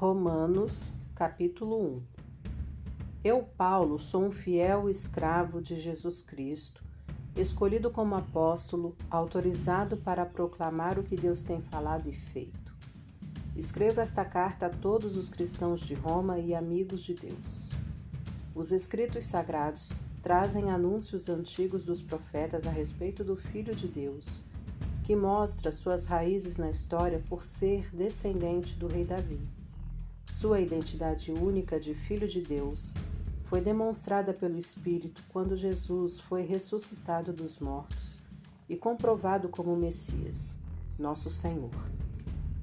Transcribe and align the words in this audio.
Romanos, 0.00 0.96
capítulo 1.14 1.76
1 1.76 2.02
Eu, 3.22 3.42
Paulo, 3.42 3.98
sou 3.98 4.24
um 4.24 4.30
fiel 4.30 4.88
escravo 4.88 5.60
de 5.60 5.76
Jesus 5.76 6.22
Cristo, 6.22 6.82
escolhido 7.36 7.90
como 7.90 8.14
apóstolo, 8.14 8.96
autorizado 9.10 9.98
para 9.98 10.24
proclamar 10.24 10.98
o 10.98 11.02
que 11.02 11.14
Deus 11.14 11.44
tem 11.44 11.60
falado 11.60 12.08
e 12.08 12.14
feito. 12.14 12.72
Escrevo 13.54 14.00
esta 14.00 14.24
carta 14.24 14.64
a 14.64 14.70
todos 14.70 15.18
os 15.18 15.28
cristãos 15.28 15.82
de 15.82 15.92
Roma 15.92 16.38
e 16.38 16.54
amigos 16.54 17.02
de 17.02 17.12
Deus. 17.12 17.68
Os 18.54 18.72
escritos 18.72 19.26
sagrados 19.26 19.92
trazem 20.22 20.70
anúncios 20.70 21.28
antigos 21.28 21.84
dos 21.84 22.00
profetas 22.00 22.66
a 22.66 22.70
respeito 22.70 23.22
do 23.22 23.36
Filho 23.36 23.76
de 23.76 23.86
Deus, 23.86 24.40
que 25.04 25.14
mostra 25.14 25.70
suas 25.70 26.06
raízes 26.06 26.56
na 26.56 26.70
história 26.70 27.22
por 27.28 27.44
ser 27.44 27.94
descendente 27.94 28.74
do 28.76 28.88
rei 28.88 29.04
Davi. 29.04 29.59
Sua 30.40 30.58
identidade 30.58 31.30
única 31.32 31.78
de 31.78 31.92
Filho 31.92 32.26
de 32.26 32.40
Deus 32.40 32.94
foi 33.42 33.60
demonstrada 33.60 34.32
pelo 34.32 34.56
Espírito 34.56 35.22
quando 35.28 35.54
Jesus 35.54 36.18
foi 36.18 36.40
ressuscitado 36.40 37.30
dos 37.30 37.58
mortos 37.58 38.18
e 38.66 38.74
comprovado 38.74 39.50
como 39.50 39.76
Messias, 39.76 40.56
nosso 40.98 41.30
Senhor. 41.30 41.74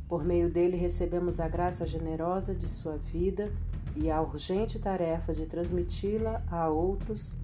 Por 0.09 0.23
meio 0.23 0.49
dele 0.49 0.75
recebemos 0.75 1.39
a 1.39 1.47
graça 1.47 1.85
generosa 1.85 2.55
de 2.55 2.67
sua 2.67 2.97
vida 2.97 3.53
e 3.95 4.09
a 4.09 4.23
urgente 4.23 4.79
tarefa 4.79 5.31
de 5.31 5.45
transmiti-la 5.45 6.43
a 6.49 6.67
outros 6.69 7.35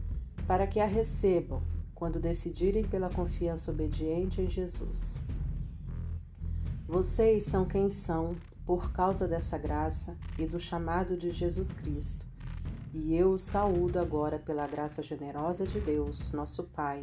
para 0.47 0.65
que 0.65 0.79
a 0.79 0.87
recebam 0.87 1.61
quando 1.93 2.19
decidirem 2.19 2.83
pela 2.83 3.07
confiança 3.07 3.69
obediente 3.69 4.41
em 4.41 4.49
Jesus. 4.49 5.19
Vocês 6.87 7.43
são 7.43 7.65
quem 7.65 7.87
são 7.87 8.35
por 8.65 8.91
causa 8.91 9.27
dessa 9.27 9.57
graça 9.57 10.17
e 10.37 10.45
do 10.45 10.59
chamado 10.59 11.17
de 11.17 11.31
Jesus 11.31 11.73
Cristo. 11.73 12.25
E 12.93 13.15
eu 13.15 13.31
os 13.31 13.41
saúdo 13.41 13.99
agora 13.99 14.39
pela 14.39 14.67
graça 14.67 15.01
generosa 15.01 15.65
de 15.65 15.79
Deus, 15.79 16.31
nosso 16.31 16.63
Pai, 16.63 17.01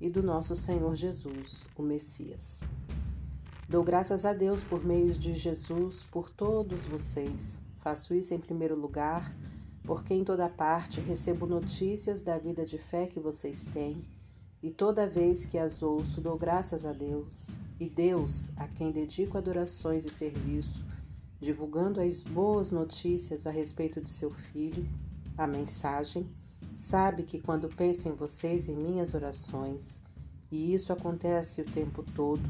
e 0.00 0.08
do 0.08 0.22
nosso 0.22 0.54
Senhor 0.54 0.94
Jesus, 0.94 1.64
o 1.76 1.82
Messias. 1.82 2.60
Dou 3.68 3.82
graças 3.82 4.24
a 4.24 4.32
Deus 4.32 4.62
por 4.62 4.84
meio 4.84 5.12
de 5.12 5.34
Jesus 5.34 6.04
por 6.04 6.30
todos 6.30 6.84
vocês. 6.84 7.58
Faço 7.80 8.14
isso 8.14 8.32
em 8.32 8.38
primeiro 8.38 8.76
lugar, 8.76 9.34
porque 9.82 10.14
em 10.14 10.24
toda 10.24 10.48
parte 10.48 11.00
recebo 11.00 11.46
notícias 11.46 12.22
da 12.22 12.38
vida 12.38 12.64
de 12.64 12.78
fé 12.78 13.06
que 13.06 13.18
vocês 13.18 13.64
têm, 13.64 14.04
e 14.62 14.70
toda 14.70 15.06
vez 15.06 15.44
que 15.44 15.58
as 15.58 15.82
ouço, 15.82 16.20
dou 16.20 16.38
graças 16.38 16.86
a 16.86 16.92
Deus 16.92 17.56
e 17.78 17.88
Deus, 17.88 18.52
a 18.56 18.66
quem 18.66 18.90
dedico 18.90 19.36
adorações 19.36 20.04
e 20.04 20.10
serviço, 20.10 20.84
divulgando 21.38 22.00
as 22.00 22.22
boas 22.22 22.72
notícias 22.72 23.46
a 23.46 23.50
respeito 23.50 24.00
de 24.00 24.08
seu 24.08 24.30
filho, 24.30 24.88
a 25.36 25.46
mensagem, 25.46 26.26
sabe 26.74 27.22
que 27.22 27.38
quando 27.38 27.68
penso 27.68 28.08
em 28.08 28.12
vocês 28.12 28.68
em 28.68 28.74
minhas 28.74 29.14
orações, 29.14 30.00
e 30.50 30.72
isso 30.72 30.92
acontece 30.92 31.60
o 31.60 31.64
tempo 31.64 32.02
todo, 32.02 32.48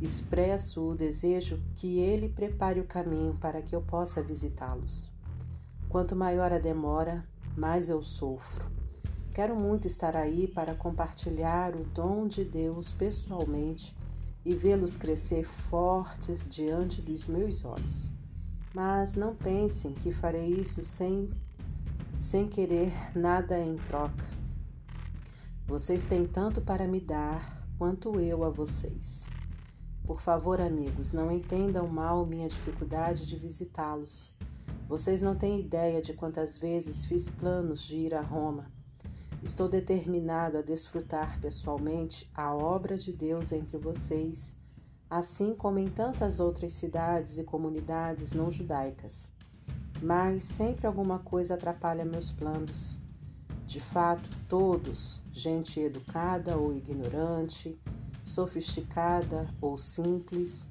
expresso 0.00 0.90
o 0.90 0.94
desejo 0.94 1.60
que 1.76 1.98
ele 1.98 2.28
prepare 2.28 2.80
o 2.80 2.84
caminho 2.84 3.34
para 3.34 3.60
que 3.60 3.74
eu 3.76 3.82
possa 3.82 4.22
visitá-los. 4.22 5.12
Quanto 5.88 6.16
maior 6.16 6.52
a 6.52 6.58
demora, 6.58 7.24
mais 7.56 7.88
eu 7.88 8.02
sofro. 8.02 8.64
Quero 9.32 9.54
muito 9.54 9.86
estar 9.86 10.16
aí 10.16 10.46
para 10.46 10.74
compartilhar 10.74 11.74
o 11.74 11.84
dom 11.84 12.26
de 12.26 12.44
Deus 12.44 12.92
pessoalmente 12.92 13.94
e 14.44 14.54
vê-los 14.54 14.96
crescer 14.96 15.44
fortes 15.44 16.48
diante 16.48 17.00
dos 17.00 17.26
meus 17.26 17.64
olhos. 17.64 18.10
Mas 18.74 19.14
não 19.14 19.34
pensem 19.34 19.92
que 19.94 20.12
farei 20.12 20.48
isso 20.48 20.82
sem, 20.82 21.30
sem 22.20 22.48
querer 22.48 22.92
nada 23.16 23.58
em 23.58 23.76
troca. 23.76 24.24
Vocês 25.66 26.04
têm 26.04 26.26
tanto 26.26 26.60
para 26.60 26.86
me 26.86 27.00
dar 27.00 27.66
quanto 27.78 28.20
eu 28.20 28.44
a 28.44 28.50
vocês. 28.50 29.26
Por 30.04 30.20
favor, 30.20 30.60
amigos, 30.60 31.12
não 31.12 31.32
entendam 31.32 31.88
mal 31.88 32.26
minha 32.26 32.48
dificuldade 32.48 33.26
de 33.26 33.36
visitá-los. 33.36 34.34
Vocês 34.86 35.22
não 35.22 35.34
têm 35.34 35.60
ideia 35.60 36.02
de 36.02 36.12
quantas 36.12 36.58
vezes 36.58 37.06
fiz 37.06 37.30
planos 37.30 37.82
de 37.82 37.96
ir 37.96 38.14
a 38.14 38.20
Roma. 38.20 38.73
Estou 39.44 39.68
determinado 39.68 40.56
a 40.56 40.62
desfrutar 40.62 41.38
pessoalmente 41.38 42.30
a 42.34 42.54
obra 42.54 42.96
de 42.96 43.12
Deus 43.12 43.52
entre 43.52 43.76
vocês, 43.76 44.56
assim 45.08 45.54
como 45.54 45.78
em 45.78 45.86
tantas 45.86 46.40
outras 46.40 46.72
cidades 46.72 47.36
e 47.36 47.44
comunidades 47.44 48.32
não 48.32 48.50
judaicas. 48.50 49.28
Mas 50.02 50.44
sempre 50.44 50.86
alguma 50.86 51.18
coisa 51.18 51.54
atrapalha 51.54 52.06
meus 52.06 52.30
planos. 52.30 52.98
De 53.66 53.80
fato, 53.80 54.26
todos, 54.48 55.20
gente 55.30 55.78
educada 55.78 56.56
ou 56.56 56.74
ignorante, 56.74 57.78
sofisticada 58.24 59.46
ou 59.60 59.76
simples, 59.76 60.70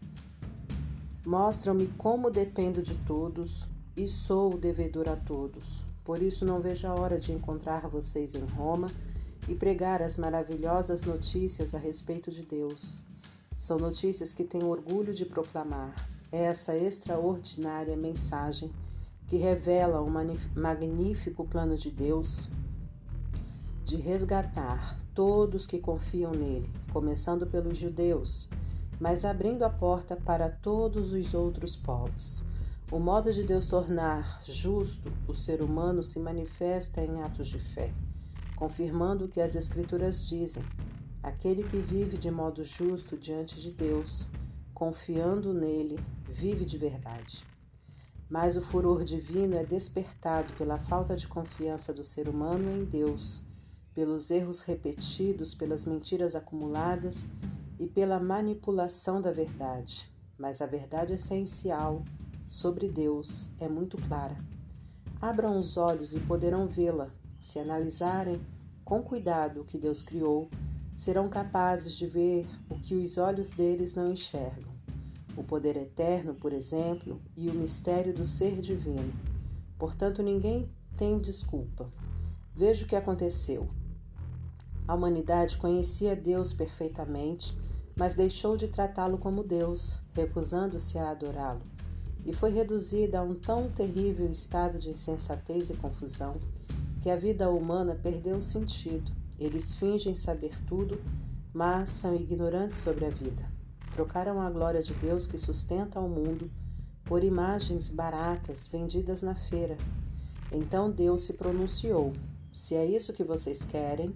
mostram-me 1.24 1.86
como 1.90 2.32
dependo 2.32 2.82
de 2.82 2.96
todos 3.06 3.68
e 3.96 4.08
sou 4.08 4.58
devedor 4.58 5.08
a 5.10 5.16
todos. 5.16 5.93
Por 6.04 6.22
isso 6.22 6.46
não 6.46 6.60
vejo 6.60 6.88
a 6.88 6.94
hora 6.94 7.20
de 7.20 7.32
encontrar 7.32 7.88
vocês 7.88 8.36
em 8.36 8.46
Roma 8.46 8.88
e 9.48 9.56
pregar 9.56 10.02
as 10.02 10.18
maravilhosas 10.18 11.04
notícias 11.04 11.74
a 11.74 11.78
respeito 11.78 12.32
de 12.32 12.42
Deus. 12.42 13.02
São 13.58 13.78
notícias 13.78 14.34
que 14.34 14.44
tenho 14.44 14.68
orgulho 14.68 15.14
de 15.14 15.26
proclamar. 15.26 15.94
É 16.32 16.44
essa 16.44 16.76
extraordinária 16.76 17.96
mensagem 17.96 18.72
que 19.28 19.38
revela 19.38 20.02
um 20.02 20.12
magnífico 20.56 21.46
plano 21.46 21.78
de 21.78 21.90
Deus 21.90 22.50
de 23.86 23.96
resgatar 23.98 24.98
todos 25.14 25.68
que 25.68 25.80
confiam 25.80 26.32
nele, 26.32 26.70
começando 26.92 27.46
pelos 27.46 27.78
judeus, 27.78 28.50
mas 29.00 29.24
abrindo 29.24 29.64
a 29.64 29.70
porta 29.70 30.16
para 30.16 30.50
todos 30.50 31.12
os 31.12 31.34
outros 31.34 31.76
povos. 31.76 32.44
O 32.94 33.00
modo 33.00 33.34
de 33.34 33.42
Deus 33.42 33.66
tornar 33.66 34.40
justo 34.44 35.12
o 35.28 35.34
ser 35.34 35.64
humano 35.64 36.04
se 36.04 36.20
manifesta 36.20 37.02
em 37.02 37.24
atos 37.24 37.48
de 37.48 37.58
fé, 37.58 37.92
confirmando 38.56 39.26
o 39.26 39.28
que 39.28 39.42
as 39.42 39.56
Escrituras 39.56 40.28
dizem. 40.28 40.64
Aquele 41.24 41.64
que 41.64 41.80
vive 41.80 42.20
de 42.20 42.30
modo 42.30 42.64
justo 42.64 43.18
diante 43.18 43.60
de 43.60 43.72
Deus, 43.72 44.28
confiando 44.76 45.56
nele, 45.56 46.00
vive 46.30 46.66
de 46.66 46.78
verdade. 46.78 47.44
Mas 48.30 48.58
o 48.58 48.62
furor 48.62 49.04
divino 49.04 49.56
é 49.56 49.66
despertado 49.66 50.54
pela 50.54 50.78
falta 50.78 51.16
de 51.16 51.28
confiança 51.28 51.92
do 51.92 52.04
ser 52.04 52.30
humano 52.30 52.70
em 52.78 52.86
Deus, 52.86 53.42
pelos 53.96 54.30
erros 54.30 54.62
repetidos, 54.62 55.56
pelas 55.56 55.84
mentiras 55.84 56.36
acumuladas 56.36 57.28
e 57.80 57.88
pela 57.88 58.20
manipulação 58.20 59.20
da 59.20 59.32
verdade. 59.32 60.08
Mas 60.38 60.62
a 60.62 60.68
verdade 60.68 61.14
essencial 61.14 62.04
sobre 62.54 62.88
Deus 62.88 63.50
é 63.60 63.68
muito 63.68 63.98
clara. 63.98 64.38
Abram 65.20 65.60
os 65.60 65.76
olhos 65.76 66.14
e 66.14 66.20
poderão 66.20 66.68
vê-la. 66.68 67.10
Se 67.42 67.58
analisarem 67.58 68.40
com 68.86 69.02
cuidado 69.02 69.62
o 69.62 69.66
que 69.66 69.76
Deus 69.76 70.04
criou, 70.04 70.52
serão 70.96 71.28
capazes 71.30 71.94
de 71.96 72.06
ver 72.06 72.46
o 72.70 72.76
que 72.76 72.94
os 72.94 73.18
olhos 73.18 73.50
deles 73.50 73.96
não 73.96 74.12
enxergam. 74.12 74.72
O 75.36 75.44
poder 75.44 75.76
eterno, 75.76 76.36
por 76.36 76.54
exemplo, 76.54 77.20
e 77.36 77.50
o 77.50 77.56
mistério 77.56 78.14
do 78.14 78.24
ser 78.24 78.62
divino. 78.62 79.12
Portanto, 79.80 80.22
ninguém 80.22 80.70
tem 80.96 81.18
desculpa. 81.18 81.90
Veja 82.56 82.86
o 82.86 82.88
que 82.88 82.96
aconteceu. 82.96 83.68
A 84.88 84.94
humanidade 84.94 85.58
conhecia 85.58 86.16
Deus 86.16 86.54
perfeitamente, 86.54 87.58
mas 87.98 88.14
deixou 88.14 88.56
de 88.56 88.68
tratá-lo 88.68 89.18
como 89.18 89.44
Deus, 89.44 89.98
recusando-se 90.14 91.00
a 91.00 91.10
adorá-lo 91.10 91.73
e 92.26 92.34
foi 92.34 92.52
reduzida 92.52 93.20
a 93.20 93.24
um 93.24 93.36
tão 93.36 93.70
terrível 93.70 94.30
estado 94.30 94.80
de 94.80 94.90
insensatez 94.90 95.70
e 95.70 95.74
confusão 95.74 96.36
que 97.02 97.10
a 97.10 97.16
vida 97.16 97.50
humana 97.50 98.00
perdeu 98.02 98.38
o 98.38 98.42
sentido. 98.42 99.12
Eles 99.38 99.74
fingem 99.74 100.16
saber 100.16 100.58
tudo, 100.66 101.02
mas 101.54 101.90
são 101.90 102.16
ignorantes 102.16 102.80
sobre 102.80 103.06
a 103.06 103.10
vida. 103.10 103.44
Trocaram 103.92 104.42
a 104.42 104.50
glória 104.50 104.82
de 104.82 104.94
Deus 104.94 105.28
que 105.28 105.38
sustenta 105.38 106.00
o 106.00 106.08
mundo 106.08 106.50
por 107.04 107.24
imagens 107.24 107.92
baratas 107.92 108.68
vendidas 108.68 109.22
na 109.22 109.36
feira. 109.36 109.76
Então 110.52 110.90
Deus 110.90 111.24
se 111.24 111.34
pronunciou: 111.34 112.14
Se 112.54 112.74
é 112.74 112.86
isso 112.86 113.12
que 113.12 113.24
vocês 113.24 113.66
querem, 113.66 114.14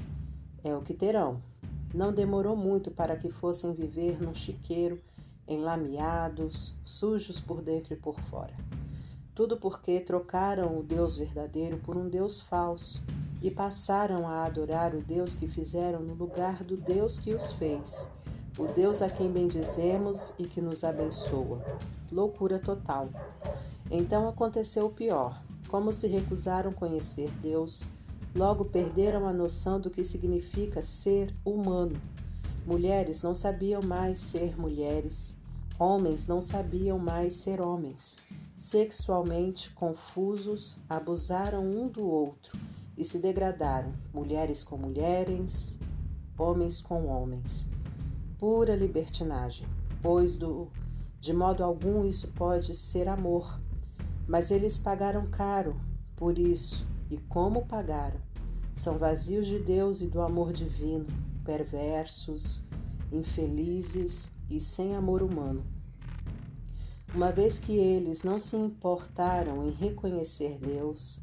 é 0.63 0.73
o 0.73 0.81
que 0.81 0.93
terão. 0.93 1.41
Não 1.93 2.13
demorou 2.13 2.55
muito 2.55 2.89
para 2.89 3.17
que 3.17 3.29
fossem 3.29 3.73
viver 3.73 4.21
num 4.21 4.33
chiqueiro 4.33 4.99
enlameados, 5.47 6.75
sujos 6.83 7.39
por 7.39 7.61
dentro 7.61 7.93
e 7.93 7.97
por 7.97 8.19
fora. 8.21 8.53
Tudo 9.33 9.57
porque 9.57 9.99
trocaram 9.99 10.79
o 10.79 10.83
Deus 10.83 11.15
verdadeiro 11.15 11.77
por 11.77 11.95
um 11.95 12.09
Deus 12.09 12.39
falso 12.39 13.03
e 13.41 13.51
passaram 13.51 14.27
a 14.27 14.43
adorar 14.43 14.95
o 14.95 15.01
Deus 15.01 15.35
que 15.35 15.47
fizeram 15.47 15.99
no 15.99 16.15
lugar 16.15 16.63
do 16.63 16.75
Deus 16.75 17.19
que 17.19 17.33
os 17.33 17.51
fez, 17.51 18.09
o 18.57 18.65
Deus 18.65 19.01
a 19.01 19.09
quem 19.09 19.31
bendizemos 19.31 20.33
e 20.39 20.45
que 20.45 20.59
nos 20.59 20.83
abençoa. 20.83 21.63
Loucura 22.11 22.57
total. 22.57 23.09
Então 23.91 24.27
aconteceu 24.27 24.87
o 24.87 24.91
pior. 24.91 25.39
Como 25.69 25.93
se 25.93 26.07
recusaram 26.07 26.71
conhecer 26.71 27.29
Deus, 27.41 27.83
logo 28.35 28.65
perderam 28.65 29.27
a 29.27 29.33
noção 29.33 29.79
do 29.79 29.89
que 29.89 30.03
significa 30.03 30.81
ser 30.81 31.33
humano. 31.45 31.95
Mulheres 32.65 33.21
não 33.21 33.35
sabiam 33.35 33.81
mais 33.81 34.17
ser 34.17 34.59
mulheres, 34.59 35.36
homens 35.79 36.27
não 36.27 36.41
sabiam 36.41 36.97
mais 36.97 37.33
ser 37.35 37.61
homens. 37.61 38.17
Sexualmente 38.57 39.69
confusos, 39.71 40.79
abusaram 40.89 41.63
um 41.63 41.87
do 41.87 42.05
outro 42.05 42.57
e 42.97 43.05
se 43.05 43.19
degradaram, 43.19 43.93
mulheres 44.11 44.63
com 44.63 44.77
mulheres, 44.77 45.77
homens 46.37 46.81
com 46.81 47.05
homens. 47.05 47.67
Pura 48.39 48.75
libertinagem, 48.75 49.67
pois 50.01 50.35
do, 50.35 50.67
de 51.19 51.33
modo 51.33 51.63
algum 51.63 52.07
isso 52.07 52.29
pode 52.29 52.75
ser 52.75 53.07
amor. 53.07 53.59
Mas 54.27 54.49
eles 54.49 54.77
pagaram 54.77 55.27
caro 55.27 55.79
por 56.15 56.39
isso, 56.39 56.85
e 57.11 57.17
como 57.17 57.65
pagaram? 57.67 58.19
São 58.73 58.97
vazios 58.97 59.45
de 59.45 59.59
Deus 59.59 60.01
e 60.01 60.07
do 60.07 60.21
amor 60.21 60.51
divino, 60.51 61.05
perversos, 61.45 62.63
infelizes 63.11 64.31
e 64.49 64.59
sem 64.59 64.95
amor 64.95 65.21
humano. 65.21 65.65
Uma 67.13 67.31
vez 67.31 67.57
que 67.57 67.71
eles 67.71 68.23
não 68.23 68.37
se 68.37 68.55
importaram 68.55 69.65
em 69.65 69.71
reconhecer 69.71 70.57
Deus, 70.59 71.19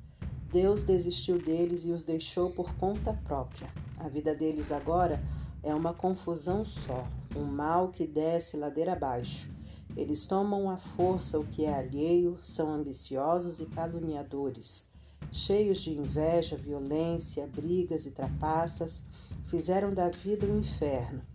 Deus 0.51 0.83
desistiu 0.83 1.39
deles 1.39 1.85
e 1.85 1.91
os 1.91 2.05
deixou 2.05 2.51
por 2.51 2.75
conta 2.77 3.13
própria. 3.13 3.69
A 3.99 4.09
vida 4.09 4.35
deles 4.35 4.73
agora 4.73 5.23
é 5.63 5.75
uma 5.75 5.93
confusão 5.93 6.65
só, 6.65 7.07
um 7.37 7.45
mal 7.45 7.89
que 7.89 8.07
desce 8.07 8.57
ladeira 8.57 8.93
abaixo. 8.93 9.49
Eles 9.97 10.27
tomam 10.27 10.71
à 10.71 10.77
força 10.77 11.39
o 11.39 11.47
que 11.47 11.65
é 11.65 11.75
alheio, 11.75 12.39
são 12.43 12.73
ambiciosos 12.73 13.61
e 13.61 13.67
caluniadores. 13.67 14.89
Cheios 15.31 15.79
de 15.79 15.93
inveja, 15.93 16.57
violência, 16.57 17.47
brigas 17.47 18.07
e 18.07 18.11
trapaças, 18.11 19.05
fizeram 19.47 19.93
da 19.93 20.09
vida 20.09 20.47
um 20.47 20.59
inferno. 20.59 21.34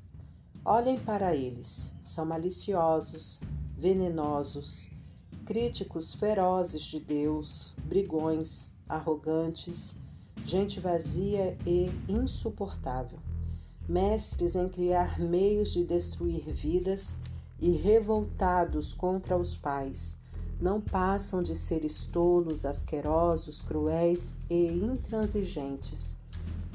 Olhem 0.72 1.00
para 1.00 1.36
eles, 1.36 1.90
são 2.06 2.24
maliciosos, 2.28 3.42
venenosos, 3.76 4.88
críticos 5.44 6.14
ferozes 6.14 6.84
de 6.84 7.00
Deus, 7.00 7.74
brigões, 7.86 8.70
arrogantes, 8.88 9.96
gente 10.46 10.80
vazia 10.80 11.58
e 11.66 11.90
insuportável, 12.08 13.18
mestres 13.88 14.56
em 14.56 14.70
criar 14.70 15.20
meios 15.20 15.72
de 15.72 15.84
destruir 15.84 16.44
vidas 16.54 17.18
e 17.60 17.72
revoltados 17.72 18.94
contra 18.94 19.36
os 19.36 19.58
pais, 19.58 20.20
não 20.62 20.80
passam 20.80 21.42
de 21.42 21.56
seres 21.56 22.06
tolos, 22.06 22.64
asquerosos, 22.64 23.60
cruéis 23.60 24.38
e 24.48 24.68
intransigentes. 24.68 26.16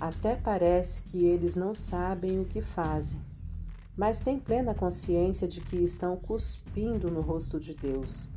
Até 0.01 0.35
parece 0.35 1.03
que 1.03 1.25
eles 1.25 1.55
não 1.55 1.73
sabem 1.73 2.41
o 2.41 2.45
que 2.45 2.61
fazem, 2.61 3.21
mas 3.97 4.21
têm 4.21 4.39
plena 4.39 4.75
consciência 4.75 5.47
de 5.47 5.61
que 5.61 5.77
estão 5.77 6.17
cuspindo 6.17 7.11
no 7.11 7.21
rosto 7.21 7.61
de 7.61 7.75
Deus 7.75 8.29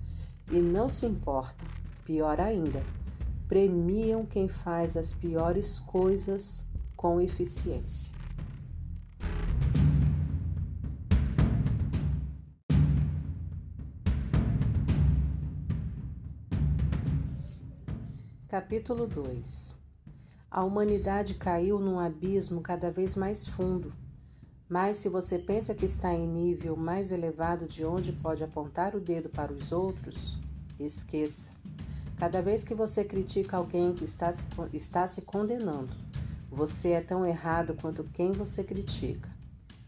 e 0.51 0.59
não 0.59 0.89
se 0.89 1.05
importam. 1.05 1.67
Pior 2.05 2.39
ainda, 2.39 2.83
premiam 3.47 4.25
quem 4.25 4.47
faz 4.47 4.95
as 4.95 5.13
piores 5.13 5.79
coisas 5.79 6.65
com 6.95 7.19
eficiência. 7.19 8.15
Capítulo 18.47 19.05
2 19.05 19.75
A 20.49 20.63
humanidade 20.63 21.33
caiu 21.33 21.79
num 21.79 21.99
abismo 21.99 22.61
cada 22.61 22.89
vez 22.89 23.15
mais 23.15 23.45
fundo. 23.45 23.91
Mas 24.69 24.97
se 24.97 25.07
você 25.07 25.39
pensa 25.39 25.73
que 25.73 25.85
está 25.85 26.13
em 26.13 26.27
nível 26.27 26.75
mais 26.75 27.11
elevado 27.11 27.65
de 27.65 27.85
onde 27.85 28.11
pode 28.11 28.43
apontar 28.43 28.95
o 28.95 28.99
dedo 28.99 29.29
para 29.29 29.53
os 29.53 29.71
outros, 29.71 30.37
esqueça. 30.77 31.51
Cada 32.17 32.41
vez 32.41 32.65
que 32.65 32.73
você 32.73 33.03
critica 33.03 33.55
alguém 33.55 33.93
que 33.93 34.03
está 34.03 34.31
se, 34.31 34.43
está 34.73 35.07
se 35.07 35.21
condenando, 35.21 35.95
você 36.51 36.89
é 36.89 37.01
tão 37.01 37.25
errado 37.25 37.75
quanto 37.79 38.03
quem 38.03 38.31
você 38.31 38.63
critica. 38.63 39.29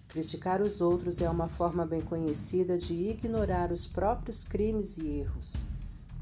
Criticar 0.08 0.62
os 0.62 0.80
outros 0.80 1.22
é 1.22 1.30
uma 1.30 1.48
forma 1.48 1.86
bem 1.86 2.02
conhecida 2.02 2.78
de 2.78 2.94
ignorar 2.94 3.72
os 3.72 3.86
próprios 3.86 4.46
crimes 4.46 4.98
e 4.98 5.08
erros. 5.08 5.66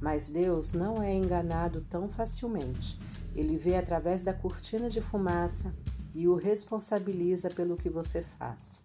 Mas 0.01 0.29
Deus 0.29 0.73
não 0.73 1.01
é 1.01 1.13
enganado 1.13 1.85
tão 1.89 2.09
facilmente. 2.09 2.97
Ele 3.35 3.55
vê 3.55 3.75
através 3.75 4.23
da 4.23 4.33
cortina 4.33 4.89
de 4.89 4.99
fumaça 4.99 5.73
e 6.17 6.27
o 6.27 6.33
responsabiliza 6.33 7.47
pelo 7.51 7.77
que 7.77 7.91
você 7.91 8.23
faz. 8.39 8.81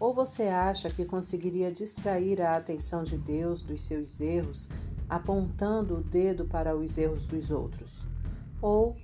Ou 0.00 0.12
você 0.12 0.48
acha 0.48 0.90
que 0.90 1.04
conseguiria 1.04 1.70
distrair 1.70 2.42
a 2.42 2.56
atenção 2.56 3.04
de 3.04 3.16
Deus 3.16 3.62
dos 3.62 3.82
seus 3.82 4.20
erros 4.20 4.68
apontando 5.08 5.98
o 5.98 6.02
dedo 6.02 6.44
para 6.44 6.76
os 6.76 6.98
erros 6.98 7.24
dos 7.24 7.52
outros, 7.52 8.04
ou 8.60 8.96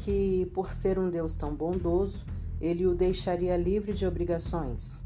que, 0.00 0.50
por 0.52 0.72
ser 0.72 0.98
um 0.98 1.08
Deus 1.08 1.36
tão 1.36 1.54
bondoso, 1.54 2.26
ele 2.60 2.84
o 2.84 2.94
deixaria 2.96 3.56
livre 3.56 3.92
de 3.92 4.04
obrigações. 4.04 5.00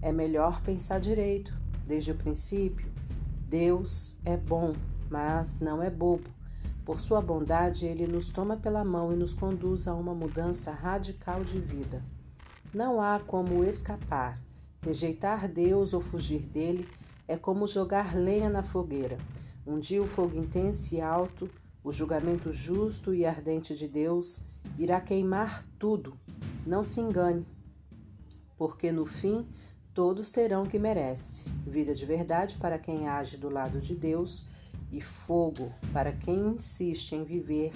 É 0.00 0.12
melhor 0.12 0.62
pensar 0.62 1.00
direito, 1.00 1.52
desde 1.84 2.12
o 2.12 2.14
princípio. 2.14 2.86
Deus 3.48 4.14
é 4.24 4.36
bom, 4.36 4.74
mas 5.10 5.58
não 5.58 5.82
é 5.82 5.90
bobo. 5.90 6.37
Por 6.88 7.00
sua 7.00 7.20
bondade, 7.20 7.84
ele 7.84 8.06
nos 8.06 8.30
toma 8.30 8.56
pela 8.56 8.82
mão 8.82 9.12
e 9.12 9.14
nos 9.14 9.34
conduz 9.34 9.86
a 9.86 9.92
uma 9.92 10.14
mudança 10.14 10.70
radical 10.70 11.44
de 11.44 11.60
vida. 11.60 12.02
Não 12.72 12.98
há 12.98 13.20
como 13.20 13.62
escapar. 13.62 14.40
Rejeitar 14.80 15.46
Deus 15.46 15.92
ou 15.92 16.00
fugir 16.00 16.40
dele 16.40 16.88
é 17.28 17.36
como 17.36 17.66
jogar 17.66 18.16
lenha 18.16 18.48
na 18.48 18.62
fogueira. 18.62 19.18
Um 19.66 19.78
dia 19.78 20.02
o 20.02 20.06
fogo 20.06 20.38
intenso 20.38 20.94
e 20.94 21.00
alto, 21.02 21.50
o 21.84 21.92
julgamento 21.92 22.50
justo 22.54 23.12
e 23.12 23.26
ardente 23.26 23.76
de 23.76 23.86
Deus, 23.86 24.40
irá 24.78 24.98
queimar 24.98 25.66
tudo. 25.78 26.14
Não 26.66 26.82
se 26.82 27.00
engane, 27.00 27.46
porque 28.56 28.90
no 28.90 29.04
fim 29.04 29.46
todos 29.92 30.32
terão 30.32 30.62
o 30.62 30.66
que 30.66 30.78
merece: 30.78 31.50
vida 31.66 31.94
de 31.94 32.06
verdade 32.06 32.56
para 32.56 32.78
quem 32.78 33.08
age 33.08 33.36
do 33.36 33.50
lado 33.50 33.78
de 33.78 33.94
Deus 33.94 34.46
e 34.92 35.00
fogo 35.00 35.72
para 35.92 36.12
quem 36.12 36.54
insiste 36.54 37.12
em 37.12 37.24
viver 37.24 37.72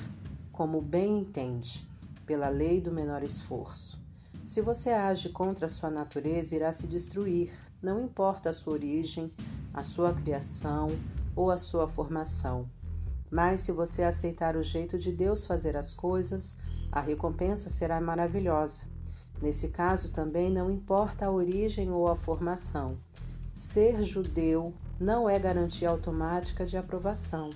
como 0.50 0.81
bem 0.81 1.19
entende, 1.19 1.87
pela 2.26 2.49
lei 2.49 2.81
do 2.81 2.92
menor 2.92 3.23
esforço. 3.23 4.00
Se 4.45 4.61
você 4.61 4.90
age 4.90 5.28
contra 5.28 5.66
a 5.66 5.69
sua 5.69 5.90
natureza, 5.90 6.54
irá 6.54 6.73
se 6.73 6.87
destruir, 6.87 7.52
não 7.83 8.04
importa 8.04 8.50
a 8.50 8.52
sua 8.52 8.75
origem, 8.75 9.33
a 9.73 9.83
sua 9.83 10.12
criação, 10.12 10.88
ou 11.35 11.50
a 11.50 11.57
sua 11.57 11.88
formação. 11.88 12.69
Mas 13.31 13.61
se 13.61 13.73
você 13.73 14.02
aceitar 14.02 14.57
o 14.57 14.62
jeito 14.62 14.99
de 14.99 15.11
Deus 15.11 15.45
fazer 15.45 15.76
as 15.76 15.92
coisas, 15.92 16.57
a 16.90 17.00
recompensa 17.00 17.71
será 17.71 18.00
maravilhosa. 18.00 18.85
Nesse 19.40 19.69
caso 19.69 20.12
também 20.12 20.50
não 20.50 20.71
importa 20.71 21.26
a 21.26 21.31
origem 21.31 21.90
ou 21.90 22.09
a 22.09 22.14
formação. 22.14 22.99
Ser 23.54 24.02
judeu 24.02 24.75
não 25.03 25.29
é 25.29 25.37
garantia 25.37 25.91
automática 25.91 26.65
de 26.65 26.77
aprovação. 26.77 27.51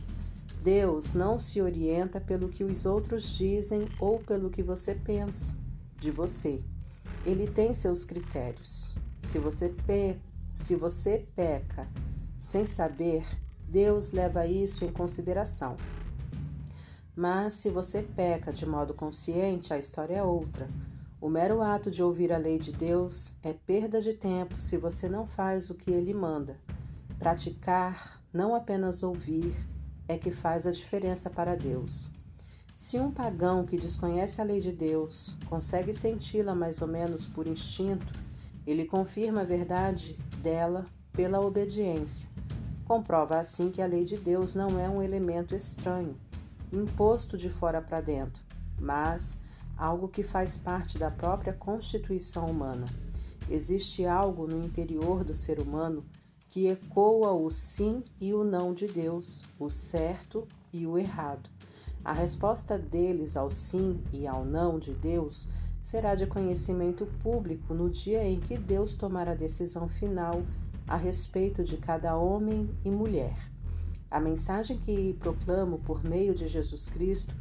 Deus 0.64 1.14
não 1.14 1.38
se 1.38 1.62
orienta 1.62 2.20
pelo 2.20 2.48
que 2.48 2.64
os 2.64 2.84
outros 2.84 3.22
dizem 3.22 3.88
ou 4.00 4.18
pelo 4.18 4.50
que 4.50 4.64
você 4.64 4.96
pensa 4.96 5.54
de 5.96 6.10
você. 6.10 6.60
Ele 7.24 7.46
tem 7.46 7.72
seus 7.72 8.04
critérios. 8.04 8.92
Se 9.22 9.38
você, 9.38 9.68
pe 9.68 10.18
se 10.52 10.74
você 10.74 11.24
peca 11.36 11.86
sem 12.36 12.66
saber, 12.66 13.24
Deus 13.68 14.10
leva 14.10 14.44
isso 14.48 14.84
em 14.84 14.90
consideração. 14.90 15.76
Mas 17.14 17.52
se 17.52 17.70
você 17.70 18.02
peca 18.02 18.52
de 18.52 18.66
modo 18.66 18.92
consciente, 18.92 19.72
a 19.72 19.78
história 19.78 20.16
é 20.16 20.22
outra. 20.22 20.68
O 21.20 21.28
mero 21.28 21.62
ato 21.62 21.92
de 21.92 22.02
ouvir 22.02 22.32
a 22.32 22.38
lei 22.38 22.58
de 22.58 22.72
Deus 22.72 23.30
é 23.40 23.52
perda 23.52 24.02
de 24.02 24.14
tempo 24.14 24.60
se 24.60 24.76
você 24.76 25.08
não 25.08 25.28
faz 25.28 25.70
o 25.70 25.74
que 25.74 25.92
ele 25.92 26.12
manda. 26.12 26.56
Praticar, 27.18 28.22
não 28.32 28.54
apenas 28.54 29.02
ouvir, 29.02 29.54
é 30.06 30.18
que 30.18 30.30
faz 30.30 30.66
a 30.66 30.72
diferença 30.72 31.30
para 31.30 31.56
Deus. 31.56 32.10
Se 32.76 32.98
um 32.98 33.10
pagão 33.10 33.64
que 33.64 33.78
desconhece 33.78 34.40
a 34.40 34.44
lei 34.44 34.60
de 34.60 34.70
Deus 34.70 35.34
consegue 35.46 35.94
senti-la 35.94 36.54
mais 36.54 36.82
ou 36.82 36.88
menos 36.88 37.24
por 37.24 37.46
instinto, 37.46 38.06
ele 38.66 38.84
confirma 38.84 39.40
a 39.40 39.44
verdade 39.44 40.18
dela 40.42 40.84
pela 41.10 41.40
obediência. 41.40 42.28
Comprova 42.84 43.38
assim 43.38 43.70
que 43.70 43.80
a 43.80 43.86
lei 43.86 44.04
de 44.04 44.18
Deus 44.18 44.54
não 44.54 44.78
é 44.78 44.88
um 44.88 45.02
elemento 45.02 45.54
estranho, 45.54 46.16
imposto 46.70 47.38
de 47.38 47.48
fora 47.48 47.80
para 47.80 48.02
dentro, 48.02 48.44
mas 48.78 49.38
algo 49.76 50.06
que 50.06 50.22
faz 50.22 50.56
parte 50.56 50.98
da 50.98 51.10
própria 51.10 51.54
constituição 51.54 52.44
humana. 52.44 52.84
Existe 53.48 54.04
algo 54.04 54.46
no 54.46 54.64
interior 54.64 55.24
do 55.24 55.34
ser 55.34 55.60
humano 55.60 56.04
que 56.56 56.68
ecoa 56.68 57.34
o 57.34 57.50
sim 57.50 58.02
e 58.18 58.32
o 58.32 58.42
não 58.42 58.72
de 58.72 58.86
Deus, 58.86 59.42
o 59.58 59.68
certo 59.68 60.48
e 60.72 60.86
o 60.86 60.96
errado. 60.96 61.50
A 62.02 62.14
resposta 62.14 62.78
deles 62.78 63.36
ao 63.36 63.50
sim 63.50 64.02
e 64.10 64.26
ao 64.26 64.42
não 64.42 64.78
de 64.78 64.94
Deus 64.94 65.46
será 65.82 66.14
de 66.14 66.26
conhecimento 66.26 67.04
público 67.22 67.74
no 67.74 67.90
dia 67.90 68.24
em 68.24 68.40
que 68.40 68.56
Deus 68.56 68.94
tomar 68.94 69.28
a 69.28 69.34
decisão 69.34 69.86
final 69.86 70.42
a 70.88 70.96
respeito 70.96 71.62
de 71.62 71.76
cada 71.76 72.16
homem 72.16 72.70
e 72.82 72.90
mulher. 72.90 73.36
A 74.10 74.18
mensagem 74.18 74.78
que 74.78 75.12
proclamo 75.20 75.80
por 75.80 76.02
meio 76.02 76.34
de 76.34 76.48
Jesus 76.48 76.88
Cristo 76.88 77.34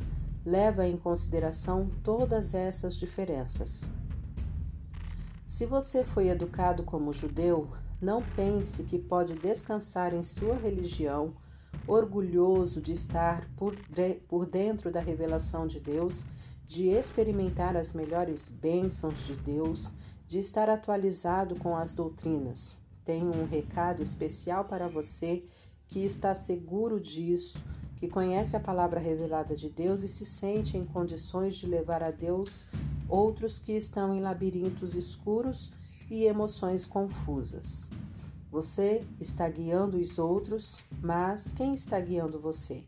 leva 0.45 0.85
em 0.85 0.97
consideração 0.97 1.89
todas 2.03 2.53
essas 2.53 2.97
diferenças. 2.97 3.89
Se 5.47 5.65
você 5.65 6.03
foi 6.03 6.27
educado 6.27 6.83
como 6.83 7.13
judeu, 7.13 7.69
não 8.05 8.21
pense 8.35 8.83
que 8.83 8.99
pode 8.99 9.33
descansar 9.33 10.13
em 10.13 10.21
sua 10.21 10.53
religião, 10.55 11.33
orgulhoso 11.87 12.79
de 12.79 12.91
estar 12.91 13.49
por, 13.57 13.75
por 14.27 14.45
dentro 14.45 14.91
da 14.91 14.99
revelação 14.99 15.65
de 15.65 15.79
Deus, 15.79 16.23
de 16.67 16.89
experimentar 16.89 17.75
as 17.75 17.93
melhores 17.93 18.47
bênçãos 18.47 19.25
de 19.25 19.35
Deus, 19.35 19.91
de 20.27 20.37
estar 20.37 20.69
atualizado 20.69 21.55
com 21.55 21.75
as 21.75 21.95
doutrinas. 21.95 22.77
Tenho 23.03 23.35
um 23.35 23.47
recado 23.47 24.03
especial 24.03 24.65
para 24.65 24.87
você 24.87 25.43
que 25.87 26.05
está 26.05 26.35
seguro 26.35 26.99
disso, 26.99 27.57
que 27.95 28.07
conhece 28.07 28.55
a 28.55 28.59
palavra 28.59 28.99
revelada 28.99 29.55
de 29.55 29.67
Deus 29.67 30.03
e 30.03 30.07
se 30.07 30.25
sente 30.25 30.77
em 30.77 30.85
condições 30.85 31.55
de 31.55 31.65
levar 31.65 32.03
a 32.03 32.11
Deus 32.11 32.67
outros 33.09 33.57
que 33.57 33.71
estão 33.71 34.13
em 34.13 34.21
labirintos 34.21 34.93
escuros 34.93 35.71
e 36.09 36.25
emoções 36.25 36.85
confusas. 36.85 37.89
Você 38.51 39.03
está 39.19 39.49
guiando 39.49 39.97
os 39.97 40.17
outros, 40.17 40.79
mas 41.01 41.51
quem 41.51 41.73
está 41.73 41.99
guiando 41.99 42.39
você? 42.39 42.83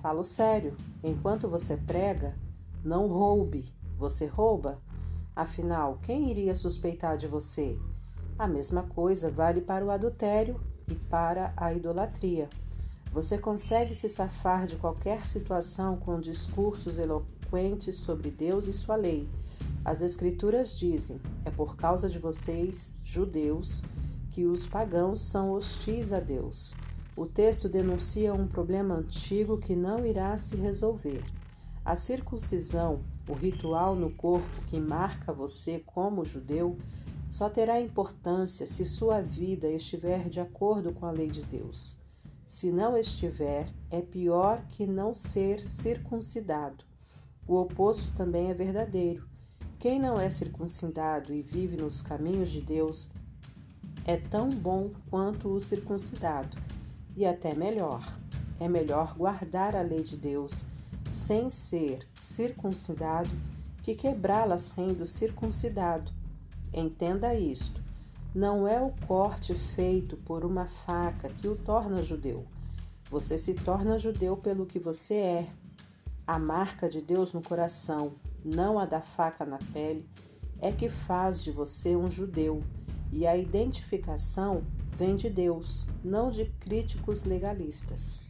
Falo 0.00 0.24
sério, 0.24 0.76
enquanto 1.02 1.48
você 1.48 1.76
prega, 1.76 2.36
não 2.84 3.06
roube. 3.06 3.72
Você 3.98 4.26
rouba? 4.26 4.80
Afinal, 5.34 5.98
quem 6.02 6.30
iria 6.30 6.54
suspeitar 6.54 7.16
de 7.16 7.26
você? 7.26 7.78
A 8.38 8.46
mesma 8.46 8.84
coisa 8.84 9.30
vale 9.30 9.60
para 9.60 9.84
o 9.84 9.90
adultério 9.90 10.60
e 10.90 10.94
para 10.94 11.52
a 11.56 11.74
idolatria. 11.74 12.48
Você 13.12 13.36
consegue 13.36 13.94
se 13.94 14.08
safar 14.08 14.66
de 14.66 14.76
qualquer 14.76 15.26
situação 15.26 15.96
com 15.96 16.20
discursos 16.20 16.98
eloquentes 16.98 17.96
sobre 17.96 18.30
Deus 18.30 18.66
e 18.66 18.72
sua 18.72 18.96
lei. 18.96 19.28
As 19.84 20.02
Escrituras 20.02 20.78
dizem: 20.78 21.20
é 21.44 21.50
por 21.50 21.76
causa 21.76 22.08
de 22.08 22.18
vocês, 22.18 22.94
judeus, 23.02 23.82
que 24.30 24.46
os 24.46 24.66
pagãos 24.66 25.20
são 25.20 25.52
hostis 25.52 26.12
a 26.12 26.20
Deus. 26.20 26.74
O 27.16 27.26
texto 27.26 27.68
denuncia 27.68 28.32
um 28.32 28.46
problema 28.46 28.94
antigo 28.94 29.58
que 29.58 29.74
não 29.74 30.06
irá 30.06 30.36
se 30.36 30.54
resolver. 30.54 31.24
A 31.84 31.96
circuncisão, 31.96 33.02
o 33.28 33.32
ritual 33.32 33.96
no 33.96 34.10
corpo 34.14 34.62
que 34.68 34.78
marca 34.78 35.32
você 35.32 35.82
como 35.86 36.24
judeu, 36.24 36.76
só 37.28 37.50
terá 37.50 37.80
importância 37.80 38.66
se 38.66 38.84
sua 38.84 39.20
vida 39.20 39.68
estiver 39.68 40.28
de 40.28 40.40
acordo 40.40 40.92
com 40.92 41.06
a 41.06 41.10
lei 41.10 41.28
de 41.28 41.42
Deus. 41.42 41.98
Se 42.46 42.72
não 42.72 42.96
estiver, 42.96 43.70
é 43.90 44.00
pior 44.00 44.64
que 44.68 44.86
não 44.86 45.12
ser 45.12 45.62
circuncidado. 45.62 46.84
O 47.46 47.56
oposto 47.56 48.10
também 48.14 48.50
é 48.50 48.54
verdadeiro. 48.54 49.27
Quem 49.78 49.98
não 49.98 50.20
é 50.20 50.28
circuncidado 50.28 51.32
e 51.32 51.42
vive 51.42 51.76
nos 51.76 52.02
caminhos 52.02 52.50
de 52.50 52.60
Deus 52.60 53.08
é 54.04 54.16
tão 54.16 54.48
bom 54.48 54.90
quanto 55.10 55.48
o 55.48 55.60
circuncidado, 55.60 56.56
e 57.16 57.24
até 57.26 57.54
melhor. 57.54 58.16
É 58.60 58.68
melhor 58.68 59.14
guardar 59.16 59.76
a 59.76 59.82
lei 59.82 60.02
de 60.02 60.16
Deus 60.16 60.66
sem 61.10 61.48
ser 61.48 62.06
circuncidado 62.18 63.30
que 63.82 63.94
quebrá-la 63.94 64.58
sendo 64.58 65.06
circuncidado 65.06 66.12
Entenda 66.72 67.34
isto: 67.34 67.80
não 68.34 68.68
é 68.68 68.80
o 68.80 68.92
corte 69.06 69.54
feito 69.54 70.16
por 70.18 70.44
uma 70.44 70.66
faca 70.66 71.28
que 71.30 71.48
o 71.48 71.56
torna 71.56 72.02
judeu. 72.02 72.44
Você 73.10 73.38
se 73.38 73.54
torna 73.54 73.98
judeu 73.98 74.36
pelo 74.36 74.66
que 74.66 74.78
você 74.78 75.14
é. 75.14 75.48
A 76.26 76.38
marca 76.38 76.90
de 76.90 77.00
Deus 77.00 77.32
no 77.32 77.40
coração, 77.40 78.12
não 78.44 78.78
a 78.78 78.86
da 78.86 79.00
faca 79.00 79.44
na 79.44 79.58
pele, 79.72 80.08
é 80.60 80.72
que 80.72 80.88
faz 80.88 81.42
de 81.42 81.52
você 81.52 81.96
um 81.96 82.10
judeu. 82.10 82.62
E 83.12 83.26
a 83.26 83.36
identificação 83.36 84.64
vem 84.96 85.16
de 85.16 85.30
Deus, 85.30 85.86
não 86.02 86.30
de 86.30 86.46
críticos 86.58 87.24
legalistas. 87.24 88.22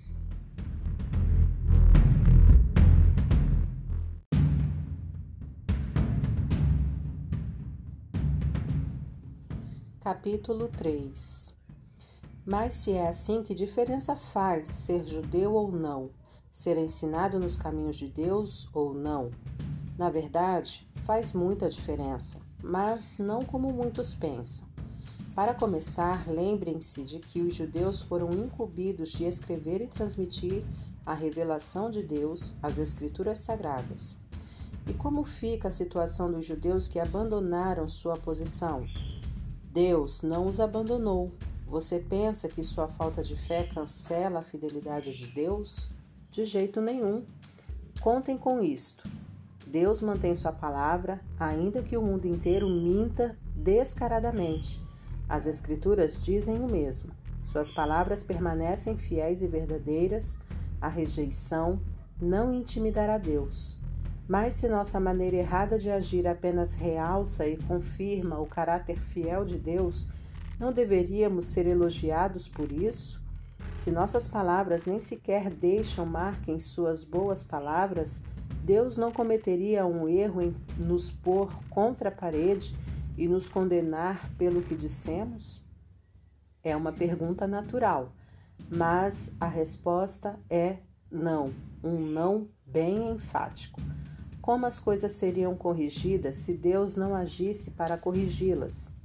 Capítulo 10.01 10.69
3 10.69 11.55
Mas 12.47 12.73
se 12.73 12.93
é 12.93 13.09
assim, 13.09 13.43
que 13.43 13.55
diferença 13.55 14.17
faz 14.17 14.69
ser 14.69 15.07
judeu 15.07 15.53
ou 15.53 15.71
não? 15.71 16.11
Ser 16.51 16.79
ensinado 16.79 17.39
nos 17.39 17.59
caminhos 17.59 17.97
de 17.97 18.09
Deus 18.09 18.69
ou 18.73 18.95
não? 18.95 19.31
Na 19.99 20.09
verdade, 20.09 20.89
faz 21.05 21.33
muita 21.33 21.69
diferença, 21.69 22.39
mas 22.63 23.19
não 23.19 23.43
como 23.43 23.73
muitos 23.73 24.15
pensam. 24.15 24.69
Para 25.35 25.53
começar, 25.53 26.25
lembrem-se 26.29 27.03
de 27.03 27.19
que 27.19 27.41
os 27.41 27.55
judeus 27.55 28.01
foram 28.01 28.31
incumbidos 28.31 29.11
de 29.11 29.25
escrever 29.25 29.81
e 29.81 29.89
transmitir 29.89 30.65
a 31.05 31.15
revelação 31.15 31.91
de 31.91 32.03
Deus, 32.03 32.55
as 32.63 32.79
Escrituras 32.79 33.39
Sagradas. 33.39 34.17
E 34.87 34.93
como 34.95 35.25
fica 35.25 35.67
a 35.67 35.73
situação 35.73 36.31
dos 36.31 36.47
judeus 36.47 36.87
que 36.87 37.01
abandonaram 37.01 37.89
sua 37.89 38.17
posição? 38.17 38.87
Deus 39.73 40.23
não 40.23 40.47
os 40.47 40.61
abandonou. 40.61 41.33
Você 41.67 41.99
pensa 41.99 42.49
que 42.49 42.63
sua 42.63 42.87
falta 42.87 43.23
de 43.23 43.37
fé 43.37 43.65
cancela 43.65 44.39
a 44.39 44.43
fidelidade 44.43 45.17
de 45.17 45.27
Deus? 45.27 45.89
De 46.31 46.45
jeito 46.45 46.81
nenhum. 46.81 47.25
Contem 48.01 48.39
com 48.39 48.63
isto. 48.63 49.03
Deus 49.71 50.01
mantém 50.01 50.35
sua 50.35 50.51
palavra, 50.51 51.21
ainda 51.39 51.83
que 51.83 51.97
o 51.97 52.03
mundo 52.03 52.27
inteiro 52.27 52.69
minta 52.71 53.37
descaradamente. 53.55 54.83
As 55.29 55.45
Escrituras 55.45 56.25
dizem 56.25 56.59
o 56.59 56.67
mesmo. 56.67 57.13
Suas 57.43 57.71
palavras 57.71 58.23
permanecem 58.23 58.97
fiéis 58.97 59.43
e 59.43 59.47
verdadeiras. 59.47 60.39
A 60.81 60.89
rejeição 60.89 61.81
não 62.19 62.53
intimidará 62.55 63.19
Deus. 63.19 63.77
Mas 64.27 64.55
se 64.55 64.69
nossa 64.69 64.99
maneira 64.99 65.37
errada 65.37 65.79
de 65.79 65.91
agir 65.91 66.27
apenas 66.27 66.75
realça 66.75 67.47
e 67.47 67.59
confirma 67.59 68.39
o 68.39 68.47
caráter 68.47 68.99
fiel 68.99 69.45
de 69.45 69.59
Deus, 69.59 70.09
não 70.59 70.73
deveríamos 70.73 71.47
ser 71.47 71.67
elogiados 71.67 72.49
por 72.49 72.73
isso? 72.73 73.21
Se 73.75 73.91
nossas 73.91 74.27
palavras 74.27 74.87
nem 74.87 74.99
sequer 74.99 75.51
deixam 75.51 76.07
marca 76.07 76.51
em 76.51 76.59
suas 76.59 77.05
boas 77.05 77.45
palavras, 77.45 78.23
Deus 78.63 78.97
não 78.97 79.11
cometeria 79.11 79.87
um 79.87 80.09
erro 80.09 80.43
em 80.43 80.55
nos 80.77 81.11
pôr 81.11 81.53
contra 81.71 82.09
a 82.09 82.13
parede 82.13 82.75
e 83.17 83.27
nos 83.27 83.49
condenar 83.49 84.31
pelo 84.37 84.63
que 84.63 84.75
dissemos? 84.75 85.61
É 86.63 86.77
uma 86.77 86.93
pergunta 86.93 87.47
natural, 87.47 88.13
mas 88.71 89.33
a 89.41 89.47
resposta 89.47 90.39
é 90.51 90.79
não, 91.11 91.53
um 91.83 91.99
não 91.99 92.49
bem 92.67 93.11
enfático. 93.11 93.81
Como 94.43 94.67
as 94.67 94.79
coisas 94.79 95.13
seriam 95.13 95.55
corrigidas 95.55 96.37
se 96.37 96.55
Deus 96.55 96.97
não 96.97 97.15
agisse 97.15 97.71
para 97.73 97.99
corrigi-las? 97.99 98.97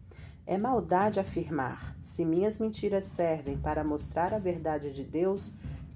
É 0.46 0.58
maldade 0.58 1.20
afirmar: 1.20 1.96
se 2.04 2.26
minhas 2.26 2.58
mentiras 2.58 3.06
servem 3.06 3.58
para 3.58 3.84
mostrar 3.84 4.34
a 4.34 4.40
verdade 4.40 4.94
de 4.94 5.04
Deus 5.04 5.54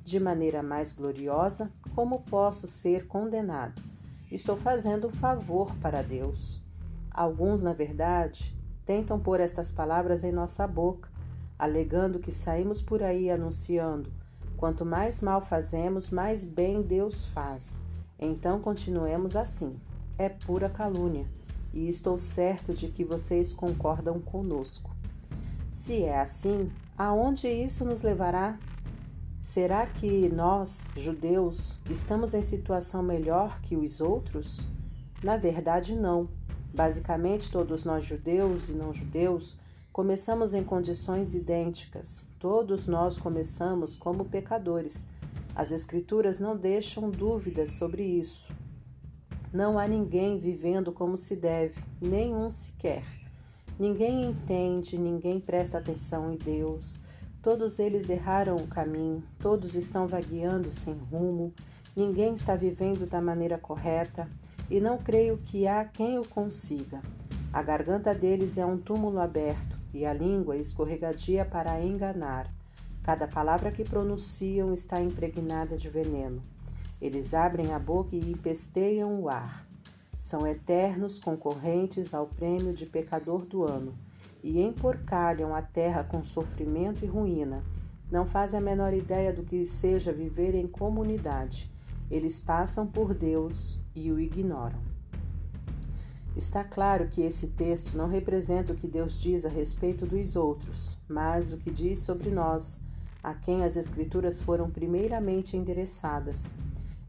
de 0.07 0.21
maneira 0.21 0.63
mais 0.63 0.93
gloriosa, 0.93 1.69
como 1.93 2.21
posso 2.21 2.65
ser 2.65 3.07
condenado? 3.07 3.83
Estou 4.31 4.55
fazendo 4.55 5.07
um 5.07 5.11
favor 5.11 5.75
para 5.81 6.01
Deus. 6.01 6.61
Alguns, 7.11 7.61
na 7.61 7.73
verdade, 7.73 8.55
tentam 8.85 9.19
pôr 9.19 9.41
estas 9.41 9.69
palavras 9.69 10.23
em 10.23 10.31
nossa 10.31 10.65
boca, 10.65 11.09
alegando 11.59 12.19
que 12.19 12.31
saímos 12.31 12.81
por 12.81 13.03
aí 13.03 13.29
anunciando: 13.29 14.09
quanto 14.55 14.85
mais 14.85 15.19
mal 15.19 15.41
fazemos, 15.41 16.09
mais 16.09 16.45
bem 16.45 16.81
Deus 16.81 17.25
faz. 17.25 17.81
Então 18.17 18.61
continuemos 18.61 19.35
assim. 19.35 19.77
É 20.17 20.29
pura 20.29 20.69
calúnia, 20.69 21.27
e 21.73 21.89
estou 21.89 22.17
certo 22.17 22.73
de 22.73 22.87
que 22.87 23.03
vocês 23.03 23.51
concordam 23.51 24.21
conosco. 24.21 24.89
Se 25.73 26.03
é 26.03 26.21
assim, 26.21 26.71
aonde 26.97 27.49
isso 27.49 27.83
nos 27.83 28.03
levará? 28.03 28.57
Será 29.49 29.85
que 29.87 30.27
nós, 30.27 30.87
judeus, 30.97 31.77
estamos 31.89 32.33
em 32.33 32.41
situação 32.41 33.01
melhor 33.01 33.61
que 33.61 33.77
os 33.77 34.01
outros? 34.01 34.59
Na 35.23 35.37
verdade, 35.37 35.95
não. 35.95 36.27
Basicamente, 36.73 37.49
todos 37.49 37.85
nós, 37.85 38.03
judeus 38.03 38.67
e 38.67 38.73
não 38.73 38.93
judeus, 38.93 39.55
Começamos 39.97 40.53
em 40.53 40.63
condições 40.63 41.33
idênticas. 41.33 42.23
Todos 42.37 42.85
nós 42.85 43.17
começamos 43.17 43.95
como 43.95 44.25
pecadores. 44.25 45.07
As 45.55 45.71
Escrituras 45.71 46.39
não 46.39 46.55
deixam 46.55 47.09
dúvidas 47.09 47.71
sobre 47.71 48.03
isso. 48.03 48.53
Não 49.51 49.79
há 49.79 49.87
ninguém 49.87 50.37
vivendo 50.37 50.91
como 50.91 51.17
se 51.17 51.35
deve, 51.35 51.81
nenhum 51.99 52.51
sequer. 52.51 53.03
Ninguém 53.79 54.23
entende, 54.23 54.99
ninguém 54.99 55.39
presta 55.39 55.79
atenção 55.79 56.31
em 56.31 56.37
Deus. 56.37 56.99
Todos 57.47 57.79
eles 57.79 58.09
erraram 58.09 58.57
o 58.57 58.67
caminho, 58.67 59.23
todos 59.39 59.73
estão 59.73 60.05
vagueando 60.05 60.69
sem 60.69 60.93
rumo, 60.93 61.53
ninguém 61.95 62.33
está 62.33 62.57
vivendo 62.57 63.07
da 63.07 63.21
maneira 63.21 63.57
correta 63.57 64.29
e 64.69 64.81
não 64.81 64.97
creio 64.97 65.37
que 65.37 65.65
há 65.65 65.85
quem 65.85 66.19
o 66.19 66.27
consiga. 66.27 67.01
A 67.53 67.63
garganta 67.63 68.13
deles 68.13 68.57
é 68.57 68.65
um 68.65 68.77
túmulo 68.77 69.17
aberto 69.17 69.77
e 69.93 70.05
a 70.05 70.13
língua 70.13 70.57
escorregadia 70.57 71.45
para 71.45 71.81
enganar. 71.81 72.51
Cada 73.01 73.25
palavra 73.29 73.71
que 73.71 73.85
pronunciam 73.85 74.73
está 74.73 75.01
impregnada 75.01 75.77
de 75.77 75.89
veneno. 75.89 76.43
Eles 77.01 77.33
abrem 77.33 77.73
a 77.73 77.79
boca 77.79 78.13
e 78.13 78.29
empesteiam 78.29 79.21
o 79.21 79.29
ar. 79.29 79.65
São 80.17 80.45
eternos 80.45 81.17
concorrentes 81.17 82.13
ao 82.13 82.27
prêmio 82.27 82.73
de 82.73 82.85
pecador 82.85 83.45
do 83.45 83.63
ano 83.63 83.97
e 84.43 84.61
emporcalham 84.61 85.55
a 85.55 85.61
terra 85.61 86.03
com 86.03 86.23
sofrimento 86.23 87.03
e 87.03 87.07
ruína. 87.07 87.63
Não 88.09 88.25
fazem 88.25 88.59
a 88.59 88.61
menor 88.61 88.93
ideia 88.93 89.33
do 89.33 89.43
que 89.43 89.65
seja 89.65 90.13
viver 90.13 90.55
em 90.55 90.67
comunidade. 90.67 91.71
Eles 92.09 92.39
passam 92.39 92.87
por 92.87 93.13
Deus 93.13 93.77
e 93.93 94.11
o 94.11 94.19
ignoram. 94.19 94.79
Está 96.37 96.63
claro 96.63 97.07
que 97.07 97.21
esse 97.21 97.47
texto 97.47 97.97
não 97.97 98.07
representa 98.07 98.71
o 98.71 98.75
que 98.75 98.87
Deus 98.87 99.19
diz 99.19 99.43
a 99.43 99.49
respeito 99.49 100.05
dos 100.05 100.35
outros, 100.35 100.95
mas 101.09 101.51
o 101.51 101.57
que 101.57 101.71
diz 101.71 101.99
sobre 101.99 102.29
nós, 102.29 102.79
a 103.23 103.33
quem 103.33 103.63
as 103.63 103.75
Escrituras 103.75 104.39
foram 104.39 104.69
primeiramente 104.69 105.57
endereçadas. 105.57 106.53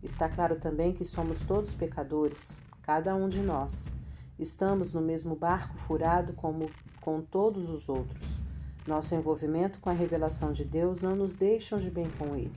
Está 0.03 0.29
claro 0.29 0.57
também 0.57 0.95
que 0.95 1.05
somos 1.05 1.43
todos 1.43 1.75
pecadores, 1.75 2.59
cada 2.83 3.15
um 3.15 3.29
de 3.29 3.41
nós. 3.41 3.91
Estamos 4.39 4.95
no 4.95 5.01
mesmo 5.03 5.37
barco 5.37 5.77
furado 5.77 6.33
como 6.33 6.71
com 7.09 7.23
todos 7.23 7.71
os 7.71 7.89
outros. 7.89 8.39
Nosso 8.87 9.15
envolvimento 9.15 9.79
com 9.79 9.89
a 9.89 9.95
revelação 9.95 10.53
de 10.53 10.63
Deus 10.63 11.01
não 11.01 11.17
nos 11.17 11.35
deixa 11.35 11.79
de 11.79 11.91
bem 11.91 12.07
com 12.19 12.37
Ele. 12.37 12.53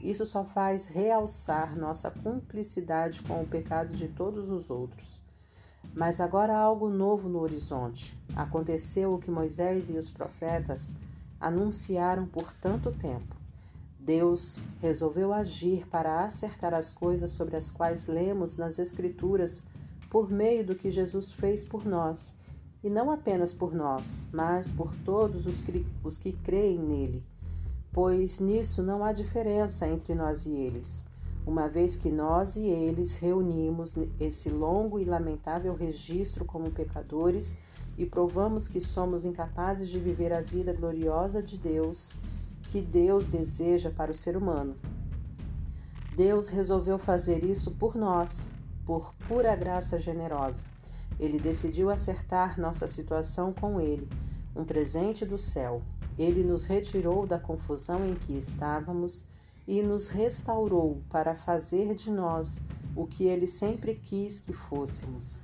Isso 0.00 0.24
só 0.24 0.44
faz 0.44 0.86
realçar 0.86 1.76
nossa 1.76 2.08
cumplicidade 2.08 3.20
com 3.22 3.42
o 3.42 3.46
pecado 3.46 3.92
de 3.92 4.06
todos 4.06 4.48
os 4.48 4.70
outros. 4.70 5.20
Mas 5.92 6.20
agora 6.20 6.52
há 6.52 6.60
algo 6.60 6.88
novo 6.88 7.28
no 7.28 7.40
horizonte. 7.40 8.16
Aconteceu 8.36 9.12
o 9.12 9.18
que 9.18 9.28
Moisés 9.28 9.90
e 9.90 9.94
os 9.94 10.08
profetas 10.08 10.94
anunciaram 11.40 12.26
por 12.26 12.52
tanto 12.52 12.92
tempo. 12.92 13.34
Deus 13.98 14.60
resolveu 14.80 15.32
agir 15.32 15.84
para 15.88 16.24
acertar 16.24 16.74
as 16.74 16.92
coisas 16.92 17.32
sobre 17.32 17.56
as 17.56 17.72
quais 17.72 18.06
lemos 18.06 18.56
nas 18.56 18.78
Escrituras 18.78 19.64
por 20.08 20.30
meio 20.30 20.64
do 20.64 20.76
que 20.76 20.92
Jesus 20.92 21.32
fez 21.32 21.64
por 21.64 21.84
nós, 21.84 22.36
e 22.86 22.88
não 22.88 23.10
apenas 23.10 23.52
por 23.52 23.74
nós, 23.74 24.28
mas 24.32 24.70
por 24.70 24.94
todos 25.04 25.44
os 25.44 25.60
que, 25.60 25.84
os 26.04 26.16
que 26.16 26.30
creem 26.30 26.78
nele. 26.78 27.20
Pois 27.92 28.38
nisso 28.38 28.80
não 28.80 29.04
há 29.04 29.12
diferença 29.12 29.88
entre 29.88 30.14
nós 30.14 30.46
e 30.46 30.52
eles, 30.52 31.04
uma 31.44 31.66
vez 31.66 31.96
que 31.96 32.08
nós 32.12 32.54
e 32.54 32.64
eles 32.68 33.16
reunimos 33.16 33.96
esse 34.20 34.48
longo 34.48 35.00
e 35.00 35.04
lamentável 35.04 35.74
registro 35.74 36.44
como 36.44 36.70
pecadores 36.70 37.56
e 37.98 38.06
provamos 38.06 38.68
que 38.68 38.80
somos 38.80 39.24
incapazes 39.24 39.88
de 39.88 39.98
viver 39.98 40.32
a 40.32 40.40
vida 40.40 40.72
gloriosa 40.72 41.42
de 41.42 41.58
Deus 41.58 42.16
que 42.70 42.80
Deus 42.80 43.26
deseja 43.26 43.90
para 43.90 44.12
o 44.12 44.14
ser 44.14 44.36
humano. 44.36 44.76
Deus 46.14 46.46
resolveu 46.46 47.00
fazer 47.00 47.42
isso 47.42 47.72
por 47.72 47.96
nós, 47.96 48.48
por 48.84 49.12
pura 49.26 49.56
graça 49.56 49.98
generosa. 49.98 50.75
Ele 51.18 51.38
decidiu 51.38 51.90
acertar 51.90 52.60
nossa 52.60 52.86
situação 52.86 53.52
com 53.52 53.80
Ele, 53.80 54.08
um 54.54 54.64
presente 54.64 55.24
do 55.24 55.38
céu. 55.38 55.82
Ele 56.18 56.42
nos 56.42 56.64
retirou 56.64 57.26
da 57.26 57.38
confusão 57.38 58.06
em 58.06 58.14
que 58.14 58.32
estávamos 58.32 59.24
e 59.66 59.82
nos 59.82 60.08
restaurou 60.08 61.02
para 61.10 61.34
fazer 61.34 61.94
de 61.94 62.10
nós 62.10 62.60
o 62.94 63.06
que 63.06 63.24
Ele 63.24 63.46
sempre 63.46 63.94
quis 63.94 64.40
que 64.40 64.52
fôssemos. 64.52 65.38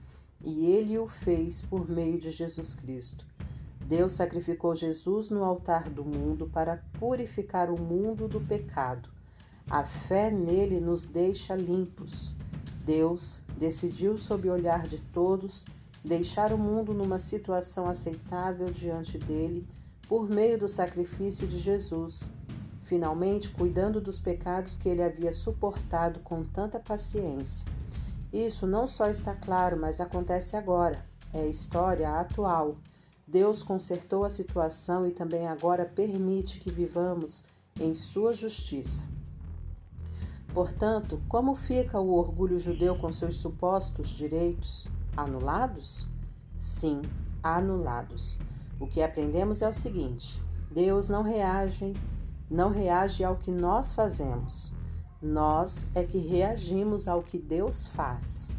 E 0.45 0.67
Ele 0.67 0.99
o 0.99 1.07
fez 1.07 1.63
por 1.63 1.89
meio 1.89 2.19
de 2.19 2.31
Jesus 2.31 2.75
Cristo. 2.75 3.25
Deus 3.87 4.15
sacrificou 4.15 4.75
Jesus 4.75 5.29
no 5.29 5.45
altar 5.45 5.91
do 5.91 6.05
mundo 6.05 6.49
para 6.53 6.83
purificar 6.99 7.71
o 7.71 7.79
mundo 7.79 8.29
do 8.29 8.41
pecado. 8.41 9.09
A 9.69 9.85
fé 9.85 10.31
nele 10.31 10.81
nos 10.81 11.07
deixa 11.07 11.55
limpos. 11.55 12.35
Deus 12.85 13.39
decidiu, 13.57 14.19
sob 14.19 14.49
o 14.49 14.53
olhar 14.53 14.87
de 14.87 14.99
todos, 14.99 15.65
deixar 16.05 16.53
o 16.53 16.59
mundo 16.59 16.93
numa 16.93 17.19
situação 17.19 17.89
aceitável 17.89 18.67
diante 18.67 19.19
dele 19.19 19.67
por 20.09 20.29
meio 20.29 20.59
do 20.59 20.69
sacrifício 20.69 21.47
de 21.47 21.59
Jesus, 21.59 22.31
finalmente 22.85 23.51
cuidando 23.51 24.01
dos 24.01 24.19
pecados 24.19 24.77
que 24.77 24.89
ele 24.89 25.03
havia 25.03 25.33
suportado 25.33 26.21
com 26.21 26.45
tanta 26.45 26.79
paciência. 26.79 27.65
Isso 28.33 28.67
não 28.67 28.89
só 28.89 29.07
está 29.07 29.35
claro, 29.35 29.77
mas 29.79 30.01
acontece 30.01 30.57
agora. 30.57 31.05
É 31.33 31.47
história 31.47 32.19
atual. 32.19 32.77
Deus 33.27 33.63
consertou 33.63 34.25
a 34.25 34.31
situação 34.31 35.07
e 35.07 35.13
também 35.13 35.47
agora 35.47 35.85
permite 35.85 36.61
que 36.61 36.71
vivamos 36.71 37.45
em 37.81 37.95
sua 37.95 38.33
justiça. 38.33 39.03
Portanto, 40.53 41.21
como 41.29 41.55
fica 41.55 41.99
o 41.99 42.13
orgulho 42.13 42.59
judeu 42.59 42.95
com 42.97 43.11
seus 43.11 43.37
supostos 43.37 44.11
direitos 44.11 44.87
anulados? 45.17 46.07
Sim, 46.61 47.01
anulados. 47.43 48.39
O 48.79 48.87
que 48.87 49.03
aprendemos 49.03 49.63
é 49.63 49.69
o 49.69 49.73
seguinte: 49.73 50.43
Deus 50.71 51.09
não 51.09 51.23
reage, 51.23 51.95
não 52.51 52.71
reage 52.71 53.25
ao 53.25 53.37
que 53.37 53.51
nós 53.51 53.95
fazemos. 53.95 54.71
Nós 55.23 55.87
é 55.95 56.03
que 56.03 56.19
reagimos 56.19 57.09
ao 57.09 57.23
que 57.23 57.39
Deus 57.39 57.87
faz. 57.87 58.51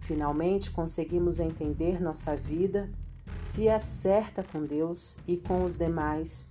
Finalmente 0.00 0.70
conseguimos 0.70 1.38
entender 1.38 2.00
nossa 2.00 2.36
vida 2.36 2.90
se 3.38 3.68
acerta 3.68 4.42
com 4.42 4.64
Deus 4.64 5.16
e 5.26 5.36
com 5.36 5.64
os 5.64 5.78
demais 5.78 6.44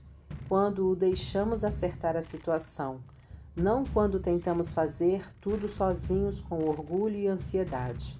quando 0.48 0.90
o 0.90 0.96
deixamos 0.96 1.66
acertar 1.66 2.16
a 2.16 2.22
situação 2.22 3.00
não 3.58 3.84
quando 3.84 4.20
tentamos 4.20 4.72
fazer 4.72 5.26
tudo 5.42 5.68
sozinhos 5.68 6.40
com 6.40 6.64
orgulho 6.64 7.16
e 7.16 7.28
ansiedade. 7.28 8.16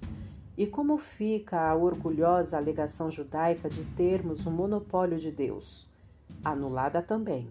E 0.56 0.66
como 0.66 0.98
fica 0.98 1.70
a 1.70 1.76
orgulhosa 1.76 2.56
alegação 2.56 3.08
judaica 3.08 3.70
de 3.70 3.84
termos 3.84 4.44
o 4.46 4.50
monopólio 4.50 5.16
de 5.16 5.30
Deus? 5.30 5.86
Anulada 6.44 7.00
também. 7.00 7.48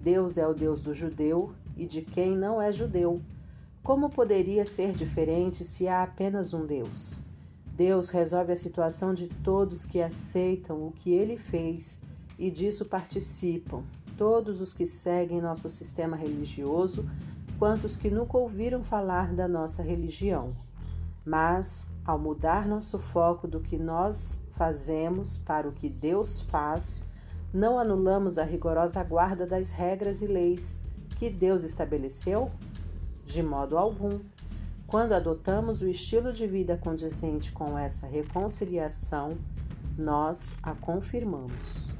Deus 0.00 0.38
é 0.38 0.46
o 0.46 0.54
Deus 0.54 0.80
do 0.80 0.94
judeu 0.94 1.52
e 1.76 1.84
de 1.84 2.00
quem 2.00 2.34
não 2.34 2.60
é 2.60 2.72
judeu. 2.72 3.20
Como 3.82 4.08
poderia 4.08 4.64
ser 4.64 4.92
diferente 4.92 5.62
se 5.62 5.86
há 5.88 6.02
apenas 6.02 6.54
um 6.54 6.64
Deus? 6.64 7.20
Deus 7.66 8.08
resolve 8.08 8.52
a 8.52 8.56
situação 8.56 9.12
de 9.12 9.28
todos 9.28 9.84
que 9.84 10.00
aceitam 10.00 10.86
o 10.86 10.92
que 10.92 11.12
ele 11.12 11.36
fez 11.36 12.00
e 12.38 12.50
disso 12.50 12.86
participam, 12.86 13.82
todos 14.20 14.60
os 14.60 14.74
que 14.74 14.84
seguem 14.84 15.40
nosso 15.40 15.70
sistema 15.70 16.14
religioso, 16.14 17.08
quanto 17.58 17.86
os 17.86 17.96
que 17.96 18.10
nunca 18.10 18.36
ouviram 18.36 18.84
falar 18.84 19.32
da 19.32 19.48
nossa 19.48 19.82
religião. 19.82 20.54
Mas, 21.24 21.90
ao 22.04 22.18
mudar 22.18 22.68
nosso 22.68 22.98
foco 22.98 23.48
do 23.48 23.60
que 23.60 23.78
nós 23.78 24.38
fazemos 24.58 25.38
para 25.38 25.66
o 25.66 25.72
que 25.72 25.88
Deus 25.88 26.42
faz, 26.42 27.00
não 27.50 27.78
anulamos 27.78 28.36
a 28.36 28.44
rigorosa 28.44 29.02
guarda 29.02 29.46
das 29.46 29.70
regras 29.70 30.20
e 30.20 30.26
leis 30.26 30.76
que 31.18 31.30
Deus 31.30 31.62
estabeleceu? 31.62 32.50
De 33.24 33.42
modo 33.42 33.78
algum. 33.78 34.20
Quando 34.86 35.14
adotamos 35.14 35.80
o 35.80 35.88
estilo 35.88 36.30
de 36.30 36.46
vida 36.46 36.76
condizente 36.76 37.52
com 37.52 37.78
essa 37.78 38.06
reconciliação, 38.06 39.38
nós 39.96 40.52
a 40.62 40.74
confirmamos. 40.74 41.98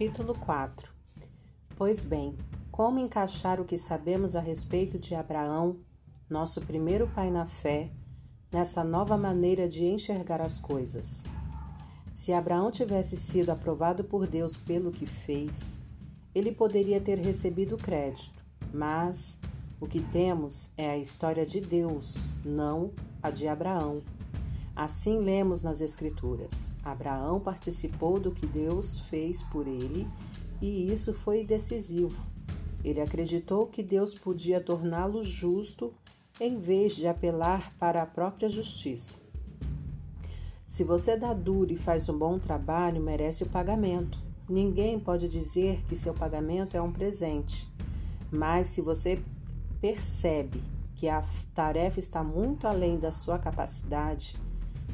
Capítulo 0.00 0.34
4 0.34 0.90
Pois 1.76 2.04
bem, 2.04 2.34
como 2.70 2.98
encaixar 2.98 3.60
o 3.60 3.66
que 3.66 3.76
sabemos 3.76 4.34
a 4.34 4.40
respeito 4.40 4.98
de 4.98 5.14
Abraão, 5.14 5.76
nosso 6.26 6.62
primeiro 6.62 7.06
pai 7.08 7.30
na 7.30 7.44
fé, 7.44 7.90
nessa 8.50 8.82
nova 8.82 9.18
maneira 9.18 9.68
de 9.68 9.84
enxergar 9.84 10.40
as 10.40 10.58
coisas? 10.58 11.24
Se 12.14 12.32
Abraão 12.32 12.70
tivesse 12.70 13.14
sido 13.14 13.50
aprovado 13.50 14.02
por 14.02 14.26
Deus 14.26 14.56
pelo 14.56 14.90
que 14.90 15.04
fez, 15.04 15.78
ele 16.34 16.50
poderia 16.50 16.98
ter 16.98 17.18
recebido 17.18 17.76
crédito, 17.76 18.42
mas 18.72 19.36
O 19.78 19.86
que 19.86 20.00
temos 20.00 20.70
é 20.78 20.90
a 20.92 20.96
história 20.96 21.44
de 21.44 21.60
Deus, 21.60 22.34
não 22.42 22.92
a 23.22 23.28
de 23.28 23.46
Abraão. 23.46 24.02
Assim 24.80 25.18
lemos 25.18 25.62
nas 25.62 25.82
Escrituras: 25.82 26.70
Abraão 26.82 27.38
participou 27.38 28.18
do 28.18 28.30
que 28.30 28.46
Deus 28.46 28.98
fez 28.98 29.42
por 29.42 29.66
ele 29.66 30.08
e 30.58 30.90
isso 30.90 31.12
foi 31.12 31.44
decisivo. 31.44 32.18
Ele 32.82 32.98
acreditou 32.98 33.66
que 33.66 33.82
Deus 33.82 34.14
podia 34.14 34.58
torná-lo 34.58 35.22
justo 35.22 35.92
em 36.40 36.58
vez 36.58 36.96
de 36.96 37.06
apelar 37.06 37.70
para 37.78 38.00
a 38.00 38.06
própria 38.06 38.48
justiça. 38.48 39.18
Se 40.66 40.82
você 40.82 41.14
dá 41.14 41.34
duro 41.34 41.74
e 41.74 41.76
faz 41.76 42.08
um 42.08 42.16
bom 42.16 42.38
trabalho, 42.38 43.02
merece 43.02 43.42
o 43.42 43.50
pagamento. 43.50 44.18
Ninguém 44.48 44.98
pode 44.98 45.28
dizer 45.28 45.84
que 45.90 45.94
seu 45.94 46.14
pagamento 46.14 46.74
é 46.74 46.80
um 46.80 46.90
presente. 46.90 47.68
Mas 48.32 48.68
se 48.68 48.80
você 48.80 49.22
percebe 49.78 50.62
que 50.96 51.06
a 51.06 51.22
tarefa 51.54 52.00
está 52.00 52.24
muito 52.24 52.66
além 52.66 52.98
da 52.98 53.12
sua 53.12 53.38
capacidade, 53.38 54.40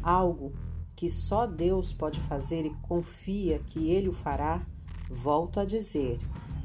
algo 0.06 0.52
que 0.94 1.10
só 1.10 1.46
Deus 1.46 1.92
pode 1.92 2.20
fazer 2.20 2.64
e 2.64 2.74
confia 2.76 3.58
que 3.58 3.90
Ele 3.90 4.08
o 4.08 4.12
fará, 4.12 4.64
volto 5.10 5.58
a 5.58 5.64
dizer: 5.64 6.18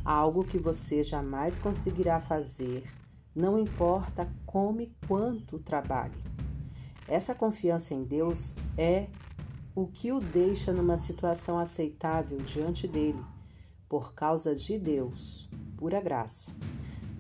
algo 0.05 0.43
que 0.43 0.59
você 0.59 1.03
jamais 1.03 1.57
conseguirá 1.57 2.21
fazer, 2.21 2.83
não 3.35 3.57
importa 3.57 4.31
como 4.45 4.79
e 4.81 4.95
quanto 5.07 5.57
trabalhe. 5.57 6.23
Essa 7.07 7.33
confiança 7.33 7.95
em 7.95 8.03
Deus 8.03 8.55
é 8.77 9.07
o 9.73 9.87
que 9.87 10.11
o 10.11 10.19
deixa 10.19 10.71
numa 10.71 10.95
situação 10.95 11.57
aceitável 11.57 12.37
diante 12.37 12.87
dele, 12.87 13.21
por 13.89 14.13
causa 14.13 14.55
de 14.55 14.77
Deus, 14.77 15.49
pura 15.75 15.99
graça. 15.99 16.51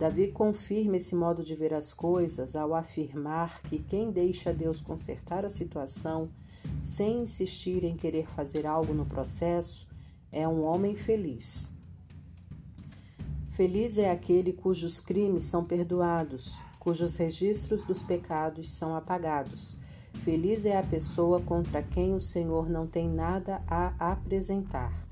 Davi 0.01 0.29
confirma 0.29 0.97
esse 0.97 1.13
modo 1.13 1.43
de 1.43 1.53
ver 1.53 1.75
as 1.75 1.93
coisas 1.93 2.55
ao 2.55 2.73
afirmar 2.73 3.61
que 3.61 3.77
quem 3.77 4.09
deixa 4.09 4.51
Deus 4.51 4.81
consertar 4.81 5.45
a 5.45 5.49
situação 5.49 6.27
sem 6.81 7.21
insistir 7.21 7.83
em 7.83 7.95
querer 7.95 8.25
fazer 8.25 8.65
algo 8.65 8.95
no 8.95 9.05
processo 9.05 9.87
é 10.31 10.47
um 10.47 10.63
homem 10.63 10.95
feliz. 10.95 11.69
Feliz 13.51 13.99
é 13.99 14.09
aquele 14.09 14.51
cujos 14.51 14.99
crimes 14.99 15.43
são 15.43 15.63
perdoados, 15.63 16.57
cujos 16.79 17.15
registros 17.15 17.83
dos 17.83 18.01
pecados 18.01 18.71
são 18.71 18.95
apagados. 18.95 19.77
Feliz 20.23 20.65
é 20.65 20.79
a 20.79 20.83
pessoa 20.83 21.39
contra 21.41 21.83
quem 21.83 22.15
o 22.15 22.19
Senhor 22.19 22.67
não 22.67 22.87
tem 22.87 23.07
nada 23.07 23.61
a 23.67 24.13
apresentar. 24.13 25.10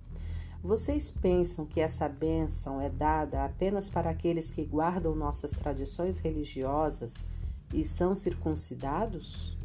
Vocês 0.61 1.09
pensam 1.09 1.65
que 1.65 1.79
essa 1.79 2.09
bênção 2.09 2.81
é 2.81 2.89
dada 2.89 3.45
apenas 3.45 3.89
para 3.89 4.09
aqueles 4.09 4.51
que 4.51 4.65
guardam 4.65 5.15
nossas 5.15 5.51
tradições 5.51 6.19
religiosas 6.19 7.25
e 7.73 7.81
são 7.81 8.13
circuncidados? 8.13 9.57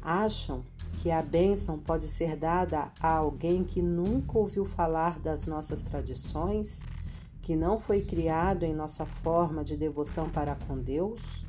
Acham 0.00 0.64
que 1.02 1.10
a 1.10 1.22
bênção 1.22 1.78
pode 1.78 2.08
ser 2.08 2.36
dada 2.36 2.90
a 2.98 3.16
alguém 3.16 3.62
que 3.62 3.82
nunca 3.82 4.38
ouviu 4.38 4.64
falar 4.64 5.20
das 5.20 5.44
nossas 5.44 5.82
tradições, 5.82 6.82
que 7.42 7.54
não 7.54 7.78
foi 7.78 8.00
criado 8.00 8.62
em 8.62 8.74
nossa 8.74 9.04
forma 9.04 9.62
de 9.62 9.76
devoção 9.76 10.30
para 10.30 10.54
com 10.54 10.78
Deus? 10.78 11.44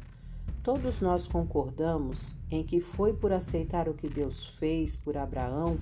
Todos 0.61 0.99
nós 0.99 1.29
concordamos 1.29 2.35
em 2.51 2.61
que 2.61 2.81
foi 2.81 3.13
por 3.13 3.31
aceitar 3.31 3.87
o 3.87 3.93
que 3.93 4.09
Deus 4.09 4.49
fez 4.49 4.97
por 4.97 5.15
Abraão 5.15 5.77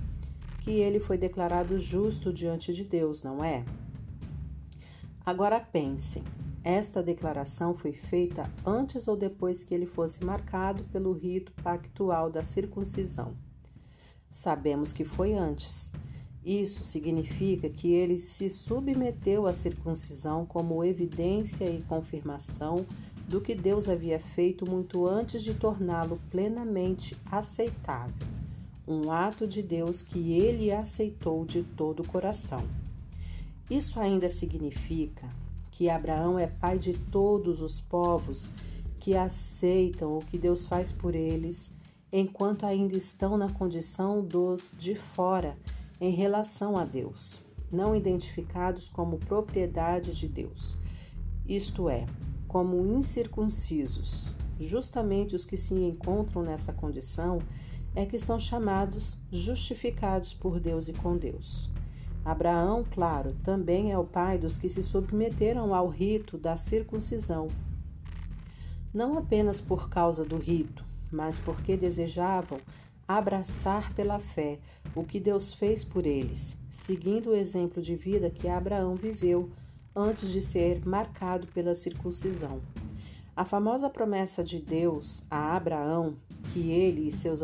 que 0.70 0.78
ele 0.78 1.00
foi 1.00 1.18
declarado 1.18 1.80
justo 1.80 2.32
diante 2.32 2.72
de 2.72 2.84
Deus, 2.84 3.24
não 3.24 3.42
é? 3.42 3.64
Agora 5.26 5.58
pensem: 5.58 6.22
esta 6.62 7.02
declaração 7.02 7.74
foi 7.74 7.92
feita 7.92 8.48
antes 8.64 9.08
ou 9.08 9.16
depois 9.16 9.64
que 9.64 9.74
ele 9.74 9.84
fosse 9.84 10.24
marcado 10.24 10.84
pelo 10.84 11.12
rito 11.12 11.50
pactual 11.60 12.30
da 12.30 12.44
circuncisão? 12.44 13.34
Sabemos 14.30 14.92
que 14.92 15.04
foi 15.04 15.34
antes. 15.34 15.92
Isso 16.44 16.84
significa 16.84 17.68
que 17.68 17.90
ele 17.92 18.16
se 18.16 18.48
submeteu 18.48 19.48
à 19.48 19.52
circuncisão 19.52 20.46
como 20.46 20.84
evidência 20.84 21.64
e 21.64 21.82
confirmação 21.82 22.86
do 23.26 23.40
que 23.40 23.56
Deus 23.56 23.88
havia 23.88 24.20
feito 24.20 24.70
muito 24.70 25.04
antes 25.04 25.42
de 25.42 25.52
torná-lo 25.52 26.20
plenamente 26.30 27.16
aceitável 27.28 28.39
um 28.90 29.12
ato 29.12 29.46
de 29.46 29.62
Deus 29.62 30.02
que 30.02 30.32
ele 30.32 30.72
aceitou 30.72 31.44
de 31.44 31.62
todo 31.62 32.00
o 32.00 32.08
coração. 32.08 32.62
Isso 33.70 34.00
ainda 34.00 34.28
significa 34.28 35.28
que 35.70 35.88
Abraão 35.88 36.36
é 36.36 36.48
pai 36.48 36.76
de 36.76 36.94
todos 36.94 37.62
os 37.62 37.80
povos 37.80 38.52
que 38.98 39.14
aceitam 39.14 40.18
o 40.18 40.24
que 40.24 40.36
Deus 40.36 40.66
faz 40.66 40.90
por 40.90 41.14
eles, 41.14 41.72
enquanto 42.12 42.66
ainda 42.66 42.96
estão 42.96 43.38
na 43.38 43.48
condição 43.48 44.22
dos 44.22 44.74
de 44.76 44.96
fora 44.96 45.56
em 46.00 46.10
relação 46.10 46.76
a 46.76 46.84
Deus, 46.84 47.40
não 47.70 47.94
identificados 47.94 48.88
como 48.88 49.18
propriedade 49.18 50.16
de 50.16 50.26
Deus, 50.26 50.76
isto 51.46 51.88
é, 51.88 52.06
como 52.48 52.84
incircuncisos. 52.96 54.30
Justamente 54.58 55.34
os 55.36 55.46
que 55.46 55.56
se 55.56 55.74
encontram 55.74 56.42
nessa 56.42 56.72
condição 56.72 57.38
é 57.94 58.06
que 58.06 58.18
são 58.18 58.38
chamados 58.38 59.16
justificados 59.30 60.32
por 60.32 60.60
Deus 60.60 60.88
e 60.88 60.92
com 60.92 61.16
Deus. 61.16 61.70
Abraão, 62.24 62.84
claro, 62.90 63.34
também 63.42 63.92
é 63.92 63.98
o 63.98 64.04
pai 64.04 64.38
dos 64.38 64.56
que 64.56 64.68
se 64.68 64.82
submeteram 64.82 65.74
ao 65.74 65.88
rito 65.88 66.36
da 66.36 66.56
circuncisão, 66.56 67.48
não 68.92 69.16
apenas 69.16 69.60
por 69.60 69.88
causa 69.88 70.24
do 70.24 70.36
rito, 70.36 70.84
mas 71.10 71.38
porque 71.38 71.76
desejavam 71.76 72.60
abraçar 73.06 73.92
pela 73.94 74.18
fé 74.18 74.58
o 74.94 75.02
que 75.02 75.18
Deus 75.18 75.54
fez 75.54 75.84
por 75.84 76.06
eles, 76.06 76.56
seguindo 76.70 77.30
o 77.30 77.34
exemplo 77.34 77.82
de 77.82 77.96
vida 77.96 78.30
que 78.30 78.48
Abraão 78.48 78.94
viveu 78.94 79.50
antes 79.94 80.28
de 80.28 80.40
ser 80.40 80.86
marcado 80.86 81.46
pela 81.48 81.74
circuncisão. 81.74 82.60
A 83.34 83.44
famosa 83.44 83.88
promessa 83.88 84.44
de 84.44 84.60
Deus 84.60 85.22
a 85.30 85.56
Abraão 85.56 86.14
que 86.52 86.70
ele 86.70 87.08
e, 87.08 87.12
seus 87.12 87.40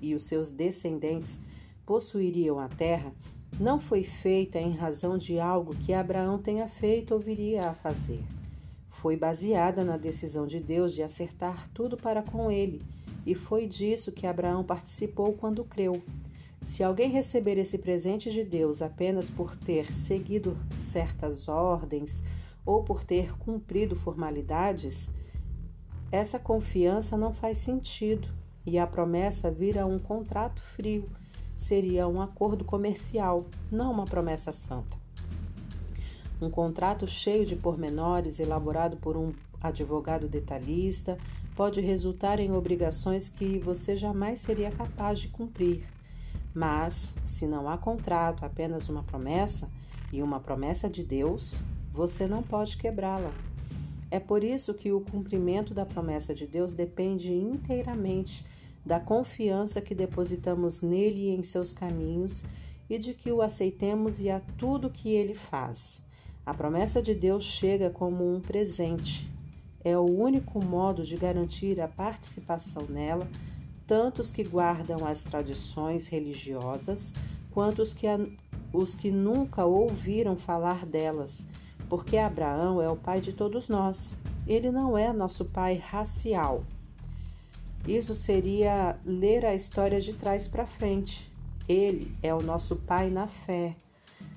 e 0.00 0.14
os 0.14 0.22
seus 0.22 0.50
descendentes 0.50 1.38
possuiriam 1.84 2.58
a 2.58 2.68
terra 2.68 3.12
não 3.58 3.78
foi 3.78 4.02
feita 4.02 4.58
em 4.58 4.72
razão 4.72 5.16
de 5.16 5.38
algo 5.38 5.74
que 5.76 5.92
Abraão 5.92 6.38
tenha 6.38 6.66
feito 6.66 7.14
ou 7.14 7.20
viria 7.20 7.68
a 7.68 7.74
fazer. 7.74 8.20
Foi 8.88 9.16
baseada 9.16 9.84
na 9.84 9.96
decisão 9.96 10.46
de 10.46 10.58
Deus 10.58 10.92
de 10.92 11.02
acertar 11.02 11.68
tudo 11.68 11.96
para 11.96 12.22
com 12.22 12.50
ele, 12.50 12.82
e 13.24 13.34
foi 13.34 13.66
disso 13.66 14.10
que 14.10 14.26
Abraão 14.26 14.64
participou 14.64 15.32
quando 15.34 15.64
creu. 15.64 16.02
Se 16.62 16.82
alguém 16.82 17.10
receber 17.10 17.58
esse 17.58 17.78
presente 17.78 18.30
de 18.30 18.42
Deus 18.42 18.82
apenas 18.82 19.30
por 19.30 19.54
ter 19.54 19.94
seguido 19.94 20.56
certas 20.76 21.46
ordens 21.46 22.24
ou 22.64 22.82
por 22.82 23.04
ter 23.04 23.36
cumprido 23.38 23.94
formalidades, 23.94 25.10
essa 26.14 26.38
confiança 26.38 27.16
não 27.16 27.34
faz 27.34 27.58
sentido 27.58 28.28
e 28.64 28.78
a 28.78 28.86
promessa 28.86 29.50
vira 29.50 29.84
um 29.84 29.98
contrato 29.98 30.62
frio, 30.62 31.10
seria 31.56 32.06
um 32.06 32.22
acordo 32.22 32.64
comercial, 32.64 33.46
não 33.68 33.90
uma 33.90 34.04
promessa 34.04 34.52
santa. 34.52 34.96
Um 36.40 36.48
contrato 36.48 37.04
cheio 37.04 37.44
de 37.44 37.56
pormenores, 37.56 38.38
elaborado 38.38 38.96
por 38.98 39.16
um 39.16 39.32
advogado 39.60 40.28
detalhista, 40.28 41.18
pode 41.56 41.80
resultar 41.80 42.38
em 42.38 42.52
obrigações 42.52 43.28
que 43.28 43.58
você 43.58 43.96
jamais 43.96 44.38
seria 44.38 44.70
capaz 44.70 45.18
de 45.18 45.28
cumprir. 45.28 45.84
Mas, 46.54 47.16
se 47.26 47.44
não 47.44 47.68
há 47.68 47.76
contrato, 47.76 48.44
apenas 48.44 48.88
uma 48.88 49.02
promessa, 49.02 49.68
e 50.12 50.22
uma 50.22 50.38
promessa 50.38 50.88
de 50.88 51.02
Deus, 51.02 51.58
você 51.92 52.28
não 52.28 52.40
pode 52.40 52.76
quebrá-la. 52.76 53.32
É 54.14 54.20
por 54.20 54.44
isso 54.44 54.72
que 54.74 54.92
o 54.92 55.00
cumprimento 55.00 55.74
da 55.74 55.84
promessa 55.84 56.32
de 56.32 56.46
Deus 56.46 56.72
depende 56.72 57.34
inteiramente 57.34 58.46
da 58.86 59.00
confiança 59.00 59.80
que 59.80 59.92
depositamos 59.92 60.80
nele 60.82 61.22
e 61.22 61.30
em 61.30 61.42
seus 61.42 61.72
caminhos 61.72 62.44
e 62.88 62.96
de 62.96 63.12
que 63.12 63.32
o 63.32 63.42
aceitemos 63.42 64.20
e 64.20 64.30
a 64.30 64.38
tudo 64.56 64.88
que 64.88 65.08
ele 65.08 65.34
faz. 65.34 66.00
A 66.46 66.54
promessa 66.54 67.02
de 67.02 67.12
Deus 67.12 67.42
chega 67.42 67.90
como 67.90 68.32
um 68.32 68.40
presente. 68.40 69.28
É 69.82 69.98
o 69.98 70.08
único 70.08 70.64
modo 70.64 71.02
de 71.02 71.16
garantir 71.16 71.80
a 71.80 71.88
participação 71.88 72.86
nela, 72.88 73.26
tanto 73.84 74.22
os 74.22 74.30
que 74.30 74.44
guardam 74.44 75.04
as 75.04 75.24
tradições 75.24 76.06
religiosas, 76.06 77.12
quanto 77.50 77.82
os 77.82 77.92
que, 77.92 78.06
a, 78.06 78.20
os 78.72 78.94
que 78.94 79.10
nunca 79.10 79.64
ouviram 79.64 80.36
falar 80.36 80.86
delas, 80.86 81.44
porque 81.88 82.16
Abraão 82.16 82.80
é 82.80 82.88
o 82.88 82.96
pai 82.96 83.20
de 83.20 83.32
todos 83.32 83.68
nós. 83.68 84.14
Ele 84.46 84.70
não 84.70 84.96
é 84.96 85.12
nosso 85.12 85.44
pai 85.44 85.76
racial. 85.76 86.64
Isso 87.86 88.14
seria 88.14 88.98
ler 89.04 89.44
a 89.44 89.54
história 89.54 90.00
de 90.00 90.12
trás 90.12 90.48
para 90.48 90.66
frente. 90.66 91.30
Ele 91.68 92.14
é 92.22 92.34
o 92.34 92.42
nosso 92.42 92.76
pai 92.76 93.10
na 93.10 93.26
fé. 93.26 93.74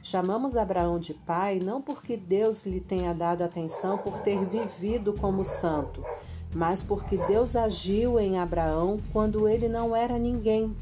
Chamamos 0.03 0.55
Abraão 0.55 0.99
de 0.99 1.13
pai 1.13 1.60
não 1.60 1.81
porque 1.81 2.15
Deus 2.15 2.65
lhe 2.65 2.79
tenha 2.79 3.13
dado 3.13 3.41
atenção 3.41 3.97
por 3.97 4.19
ter 4.19 4.45
vivido 4.45 5.12
como 5.13 5.43
santo, 5.43 6.03
mas 6.55 6.81
porque 6.81 7.17
Deus 7.17 7.55
agiu 7.55 8.19
em 8.19 8.38
Abraão 8.39 8.99
quando 9.12 9.47
ele 9.47 9.67
não 9.67 9.95
era 9.95 10.17
ninguém. 10.17 10.73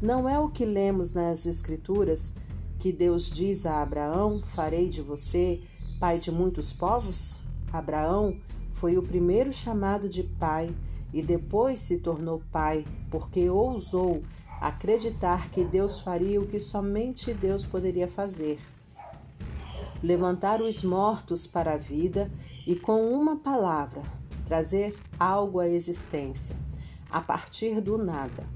Não 0.00 0.28
é 0.28 0.38
o 0.38 0.48
que 0.48 0.64
lemos 0.64 1.12
nas 1.12 1.46
Escrituras 1.46 2.34
que 2.78 2.92
Deus 2.92 3.28
diz 3.28 3.66
a 3.66 3.82
Abraão: 3.82 4.40
Farei 4.54 4.88
de 4.88 5.02
você 5.02 5.60
pai 5.98 6.18
de 6.18 6.30
muitos 6.30 6.72
povos? 6.72 7.40
Abraão 7.72 8.36
foi 8.74 8.96
o 8.96 9.02
primeiro 9.02 9.52
chamado 9.52 10.08
de 10.08 10.22
pai 10.22 10.72
e 11.12 11.20
depois 11.20 11.80
se 11.80 11.98
tornou 11.98 12.40
pai, 12.52 12.86
porque 13.10 13.48
ousou 13.50 14.22
acreditar 14.60 15.50
que 15.50 15.64
Deus 15.64 16.00
faria 16.00 16.40
o 16.40 16.46
que 16.46 16.58
somente 16.58 17.34
Deus 17.34 17.64
poderia 17.64 18.06
fazer. 18.06 18.60
Levantar 20.02 20.62
os 20.62 20.84
mortos 20.84 21.46
para 21.46 21.74
a 21.74 21.76
vida 21.76 22.30
e, 22.66 22.76
com 22.76 23.12
uma 23.12 23.36
palavra, 23.36 24.02
trazer 24.44 24.96
algo 25.18 25.58
à 25.58 25.68
existência, 25.68 26.56
a 27.10 27.20
partir 27.20 27.80
do 27.80 27.98
nada. 27.98 28.46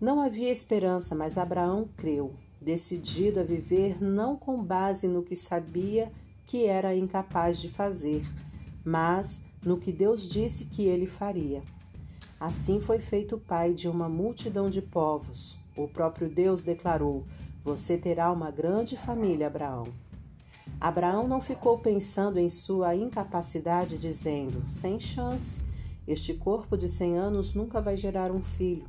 Não 0.00 0.20
havia 0.20 0.50
esperança, 0.50 1.14
mas 1.14 1.36
Abraão 1.36 1.88
creu, 1.96 2.32
decidido 2.60 3.40
a 3.40 3.42
viver 3.42 4.02
não 4.02 4.36
com 4.36 4.62
base 4.62 5.08
no 5.08 5.22
que 5.22 5.34
sabia 5.34 6.12
que 6.50 6.66
era 6.66 6.96
incapaz 6.96 7.60
de 7.60 7.68
fazer, 7.68 8.26
mas 8.84 9.44
no 9.64 9.78
que 9.78 9.92
Deus 9.92 10.28
disse 10.28 10.64
que 10.64 10.82
ele 10.82 11.06
faria. 11.06 11.62
Assim 12.40 12.80
foi 12.80 12.98
feito 12.98 13.38
pai 13.38 13.72
de 13.72 13.88
uma 13.88 14.08
multidão 14.08 14.68
de 14.68 14.82
povos. 14.82 15.56
O 15.76 15.86
próprio 15.86 16.28
Deus 16.28 16.64
declarou: 16.64 17.24
Você 17.62 17.96
terá 17.96 18.32
uma 18.32 18.50
grande 18.50 18.96
família, 18.96 19.46
Abraão. 19.46 19.84
Abraão 20.80 21.28
não 21.28 21.40
ficou 21.40 21.78
pensando 21.78 22.36
em 22.36 22.50
sua 22.50 22.96
incapacidade, 22.96 23.96
dizendo: 23.96 24.66
sem 24.66 24.98
chance, 24.98 25.62
este 26.04 26.34
corpo 26.34 26.76
de 26.76 26.88
cem 26.88 27.16
anos 27.16 27.54
nunca 27.54 27.80
vai 27.80 27.96
gerar 27.96 28.32
um 28.32 28.42
filho. 28.42 28.88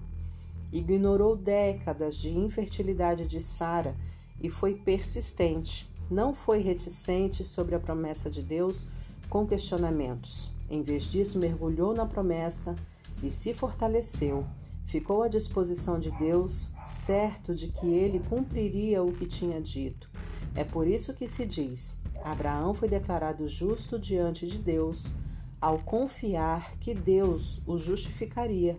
Ignorou 0.73 1.35
décadas 1.35 2.15
de 2.15 2.35
infertilidade 2.35 3.27
de 3.27 3.39
Sara 3.39 3.95
e 4.41 4.49
foi 4.49 4.73
persistente. 4.73 5.90
Não 6.11 6.33
foi 6.35 6.59
reticente 6.59 7.41
sobre 7.41 7.73
a 7.73 7.79
promessa 7.79 8.29
de 8.29 8.41
Deus 8.41 8.85
com 9.29 9.47
questionamentos. 9.47 10.51
Em 10.69 10.81
vez 10.81 11.03
disso, 11.03 11.39
mergulhou 11.39 11.93
na 11.93 12.05
promessa 12.05 12.75
e 13.23 13.31
se 13.31 13.53
fortaleceu. 13.53 14.45
Ficou 14.85 15.23
à 15.23 15.29
disposição 15.29 15.97
de 15.97 16.11
Deus, 16.11 16.69
certo 16.85 17.55
de 17.55 17.69
que 17.69 17.87
ele 17.87 18.19
cumpriria 18.27 19.01
o 19.01 19.13
que 19.13 19.25
tinha 19.25 19.61
dito. 19.61 20.09
É 20.53 20.65
por 20.65 20.85
isso 20.85 21.13
que 21.13 21.29
se 21.29 21.45
diz: 21.45 21.97
Abraão 22.21 22.73
foi 22.73 22.89
declarado 22.89 23.47
justo 23.47 23.97
diante 23.97 24.45
de 24.45 24.57
Deus 24.57 25.13
ao 25.61 25.79
confiar 25.79 26.77
que 26.77 26.93
Deus 26.93 27.61
o 27.65 27.77
justificaria. 27.77 28.77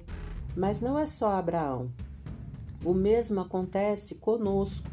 Mas 0.55 0.83
não 0.83 0.99
é 0.99 1.07
só 1.07 1.33
Abraão. 1.33 1.91
O 2.85 2.93
mesmo 2.93 3.41
acontece 3.41 4.17
conosco. 4.17 4.87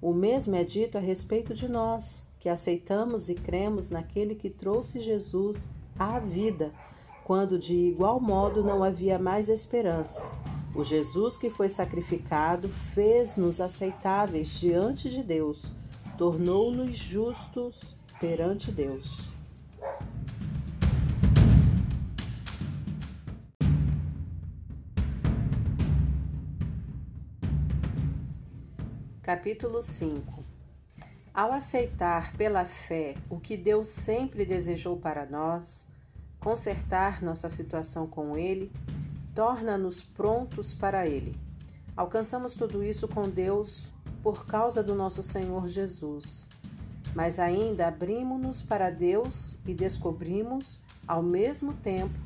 O 0.00 0.12
mesmo 0.12 0.54
é 0.54 0.64
dito 0.64 0.96
a 0.96 1.00
respeito 1.00 1.54
de 1.54 1.68
nós, 1.68 2.26
que 2.38 2.48
aceitamos 2.48 3.28
e 3.28 3.34
cremos 3.34 3.90
naquele 3.90 4.34
que 4.34 4.48
trouxe 4.48 5.00
Jesus 5.00 5.70
à 5.98 6.18
vida, 6.18 6.72
quando 7.24 7.58
de 7.58 7.74
igual 7.74 8.20
modo 8.20 8.62
não 8.62 8.84
havia 8.84 9.18
mais 9.18 9.48
esperança. 9.48 10.24
O 10.74 10.84
Jesus 10.84 11.36
que 11.36 11.50
foi 11.50 11.68
sacrificado 11.68 12.68
fez-nos 12.68 13.60
aceitáveis 13.60 14.48
diante 14.60 15.10
de 15.10 15.22
Deus 15.22 15.72
tornou-nos 16.18 16.98
justos 16.98 17.94
perante 18.20 18.72
Deus. 18.72 19.30
Capítulo 29.28 29.82
5 29.82 30.42
Ao 31.34 31.52
aceitar 31.52 32.34
pela 32.38 32.64
fé 32.64 33.14
o 33.28 33.38
que 33.38 33.58
Deus 33.58 33.88
sempre 33.88 34.46
desejou 34.46 34.96
para 34.96 35.26
nós, 35.26 35.86
consertar 36.40 37.22
nossa 37.22 37.50
situação 37.50 38.06
com 38.06 38.38
Ele, 38.38 38.72
torna-nos 39.34 40.02
prontos 40.02 40.72
para 40.72 41.06
Ele. 41.06 41.36
Alcançamos 41.94 42.54
tudo 42.54 42.82
isso 42.82 43.06
com 43.06 43.28
Deus 43.28 43.90
por 44.22 44.46
causa 44.46 44.82
do 44.82 44.94
nosso 44.94 45.22
Senhor 45.22 45.68
Jesus. 45.68 46.48
Mas 47.14 47.38
ainda 47.38 47.86
abrimos-nos 47.86 48.62
para 48.62 48.88
Deus 48.88 49.58
e 49.66 49.74
descobrimos, 49.74 50.80
ao 51.06 51.22
mesmo 51.22 51.74
tempo, 51.74 52.18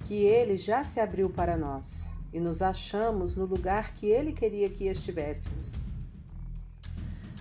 que 0.00 0.24
Ele 0.24 0.56
já 0.56 0.82
se 0.82 0.98
abriu 0.98 1.30
para 1.30 1.56
nós 1.56 2.08
e 2.32 2.40
nos 2.40 2.60
achamos 2.60 3.36
no 3.36 3.44
lugar 3.44 3.94
que 3.94 4.06
Ele 4.06 4.32
queria 4.32 4.68
que 4.68 4.88
estivéssemos. 4.88 5.88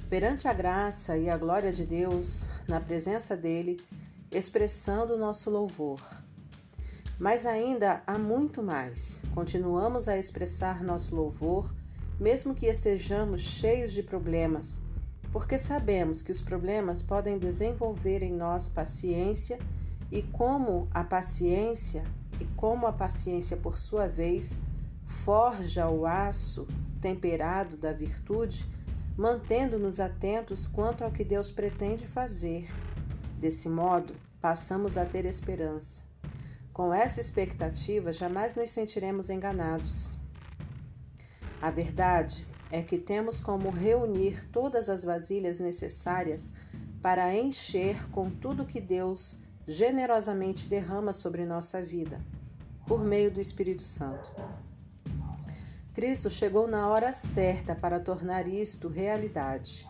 Perante 0.09 0.47
a 0.47 0.53
graça 0.53 1.17
e 1.17 1.29
a 1.29 1.37
glória 1.37 1.71
de 1.71 1.85
Deus, 1.85 2.45
na 2.67 2.79
presença 2.79 3.37
dEle, 3.37 3.79
expressando 4.31 5.17
nosso 5.17 5.49
louvor. 5.49 6.01
Mas 7.19 7.45
ainda 7.45 8.01
há 8.07 8.17
muito 8.17 8.63
mais. 8.63 9.21
Continuamos 9.35 10.07
a 10.07 10.17
expressar 10.17 10.83
nosso 10.83 11.15
louvor 11.15 11.71
mesmo 12.19 12.53
que 12.53 12.65
estejamos 12.65 13.39
cheios 13.39 13.93
de 13.93 14.03
problemas, 14.03 14.81
porque 15.31 15.57
sabemos 15.57 16.21
que 16.21 16.31
os 16.31 16.41
problemas 16.41 17.01
podem 17.01 17.39
desenvolver 17.39 18.21
em 18.21 18.33
nós 18.33 18.67
paciência 18.67 19.57
e 20.11 20.21
como 20.21 20.89
a 20.91 21.03
paciência 21.03 22.03
e 22.39 22.45
como 22.57 22.85
a 22.87 22.91
paciência 22.91 23.55
por 23.55 23.79
sua 23.79 24.07
vez 24.07 24.59
forja 25.05 25.87
o 25.87 26.05
aço 26.05 26.67
temperado 26.99 27.77
da 27.77 27.93
virtude, 27.93 28.65
mantendo-nos 29.19 29.99
atentos 29.99 30.65
quanto 30.65 31.03
ao 31.03 31.11
que 31.11 31.25
Deus 31.25 31.51
pretende 31.51 32.07
fazer. 32.07 32.69
Desse 33.37 33.67
modo, 33.67 34.15
passamos 34.39 34.95
a 34.95 35.05
ter 35.05 35.25
esperança. 35.25 36.03
Com 36.71 36.93
essa 36.93 37.19
expectativa, 37.19 38.13
jamais 38.13 38.55
nos 38.55 38.69
sentiremos 38.69 39.29
enganados. 39.29 40.17
A 41.61 41.69
verdade 41.69 42.47
é 42.71 42.81
que 42.81 42.97
temos 42.97 43.41
como 43.41 43.69
reunir 43.69 44.49
todas 44.51 44.87
as 44.87 45.03
vasilhas 45.03 45.59
necessárias 45.59 46.53
para 47.01 47.35
encher 47.35 48.09
com 48.11 48.29
tudo 48.29 48.65
que 48.65 48.79
Deus 48.79 49.37
generosamente 49.67 50.65
derrama 50.65 51.11
sobre 51.11 51.45
nossa 51.45 51.81
vida, 51.81 52.21
por 52.87 53.03
meio 53.03 53.29
do 53.29 53.41
Espírito 53.41 53.83
Santo. 53.83 54.31
Cristo 55.93 56.29
chegou 56.29 56.67
na 56.67 56.87
hora 56.87 57.11
certa 57.11 57.75
para 57.75 57.99
tornar 57.99 58.47
isto 58.47 58.87
realidade. 58.87 59.87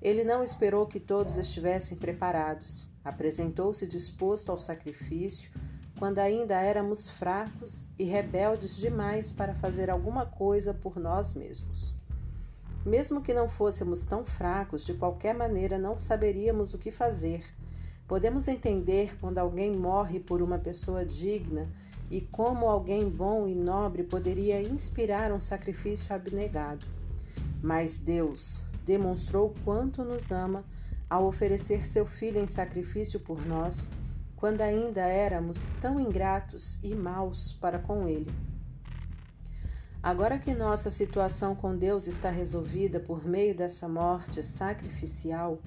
Ele 0.00 0.22
não 0.22 0.42
esperou 0.42 0.86
que 0.86 1.00
todos 1.00 1.36
estivessem 1.36 1.96
preparados. 1.96 2.90
Apresentou-se 3.04 3.86
disposto 3.86 4.50
ao 4.50 4.58
sacrifício 4.58 5.50
quando 5.98 6.18
ainda 6.20 6.54
éramos 6.54 7.08
fracos 7.08 7.88
e 7.98 8.04
rebeldes 8.04 8.76
demais 8.76 9.32
para 9.32 9.54
fazer 9.54 9.90
alguma 9.90 10.24
coisa 10.24 10.72
por 10.72 10.96
nós 10.96 11.34
mesmos. 11.34 11.96
Mesmo 12.86 13.20
que 13.20 13.34
não 13.34 13.48
fôssemos 13.48 14.04
tão 14.04 14.24
fracos, 14.24 14.86
de 14.86 14.94
qualquer 14.94 15.34
maneira 15.34 15.76
não 15.76 15.98
saberíamos 15.98 16.72
o 16.72 16.78
que 16.78 16.92
fazer. 16.92 17.44
Podemos 18.06 18.46
entender 18.46 19.16
quando 19.20 19.38
alguém 19.38 19.72
morre 19.74 20.20
por 20.20 20.40
uma 20.40 20.58
pessoa 20.58 21.04
digna 21.04 21.68
e 22.10 22.20
como 22.20 22.66
alguém 22.66 23.08
bom 23.08 23.46
e 23.46 23.54
nobre 23.54 24.02
poderia 24.02 24.62
inspirar 24.62 25.32
um 25.32 25.38
sacrifício 25.38 26.14
abnegado. 26.14 26.86
Mas 27.62 27.98
Deus 27.98 28.62
demonstrou 28.84 29.54
quanto 29.64 30.02
nos 30.02 30.30
ama 30.30 30.64
ao 31.08 31.26
oferecer 31.26 31.86
seu 31.86 32.06
filho 32.06 32.40
em 32.40 32.46
sacrifício 32.46 33.20
por 33.20 33.44
nós 33.46 33.90
quando 34.38 34.60
ainda 34.60 35.00
éramos 35.00 35.68
tão 35.80 35.98
ingratos 35.98 36.78
e 36.82 36.94
maus 36.94 37.52
para 37.52 37.78
com 37.78 38.08
Ele. 38.08 38.30
Agora 40.00 40.38
que 40.38 40.54
nossa 40.54 40.92
situação 40.92 41.56
com 41.56 41.76
Deus 41.76 42.06
está 42.06 42.30
resolvida 42.30 43.00
por 43.00 43.26
meio 43.26 43.54
dessa 43.54 43.88
morte 43.88 44.42
sacrificial, 44.44 45.58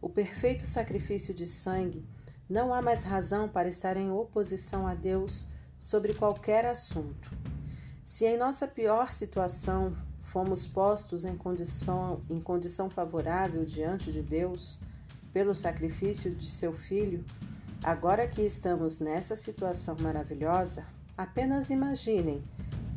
o 0.00 0.10
perfeito 0.10 0.66
sacrifício 0.66 1.32
de 1.32 1.46
sangue, 1.46 2.04
não 2.48 2.72
há 2.72 2.82
mais 2.82 3.02
razão 3.02 3.48
para 3.48 3.68
estar 3.68 3.96
em 3.96 4.10
oposição 4.10 4.86
a 4.86 4.94
Deus 4.94 5.48
sobre 5.78 6.14
qualquer 6.14 6.64
assunto. 6.64 7.30
Se 8.04 8.24
em 8.24 8.36
nossa 8.36 8.66
pior 8.66 9.12
situação 9.12 9.96
fomos 10.22 10.66
postos 10.66 11.24
em 11.24 11.36
condição, 11.36 12.22
em 12.28 12.40
condição 12.40 12.90
favorável 12.90 13.64
diante 13.64 14.12
de 14.12 14.22
Deus 14.22 14.78
pelo 15.32 15.54
sacrifício 15.54 16.34
de 16.34 16.50
seu 16.50 16.72
Filho, 16.72 17.24
Agora 17.82 18.26
que 18.26 18.42
estamos 18.42 18.98
nessa 18.98 19.36
situação 19.36 19.96
maravilhosa, 20.00 20.84
apenas 21.16 21.70
imaginem 21.70 22.42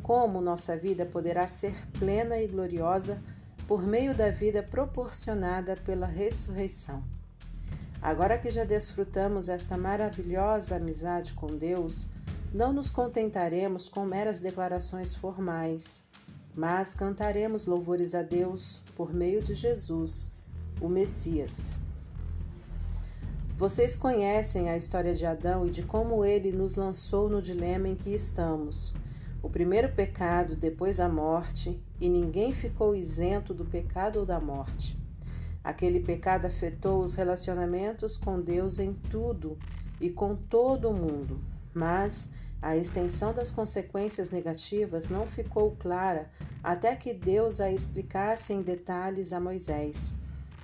como 0.02 0.40
nossa 0.40 0.76
vida 0.76 1.06
poderá 1.06 1.46
ser 1.46 1.74
plena 1.98 2.36
e 2.38 2.48
gloriosa 2.48 3.22
por 3.68 3.86
meio 3.86 4.12
da 4.12 4.28
vida 4.28 4.60
proporcionada 4.60 5.76
pela 5.76 6.06
ressurreição. 6.06 7.04
Agora 8.02 8.36
que 8.36 8.50
já 8.50 8.64
desfrutamos 8.64 9.48
esta 9.48 9.78
maravilhosa 9.78 10.74
amizade 10.74 11.32
com 11.34 11.46
Deus, 11.46 12.08
não 12.52 12.72
nos 12.72 12.90
contentaremos 12.90 13.88
com 13.88 14.04
meras 14.04 14.40
declarações 14.40 15.14
formais, 15.14 16.02
mas 16.54 16.92
cantaremos 16.92 17.66
louvores 17.66 18.14
a 18.14 18.22
Deus 18.22 18.82
por 18.94 19.14
meio 19.14 19.42
de 19.42 19.54
Jesus, 19.54 20.30
o 20.80 20.88
Messias. 20.88 21.74
Vocês 23.56 23.96
conhecem 23.96 24.68
a 24.68 24.76
história 24.76 25.14
de 25.14 25.24
Adão 25.24 25.66
e 25.66 25.70
de 25.70 25.82
como 25.82 26.24
ele 26.24 26.52
nos 26.52 26.74
lançou 26.74 27.28
no 27.28 27.40
dilema 27.40 27.88
em 27.88 27.94
que 27.94 28.10
estamos. 28.10 28.94
O 29.42 29.48
primeiro 29.48 29.90
pecado, 29.92 30.54
depois 30.54 31.00
a 31.00 31.08
morte, 31.08 31.80
e 32.00 32.08
ninguém 32.08 32.52
ficou 32.52 32.94
isento 32.94 33.54
do 33.54 33.64
pecado 33.64 34.18
ou 34.18 34.26
da 34.26 34.40
morte. 34.40 34.98
Aquele 35.64 36.00
pecado 36.00 36.46
afetou 36.46 37.02
os 37.02 37.14
relacionamentos 37.14 38.16
com 38.16 38.40
Deus 38.40 38.78
em 38.78 38.92
tudo 38.92 39.56
e 40.00 40.10
com 40.10 40.34
todo 40.34 40.90
o 40.90 40.94
mundo, 40.94 41.40
mas 41.72 42.30
a 42.62 42.76
extensão 42.76 43.34
das 43.34 43.50
consequências 43.50 44.30
negativas 44.30 45.08
não 45.08 45.26
ficou 45.26 45.72
clara 45.72 46.30
até 46.62 46.94
que 46.94 47.12
Deus 47.12 47.60
a 47.60 47.72
explicasse 47.72 48.52
em 48.52 48.62
detalhes 48.62 49.32
a 49.32 49.40
Moisés. 49.40 50.12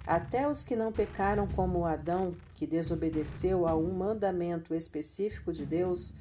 Até 0.07 0.49
os 0.49 0.63
que 0.63 0.77
não 0.77 0.93
pecaram 0.93 1.49
como 1.49 1.85
Adão, 1.85 2.35
que 2.55 2.69
desobedeceu 2.69 3.67
a 3.67 3.77
um 3.77 3.93
mandamento 3.93 4.75
específico 4.75 5.53
de 5.53 5.67
Deus, 5.67 6.15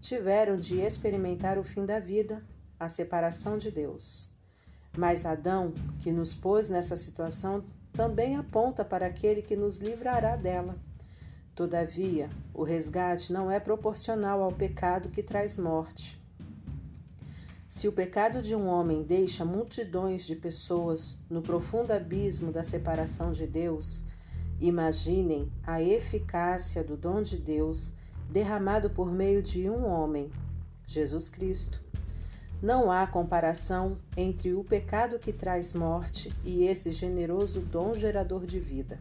tiveram 0.00 0.56
de 0.56 0.80
experimentar 0.80 1.58
o 1.58 1.64
fim 1.64 1.84
da 1.84 1.98
vida, 1.98 2.42
a 2.78 2.88
separação 2.88 3.58
de 3.58 3.72
Deus. 3.72 4.30
Mas 4.96 5.26
Adão, 5.26 5.74
que 6.00 6.12
nos 6.12 6.34
pôs 6.34 6.68
nessa 6.68 6.96
situação, 6.96 7.64
também 7.92 8.36
aponta 8.36 8.84
para 8.84 9.06
aquele 9.06 9.42
que 9.42 9.56
nos 9.56 9.78
livrará 9.78 10.36
dela. 10.36 10.76
Todavia, 11.54 12.28
o 12.52 12.64
resgate 12.64 13.32
não 13.32 13.48
é 13.48 13.60
proporcional 13.60 14.42
ao 14.42 14.50
pecado 14.50 15.08
que 15.08 15.22
traz 15.22 15.56
morte. 15.56 16.20
Se 17.68 17.86
o 17.86 17.92
pecado 17.92 18.42
de 18.42 18.56
um 18.56 18.66
homem 18.66 19.04
deixa 19.04 19.44
multidões 19.44 20.26
de 20.26 20.34
pessoas 20.34 21.16
no 21.30 21.42
profundo 21.42 21.92
abismo 21.92 22.50
da 22.50 22.64
separação 22.64 23.30
de 23.30 23.46
Deus, 23.46 24.04
imaginem 24.60 25.48
a 25.64 25.80
eficácia 25.80 26.82
do 26.82 26.96
dom 26.96 27.22
de 27.22 27.36
Deus 27.36 27.92
derramado 28.28 28.90
por 28.90 29.12
meio 29.12 29.40
de 29.40 29.70
um 29.70 29.86
homem, 29.86 30.32
Jesus 30.86 31.28
Cristo. 31.28 31.80
Não 32.60 32.90
há 32.90 33.06
comparação 33.06 33.96
entre 34.16 34.54
o 34.54 34.64
pecado 34.64 35.20
que 35.20 35.32
traz 35.32 35.72
morte 35.72 36.32
e 36.44 36.64
esse 36.64 36.92
generoso 36.92 37.60
dom 37.60 37.94
gerador 37.94 38.44
de 38.44 38.58
vida. 38.58 38.98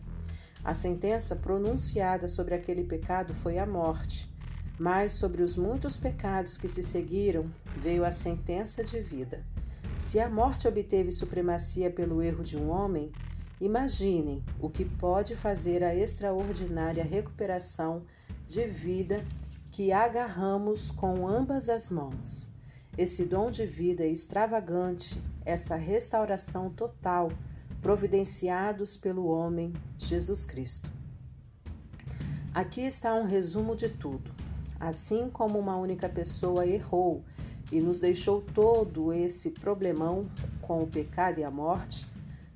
A 0.63 0.73
sentença 0.73 1.35
pronunciada 1.35 2.27
sobre 2.27 2.55
aquele 2.55 2.83
pecado 2.83 3.33
foi 3.33 3.57
a 3.57 3.65
morte, 3.65 4.33
mas 4.79 5.11
sobre 5.11 5.43
os 5.43 5.57
muitos 5.57 5.97
pecados 5.97 6.57
que 6.57 6.69
se 6.69 6.81
seguiram 6.83 7.51
veio 7.77 8.05
a 8.05 8.11
sentença 8.11 8.83
de 8.83 9.01
vida. 9.01 9.43
Se 9.97 10.19
a 10.19 10.29
morte 10.29 10.67
obteve 10.67 11.11
supremacia 11.11 11.91
pelo 11.91 12.21
erro 12.21 12.43
de 12.43 12.57
um 12.57 12.69
homem, 12.69 13.11
imaginem 13.59 14.41
o 14.59 14.69
que 14.69 14.85
pode 14.85 15.35
fazer 15.35 15.83
a 15.83 15.93
extraordinária 15.93 17.03
recuperação 17.03 18.03
de 18.47 18.65
vida 18.65 19.23
que 19.69 19.91
agarramos 19.91 20.91
com 20.91 21.27
ambas 21.27 21.67
as 21.67 21.89
mãos. 21.89 22.53
Esse 22.97 23.25
dom 23.25 23.49
de 23.49 23.65
vida 23.65 24.05
extravagante, 24.05 25.21
essa 25.43 25.75
restauração 25.75 26.69
total, 26.69 27.31
providenciados 27.83 28.95
pelo 28.95 29.27
homem 29.27 29.73
Jesus 29.97 30.45
Cristo. 30.45 30.89
Aqui 32.53 32.79
está 32.79 33.13
um 33.13 33.25
resumo 33.25 33.75
de 33.75 33.89
tudo. 33.89 34.31
Assim 34.79 35.29
como 35.29 35.59
uma 35.59 35.75
única 35.75 36.07
pessoa 36.07 36.65
errou 36.65 37.25
e 37.71 37.81
nos 37.81 37.99
deixou 37.99 38.41
todo 38.41 39.11
esse 39.11 39.51
problemão 39.51 40.29
com 40.61 40.81
o 40.81 40.87
pecado 40.87 41.39
e 41.39 41.43
a 41.43 41.51
morte, 41.51 42.07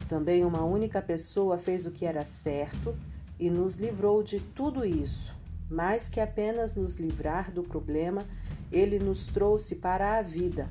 também 0.08 0.46
uma 0.46 0.64
única 0.64 1.02
pessoa 1.02 1.58
fez 1.58 1.86
o 1.86 1.92
que 1.92 2.06
era 2.06 2.24
certo 2.24 2.96
e 3.38 3.50
nos 3.50 3.76
livrou 3.76 4.24
de 4.24 4.40
tudo 4.40 4.86
isso, 4.86 5.36
mais 5.70 6.08
que 6.08 6.22
apenas 6.22 6.76
nos 6.76 6.96
livrar 6.96 7.52
do 7.52 7.64
problema 7.64 8.24
ele 8.72 8.98
nos 8.98 9.28
trouxe 9.28 9.76
para 9.76 10.18
a 10.18 10.22
vida. 10.22 10.70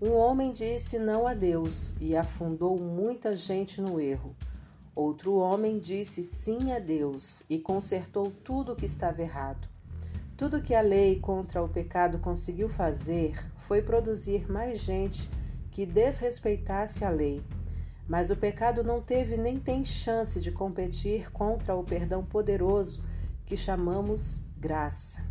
Um 0.00 0.12
homem 0.12 0.52
disse 0.52 0.98
não 0.98 1.26
a 1.26 1.32
Deus 1.32 1.94
e 1.98 2.14
afundou 2.14 2.78
muita 2.78 3.34
gente 3.34 3.80
no 3.80 3.98
erro. 3.98 4.36
Outro 4.94 5.36
homem 5.36 5.78
disse 5.78 6.22
sim 6.22 6.70
a 6.72 6.78
Deus 6.78 7.42
e 7.48 7.58
consertou 7.58 8.30
tudo 8.44 8.72
o 8.72 8.76
que 8.76 8.84
estava 8.84 9.22
errado. 9.22 9.66
Tudo 10.36 10.60
que 10.60 10.74
a 10.74 10.82
lei 10.82 11.18
contra 11.18 11.62
o 11.62 11.68
pecado 11.68 12.18
conseguiu 12.18 12.68
fazer 12.68 13.42
foi 13.56 13.80
produzir 13.80 14.50
mais 14.52 14.80
gente 14.80 15.30
que 15.70 15.86
desrespeitasse 15.86 17.02
a 17.02 17.08
lei. 17.08 17.42
Mas 18.06 18.30
o 18.30 18.36
pecado 18.36 18.84
não 18.84 19.00
teve 19.00 19.38
nem 19.38 19.58
tem 19.58 19.82
chance 19.82 20.38
de 20.38 20.52
competir 20.52 21.32
contra 21.32 21.74
o 21.74 21.82
perdão 21.82 22.22
poderoso 22.22 23.02
que 23.46 23.56
chamamos 23.56 24.42
graça. 24.58 25.24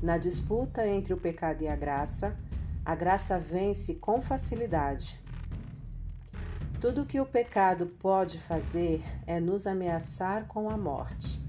Na 0.00 0.16
disputa 0.16 0.86
entre 0.86 1.12
o 1.12 1.16
pecado 1.16 1.62
e 1.62 1.68
a 1.68 1.74
graça, 1.74 2.36
a 2.86 2.94
graça 2.94 3.36
vence 3.36 3.96
com 3.96 4.22
facilidade. 4.22 5.20
Tudo 6.80 7.02
o 7.02 7.06
que 7.06 7.18
o 7.18 7.26
pecado 7.26 7.86
pode 7.98 8.38
fazer 8.38 9.02
é 9.26 9.40
nos 9.40 9.66
ameaçar 9.66 10.46
com 10.46 10.70
a 10.70 10.78
morte. 10.78 11.42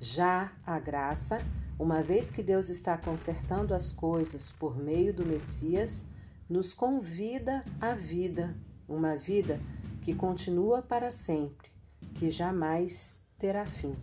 Já 0.00 0.50
a 0.66 0.80
graça, 0.80 1.40
uma 1.78 2.02
vez 2.02 2.32
que 2.32 2.42
Deus 2.42 2.68
está 2.68 2.98
consertando 2.98 3.76
as 3.76 3.92
coisas 3.92 4.50
por 4.50 4.76
meio 4.76 5.14
do 5.14 5.24
Messias, 5.24 6.04
nos 6.50 6.74
convida 6.74 7.64
à 7.80 7.94
vida, 7.94 8.56
uma 8.88 9.14
vida 9.14 9.60
que 10.00 10.12
continua 10.12 10.82
para 10.82 11.12
sempre, 11.12 11.70
que 12.16 12.28
jamais 12.28 13.20
terá 13.38 13.64
fim. 13.64 13.94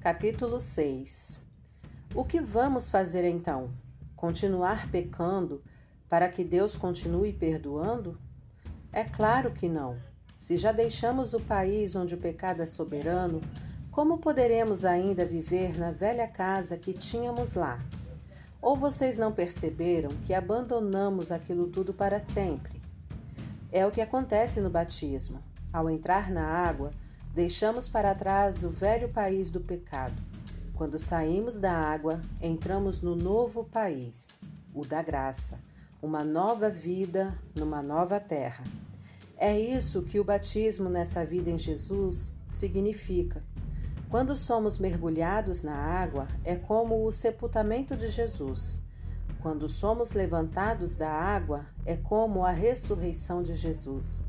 Capítulo 0.00 0.58
6 0.58 1.40
O 2.14 2.24
que 2.24 2.40
vamos 2.40 2.88
fazer 2.88 3.22
então? 3.22 3.70
Continuar 4.16 4.90
pecando 4.90 5.62
para 6.08 6.26
que 6.26 6.42
Deus 6.42 6.74
continue 6.74 7.34
perdoando? 7.34 8.18
É 8.90 9.04
claro 9.04 9.50
que 9.50 9.68
não. 9.68 9.98
Se 10.38 10.56
já 10.56 10.72
deixamos 10.72 11.34
o 11.34 11.40
país 11.40 11.94
onde 11.94 12.14
o 12.14 12.18
pecado 12.18 12.62
é 12.62 12.64
soberano, 12.64 13.42
como 13.90 14.16
poderemos 14.16 14.86
ainda 14.86 15.22
viver 15.22 15.78
na 15.78 15.90
velha 15.90 16.26
casa 16.26 16.78
que 16.78 16.94
tínhamos 16.94 17.52
lá? 17.52 17.78
Ou 18.62 18.76
vocês 18.76 19.18
não 19.18 19.32
perceberam 19.32 20.08
que 20.24 20.32
abandonamos 20.32 21.30
aquilo 21.30 21.66
tudo 21.66 21.92
para 21.92 22.18
sempre? 22.18 22.80
É 23.70 23.84
o 23.84 23.90
que 23.90 24.00
acontece 24.00 24.62
no 24.62 24.70
batismo. 24.70 25.42
Ao 25.70 25.90
entrar 25.90 26.30
na 26.30 26.46
água, 26.46 26.90
Deixamos 27.32 27.88
para 27.88 28.12
trás 28.12 28.64
o 28.64 28.70
velho 28.70 29.08
país 29.08 29.50
do 29.50 29.60
pecado. 29.60 30.20
Quando 30.74 30.98
saímos 30.98 31.60
da 31.60 31.72
água, 31.72 32.20
entramos 32.42 33.02
no 33.02 33.14
novo 33.14 33.62
país, 33.62 34.36
o 34.74 34.84
da 34.84 35.00
graça, 35.00 35.60
uma 36.02 36.24
nova 36.24 36.68
vida 36.68 37.38
numa 37.54 37.80
nova 37.82 38.18
terra. 38.18 38.64
É 39.36 39.56
isso 39.58 40.02
que 40.02 40.18
o 40.18 40.24
batismo 40.24 40.88
nessa 40.88 41.24
vida 41.24 41.50
em 41.50 41.58
Jesus 41.58 42.34
significa. 42.48 43.44
Quando 44.08 44.34
somos 44.34 44.78
mergulhados 44.78 45.62
na 45.62 45.76
água, 45.76 46.26
é 46.44 46.56
como 46.56 47.06
o 47.06 47.12
sepultamento 47.12 47.96
de 47.96 48.08
Jesus. 48.08 48.82
Quando 49.40 49.68
somos 49.68 50.14
levantados 50.14 50.96
da 50.96 51.08
água, 51.08 51.64
é 51.86 51.96
como 51.96 52.44
a 52.44 52.50
ressurreição 52.50 53.40
de 53.40 53.54
Jesus. 53.54 54.24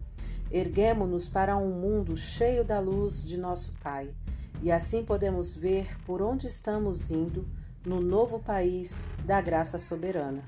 Erguemo-nos 0.51 1.29
para 1.29 1.55
um 1.55 1.71
mundo 1.71 2.17
cheio 2.17 2.65
da 2.65 2.79
luz 2.79 3.23
de 3.23 3.37
nosso 3.37 3.73
Pai, 3.81 4.13
e 4.61 4.69
assim 4.69 5.03
podemos 5.03 5.55
ver 5.55 5.97
por 6.05 6.21
onde 6.21 6.45
estamos 6.45 7.09
indo 7.09 7.47
no 7.85 8.01
novo 8.01 8.37
país 8.39 9.09
da 9.25 9.39
graça 9.39 9.79
soberana. 9.79 10.43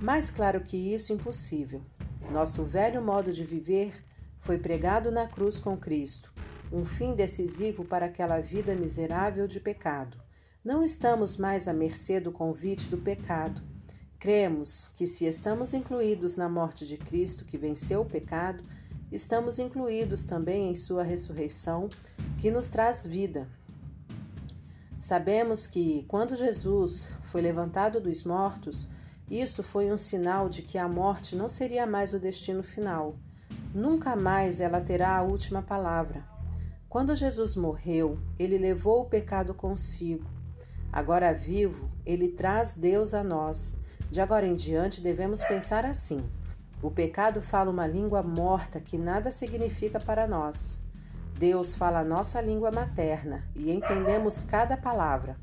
Mais 0.00 0.30
claro 0.30 0.60
que 0.60 0.76
isso, 0.76 1.12
impossível. 1.12 1.80
Nosso 2.30 2.64
velho 2.64 3.00
modo 3.00 3.32
de 3.32 3.44
viver 3.44 3.94
foi 4.38 4.58
pregado 4.58 5.10
na 5.10 5.26
cruz 5.26 5.58
com 5.58 5.74
Cristo, 5.74 6.30
um 6.70 6.84
fim 6.84 7.14
decisivo 7.14 7.82
para 7.82 8.06
aquela 8.06 8.40
vida 8.40 8.74
miserável 8.74 9.48
de 9.48 9.58
pecado. 9.58 10.18
Não 10.62 10.82
estamos 10.82 11.38
mais 11.38 11.66
à 11.66 11.72
mercê 11.72 12.20
do 12.20 12.30
convite 12.30 12.88
do 12.88 12.98
pecado. 12.98 13.62
Cremos 14.18 14.90
que, 14.96 15.06
se 15.06 15.26
estamos 15.26 15.72
incluídos 15.72 16.36
na 16.36 16.48
morte 16.48 16.86
de 16.86 16.98
Cristo 16.98 17.44
que 17.44 17.58
venceu 17.58 18.02
o 18.02 18.06
pecado, 18.06 18.62
estamos 19.10 19.58
incluídos 19.58 20.24
também 20.24 20.70
em 20.70 20.74
Sua 20.74 21.02
ressurreição, 21.02 21.88
que 22.38 22.50
nos 22.50 22.68
traz 22.68 23.06
vida. 23.06 23.48
Sabemos 24.98 25.66
que, 25.66 26.04
quando 26.08 26.36
Jesus 26.36 27.10
foi 27.24 27.40
levantado 27.40 28.00
dos 28.00 28.24
mortos, 28.24 28.88
isso 29.30 29.62
foi 29.62 29.90
um 29.92 29.96
sinal 29.96 30.48
de 30.48 30.62
que 30.62 30.78
a 30.78 30.88
morte 30.88 31.34
não 31.34 31.48
seria 31.48 31.86
mais 31.86 32.12
o 32.12 32.18
destino 32.18 32.62
final. 32.62 33.16
Nunca 33.74 34.14
mais 34.14 34.60
ela 34.60 34.80
terá 34.80 35.16
a 35.16 35.22
última 35.22 35.62
palavra. 35.62 36.24
Quando 36.88 37.16
Jesus 37.16 37.56
morreu, 37.56 38.18
ele 38.38 38.56
levou 38.56 39.00
o 39.00 39.06
pecado 39.06 39.52
consigo. 39.52 40.30
Agora 40.92 41.34
vivo, 41.34 41.90
ele 42.06 42.28
traz 42.28 42.76
Deus 42.76 43.14
a 43.14 43.24
nós. 43.24 43.74
De 44.10 44.20
agora 44.20 44.46
em 44.46 44.54
diante, 44.54 45.00
devemos 45.00 45.42
pensar 45.42 45.84
assim: 45.84 46.20
o 46.84 46.90
pecado 46.90 47.40
fala 47.40 47.70
uma 47.70 47.86
língua 47.86 48.22
morta 48.22 48.78
que 48.78 48.98
nada 48.98 49.32
significa 49.32 49.98
para 49.98 50.26
nós. 50.26 50.78
Deus 51.38 51.74
fala 51.74 52.00
a 52.00 52.04
nossa 52.04 52.42
língua 52.42 52.70
materna 52.70 53.42
e 53.56 53.72
entendemos 53.72 54.42
cada 54.42 54.76
palavra. 54.76 55.34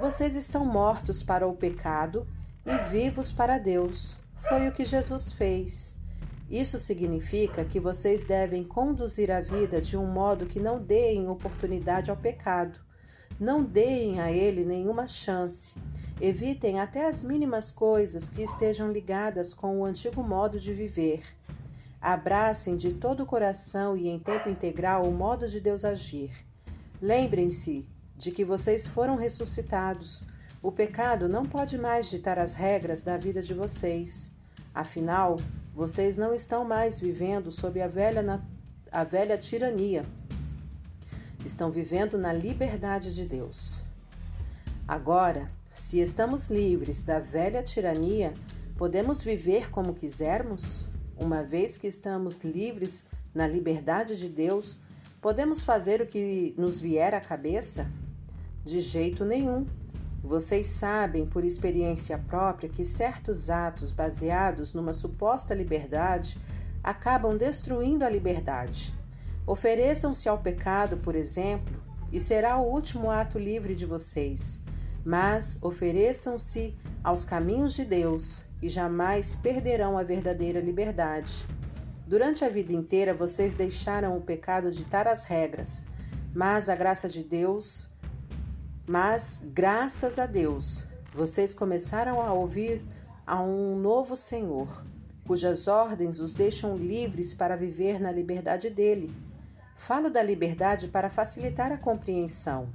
Vocês 0.00 0.36
estão 0.36 0.64
mortos 0.64 1.20
para 1.20 1.48
o 1.48 1.56
pecado 1.56 2.28
e 2.64 2.76
vivos 2.90 3.32
para 3.32 3.58
Deus. 3.58 4.18
Foi 4.48 4.68
o 4.68 4.72
que 4.72 4.84
Jesus 4.84 5.32
fez. 5.32 5.96
Isso 6.48 6.78
significa 6.78 7.64
que 7.64 7.80
vocês 7.80 8.24
devem 8.24 8.62
conduzir 8.62 9.32
a 9.32 9.40
vida 9.40 9.80
de 9.80 9.96
um 9.96 10.06
modo 10.06 10.46
que 10.46 10.60
não 10.60 10.80
deem 10.80 11.28
oportunidade 11.28 12.08
ao 12.08 12.16
pecado. 12.16 12.78
Não 13.40 13.64
deem 13.64 14.20
a 14.20 14.30
ele 14.30 14.64
nenhuma 14.64 15.08
chance. 15.08 15.74
Evitem 16.20 16.80
até 16.80 17.06
as 17.06 17.22
mínimas 17.22 17.70
coisas 17.70 18.28
que 18.28 18.42
estejam 18.42 18.90
ligadas 18.90 19.54
com 19.54 19.80
o 19.80 19.84
antigo 19.84 20.22
modo 20.22 20.58
de 20.58 20.72
viver. 20.72 21.22
Abracem 22.00 22.76
de 22.76 22.94
todo 22.94 23.22
o 23.22 23.26
coração 23.26 23.96
e 23.96 24.08
em 24.08 24.18
tempo 24.18 24.48
integral 24.48 25.04
o 25.04 25.12
modo 25.12 25.48
de 25.48 25.60
Deus 25.60 25.84
agir. 25.84 26.30
Lembrem-se 27.00 27.86
de 28.16 28.32
que 28.32 28.44
vocês 28.44 28.86
foram 28.86 29.16
ressuscitados 29.16 30.26
o 30.60 30.72
pecado 30.72 31.28
não 31.28 31.46
pode 31.46 31.78
mais 31.78 32.10
ditar 32.10 32.36
as 32.36 32.52
regras 32.52 33.02
da 33.02 33.16
vida 33.16 33.40
de 33.40 33.54
vocês. 33.54 34.32
Afinal, 34.74 35.38
vocês 35.72 36.16
não 36.16 36.34
estão 36.34 36.64
mais 36.64 36.98
vivendo 36.98 37.50
sob 37.50 37.80
a 37.80 37.86
velha, 37.86 38.42
a 38.90 39.04
velha 39.04 39.38
tirania. 39.38 40.04
Estão 41.44 41.70
vivendo 41.70 42.18
na 42.18 42.32
liberdade 42.32 43.14
de 43.14 43.24
Deus. 43.24 43.82
Agora, 44.86 45.48
se 45.78 46.00
estamos 46.00 46.48
livres 46.48 47.02
da 47.02 47.20
velha 47.20 47.62
tirania, 47.62 48.34
podemos 48.76 49.22
viver 49.22 49.70
como 49.70 49.94
quisermos? 49.94 50.88
Uma 51.16 51.44
vez 51.44 51.76
que 51.76 51.86
estamos 51.86 52.40
livres 52.40 53.06
na 53.32 53.46
liberdade 53.46 54.18
de 54.18 54.28
Deus, 54.28 54.80
podemos 55.20 55.62
fazer 55.62 56.02
o 56.02 56.06
que 56.06 56.52
nos 56.58 56.80
vier 56.80 57.14
à 57.14 57.20
cabeça? 57.20 57.88
De 58.64 58.80
jeito 58.80 59.24
nenhum. 59.24 59.66
Vocês 60.20 60.66
sabem 60.66 61.24
por 61.24 61.44
experiência 61.44 62.18
própria 62.18 62.68
que 62.68 62.84
certos 62.84 63.48
atos 63.48 63.92
baseados 63.92 64.74
numa 64.74 64.92
suposta 64.92 65.54
liberdade 65.54 66.40
acabam 66.82 67.36
destruindo 67.36 68.04
a 68.04 68.10
liberdade. 68.10 68.92
Ofereçam-se 69.46 70.28
ao 70.28 70.38
pecado, 70.38 70.96
por 70.96 71.14
exemplo, 71.14 71.80
e 72.12 72.18
será 72.18 72.58
o 72.58 72.68
último 72.68 73.10
ato 73.10 73.38
livre 73.38 73.76
de 73.76 73.86
vocês. 73.86 74.60
Mas 75.04 75.58
ofereçam-se 75.62 76.76
aos 77.02 77.24
caminhos 77.24 77.74
de 77.74 77.84
Deus 77.84 78.44
e 78.60 78.68
jamais 78.68 79.36
perderão 79.36 79.96
a 79.96 80.02
verdadeira 80.02 80.60
liberdade. 80.60 81.46
Durante 82.06 82.44
a 82.44 82.48
vida 82.48 82.72
inteira 82.72 83.14
vocês 83.14 83.54
deixaram 83.54 84.16
o 84.16 84.20
pecado 84.20 84.70
ditar 84.70 85.06
as 85.06 85.24
regras, 85.24 85.84
mas 86.34 86.68
a 86.68 86.74
graça 86.74 87.08
de 87.08 87.22
Deus 87.22 87.90
mas, 88.88 89.42
graças 89.44 90.18
a 90.18 90.24
Deus, 90.24 90.86
vocês 91.12 91.54
começaram 91.54 92.22
a 92.22 92.32
ouvir 92.32 92.82
a 93.26 93.38
um 93.38 93.78
novo 93.78 94.16
Senhor, 94.16 94.82
cujas 95.26 95.68
ordens 95.68 96.20
os 96.20 96.32
deixam 96.32 96.74
livres 96.74 97.34
para 97.34 97.54
viver 97.54 98.00
na 98.00 98.10
liberdade 98.10 98.70
dele. 98.70 99.14
Falo 99.76 100.08
da 100.08 100.22
liberdade 100.22 100.88
para 100.88 101.10
facilitar 101.10 101.70
a 101.70 101.76
compreensão. 101.76 102.70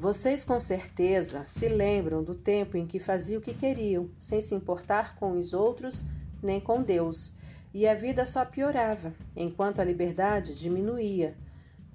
Vocês 0.00 0.44
com 0.44 0.60
certeza 0.60 1.42
se 1.44 1.68
lembram 1.68 2.22
do 2.22 2.32
tempo 2.32 2.76
em 2.76 2.86
que 2.86 3.00
faziam 3.00 3.40
o 3.40 3.42
que 3.42 3.52
queriam, 3.52 4.08
sem 4.16 4.40
se 4.40 4.54
importar 4.54 5.16
com 5.16 5.32
os 5.32 5.52
outros 5.52 6.04
nem 6.40 6.60
com 6.60 6.80
Deus, 6.80 7.34
e 7.74 7.84
a 7.84 7.94
vida 7.94 8.24
só 8.24 8.44
piorava, 8.44 9.12
enquanto 9.34 9.80
a 9.80 9.84
liberdade 9.84 10.54
diminuía. 10.54 11.36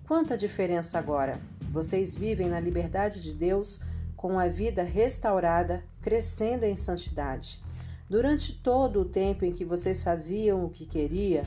Quanta 0.06 0.38
diferença 0.38 1.00
agora! 1.00 1.40
Vocês 1.72 2.14
vivem 2.14 2.50
na 2.50 2.60
liberdade 2.60 3.22
de 3.22 3.32
Deus 3.32 3.80
com 4.18 4.38
a 4.38 4.50
vida 4.50 4.84
restaurada, 4.84 5.82
crescendo 6.02 6.66
em 6.66 6.76
santidade. 6.76 7.64
Durante 8.10 8.54
todo 8.60 9.00
o 9.00 9.06
tempo 9.06 9.46
em 9.46 9.54
que 9.54 9.64
vocês 9.64 10.04
faziam 10.04 10.66
o 10.66 10.70
que 10.70 10.86
queria, 10.86 11.46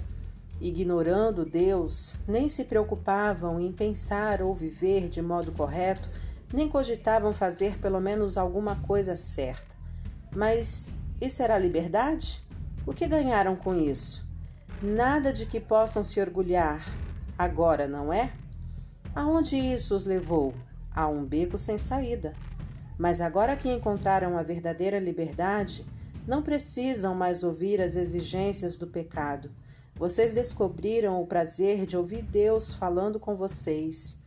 ignorando 0.59 1.45
Deus, 1.45 2.15
nem 2.27 2.49
se 2.49 2.65
preocupavam 2.65 3.61
em 3.61 3.71
pensar 3.71 4.41
ou 4.41 4.55
viver 4.55 5.11
de 5.11 5.21
modo 5.21 5.53
correto, 5.53 6.09
nem 6.57 6.71
cogitavam 6.71 7.35
fazer 7.35 7.79
pelo 7.81 8.01
menos 8.01 8.39
alguma 8.39 8.77
coisa 8.77 9.15
certa. 9.15 9.77
Mas 10.35 10.91
isso 11.21 11.43
era 11.43 11.59
liberdade? 11.59 12.43
O 12.87 12.95
que 12.95 13.07
ganharam 13.07 13.55
com 13.55 13.75
isso? 13.75 14.27
Nada 14.81 15.35
de 15.35 15.45
que 15.45 15.61
possam 15.61 16.03
se 16.03 16.19
orgulhar. 16.19 16.83
Agora, 17.37 17.87
não 17.87 18.11
é? 18.11 18.33
Aonde 19.15 19.55
isso 19.55 19.95
os 19.95 20.07
levou? 20.07 20.55
A 20.95 21.07
um 21.07 21.27
beco 21.27 21.59
sem 21.59 21.77
saída. 21.77 22.33
Mas 22.97 23.21
agora 23.21 23.55
que 23.55 23.71
encontraram 23.71 24.39
a 24.39 24.43
verdadeira 24.43 24.99
liberdade, 24.99 25.85
não 26.27 26.43
precisam 26.43 27.15
mais 27.15 27.45
ouvir 27.45 27.83
as 27.83 27.97
exigências 27.97 28.79
do 28.79 28.87
pecado. 28.87 29.51
Vocês 29.95 30.33
descobriram 30.33 31.21
o 31.21 31.27
prazer 31.27 31.85
de 31.85 31.99
ouvir 31.99 32.23
Deus 32.23 32.73
falando 32.73 33.21
com 33.21 33.37
vocês. 33.37 34.19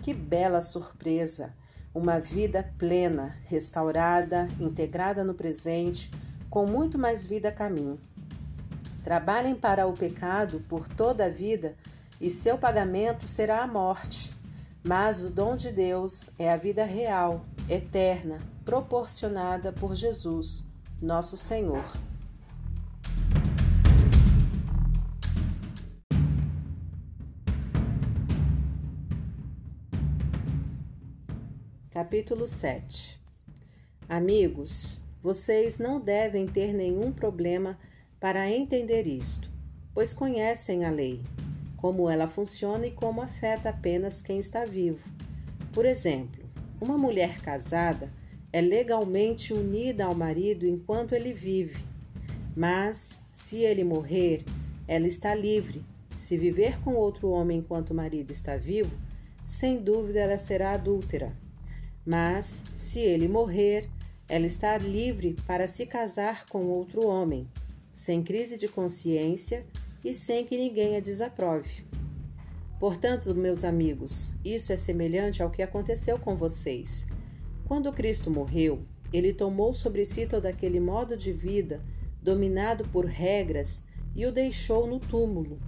Que 0.00 0.14
bela 0.14 0.62
surpresa! 0.62 1.60
Uma 1.94 2.18
vida 2.18 2.72
plena, 2.78 3.36
restaurada, 3.44 4.48
integrada 4.58 5.22
no 5.22 5.34
presente, 5.34 6.10
com 6.48 6.66
muito 6.66 6.98
mais 6.98 7.26
vida 7.26 7.50
a 7.50 7.52
caminho. 7.52 7.98
Trabalhem 9.02 9.54
para 9.54 9.86
o 9.86 9.92
pecado 9.92 10.62
por 10.68 10.88
toda 10.88 11.26
a 11.26 11.30
vida 11.30 11.76
e 12.20 12.30
seu 12.30 12.56
pagamento 12.56 13.26
será 13.26 13.62
a 13.62 13.66
morte. 13.66 14.32
Mas 14.84 15.24
o 15.24 15.30
dom 15.30 15.56
de 15.56 15.70
Deus 15.70 16.30
é 16.38 16.50
a 16.50 16.56
vida 16.56 16.84
real, 16.84 17.42
eterna, 17.68 18.38
proporcionada 18.64 19.72
por 19.72 19.94
Jesus, 19.94 20.64
nosso 21.00 21.36
Senhor. 21.36 21.84
Capítulo 32.02 32.48
7 32.48 33.16
Amigos, 34.08 34.98
vocês 35.22 35.78
não 35.78 36.00
devem 36.00 36.48
ter 36.48 36.74
nenhum 36.74 37.12
problema 37.12 37.78
para 38.18 38.50
entender 38.50 39.06
isto, 39.06 39.48
pois 39.94 40.12
conhecem 40.12 40.84
a 40.84 40.90
lei 40.90 41.22
como 41.76 42.10
ela 42.10 42.26
funciona 42.26 42.88
e 42.88 42.90
como 42.90 43.22
afeta 43.22 43.68
apenas 43.68 44.20
quem 44.20 44.40
está 44.40 44.64
vivo. 44.64 45.08
Por 45.72 45.86
exemplo, 45.86 46.44
uma 46.80 46.98
mulher 46.98 47.40
casada 47.40 48.12
é 48.52 48.60
legalmente 48.60 49.54
unida 49.54 50.04
ao 50.04 50.14
marido 50.14 50.66
enquanto 50.66 51.12
ele 51.12 51.32
vive, 51.32 51.84
mas 52.56 53.20
se 53.32 53.58
ele 53.58 53.84
morrer, 53.84 54.44
ela 54.88 55.06
está 55.06 55.36
livre. 55.36 55.84
Se 56.16 56.36
viver 56.36 56.80
com 56.80 56.94
outro 56.94 57.28
homem 57.28 57.60
enquanto 57.60 57.90
o 57.90 57.94
marido 57.94 58.32
está 58.32 58.56
vivo, 58.56 58.90
sem 59.46 59.80
dúvida 59.80 60.18
ela 60.18 60.36
será 60.36 60.72
adúltera. 60.72 61.40
Mas 62.04 62.64
se 62.76 63.00
ele 63.00 63.28
morrer, 63.28 63.88
ela 64.28 64.46
está 64.46 64.76
livre 64.78 65.36
para 65.46 65.66
se 65.66 65.86
casar 65.86 66.46
com 66.46 66.64
outro 66.64 67.06
homem, 67.06 67.46
sem 67.92 68.22
crise 68.22 68.56
de 68.56 68.66
consciência 68.66 69.66
e 70.04 70.12
sem 70.12 70.44
que 70.44 70.56
ninguém 70.56 70.96
a 70.96 71.00
desaprove. 71.00 71.84
Portanto, 72.80 73.34
meus 73.34 73.62
amigos, 73.62 74.34
isso 74.44 74.72
é 74.72 74.76
semelhante 74.76 75.42
ao 75.42 75.50
que 75.50 75.62
aconteceu 75.62 76.18
com 76.18 76.34
vocês. 76.36 77.06
Quando 77.64 77.92
Cristo 77.92 78.30
morreu, 78.30 78.84
ele 79.12 79.32
tomou 79.32 79.72
sobre 79.72 80.04
si 80.04 80.26
todo 80.26 80.46
aquele 80.46 80.80
modo 80.80 81.16
de 81.16 81.32
vida 81.32 81.80
dominado 82.20 82.84
por 82.88 83.04
regras 83.04 83.84
e 84.14 84.26
o 84.26 84.32
deixou 84.32 84.86
no 84.86 84.98
túmulo. 84.98 85.60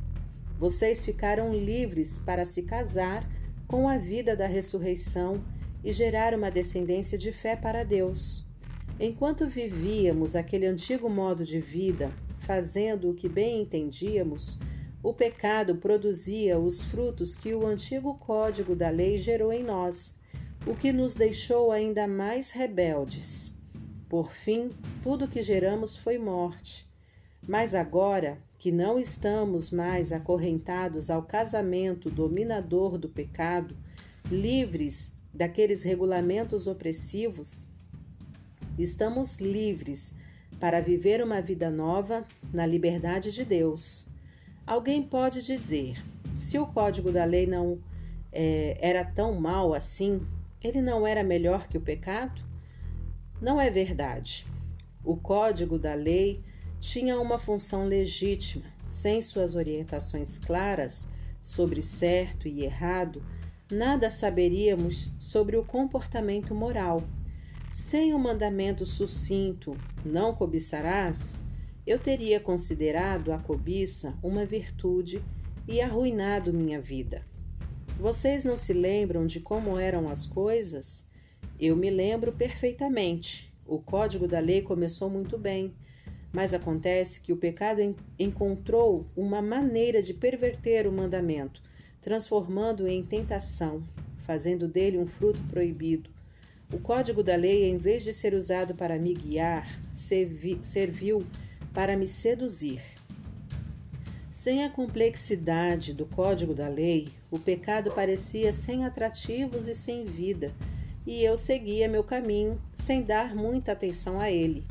Vocês 0.59 1.05
ficaram 1.05 1.55
livres 1.55 2.19
para 2.19 2.45
se 2.45 2.63
casar 2.63 3.29
com 3.67 3.89
a 3.89 3.99
vida 3.99 4.37
da 4.37 4.47
ressurreição 4.47 5.45
e 5.85 5.93
gerar 5.93 6.35
uma 6.35 6.51
descendência 6.51 7.19
de 7.19 7.31
fé 7.31 7.55
para 7.55 7.85
Deus. 7.85 8.45
Enquanto 8.99 9.47
vivíamos 9.47 10.35
aquele 10.35 10.67
antigo 10.67 11.11
modo 11.11 11.45
de 11.45 11.61
vida, 11.61 12.11
fazendo 12.39 13.11
o 13.11 13.15
que 13.15 13.29
bem 13.29 13.61
entendíamos, 13.63 14.57
o 15.03 15.13
pecado 15.13 15.77
produzia 15.77 16.59
os 16.59 16.83
frutos 16.83 17.37
que 17.37 17.55
o 17.55 17.67
antigo 17.67 18.15
código 18.15 18.75
da 18.75 18.89
lei 18.89 19.19
gerou 19.19 19.53
em 19.53 19.63
nós. 19.63 20.17
o 20.67 20.75
que 20.75 20.95
nos 20.95 21.15
deixou 21.15 21.71
ainda 21.71 22.09
mais 22.09 22.51
rebeldes. 22.51 23.55
Por 24.09 24.33
fim, 24.33 24.71
tudo 25.03 25.29
que 25.29 25.43
geramos 25.43 25.95
foi 25.95 26.17
morte. 26.17 26.89
Mas 27.47 27.75
agora 27.75 28.39
que 28.59 28.73
não 28.73 28.99
estamos 28.99 29.71
mais 29.71 30.11
acorrentados 30.11 31.11
ao 31.11 31.23
casamento 31.23 32.09
dominador 32.09 32.97
do 32.97 33.11
pecado, 33.11 33.77
livres 34.31 35.14
daqueles 35.35 35.83
regulamentos 35.83 36.67
opressivos, 36.67 37.67
estamos 38.79 39.37
livres 39.37 40.15
para 40.61 40.81
viver 40.81 41.23
uma 41.23 41.43
vida 41.43 41.69
nova 41.69 42.25
na 42.53 42.65
liberdade 42.65 43.33
de 43.33 43.45
Deus. 43.45 44.07
Alguém 44.67 45.03
pode 45.03 45.43
dizer: 45.43 46.03
se 46.39 46.59
o 46.59 46.67
código 46.67 47.11
da 47.11 47.25
lei 47.25 47.47
não 47.47 47.79
é, 48.33 48.79
era 48.81 49.05
tão 49.05 49.35
mal 49.35 49.75
assim, 49.75 50.27
ele 50.63 50.81
não 50.81 51.07
era 51.07 51.23
melhor 51.23 51.69
que 51.69 51.77
o 51.77 51.81
pecado? 51.81 52.41
Não 53.41 53.61
é 53.61 53.71
verdade. 53.71 54.47
O 55.05 55.17
código 55.17 55.79
da 55.79 55.95
lei 55.95 56.43
tinha 56.81 57.21
uma 57.21 57.39
função 57.39 57.87
legítima, 57.87 58.65
sem 58.89 59.21
suas 59.21 59.55
orientações 59.55 60.39
claras 60.39 61.09
sobre 61.43 61.83
certo 61.83 62.49
e 62.49 62.65
errado, 62.65 63.23
nada 63.71 64.11
saberíamos 64.11 65.11
sobre 65.19 65.57
o 65.57 65.65
comportamento 65.65 66.55
moral. 66.55 67.03
Sem 67.73 68.15
o 68.15 68.19
mandamento 68.19 68.85
sucinto, 68.85 69.77
não 70.05 70.35
cobiçarás, 70.35 71.35
eu 71.87 71.99
teria 71.99 72.39
considerado 72.39 73.33
a 73.33 73.39
cobiça 73.39 74.17
uma 74.23 74.45
virtude 74.45 75.23
e 75.67 75.81
arruinado 75.81 76.53
minha 76.53 76.81
vida. 76.81 77.25
Vocês 77.99 78.45
não 78.45 78.57
se 78.57 78.73
lembram 78.73 79.27
de 79.27 79.41
como 79.41 79.79
eram 79.79 80.09
as 80.09 80.27
coisas? 80.27 81.07
Eu 81.59 81.77
me 81.77 81.91
lembro 81.91 82.33
perfeitamente. 82.33 83.53
O 83.67 83.79
código 83.79 84.29
da 84.29 84.41
lei 84.41 84.63
começou 84.63 85.09
muito 85.09 85.39
bem, 85.39 85.75
mas 86.33 86.53
acontece 86.53 87.21
que 87.21 87.33
o 87.33 87.37
pecado 87.37 87.97
encontrou 88.19 89.07
uma 89.17 89.41
maneira 89.41 90.03
de 90.03 90.13
perverter 90.13 90.87
o 90.87 90.93
mandamento, 90.93 91.63
transformando-o 92.05 92.87
em 92.87 93.03
tentação, 93.03 93.83
fazendo 94.27 94.69
dele 94.69 94.99
um 94.99 95.07
fruto 95.07 95.41
proibido. 95.45 96.11
O 96.71 96.79
código 96.79 97.23
da 97.23 97.35
lei, 97.35 97.65
em 97.65 97.79
vez 97.79 98.05
de 98.05 98.13
ser 98.13 98.35
usado 98.35 98.75
para 98.75 98.99
me 98.99 99.15
guiar, 99.15 99.67
serviu 99.95 101.25
para 101.73 101.97
me 101.97 102.07
seduzir. 102.07 102.83
Sem 104.31 104.65
a 104.65 104.69
complexidade 104.69 105.95
do 105.95 106.05
código 106.05 106.53
da 106.53 106.69
lei, 106.69 107.09
o 107.31 107.39
pecado 107.39 107.91
parecia 107.91 108.53
sem 108.53 108.85
atrativos 108.85 109.67
e 109.67 109.75
sem 109.75 110.05
vida, 110.05 110.53
e 111.07 111.25
eu 111.25 111.39
seguia 111.39 111.89
meu 111.89 112.05
caminho 112.05 112.61
sem 112.75 113.03
dar 113.03 113.35
muita 113.35 113.73
atenção 113.73 114.21
a 114.21 114.31
ele. 114.31 114.67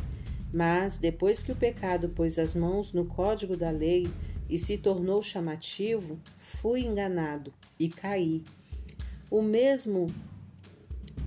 Mas 0.54 0.98
depois 0.98 1.42
que 1.42 1.52
o 1.52 1.56
pecado 1.56 2.10
pôs 2.10 2.38
as 2.38 2.54
mãos 2.54 2.94
no 2.94 3.06
código 3.06 3.58
da 3.58 3.72
lei 3.72 4.08
e 4.50 4.58
se 4.58 4.78
tornou 4.78 5.22
chamativo, 5.22 6.20
fui 6.38 6.82
enganado 6.82 7.54
e 7.80 7.90
caí. 7.90 8.44
O 9.30 9.42
mesmo 9.42 10.08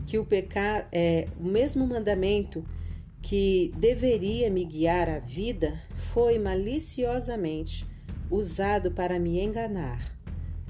que 0.07 0.19
o 0.19 0.25
pecado 0.25 0.87
é 0.93 1.27
o 1.39 1.45
mesmo 1.45 1.87
mandamento 1.87 2.65
que 3.21 3.73
deveria 3.77 4.49
me 4.49 4.65
guiar 4.65 5.09
à 5.09 5.19
vida 5.19 5.83
foi 6.13 6.39
maliciosamente 6.39 7.85
usado 8.31 8.93
para 8.93 9.19
me 9.19 9.41
enganar, 9.41 10.17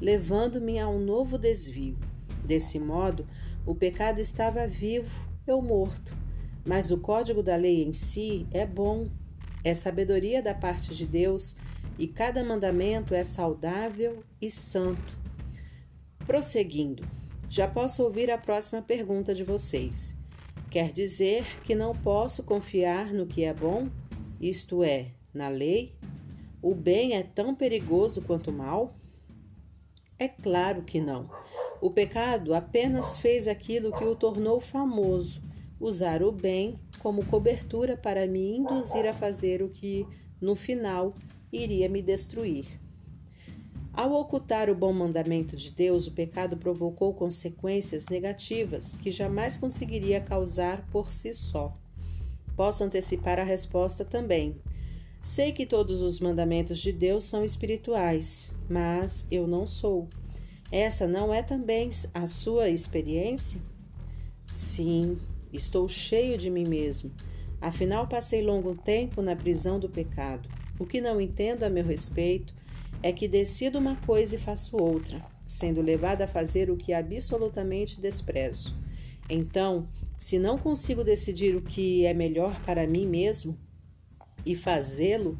levando-me 0.00 0.78
a 0.78 0.88
um 0.88 0.98
novo 0.98 1.36
desvio. 1.36 1.98
Desse 2.44 2.78
modo, 2.78 3.26
o 3.66 3.74
pecado 3.74 4.20
estava 4.20 4.66
vivo, 4.66 5.28
eu 5.46 5.60
morto. 5.60 6.16
Mas 6.64 6.90
o 6.90 6.98
código 6.98 7.42
da 7.42 7.56
lei 7.56 7.84
em 7.84 7.92
si 7.92 8.46
é 8.50 8.66
bom, 8.66 9.06
é 9.62 9.74
sabedoria 9.74 10.42
da 10.42 10.54
parte 10.54 10.94
de 10.94 11.06
Deus 11.06 11.56
e 11.98 12.06
cada 12.06 12.44
mandamento 12.44 13.14
é 13.14 13.24
saudável 13.24 14.22
e 14.40 14.50
santo. 14.50 15.18
Prosseguindo, 16.26 17.06
já 17.48 17.68
posso 17.68 18.02
ouvir 18.02 18.30
a 18.30 18.38
próxima 18.38 18.82
pergunta 18.82 19.34
de 19.34 19.44
vocês. 19.44 20.16
Quer 20.70 20.92
dizer 20.92 21.46
que 21.62 21.74
não 21.74 21.94
posso 21.94 22.42
confiar 22.42 23.12
no 23.12 23.26
que 23.26 23.44
é 23.44 23.54
bom, 23.54 23.88
isto 24.40 24.82
é, 24.82 25.12
na 25.32 25.48
lei? 25.48 25.94
O 26.60 26.74
bem 26.74 27.14
é 27.14 27.22
tão 27.22 27.54
perigoso 27.54 28.22
quanto 28.22 28.50
o 28.50 28.52
mal? 28.52 28.96
É 30.18 30.28
claro 30.28 30.82
que 30.82 31.00
não. 31.00 31.30
O 31.80 31.90
pecado 31.90 32.54
apenas 32.54 33.16
fez 33.18 33.46
aquilo 33.46 33.92
que 33.96 34.04
o 34.04 34.16
tornou 34.16 34.60
famoso, 34.60 35.42
usar 35.78 36.22
o 36.22 36.32
bem 36.32 36.80
como 36.98 37.24
cobertura 37.26 37.96
para 37.96 38.26
me 38.26 38.56
induzir 38.56 39.06
a 39.06 39.12
fazer 39.12 39.62
o 39.62 39.68
que, 39.68 40.06
no 40.40 40.56
final, 40.56 41.14
iria 41.52 41.88
me 41.88 42.02
destruir. 42.02 42.66
Ao 43.92 44.12
ocultar 44.12 44.68
o 44.68 44.74
bom 44.74 44.92
mandamento 44.92 45.56
de 45.56 45.70
Deus, 45.70 46.06
o 46.06 46.12
pecado 46.12 46.56
provocou 46.58 47.14
consequências 47.14 48.06
negativas 48.10 48.92
que 48.92 49.10
jamais 49.10 49.56
conseguiria 49.56 50.20
causar 50.20 50.86
por 50.90 51.12
si 51.12 51.32
só. 51.32 51.74
Posso 52.54 52.84
antecipar 52.84 53.38
a 53.38 53.42
resposta 53.42 54.04
também. 54.04 54.56
Sei 55.22 55.50
que 55.50 55.64
todos 55.64 56.02
os 56.02 56.20
mandamentos 56.20 56.78
de 56.78 56.92
Deus 56.92 57.24
são 57.24 57.42
espirituais, 57.42 58.52
mas 58.68 59.26
eu 59.30 59.46
não 59.46 59.66
sou. 59.66 60.08
Essa 60.70 61.06
não 61.06 61.32
é 61.32 61.42
também 61.42 61.88
a 62.12 62.26
sua 62.26 62.68
experiência? 62.68 63.60
Sim, 64.46 65.18
estou 65.52 65.88
cheio 65.88 66.36
de 66.36 66.50
mim 66.50 66.68
mesmo. 66.68 67.10
Afinal, 67.60 68.06
passei 68.06 68.42
longo 68.42 68.74
tempo 68.74 69.22
na 69.22 69.34
prisão 69.34 69.80
do 69.80 69.88
pecado. 69.88 70.48
O 70.78 70.86
que 70.86 71.00
não 71.00 71.20
entendo 71.20 71.62
a 71.64 71.70
meu 71.70 71.84
respeito 71.84 72.54
é 73.02 73.12
que 73.12 73.26
decido 73.26 73.78
uma 73.78 73.96
coisa 73.96 74.36
e 74.36 74.38
faço 74.38 74.76
outra, 74.76 75.24
sendo 75.46 75.80
levado 75.80 76.22
a 76.22 76.26
fazer 76.26 76.70
o 76.70 76.76
que 76.76 76.92
absolutamente 76.92 78.00
desprezo. 78.00 78.76
Então, 79.28 79.88
se 80.18 80.38
não 80.38 80.58
consigo 80.58 81.02
decidir 81.02 81.56
o 81.56 81.62
que 81.62 82.04
é 82.04 82.14
melhor 82.14 82.60
para 82.64 82.86
mim 82.86 83.06
mesmo, 83.06 83.58
e 84.44 84.54
fazê-lo, 84.54 85.36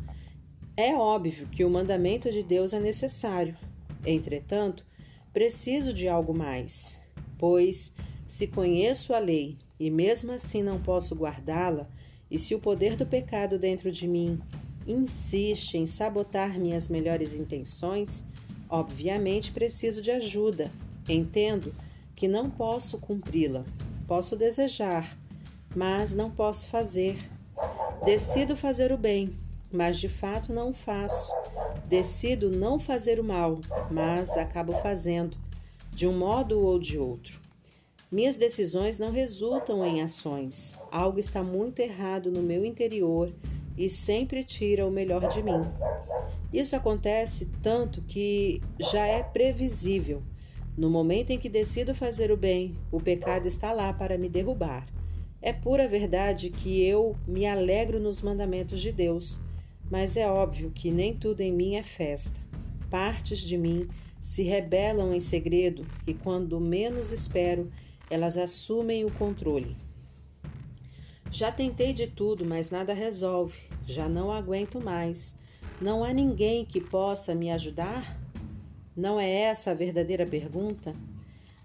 é 0.76 0.94
óbvio 0.94 1.46
que 1.46 1.64
o 1.64 1.70
mandamento 1.70 2.30
de 2.30 2.42
Deus 2.42 2.72
é 2.72 2.80
necessário. 2.80 3.56
Entretanto, 4.04 4.84
preciso 5.32 5.92
de 5.92 6.08
algo 6.08 6.34
mais, 6.34 6.98
pois 7.38 7.94
se 8.26 8.48
conheço 8.48 9.14
a 9.14 9.18
lei 9.18 9.56
e 9.78 9.90
mesmo 9.90 10.32
assim 10.32 10.62
não 10.62 10.80
posso 10.80 11.14
guardá-la, 11.14 11.88
e 12.28 12.38
se 12.38 12.54
o 12.54 12.58
poder 12.58 12.96
do 12.96 13.06
pecado 13.06 13.58
dentro 13.58 13.92
de 13.92 14.08
mim 14.08 14.40
insiste 14.86 15.74
em 15.74 15.86
sabotar 15.86 16.58
minhas 16.58 16.88
melhores 16.88 17.34
intenções, 17.34 18.24
obviamente 18.68 19.52
preciso 19.52 20.00
de 20.00 20.10
ajuda. 20.10 20.70
Entendo 21.08 21.74
que 22.14 22.26
não 22.26 22.50
posso 22.50 22.98
cumpri-la. 22.98 23.64
Posso 24.06 24.36
desejar, 24.36 25.16
mas 25.74 26.14
não 26.14 26.30
posso 26.30 26.68
fazer 26.68 27.18
Decido 28.04 28.56
fazer 28.56 28.92
o 28.92 28.96
bem, 28.96 29.36
mas 29.72 29.98
de 29.98 30.08
fato 30.08 30.52
não 30.52 30.72
faço. 30.72 31.32
Decido 31.88 32.50
não 32.50 32.78
fazer 32.78 33.18
o 33.18 33.24
mal, 33.24 33.60
mas 33.90 34.30
acabo 34.36 34.72
fazendo, 34.74 35.36
de 35.90 36.06
um 36.06 36.16
modo 36.16 36.60
ou 36.60 36.78
de 36.78 36.98
outro. 36.98 37.40
Minhas 38.08 38.36
decisões 38.36 39.00
não 39.00 39.10
resultam 39.10 39.84
em 39.84 40.02
ações. 40.02 40.74
Algo 40.90 41.18
está 41.18 41.42
muito 41.42 41.80
errado 41.80 42.30
no 42.30 42.42
meu 42.42 42.64
interior 42.64 43.32
e 43.76 43.88
sempre 43.88 44.42
tira 44.42 44.86
o 44.86 44.90
melhor 44.90 45.28
de 45.28 45.42
mim. 45.42 45.62
Isso 46.52 46.74
acontece 46.74 47.50
tanto 47.62 48.02
que 48.02 48.62
já 48.92 49.06
é 49.06 49.22
previsível. 49.22 50.22
No 50.76 50.90
momento 50.90 51.30
em 51.30 51.38
que 51.38 51.48
decido 51.48 51.94
fazer 51.94 52.30
o 52.30 52.36
bem, 52.36 52.76
o 52.90 53.00
pecado 53.00 53.46
está 53.46 53.72
lá 53.72 53.92
para 53.92 54.18
me 54.18 54.28
derrubar. 54.28 54.86
É 55.40 55.52
pura 55.52 55.88
verdade 55.88 56.50
que 56.50 56.82
eu 56.84 57.16
me 57.26 57.46
alegro 57.46 58.00
nos 58.00 58.22
mandamentos 58.22 58.80
de 58.80 58.92
Deus, 58.92 59.40
mas 59.90 60.16
é 60.16 60.28
óbvio 60.28 60.70
que 60.70 60.90
nem 60.90 61.14
tudo 61.14 61.40
em 61.40 61.52
mim 61.52 61.76
é 61.76 61.82
festa. 61.82 62.40
Partes 62.90 63.40
de 63.40 63.56
mim 63.56 63.88
se 64.20 64.42
rebelam 64.42 65.14
em 65.14 65.20
segredo 65.20 65.86
e, 66.06 66.12
quando 66.12 66.60
menos 66.60 67.12
espero, 67.12 67.70
elas 68.10 68.36
assumem 68.36 69.04
o 69.04 69.12
controle. 69.12 69.76
Já 71.30 71.50
tentei 71.50 71.92
de 71.92 72.06
tudo, 72.06 72.44
mas 72.44 72.70
nada 72.70 72.94
resolve. 72.94 73.58
Já 73.86 74.08
não 74.08 74.30
aguento 74.30 74.80
mais. 74.80 75.34
Não 75.80 76.02
há 76.02 76.12
ninguém 76.12 76.64
que 76.64 76.80
possa 76.80 77.34
me 77.34 77.50
ajudar? 77.50 78.18
Não 78.96 79.20
é 79.20 79.28
essa 79.28 79.72
a 79.72 79.74
verdadeira 79.74 80.26
pergunta? 80.26 80.94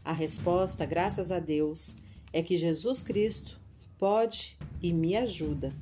A 0.03 0.12
resposta, 0.12 0.86
graças 0.86 1.32
a 1.32 1.39
Deus, 1.39 1.95
é 2.34 2.41
que 2.41 2.57
Jesus 2.57 3.01
Cristo 3.01 3.59
pode 3.97 4.57
e 4.82 4.91
me 4.91 5.16
ajuda. 5.16 5.74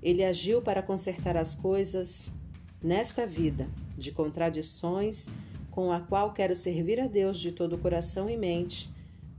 Ele 0.00 0.24
agiu 0.24 0.62
para 0.62 0.82
consertar 0.82 1.36
as 1.36 1.54
coisas 1.54 2.32
nesta 2.80 3.26
vida 3.26 3.68
de 3.96 4.12
contradições 4.12 5.28
com 5.70 5.92
a 5.92 6.00
qual 6.00 6.32
quero 6.32 6.54
servir 6.54 7.00
a 7.00 7.08
Deus 7.08 7.38
de 7.38 7.52
todo 7.52 7.74
o 7.74 7.78
coração 7.78 8.30
e 8.30 8.36
mente, 8.36 8.90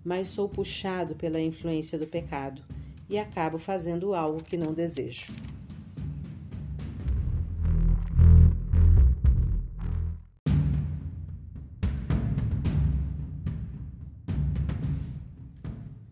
mas 0.03 0.27
sou 0.27 0.49
puxado 0.49 1.15
pela 1.15 1.39
influência 1.39 1.97
do 1.97 2.05
pecado 2.05 2.61
e 3.09 3.17
acabo 3.17 3.57
fazendo 3.57 4.13
algo 4.13 4.43
que 4.43 4.55
não 4.55 4.73
desejo. 4.73 5.33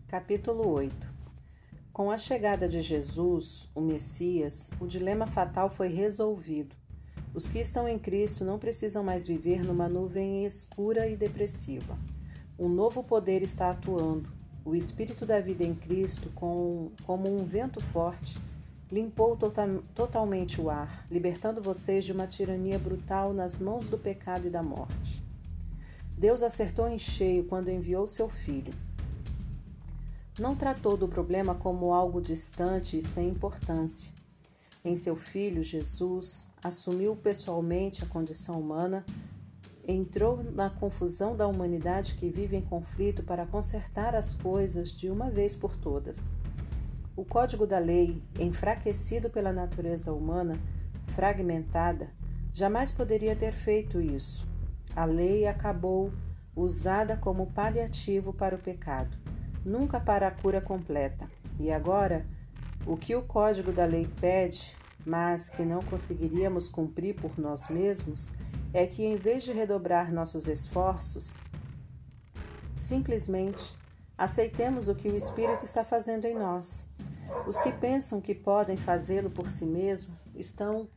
Capítulo 0.08 0.66
8 0.68 1.08
Com 1.92 2.10
a 2.10 2.18
chegada 2.18 2.66
de 2.66 2.82
Jesus, 2.82 3.68
o 3.74 3.80
Messias, 3.80 4.70
o 4.80 4.86
dilema 4.86 5.26
fatal 5.26 5.70
foi 5.70 5.88
resolvido. 5.88 6.74
Os 7.34 7.46
que 7.46 7.58
estão 7.60 7.86
em 7.86 7.98
Cristo 7.98 8.44
não 8.44 8.58
precisam 8.58 9.04
mais 9.04 9.26
viver 9.26 9.64
numa 9.64 9.88
nuvem 9.88 10.44
escura 10.44 11.06
e 11.06 11.14
depressiva. 11.14 11.96
Um 12.58 12.68
novo 12.68 13.04
poder 13.04 13.42
está 13.42 13.70
atuando. 13.70 14.37
O 14.68 14.74
Espírito 14.74 15.24
da 15.24 15.40
vida 15.40 15.64
em 15.64 15.74
Cristo, 15.74 16.28
com, 16.34 16.90
como 17.06 17.34
um 17.34 17.42
vento 17.42 17.80
forte, 17.80 18.36
limpou 18.92 19.34
total, 19.34 19.82
totalmente 19.94 20.60
o 20.60 20.68
ar, 20.68 21.06
libertando 21.10 21.62
vocês 21.62 22.04
de 22.04 22.12
uma 22.12 22.26
tirania 22.26 22.78
brutal 22.78 23.32
nas 23.32 23.58
mãos 23.58 23.88
do 23.88 23.96
pecado 23.96 24.46
e 24.46 24.50
da 24.50 24.62
morte. 24.62 25.24
Deus 26.18 26.42
acertou 26.42 26.86
em 26.86 26.98
cheio 26.98 27.44
quando 27.44 27.70
enviou 27.70 28.06
seu 28.06 28.28
Filho. 28.28 28.74
Não 30.38 30.54
tratou 30.54 30.98
do 30.98 31.08
problema 31.08 31.54
como 31.54 31.94
algo 31.94 32.20
distante 32.20 32.98
e 32.98 33.00
sem 33.00 33.30
importância. 33.30 34.12
Em 34.84 34.94
seu 34.94 35.16
Filho, 35.16 35.62
Jesus, 35.62 36.46
assumiu 36.62 37.16
pessoalmente 37.16 38.04
a 38.04 38.06
condição 38.06 38.60
humana, 38.60 39.02
entrou 39.88 40.44
na 40.44 40.68
confusão 40.68 41.34
da 41.34 41.46
humanidade 41.46 42.16
que 42.16 42.28
vive 42.28 42.56
em 42.56 42.60
conflito 42.60 43.22
para 43.22 43.46
consertar 43.46 44.14
as 44.14 44.34
coisas 44.34 44.90
de 44.90 45.10
uma 45.10 45.30
vez 45.30 45.56
por 45.56 45.74
todas. 45.74 46.38
O 47.16 47.24
código 47.24 47.66
da 47.66 47.78
lei, 47.78 48.22
enfraquecido 48.38 49.30
pela 49.30 49.50
natureza 49.50 50.12
humana, 50.12 50.60
fragmentada, 51.06 52.10
jamais 52.52 52.92
poderia 52.92 53.34
ter 53.34 53.52
feito 53.52 53.98
isso. 53.98 54.46
A 54.94 55.06
lei 55.06 55.46
acabou 55.46 56.12
usada 56.54 57.16
como 57.16 57.46
paliativo 57.46 58.34
para 58.34 58.54
o 58.54 58.58
pecado, 58.58 59.16
nunca 59.64 59.98
para 59.98 60.28
a 60.28 60.30
cura 60.30 60.60
completa. 60.60 61.26
E 61.58 61.72
agora, 61.72 62.26
o 62.86 62.94
que 62.94 63.16
o 63.16 63.22
código 63.22 63.72
da 63.72 63.86
lei 63.86 64.06
pede 64.20 64.76
mas 65.08 65.48
que 65.48 65.62
não 65.62 65.80
conseguiríamos 65.80 66.68
cumprir 66.68 67.14
por 67.14 67.38
nós 67.38 67.68
mesmos, 67.68 68.30
é 68.72 68.86
que 68.86 69.04
em 69.04 69.16
vez 69.16 69.44
de 69.44 69.52
redobrar 69.52 70.12
nossos 70.12 70.46
esforços, 70.46 71.36
simplesmente 72.76 73.74
aceitemos 74.16 74.88
o 74.88 74.94
que 74.94 75.08
o 75.08 75.16
Espírito 75.16 75.64
está 75.64 75.84
fazendo 75.84 76.24
em 76.24 76.34
nós. 76.34 76.86
Os 77.46 77.60
que 77.60 77.72
pensam 77.72 78.20
que 78.20 78.34
podem 78.34 78.76
fazê-lo 78.76 79.30
por 79.30 79.50
si 79.50 79.64
mesmos 79.64 80.16
estão 80.34 80.88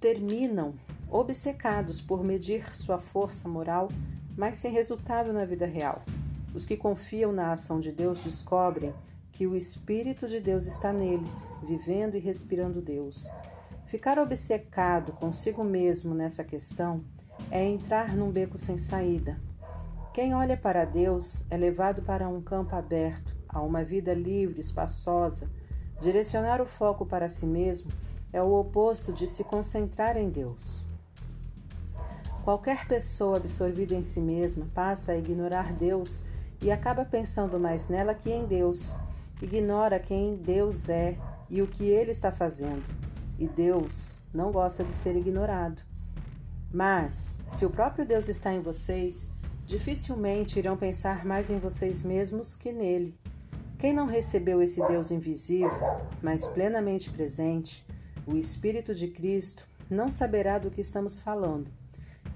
terminam 0.00 0.74
obcecados 1.10 2.00
por 2.00 2.22
medir 2.22 2.76
sua 2.76 2.98
força 2.98 3.48
moral, 3.48 3.88
mas 4.36 4.56
sem 4.56 4.72
resultado 4.72 5.32
na 5.32 5.44
vida 5.44 5.66
real. 5.66 6.04
Os 6.54 6.64
que 6.64 6.76
confiam 6.76 7.32
na 7.32 7.52
ação 7.52 7.80
de 7.80 7.90
Deus 7.90 8.22
descobrem 8.22 8.94
que 9.32 9.46
o 9.46 9.56
Espírito 9.56 10.28
de 10.28 10.40
Deus 10.40 10.66
está 10.66 10.92
neles, 10.92 11.48
vivendo 11.62 12.16
e 12.16 12.20
respirando 12.20 12.80
Deus. 12.80 13.28
Ficar 13.88 14.18
obcecado 14.18 15.12
consigo 15.12 15.64
mesmo 15.64 16.14
nessa 16.14 16.44
questão 16.44 17.02
é 17.50 17.64
entrar 17.64 18.14
num 18.14 18.30
beco 18.30 18.58
sem 18.58 18.76
saída. 18.76 19.40
Quem 20.12 20.34
olha 20.34 20.58
para 20.58 20.84
Deus 20.84 21.46
é 21.48 21.56
levado 21.56 22.02
para 22.02 22.28
um 22.28 22.42
campo 22.42 22.76
aberto, 22.76 23.34
a 23.48 23.62
uma 23.62 23.82
vida 23.82 24.12
livre, 24.12 24.60
espaçosa. 24.60 25.50
Direcionar 26.02 26.60
o 26.60 26.66
foco 26.66 27.06
para 27.06 27.30
si 27.30 27.46
mesmo 27.46 27.90
é 28.30 28.42
o 28.42 28.52
oposto 28.52 29.10
de 29.10 29.26
se 29.26 29.42
concentrar 29.42 30.18
em 30.18 30.28
Deus. 30.28 30.84
Qualquer 32.44 32.86
pessoa 32.86 33.38
absorvida 33.38 33.94
em 33.94 34.02
si 34.02 34.20
mesma 34.20 34.66
passa 34.74 35.12
a 35.12 35.16
ignorar 35.16 35.72
Deus 35.72 36.24
e 36.60 36.70
acaba 36.70 37.06
pensando 37.06 37.58
mais 37.58 37.88
nela 37.88 38.14
que 38.14 38.30
em 38.30 38.44
Deus 38.44 38.98
ignora 39.40 39.98
quem 39.98 40.36
Deus 40.36 40.90
é 40.90 41.16
e 41.48 41.62
o 41.62 41.66
que 41.66 41.84
ele 41.84 42.10
está 42.10 42.30
fazendo. 42.30 43.07
E 43.38 43.46
Deus 43.46 44.16
não 44.34 44.50
gosta 44.50 44.82
de 44.82 44.92
ser 44.92 45.16
ignorado. 45.16 45.82
Mas, 46.72 47.36
se 47.46 47.64
o 47.64 47.70
próprio 47.70 48.04
Deus 48.04 48.28
está 48.28 48.52
em 48.52 48.60
vocês, 48.60 49.30
dificilmente 49.64 50.58
irão 50.58 50.76
pensar 50.76 51.24
mais 51.24 51.50
em 51.50 51.58
vocês 51.58 52.02
mesmos 52.02 52.56
que 52.56 52.72
nele. 52.72 53.14
Quem 53.78 53.92
não 53.92 54.06
recebeu 54.06 54.60
esse 54.60 54.84
Deus 54.88 55.10
invisível, 55.10 55.70
mas 56.20 56.46
plenamente 56.46 57.10
presente, 57.10 57.86
o 58.26 58.36
Espírito 58.36 58.94
de 58.94 59.08
Cristo, 59.08 59.64
não 59.88 60.08
saberá 60.08 60.58
do 60.58 60.70
que 60.70 60.80
estamos 60.80 61.18
falando. 61.18 61.70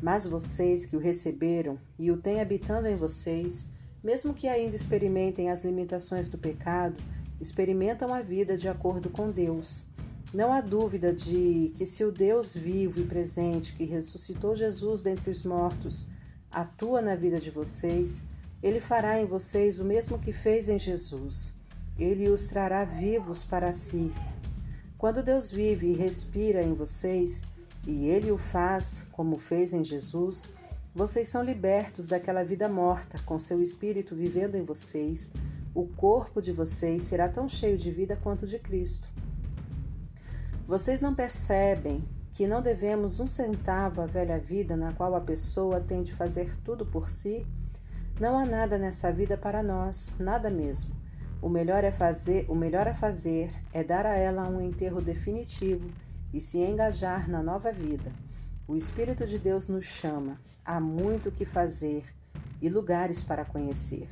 Mas 0.01 0.27
vocês 0.27 0.87
que 0.87 0.97
o 0.97 1.01
receberam 1.01 1.79
e 1.99 2.11
o 2.11 2.17
têm 2.17 2.41
habitando 2.41 2.89
em 2.89 2.95
vocês, 2.95 3.69
mesmo 4.03 4.35
que 4.35 4.49
ainda 4.49 4.77
experimentem 4.77 5.51
as 5.51 5.65
limitações 5.65 6.29
do 6.29 6.39
pecado, 6.39 7.03
experimentam 7.41 8.15
a 8.15 8.23
vida 8.23 8.57
de 8.57 8.69
acordo 8.69 9.11
com 9.11 9.31
Deus. 9.31 9.87
Não 10.33 10.51
há 10.51 10.63
dúvida 10.63 11.13
de 11.13 11.75
que, 11.77 11.85
se 11.85 12.03
o 12.05 12.11
Deus 12.11 12.57
vivo 12.57 12.99
e 12.99 13.05
presente 13.05 13.75
que 13.75 13.85
ressuscitou 13.85 14.57
Jesus 14.57 15.03
dentre 15.03 15.31
os 15.31 15.45
mortos 15.45 16.07
atua 16.51 17.03
na 17.03 17.15
vida 17.15 17.39
de 17.39 17.51
vocês, 17.51 18.25
ele 18.63 18.81
fará 18.81 19.21
em 19.21 19.27
vocês 19.27 19.79
o 19.79 19.85
mesmo 19.85 20.19
que 20.19 20.33
fez 20.33 20.71
em 20.71 20.79
Jesus. 20.79 21.53
Ele 21.99 22.31
os 22.31 22.47
trará 22.47 22.83
vivos 22.83 23.45
para 23.45 23.75
si. 23.75 24.11
Quando 24.97 25.23
Deus 25.23 25.51
vive 25.51 25.89
e 25.89 25.97
respira 25.97 26.63
em 26.63 26.73
vocês, 26.73 27.43
e 27.87 28.07
ele 28.07 28.31
o 28.31 28.39
faz 28.39 29.05
como 29.13 29.37
fez 29.37 29.75
em 29.75 29.85
Jesus, 29.85 30.51
vocês 30.95 31.29
são 31.29 31.43
libertos 31.43 32.07
daquela 32.07 32.43
vida 32.43 32.69
morta, 32.69 33.19
com 33.27 33.39
seu 33.39 33.61
espírito 33.61 34.15
vivendo 34.15 34.55
em 34.55 34.63
vocês. 34.63 35.31
O 35.75 35.87
corpo 35.89 36.41
de 36.41 36.53
vocês 36.53 37.03
será 37.03 37.29
tão 37.29 37.49
cheio 37.49 37.77
de 37.77 37.91
vida 37.91 38.17
quanto 38.17 38.47
de 38.47 38.59
Cristo. 38.59 39.09
Vocês 40.67 41.01
não 41.01 41.15
percebem 41.15 42.05
que 42.33 42.47
não 42.47 42.63
devemos 42.63 43.21
um 43.21 43.27
centavo 43.27 44.01
à 44.01 44.07
velha 44.07 44.39
vida 44.39 44.77
na 44.77 44.93
qual 44.93 45.15
a 45.15 45.21
pessoa 45.21 45.81
tem 45.81 46.03
de 46.03 46.15
fazer 46.15 46.57
tudo 46.59 46.87
por 46.87 47.11
si? 47.11 47.45
Não 48.21 48.39
há 48.39 48.47
nada 48.47 48.79
nessa 48.79 49.13
vida 49.13 49.37
para 49.37 49.63
nós, 49.63 50.15
nada 50.19 50.51
mesmo. 50.51 50.95
O 51.43 51.49
melhor 51.49 51.83
é 51.83 51.91
fazer, 51.91 52.47
o 52.49 52.55
melhor 52.55 52.87
a 52.87 52.95
fazer 52.95 53.51
é 53.73 53.83
dar 53.83 54.07
a 54.07 54.15
ela 54.15 54.49
um 54.49 54.61
enterro 54.61 55.03
definitivo 55.03 55.91
e 56.33 56.41
se 56.41 56.59
engajar 56.59 57.29
na 57.29 57.43
nova 57.43 57.73
vida. 57.73 58.13
O 58.69 58.77
Espírito 58.77 59.27
de 59.27 59.39
Deus 59.39 59.67
nos 59.67 59.85
chama, 59.85 60.41
há 60.65 60.81
muito 60.81 61.29
o 61.29 61.33
que 61.33 61.45
fazer 61.45 62.05
e 62.61 62.69
lugares 62.69 63.23
para 63.25 63.45
conhecer. 63.45 64.09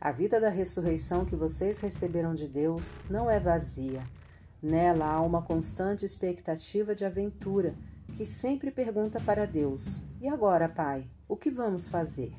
A 0.00 0.10
vida 0.10 0.40
da 0.40 0.50
ressurreição 0.50 1.24
que 1.24 1.36
vocês 1.36 1.78
receberam 1.78 2.34
de 2.34 2.48
Deus 2.48 3.00
não 3.08 3.30
é 3.30 3.38
vazia. 3.38 4.02
Nela 4.62 5.06
há 5.06 5.20
uma 5.20 5.42
constante 5.42 6.04
expectativa 6.04 6.94
de 6.94 7.04
aventura 7.04 7.74
que 8.16 8.24
sempre 8.24 8.70
pergunta 8.70 9.20
para 9.20 9.46
Deus: 9.46 10.02
E 10.20 10.28
agora, 10.28 10.68
Pai, 10.68 11.08
o 11.28 11.36
que 11.36 11.50
vamos 11.50 11.88
fazer? 11.88 12.34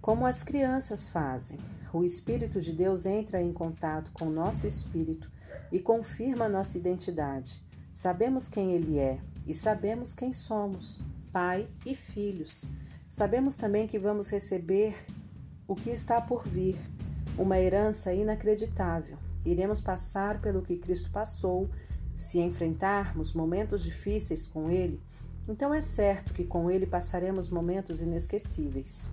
Como 0.00 0.26
as 0.26 0.42
crianças 0.42 1.08
fazem, 1.08 1.58
o 1.92 2.02
Espírito 2.02 2.60
de 2.60 2.72
Deus 2.72 3.06
entra 3.06 3.40
em 3.40 3.52
contato 3.52 4.10
com 4.12 4.24
nosso 4.30 4.66
espírito 4.66 5.30
e 5.70 5.78
confirma 5.78 6.48
nossa 6.48 6.76
identidade. 6.76 7.62
Sabemos 7.92 8.48
quem 8.48 8.72
Ele 8.72 8.98
é 8.98 9.20
e 9.46 9.54
sabemos 9.54 10.12
quem 10.12 10.32
somos. 10.32 11.00
Pai 11.30 11.68
e 11.86 11.94
filhos. 11.94 12.66
Sabemos 13.08 13.56
também 13.56 13.86
que 13.86 13.98
vamos 13.98 14.28
receber 14.28 14.96
o 15.68 15.74
que 15.74 15.90
está 15.90 16.20
por 16.20 16.46
vir, 16.46 16.76
uma 17.38 17.58
herança 17.58 18.12
inacreditável. 18.12 19.21
Iremos 19.44 19.80
passar 19.80 20.40
pelo 20.40 20.62
que 20.62 20.76
Cristo 20.76 21.10
passou, 21.10 21.68
se 22.14 22.38
enfrentarmos 22.38 23.32
momentos 23.32 23.82
difíceis 23.82 24.46
com 24.46 24.70
Ele, 24.70 25.00
então 25.48 25.74
é 25.74 25.80
certo 25.80 26.32
que 26.32 26.44
com 26.44 26.70
Ele 26.70 26.86
passaremos 26.86 27.48
momentos 27.48 28.00
inesquecíveis. 28.00 29.10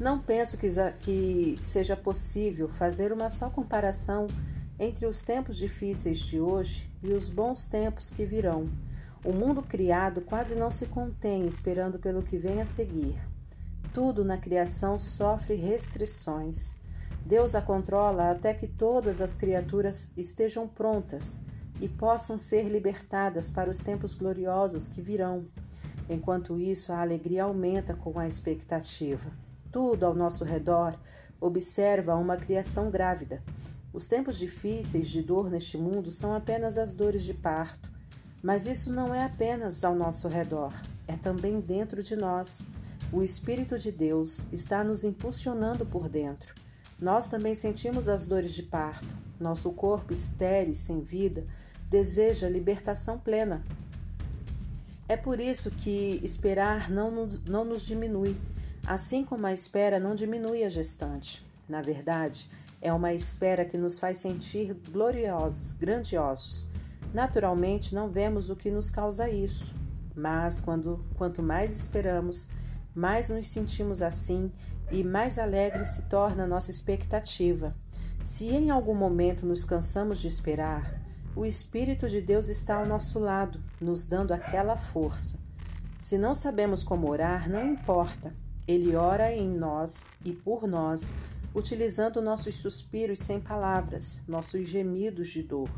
Não 0.00 0.18
penso 0.18 0.56
que, 0.56 1.58
seja 1.60 1.96
possível 1.96 2.68
fazer 2.68 3.12
uma 3.12 3.28
só 3.28 3.50
comparação 3.50 4.26
entre 4.78 5.06
os 5.06 5.22
tempos 5.22 5.56
difíceis 5.56 6.18
de 6.18 6.40
hoje 6.40 6.90
e 7.02 7.12
os 7.12 7.28
bons 7.28 7.66
tempos 7.66 8.10
que 8.10 8.24
virão. 8.24 8.68
O 9.24 9.32
mundo 9.32 9.62
criado 9.62 10.20
quase 10.22 10.54
não 10.56 10.70
se 10.70 10.86
contém 10.86 11.46
esperando 11.46 11.98
pelo 11.98 12.22
que 12.22 12.36
vem 12.36 12.60
a 12.60 12.64
seguir. 12.64 13.14
Tudo 13.92 14.24
na 14.24 14.38
criação 14.38 14.98
sofre 14.98 15.54
restrições. 15.54 16.74
Deus 17.24 17.54
a 17.54 17.62
controla 17.62 18.30
até 18.30 18.52
que 18.52 18.66
todas 18.66 19.20
as 19.20 19.34
criaturas 19.34 20.10
estejam 20.16 20.68
prontas 20.68 21.40
e 21.80 21.88
possam 21.88 22.36
ser 22.36 22.68
libertadas 22.68 23.50
para 23.50 23.70
os 23.70 23.80
tempos 23.80 24.14
gloriosos 24.14 24.88
que 24.88 25.00
virão. 25.00 25.46
Enquanto 26.08 26.58
isso, 26.60 26.92
a 26.92 27.00
alegria 27.00 27.44
aumenta 27.44 27.94
com 27.94 28.18
a 28.18 28.26
expectativa. 28.26 29.30
tudo 29.70 30.04
ao 30.04 30.14
nosso 30.14 30.44
redor 30.44 30.98
observa 31.40 32.14
uma 32.14 32.36
criação 32.36 32.90
grávida. 32.90 33.42
Os 33.92 34.06
tempos 34.06 34.38
difíceis 34.38 35.08
de 35.08 35.22
dor 35.22 35.50
neste 35.50 35.78
mundo 35.78 36.10
são 36.10 36.34
apenas 36.34 36.76
as 36.76 36.94
dores 36.94 37.22
de 37.22 37.32
parto. 37.32 37.90
Mas 38.42 38.66
isso 38.66 38.92
não 38.92 39.14
é 39.14 39.24
apenas 39.24 39.82
ao 39.82 39.94
nosso 39.94 40.28
redor, 40.28 40.72
é 41.08 41.16
também 41.16 41.60
dentro 41.60 42.02
de 42.02 42.16
nós. 42.16 42.66
O 43.12 43.22
Espírito 43.22 43.78
de 43.78 43.90
Deus 43.90 44.46
está 44.52 44.84
nos 44.84 45.04
impulsionando 45.04 45.86
por 45.86 46.08
dentro. 46.08 46.54
Nós 47.02 47.26
também 47.26 47.52
sentimos 47.52 48.08
as 48.08 48.28
dores 48.28 48.54
de 48.54 48.62
parto. 48.62 49.08
Nosso 49.40 49.72
corpo 49.72 50.12
estéril 50.12 50.70
e 50.70 50.76
sem 50.76 51.00
vida 51.00 51.44
deseja 51.90 52.48
libertação 52.48 53.18
plena. 53.18 53.60
É 55.08 55.16
por 55.16 55.40
isso 55.40 55.68
que 55.68 56.20
esperar 56.22 56.88
não 56.88 57.10
nos, 57.10 57.44
não 57.44 57.64
nos 57.64 57.84
diminui, 57.84 58.36
assim 58.86 59.24
como 59.24 59.44
a 59.48 59.52
espera 59.52 59.98
não 59.98 60.14
diminui 60.14 60.62
a 60.62 60.68
gestante. 60.68 61.44
Na 61.68 61.82
verdade, 61.82 62.48
é 62.80 62.92
uma 62.92 63.12
espera 63.12 63.64
que 63.64 63.76
nos 63.76 63.98
faz 63.98 64.18
sentir 64.18 64.72
gloriosos, 64.92 65.72
grandiosos. 65.72 66.68
Naturalmente, 67.12 67.96
não 67.96 68.08
vemos 68.10 68.48
o 68.48 68.54
que 68.54 68.70
nos 68.70 68.92
causa 68.92 69.28
isso, 69.28 69.74
mas 70.14 70.60
quando, 70.60 71.04
quanto 71.16 71.42
mais 71.42 71.72
esperamos, 71.72 72.46
mais 72.94 73.28
nos 73.28 73.48
sentimos 73.48 74.02
assim 74.02 74.52
e 74.90 75.04
mais 75.04 75.38
alegre 75.38 75.84
se 75.84 76.02
torna 76.02 76.44
a 76.44 76.46
nossa 76.46 76.70
expectativa. 76.70 77.74
Se 78.22 78.48
em 78.48 78.70
algum 78.70 78.94
momento 78.94 79.44
nos 79.46 79.64
cansamos 79.64 80.18
de 80.18 80.28
esperar, 80.28 81.00
o 81.34 81.46
Espírito 81.46 82.08
de 82.08 82.20
Deus 82.20 82.48
está 82.48 82.76
ao 82.76 82.86
nosso 82.86 83.18
lado, 83.18 83.62
nos 83.80 84.06
dando 84.06 84.32
aquela 84.32 84.76
força. 84.76 85.38
Se 85.98 86.18
não 86.18 86.34
sabemos 86.34 86.84
como 86.84 87.08
orar, 87.08 87.48
não 87.48 87.66
importa. 87.66 88.34
Ele 88.66 88.94
ora 88.94 89.34
em 89.34 89.48
nós 89.48 90.04
e 90.24 90.32
por 90.32 90.66
nós, 90.66 91.14
utilizando 91.54 92.20
nossos 92.20 92.54
suspiros 92.54 93.18
sem 93.18 93.40
palavras, 93.40 94.20
nossos 94.28 94.68
gemidos 94.68 95.28
de 95.28 95.42
dor. 95.42 95.70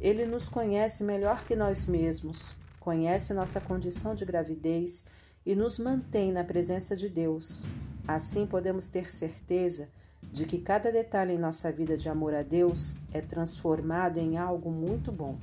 Ele 0.00 0.26
nos 0.26 0.48
conhece 0.48 1.02
melhor 1.04 1.44
que 1.44 1.56
nós 1.56 1.86
mesmos, 1.86 2.54
conhece 2.80 3.34
nossa 3.34 3.60
condição 3.60 4.14
de 4.14 4.24
gravidez 4.24 5.04
e 5.44 5.54
nos 5.54 5.78
mantém 5.78 6.32
na 6.32 6.44
presença 6.44 6.94
de 6.94 7.08
Deus. 7.08 7.64
Assim 8.08 8.46
podemos 8.46 8.88
ter 8.88 9.10
certeza 9.10 9.90
de 10.22 10.46
que 10.46 10.56
cada 10.56 10.90
detalhe 10.90 11.34
em 11.34 11.38
nossa 11.38 11.70
vida 11.70 11.94
de 11.94 12.08
amor 12.08 12.34
a 12.34 12.42
Deus 12.42 12.96
é 13.12 13.20
transformado 13.20 14.16
em 14.16 14.38
algo 14.38 14.70
muito 14.70 15.12
bom. 15.12 15.36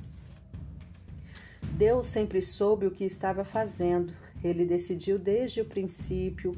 Deus 1.74 2.06
sempre 2.06 2.42
soube 2.42 2.84
o 2.84 2.90
que 2.90 3.04
estava 3.04 3.44
fazendo. 3.44 4.12
Ele 4.42 4.64
decidiu 4.64 5.16
desde 5.16 5.60
o 5.60 5.64
princípio 5.64 6.50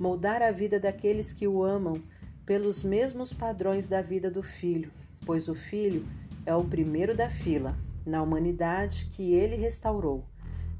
moldar 0.00 0.42
a 0.42 0.50
vida 0.50 0.80
daqueles 0.80 1.32
que 1.32 1.46
o 1.46 1.62
amam 1.62 1.94
pelos 2.44 2.82
mesmos 2.82 3.32
padrões 3.32 3.86
da 3.86 4.02
vida 4.02 4.28
do 4.28 4.42
filho, 4.42 4.90
pois 5.24 5.46
o 5.48 5.54
filho 5.54 6.04
é 6.44 6.52
o 6.52 6.64
primeiro 6.64 7.16
da 7.16 7.30
fila 7.30 7.76
na 8.04 8.20
humanidade 8.20 9.10
que 9.12 9.32
ele 9.32 9.54
restaurou. 9.54 10.24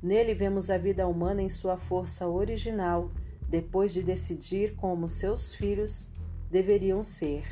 Nele 0.03 0.35
vemos 0.35 0.71
a 0.71 0.77
vida 0.77 1.07
humana 1.07 1.41
em 1.41 1.49
sua 1.49 1.77
força 1.77 2.27
original, 2.27 3.13
depois 3.53 3.93
de 3.93 4.03
decidir 4.03 4.75
como 4.77 5.07
seus 5.07 5.55
filhos 5.55 6.09
deveriam 6.51 7.03
ser. 7.03 7.45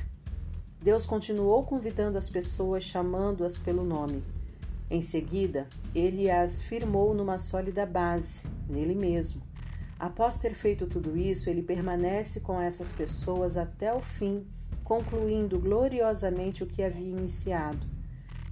Deus 0.82 1.05
continuou 1.05 1.62
convidando 1.64 2.16
as 2.16 2.30
pessoas, 2.30 2.82
chamando-as 2.82 3.59
pelo 3.59 3.84
nome. 3.84 4.24
Em 4.90 5.03
seguida, 5.03 5.68
ele 5.94 6.30
as 6.30 6.62
firmou 6.62 7.12
numa 7.12 7.38
sólida 7.38 7.84
base, 7.84 8.44
nele 8.66 8.94
mesmo. 8.94 9.42
Após 9.98 10.38
ter 10.38 10.55
feito 10.55 10.86
tudo 10.86 11.18
isso, 11.18 11.51
ele 11.51 11.61
permanece 11.61 12.40
com 12.40 12.59
essas 12.59 12.90
pessoas 12.90 13.59
até 13.59 13.92
o 13.92 14.01
fim, 14.01 14.46
concluindo 14.82 15.59
gloriosamente 15.59 16.64
o 16.64 16.66
que 16.66 16.82
havia 16.82 17.11
iniciado. 17.11 17.86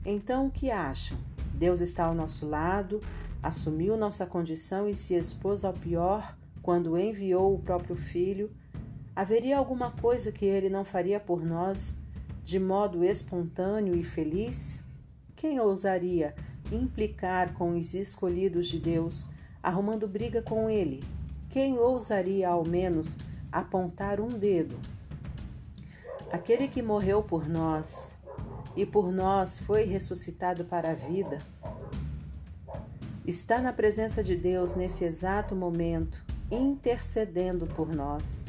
Então, 0.04 0.48
o 0.48 0.50
que 0.50 0.70
acham? 0.70 1.16
Deus 1.54 1.80
está 1.80 2.04
ao 2.04 2.14
nosso 2.14 2.46
lado, 2.46 3.00
assumiu 3.42 3.96
nossa 3.96 4.26
condição 4.26 4.86
e 4.86 4.94
se 4.94 5.14
expôs 5.14 5.64
ao 5.64 5.72
pior 5.72 6.36
quando 6.68 6.98
enviou 6.98 7.54
o 7.54 7.58
próprio 7.58 7.96
Filho 7.96 8.50
Haveria 9.16 9.56
alguma 9.56 9.90
coisa 9.90 10.30
que 10.30 10.44
ele 10.44 10.68
não 10.68 10.84
faria 10.84 11.18
por 11.18 11.42
nós 11.42 11.96
de 12.44 12.60
modo 12.60 13.02
espontâneo 13.02 13.96
e 13.96 14.04
feliz? 14.04 14.82
Quem 15.34 15.58
ousaria 15.58 16.34
implicar 16.70 17.54
com 17.54 17.74
os 17.74 17.94
escolhidos 17.94 18.66
de 18.66 18.78
Deus, 18.78 19.30
arrumando 19.62 20.06
briga 20.06 20.42
com 20.42 20.68
ele? 20.68 21.02
Quem 21.48 21.78
ousaria, 21.78 22.50
ao 22.50 22.68
menos, 22.68 23.16
apontar 23.50 24.20
um 24.20 24.28
dedo? 24.28 24.76
Aquele 26.30 26.68
que 26.68 26.82
morreu 26.82 27.22
por 27.22 27.48
nós 27.48 28.12
e 28.76 28.84
por 28.84 29.10
nós 29.10 29.56
foi 29.56 29.84
ressuscitado 29.84 30.66
para 30.66 30.90
a 30.90 30.94
vida, 30.94 31.38
está 33.26 33.58
na 33.58 33.72
presença 33.72 34.22
de 34.22 34.36
Deus 34.36 34.74
nesse 34.74 35.06
exato 35.06 35.56
momento, 35.56 36.27
intercedendo 36.50 37.66
por 37.66 37.94
nós. 37.94 38.44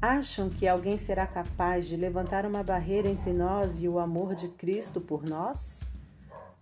Acham 0.00 0.48
que 0.48 0.68
alguém 0.68 0.96
será 0.96 1.26
capaz 1.26 1.88
de 1.88 1.96
levantar 1.96 2.46
uma 2.46 2.62
barreira 2.62 3.08
entre 3.08 3.32
nós 3.32 3.82
e 3.82 3.88
o 3.88 3.98
amor 3.98 4.34
de 4.34 4.48
Cristo 4.48 5.00
por 5.00 5.24
nós? 5.24 5.82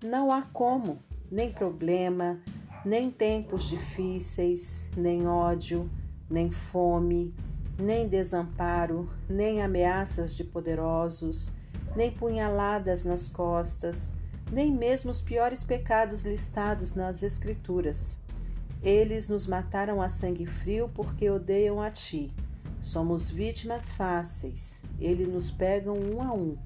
Não 0.02 0.32
há 0.32 0.42
como, 0.42 0.98
nem 1.30 1.52
problema, 1.52 2.40
nem 2.84 3.10
tempos 3.10 3.68
difíceis, 3.68 4.84
nem 4.96 5.26
ódio, 5.26 5.90
nem 6.30 6.50
fome, 6.50 7.34
nem 7.78 8.08
desamparo, 8.08 9.10
nem 9.28 9.62
ameaças 9.62 10.34
de 10.34 10.42
poderosos, 10.42 11.50
nem 11.94 12.10
punhaladas 12.10 13.04
nas 13.04 13.28
costas, 13.28 14.12
nem 14.50 14.72
mesmo 14.72 15.10
os 15.10 15.20
piores 15.20 15.62
pecados 15.62 16.24
listados 16.24 16.94
nas 16.94 17.22
Escrituras. 17.22 18.16
Eles 18.86 19.28
nos 19.28 19.48
mataram 19.48 20.00
a 20.00 20.08
sangue 20.08 20.46
frio 20.46 20.88
porque 20.94 21.28
odeiam 21.28 21.82
a 21.82 21.90
Ti 21.90 22.32
Somos 22.80 23.28
vítimas 23.28 23.90
fáceis, 23.90 24.80
ele 25.00 25.26
nos 25.26 25.50
pega 25.50 25.90
um 25.90 26.22
a 26.22 26.32
um. 26.32 26.56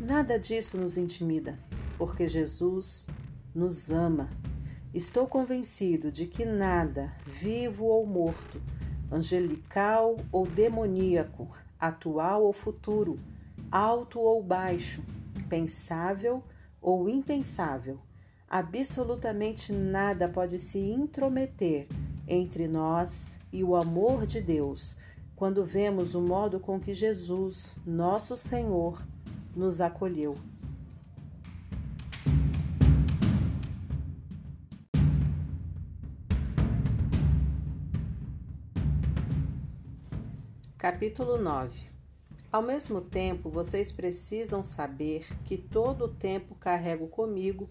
Nada 0.00 0.36
disso 0.36 0.76
nos 0.76 0.98
intimida, 0.98 1.56
porque 1.96 2.26
Jesus 2.26 3.06
nos 3.54 3.88
ama. 3.88 4.28
Estou 4.92 5.28
convencido 5.28 6.10
de 6.10 6.26
que 6.26 6.44
nada, 6.44 7.12
vivo 7.24 7.84
ou 7.84 8.04
morto, 8.04 8.60
angelical 9.08 10.16
ou 10.32 10.44
demoníaco, 10.44 11.48
atual 11.78 12.42
ou 12.42 12.52
futuro, 12.52 13.20
alto 13.70 14.18
ou 14.18 14.42
baixo, 14.42 15.04
pensável 15.48 16.42
ou 16.82 17.08
impensável, 17.08 18.00
absolutamente 18.48 19.72
nada 19.72 20.28
pode 20.28 20.58
se 20.58 20.78
intrometer 20.78 21.86
entre 22.26 22.66
nós 22.66 23.38
e 23.52 23.62
o 23.62 23.76
amor 23.76 24.26
de 24.26 24.40
Deus 24.40 24.96
quando 25.36 25.64
vemos 25.64 26.14
o 26.14 26.20
modo 26.20 26.58
com 26.58 26.80
que 26.80 26.92
Jesus, 26.92 27.76
nosso 27.86 28.36
Senhor, 28.36 29.00
nos 29.54 29.80
acolheu. 29.80 30.36
Capítulo 40.76 41.36
9 41.36 41.70
Ao 42.50 42.62
mesmo 42.62 43.00
tempo, 43.00 43.50
vocês 43.50 43.92
precisam 43.92 44.64
saber 44.64 45.26
que 45.44 45.56
todo 45.56 46.06
o 46.06 46.08
tempo 46.08 46.54
carrego 46.54 47.06
comigo 47.08 47.68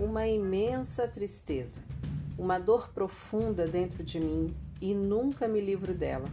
uma 0.00 0.26
imensa 0.26 1.06
tristeza, 1.06 1.80
uma 2.38 2.58
dor 2.58 2.88
profunda 2.88 3.66
dentro 3.66 4.02
de 4.02 4.18
mim 4.18 4.46
e 4.80 4.94
nunca 4.94 5.46
me 5.46 5.60
livro 5.60 5.92
dela. 5.92 6.26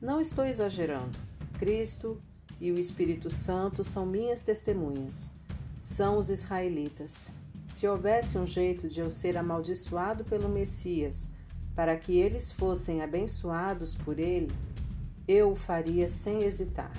Não 0.00 0.20
estou 0.20 0.44
exagerando. 0.44 1.18
Cristo 1.58 2.22
e 2.60 2.70
o 2.70 2.78
Espírito 2.78 3.28
Santo 3.28 3.82
são 3.82 4.06
minhas 4.06 4.42
testemunhas. 4.42 5.32
São 5.80 6.18
os 6.18 6.30
israelitas. 6.30 7.32
Se 7.66 7.86
houvesse 7.88 8.38
um 8.38 8.46
jeito 8.46 8.88
de 8.88 9.00
eu 9.00 9.10
ser 9.10 9.36
amaldiçoado 9.36 10.22
pelo 10.24 10.48
Messias, 10.48 11.30
para 11.74 11.96
que 11.96 12.16
eles 12.16 12.52
fossem 12.52 13.02
abençoados 13.02 13.96
por 13.96 14.20
ele, 14.20 14.52
eu 15.26 15.50
o 15.50 15.56
faria 15.56 16.08
sem 16.08 16.44
hesitar. 16.44 16.92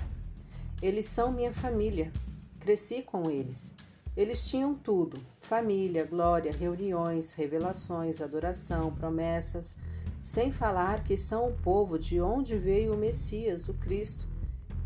Eles 0.82 1.06
são 1.06 1.32
minha 1.32 1.54
família. 1.54 2.12
Cresci 2.60 3.00
com 3.00 3.30
eles. 3.30 3.74
Eles 4.16 4.48
tinham 4.48 4.74
tudo: 4.74 5.18
família, 5.40 6.04
glória, 6.04 6.52
reuniões, 6.52 7.32
revelações, 7.32 8.20
adoração, 8.20 8.92
promessas 8.92 9.78
sem 10.22 10.52
falar 10.52 11.02
que 11.02 11.16
são 11.16 11.48
o 11.48 11.52
povo 11.52 11.98
de 11.98 12.20
onde 12.20 12.56
veio 12.56 12.94
o 12.94 12.96
Messias, 12.96 13.68
o 13.68 13.74
Cristo, 13.74 14.28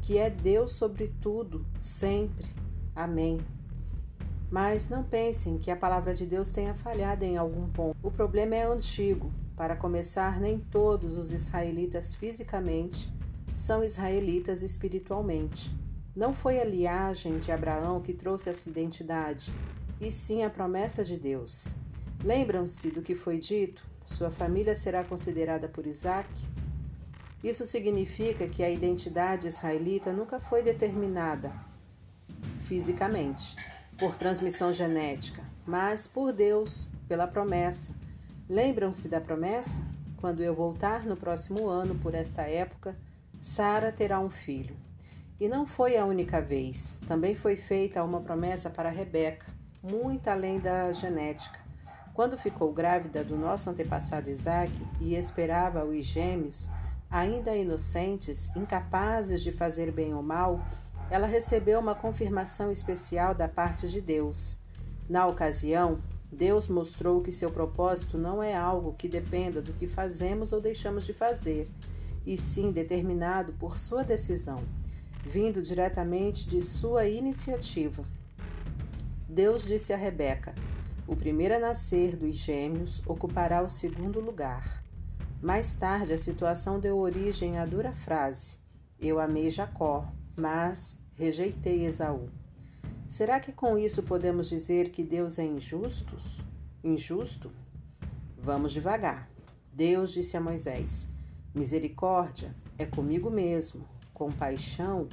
que 0.01 0.17
é 0.17 0.31
Deus 0.31 0.73
sobre 0.73 1.13
tudo, 1.21 1.65
sempre. 1.79 2.47
Amém. 2.95 3.39
Mas 4.51 4.89
não 4.89 5.05
pensem 5.05 5.59
que 5.59 5.71
a 5.71 5.77
palavra 5.77 6.15
de 6.15 6.25
Deus 6.25 6.51
tenha 6.51 6.73
falhado 6.73 7.25
em 7.25 7.37
algum 7.37 7.69
ponto. 7.69 7.97
O 8.03 8.11
problema 8.11 8.55
é 8.55 8.63
antigo. 8.63 9.31
Para 9.55 9.77
começar, 9.77 10.41
nem 10.41 10.59
todos 10.59 11.17
os 11.17 11.33
israelitas 11.33 12.15
fisicamente 12.15 13.13
são 13.55 13.83
israelitas 13.83 14.63
espiritualmente. 14.63 15.71
Não 16.17 16.33
foi 16.33 16.59
a 16.59 16.65
liagem 16.65 17.39
de 17.39 17.53
Abraão 17.53 18.01
que 18.01 18.15
trouxe 18.15 18.49
essa 18.49 18.71
identidade, 18.71 19.53
e 20.01 20.11
sim 20.11 20.45
a 20.45 20.49
promessa 20.49 21.05
de 21.05 21.19
Deus. 21.19 21.69
Lembram-se 22.25 22.91
do 22.91 23.03
que 23.03 23.15
foi 23.15 23.37
dito? 23.37 23.87
Sua 24.07 24.31
família 24.31 24.75
será 24.75 25.05
considerada 25.05 25.69
por 25.69 25.87
Isaac? 25.87 26.27
Isso 27.45 27.67
significa 27.67 28.49
que 28.49 28.65
a 28.65 28.71
identidade 28.71 29.47
israelita 29.47 30.11
nunca 30.11 30.41
foi 30.41 30.63
determinada 30.63 31.53
fisicamente, 32.67 33.55
por 33.99 34.17
transmissão 34.17 34.73
genética, 34.73 35.45
mas 35.67 36.07
por 36.07 36.33
Deus, 36.33 36.89
pela 37.07 37.27
promessa. 37.27 37.95
Lembram-se 38.49 39.07
da 39.09 39.21
promessa? 39.21 39.87
Quando 40.17 40.43
eu 40.43 40.55
voltar 40.55 41.05
no 41.05 41.15
próximo 41.15 41.69
ano, 41.69 41.95
por 41.97 42.15
esta 42.15 42.41
época, 42.43 42.97
Sara 43.39 43.93
terá 43.93 44.19
um 44.19 44.31
filho. 44.31 44.86
E 45.39 45.49
não 45.49 45.67
foi 45.67 45.99
a 45.99 46.05
única 46.07 46.41
vez. 46.41 46.99
Também 47.07 47.35
foi 47.35 47.57
feita 47.57 48.03
uma 48.03 48.21
promessa 48.21 48.71
para 48.71 48.89
Rebeca, 48.89 49.47
muito 49.83 50.29
além 50.29 50.59
da 50.59 50.91
genética. 50.95 51.59
Quando 52.15 52.39
ficou 52.39 52.73
grávida 52.73 53.23
do 53.23 53.37
nosso 53.37 53.69
antepassado 53.69 54.31
Isaac 54.31 54.73
e 54.99 55.15
esperava 55.15 55.85
os 55.85 56.07
gêmeos, 56.07 56.71
ainda 57.11 57.55
inocentes, 57.55 58.55
incapazes 58.57 59.43
de 59.43 59.53
fazer 59.53 59.93
bem 59.93 60.15
ou 60.15 60.23
mal, 60.23 60.59
ela 61.11 61.27
recebeu 61.27 61.79
uma 61.79 61.95
confirmação 61.95 62.73
especial 62.73 63.35
da 63.35 63.47
parte 63.47 63.87
de 63.87 64.01
Deus. 64.01 64.57
Na 65.07 65.27
ocasião, 65.27 65.99
Deus 66.33 66.67
mostrou 66.67 67.21
que 67.21 67.31
seu 67.31 67.51
propósito 67.51 68.17
não 68.17 68.43
é 68.43 68.57
algo 68.57 68.95
que 68.95 69.07
dependa 69.07 69.61
do 69.61 69.75
que 69.75 69.87
fazemos 69.87 70.51
ou 70.51 70.63
deixamos 70.63 71.05
de 71.05 71.13
fazer, 71.13 71.69
e 72.25 72.39
sim 72.39 72.73
determinado 72.73 73.53
por 73.53 73.79
sua 73.79 74.03
decisão, 74.03 74.63
vindo 75.27 75.61
diretamente 75.61 76.49
de 76.49 76.63
sua 76.63 77.07
iniciativa. 77.07 78.05
Deus 79.29 79.67
disse 79.67 79.93
a 79.93 79.97
Rebeca: 79.97 80.55
O 81.07 81.17
primeiro 81.17 81.57
a 81.57 81.59
nascer 81.59 82.15
dos 82.15 82.37
gêmeos 82.37 83.03
ocupará 83.05 83.61
o 83.61 83.69
segundo 83.69 84.21
lugar. 84.21 84.85
Mais 85.43 85.75
tarde, 85.75 86.13
a 86.13 86.17
situação 86.17 86.79
deu 86.79 86.97
origem 86.97 87.59
à 87.59 87.67
dura 87.67 87.93
frase: 87.93 88.59
Eu 89.01 89.19
amei 89.19 89.51
Jacó, 89.51 90.07
mas 90.37 90.99
rejeitei 91.15 91.85
Esaú. 91.85 92.27
Será 93.09 93.41
que 93.41 93.53
com 93.53 93.77
isso 93.77 94.05
podemos 94.05 94.49
dizer 94.49 94.91
que 94.91 95.03
Deus 95.03 95.39
é 95.41 95.45
injusto? 95.45 96.17
Injusto? 96.85 97.51
Vamos 98.39 98.71
devagar. 98.73 99.29
Deus 99.73 100.13
disse 100.13 100.37
a 100.37 100.41
Moisés: 100.41 101.09
Misericórdia 101.53 102.55
é 102.79 102.87
comigo 102.87 103.29
mesmo, 103.29 103.85
compaixão 104.17 105.07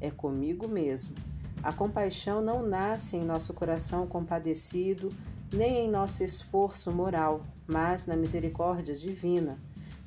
é 0.00 0.10
comigo 0.10 0.66
mesmo. 0.66 1.14
A 1.62 1.72
compaixão 1.72 2.42
não 2.42 2.66
nasce 2.66 3.16
em 3.16 3.24
nosso 3.24 3.54
coração 3.54 4.04
compadecido, 4.04 5.10
nem 5.52 5.86
em 5.86 5.88
nosso 5.88 6.24
esforço 6.24 6.90
moral, 6.90 7.42
mas 7.68 8.06
na 8.06 8.16
misericórdia 8.16 8.96
divina. 8.96 9.58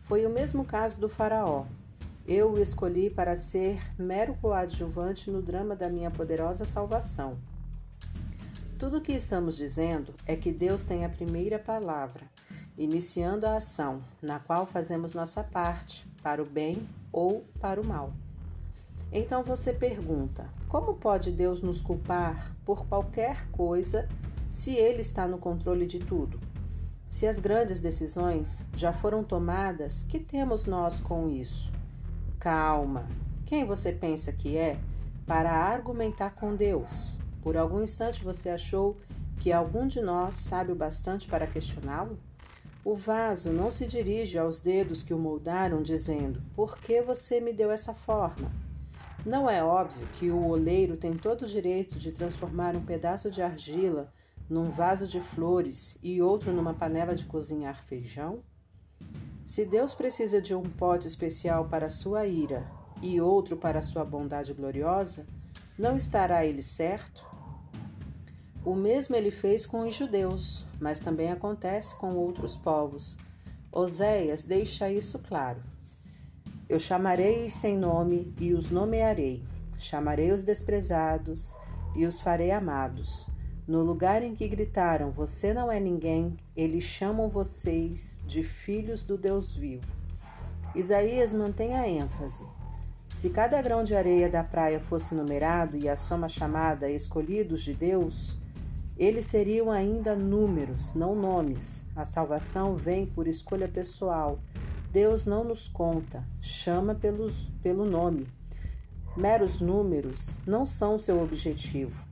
Foi 0.04 0.26
o 0.26 0.30
mesmo 0.30 0.66
caso 0.66 1.00
do 1.00 1.08
Faraó. 1.08 1.66
Eu 2.28 2.52
o 2.52 2.62
escolhi 2.62 3.10
para 3.10 3.38
ser 3.38 3.80
mero 3.98 4.36
coadjuvante 4.42 5.32
no 5.32 5.42
drama 5.42 5.74
da 5.74 5.90
minha 5.90 6.12
poderosa 6.12 6.66
salvação. 6.66 7.38
Tudo 8.78 8.98
o 8.98 9.02
que 9.02 9.14
estamos 9.14 9.56
dizendo 9.56 10.14
é 10.28 10.36
que 10.36 10.52
Deus 10.52 10.84
tem 10.84 11.06
a 11.06 11.10
primeira 11.10 11.58
palavra, 11.58 12.24
iniciando 12.78 13.46
a 13.46 13.56
ação, 13.56 14.02
na 14.22 14.40
qual 14.40 14.66
fazemos 14.66 15.14
nossa 15.14 15.42
parte, 15.42 16.06
para 16.22 16.44
o 16.44 16.46
bem 16.46 16.86
ou 17.14 17.46
para 17.60 17.80
o 17.80 17.86
mal. 17.86 18.12
Então 19.12 19.44
você 19.44 19.74
pergunta: 19.74 20.48
como 20.68 20.94
pode 20.94 21.32
Deus 21.32 21.62
nos 21.62 21.82
culpar 21.82 22.56
por 22.66 22.86
qualquer 22.86 23.50
coisa 23.52 24.08
se 24.50 24.76
Ele 24.76 25.02
está 25.02 25.28
no 25.28 25.38
controle 25.38 25.86
de 25.86 26.00
tudo? 26.00 26.40
Se 27.10 27.28
as 27.28 27.40
grandes 27.40 27.82
decisões 27.82 28.64
já 28.74 28.94
foram 28.94 29.22
tomadas, 29.22 30.02
que 30.04 30.18
temos 30.18 30.66
nós 30.66 31.00
com 31.00 31.30
isso? 31.30 31.70
Calma. 32.40 33.06
Quem 33.46 33.66
você 33.66 33.92
pensa 33.92 34.32
que 34.32 34.56
é 34.56 34.80
para 35.28 35.52
argumentar 35.52 36.32
com 36.32 36.56
Deus? 36.56 37.18
Por 37.42 37.58
algum 37.58 37.82
instante 37.82 38.24
você 38.24 38.50
achou 38.50 38.98
que 39.42 39.52
algum 39.52 39.88
de 39.88 40.00
nós 40.00 40.36
sabe 40.36 40.72
o 40.72 40.76
bastante 40.76 41.28
para 41.28 41.48
questioná-lo? 41.48 42.18
O 42.84 42.96
vaso 42.96 43.52
não 43.52 43.70
se 43.70 43.86
dirige 43.86 44.38
aos 44.38 44.62
dedos 44.62 45.04
que 45.04 45.14
o 45.14 45.20
moldaram, 45.20 45.84
dizendo: 45.84 46.42
Por 46.56 46.78
que 46.78 47.02
você 47.02 47.42
me 47.42 47.52
deu 47.52 47.70
essa 47.72 47.94
forma? 47.94 48.50
Não 49.26 49.48
é 49.48 49.64
óbvio 49.64 50.08
que 50.14 50.32
o 50.32 50.48
oleiro 50.48 50.98
tem 50.98 51.16
todo 51.16 51.44
o 51.44 51.48
direito 51.48 52.00
de 52.00 52.12
transformar 52.12 52.76
um 52.76 52.84
pedaço 52.84 53.30
de 53.30 53.40
argila 53.40 54.12
num 54.50 54.72
vaso 54.72 55.08
de 55.08 55.22
flores 55.22 55.96
e 56.02 56.22
outro 56.22 56.52
numa 56.52 56.74
panela 56.74 57.14
de 57.14 57.26
cozinhar 57.26 57.86
feijão? 57.86 58.44
Se 59.46 59.64
Deus 59.64 59.94
precisa 59.94 60.42
de 60.42 60.56
um 60.56 60.64
pote 60.64 61.08
especial 61.08 61.66
para 61.66 61.88
sua 61.88 62.26
ira 62.26 62.66
e 63.00 63.22
outro 63.22 63.56
para 63.56 63.82
sua 63.82 64.04
bondade 64.04 64.54
gloriosa, 64.54 65.28
não 65.78 65.96
estará 65.96 66.44
ele 66.44 66.64
certo? 66.64 67.24
O 68.66 68.74
mesmo 68.74 69.16
ele 69.16 69.32
fez 69.32 69.68
com 69.68 69.88
os 69.88 69.94
judeus, 69.94 70.66
mas 70.80 71.00
também 71.00 71.32
acontece 71.32 71.96
com 71.96 72.16
outros 72.16 72.58
povos. 72.58 73.20
Oséias 73.72 74.44
deixa 74.44 74.92
isso 74.92 75.20
claro. 75.20 75.71
Eu 76.72 76.80
chamarei 76.80 77.50
sem 77.50 77.78
nome 77.78 78.34
e 78.40 78.54
os 78.54 78.72
nomearei. 78.72 79.44
Chamarei 79.78 80.32
os 80.32 80.46
desprezados 80.46 81.54
e 81.94 82.06
os 82.06 82.22
farei 82.22 82.50
amados. 82.50 83.28
No 83.68 83.84
lugar 83.84 84.24
em 84.24 84.34
que 84.34 84.48
gritaram: 84.48 85.12
Você 85.12 85.54
não 85.54 85.70
é 85.70 85.82
ninguém, 85.82 86.38
eles 86.56 86.86
chamam 86.86 87.28
vocês 87.28 88.22
de 88.26 88.42
filhos 88.42 89.04
do 89.04 89.18
Deus 89.18 89.54
vivo. 89.54 89.94
Isaías 90.74 91.34
mantém 91.34 91.76
a 91.76 91.86
ênfase. 91.90 92.48
Se 93.10 93.32
cada 93.32 93.62
grão 93.62 93.84
de 93.84 93.94
areia 93.94 94.30
da 94.30 94.42
praia 94.42 94.80
fosse 94.80 95.14
numerado 95.14 95.76
e 95.76 95.90
a 95.90 95.98
soma 95.98 96.30
chamada 96.30 96.90
escolhidos 96.90 97.64
de 97.64 97.74
Deus, 97.74 98.38
eles 98.98 99.26
seriam 99.26 99.70
ainda 99.70 100.16
números, 100.16 100.94
não 100.94 101.16
nomes. 101.16 101.84
A 101.94 102.06
salvação 102.06 102.78
vem 102.78 103.06
por 103.06 103.28
escolha 103.28 103.68
pessoal. 103.68 104.40
Deus 104.92 105.26
não 105.26 105.46
nos 105.46 105.70
conta, 105.70 106.22
chama 106.42 106.94
pelos, 106.94 107.46
pelo 107.64 107.86
nome. 107.86 108.28
Meros 109.16 109.62
números 109.62 110.42
não 110.46 110.66
são 110.66 111.00
seu 111.00 111.24
objetivo. 111.24 112.06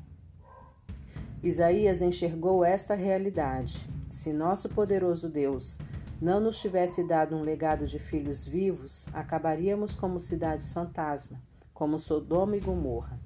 Isaías 1.43 2.01
enxergou 2.01 2.63
esta 2.63 2.95
realidade. 2.95 3.86
Se 4.09 4.32
nosso 4.32 4.69
poderoso 4.69 5.27
Deus 5.27 5.77
não 6.21 6.39
nos 6.39 6.57
tivesse 6.61 7.05
dado 7.05 7.36
um 7.36 7.41
legado 7.41 7.86
de 7.86 7.99
filhos 7.99 8.45
vivos, 8.45 9.09
acabaríamos 9.11 9.93
como 9.93 10.17
cidades 10.17 10.71
fantasma, 10.71 11.38
como 11.73 11.99
Sodoma 11.99 12.55
e 12.55 12.61
Gomorra. 12.61 13.19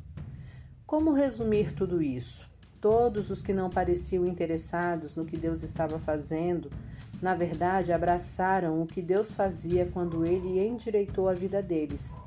Como 0.83 1.13
resumir 1.13 1.73
tudo 1.75 2.01
isso? 2.01 2.49
Todos 2.81 3.29
os 3.29 3.43
que 3.43 3.53
não 3.53 3.69
pareciam 3.69 4.25
interessados 4.25 5.15
no 5.15 5.25
que 5.25 5.37
Deus 5.37 5.61
estava 5.61 5.99
fazendo, 5.99 6.71
na 7.24 7.34
verdade, 7.34 7.93
abraçaram 7.93 8.82
o 8.82 8.86
que 8.86 9.01
Deus 9.01 9.34
fazia 9.34 9.86
quando 9.86 10.26
ele 10.26 10.59
endireitou 10.59 11.30
a 11.30 11.34
vida 11.34 11.63
deles. 11.63 12.17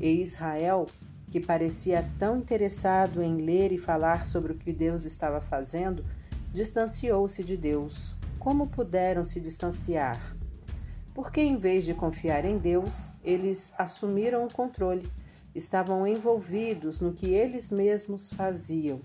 E 0.00 0.22
Israel 0.22 0.86
que 1.30 1.40
parecia 1.40 2.08
tão 2.18 2.38
interessado 2.38 3.22
em 3.22 3.36
ler 3.36 3.70
e 3.70 3.78
falar 3.78 4.24
sobre 4.24 4.52
o 4.52 4.56
que 4.56 4.72
Deus 4.72 5.04
estava 5.04 5.40
fazendo, 5.40 6.02
distanciou-se 6.52 7.44
de 7.44 7.56
Deus. 7.56 8.14
Como 8.38 8.68
puderam 8.68 9.22
se 9.24 9.40
distanciar? 9.40 10.18
Porque, 11.12 11.42
em 11.42 11.58
vez 11.58 11.84
de 11.84 11.92
confiar 11.92 12.46
em 12.46 12.56
Deus, 12.56 13.10
eles 13.22 13.74
assumiram 13.76 14.46
o 14.46 14.52
controle, 14.52 15.06
estavam 15.54 16.06
envolvidos 16.06 17.00
no 17.00 17.12
que 17.12 17.34
eles 17.34 17.70
mesmos 17.70 18.32
faziam, 18.32 19.00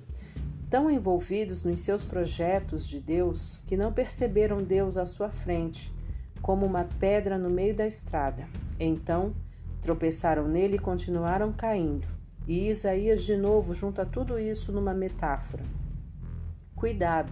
tão 0.72 0.90
envolvidos 0.90 1.64
nos 1.64 1.82
seus 1.82 2.04
projetos 2.04 2.88
de 2.88 3.00
Deus 3.00 3.62
que 3.68 3.78
não 3.78 3.94
perceberam 3.94 4.64
Deus 4.64 4.98
à 4.98 5.06
sua 5.06 5.30
frente, 5.30 5.94
como 6.42 6.66
uma 6.66 6.86
pedra 7.00 7.38
no 7.38 7.52
meio 7.52 7.76
da 7.76 7.86
estrada. 7.86 8.48
Então, 8.80 9.36
Tropeçaram 9.82 10.48
nele 10.48 10.76
e 10.76 10.80
continuaram 10.80 11.52
caindo. 11.52 12.08
E 12.48 12.70
Isaías 12.70 13.24
de 13.24 13.36
novo 13.36 13.74
junta 13.74 14.06
tudo 14.06 14.38
isso 14.38 14.72
numa 14.72 14.94
metáfora. 14.94 15.64
Cuidado! 16.76 17.32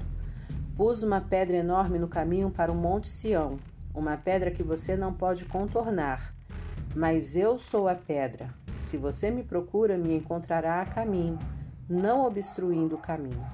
Pus 0.76 1.04
uma 1.04 1.22
pedra 1.22 1.58
enorme 1.58 2.00
no 2.00 2.08
caminho 2.08 2.50
para 2.50 2.72
o 2.72 2.76
Monte 2.76 3.08
Sião, 3.08 3.60
uma 3.94 4.18
pedra 4.18 4.50
que 4.50 4.64
você 4.64 4.96
não 4.96 5.14
pode 5.14 5.46
contornar. 5.46 6.34
Mas 6.96 7.36
eu 7.36 7.60
sou 7.60 7.88
a 7.88 7.94
pedra. 7.94 8.50
Se 8.76 8.98
você 8.98 9.30
me 9.30 9.44
procura, 9.44 9.98
me 9.98 10.16
encontrará 10.16 10.82
a 10.82 10.86
caminho, 10.86 11.38
não 11.90 12.28
obstruindo 12.28 12.96
o 12.96 13.00
caminho. 13.00 13.48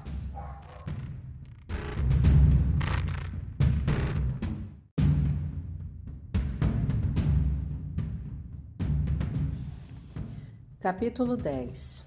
Capítulo 10.78 11.36
10 11.36 12.04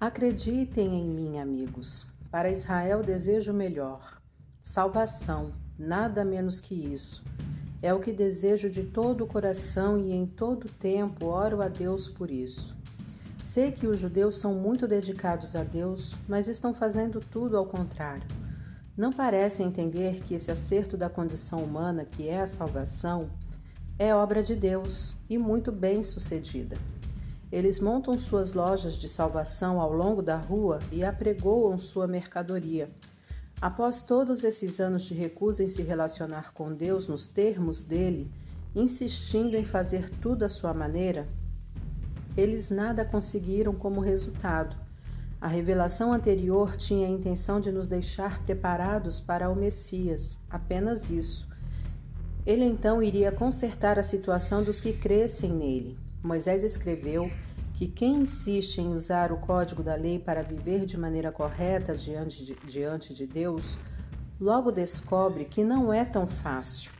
Acreditem 0.00 1.02
em 1.02 1.06
mim, 1.06 1.38
amigos. 1.38 2.06
Para 2.30 2.50
Israel 2.50 3.02
desejo 3.02 3.52
melhor. 3.52 4.22
Salvação, 4.60 5.52
nada 5.76 6.24
menos 6.24 6.60
que 6.60 6.74
isso. 6.74 7.24
É 7.82 7.92
o 7.92 7.98
que 8.00 8.12
desejo 8.12 8.70
de 8.70 8.84
todo 8.84 9.24
o 9.24 9.26
coração 9.26 9.98
e 9.98 10.12
em 10.12 10.24
todo 10.24 10.68
tempo 10.68 11.26
oro 11.26 11.60
a 11.60 11.68
Deus 11.68 12.08
por 12.08 12.30
isso. 12.30 12.79
Sei 13.50 13.72
que 13.72 13.88
os 13.88 13.98
judeus 13.98 14.36
são 14.36 14.54
muito 14.54 14.86
dedicados 14.86 15.56
a 15.56 15.64
Deus, 15.64 16.14
mas 16.28 16.46
estão 16.46 16.72
fazendo 16.72 17.18
tudo 17.18 17.56
ao 17.56 17.66
contrário. 17.66 18.22
Não 18.96 19.10
parecem 19.10 19.66
entender 19.66 20.22
que 20.22 20.34
esse 20.34 20.52
acerto 20.52 20.96
da 20.96 21.10
condição 21.10 21.58
humana, 21.58 22.04
que 22.04 22.28
é 22.28 22.42
a 22.42 22.46
salvação, 22.46 23.28
é 23.98 24.14
obra 24.14 24.40
de 24.40 24.54
Deus 24.54 25.16
e 25.28 25.36
muito 25.36 25.72
bem 25.72 26.04
sucedida. 26.04 26.78
Eles 27.50 27.80
montam 27.80 28.16
suas 28.16 28.52
lojas 28.52 28.94
de 28.94 29.08
salvação 29.08 29.80
ao 29.80 29.92
longo 29.92 30.22
da 30.22 30.36
rua 30.36 30.78
e 30.92 31.02
apregoam 31.02 31.76
sua 31.76 32.06
mercadoria. 32.06 32.88
Após 33.60 34.00
todos 34.00 34.44
esses 34.44 34.78
anos 34.78 35.02
de 35.02 35.12
recusa 35.12 35.64
em 35.64 35.68
se 35.68 35.82
relacionar 35.82 36.52
com 36.52 36.72
Deus 36.72 37.08
nos 37.08 37.26
termos 37.26 37.82
dele, 37.82 38.30
insistindo 38.76 39.56
em 39.56 39.64
fazer 39.64 40.08
tudo 40.08 40.44
à 40.44 40.48
sua 40.48 40.72
maneira, 40.72 41.26
eles 42.40 42.70
nada 42.70 43.04
conseguiram 43.04 43.74
como 43.74 44.00
resultado. 44.00 44.76
A 45.40 45.48
revelação 45.48 46.12
anterior 46.12 46.76
tinha 46.76 47.06
a 47.06 47.10
intenção 47.10 47.60
de 47.60 47.70
nos 47.70 47.88
deixar 47.88 48.42
preparados 48.44 49.20
para 49.20 49.48
o 49.48 49.56
Messias, 49.56 50.38
apenas 50.50 51.10
isso. 51.10 51.48
Ele 52.44 52.64
então 52.64 53.02
iria 53.02 53.30
consertar 53.30 53.98
a 53.98 54.02
situação 54.02 54.62
dos 54.62 54.80
que 54.80 54.92
crescem 54.92 55.50
nele. 55.50 55.98
Moisés 56.22 56.62
escreveu 56.62 57.30
que 57.74 57.86
quem 57.86 58.16
insiste 58.16 58.78
em 58.78 58.94
usar 58.94 59.32
o 59.32 59.38
código 59.38 59.82
da 59.82 59.94
lei 59.94 60.18
para 60.18 60.42
viver 60.42 60.84
de 60.84 60.98
maneira 60.98 61.32
correta 61.32 61.94
diante 61.94 62.44
de, 62.44 62.54
diante 62.66 63.14
de 63.14 63.26
Deus, 63.26 63.78
logo 64.38 64.70
descobre 64.70 65.46
que 65.46 65.64
não 65.64 65.90
é 65.90 66.04
tão 66.04 66.26
fácil. 66.26 66.92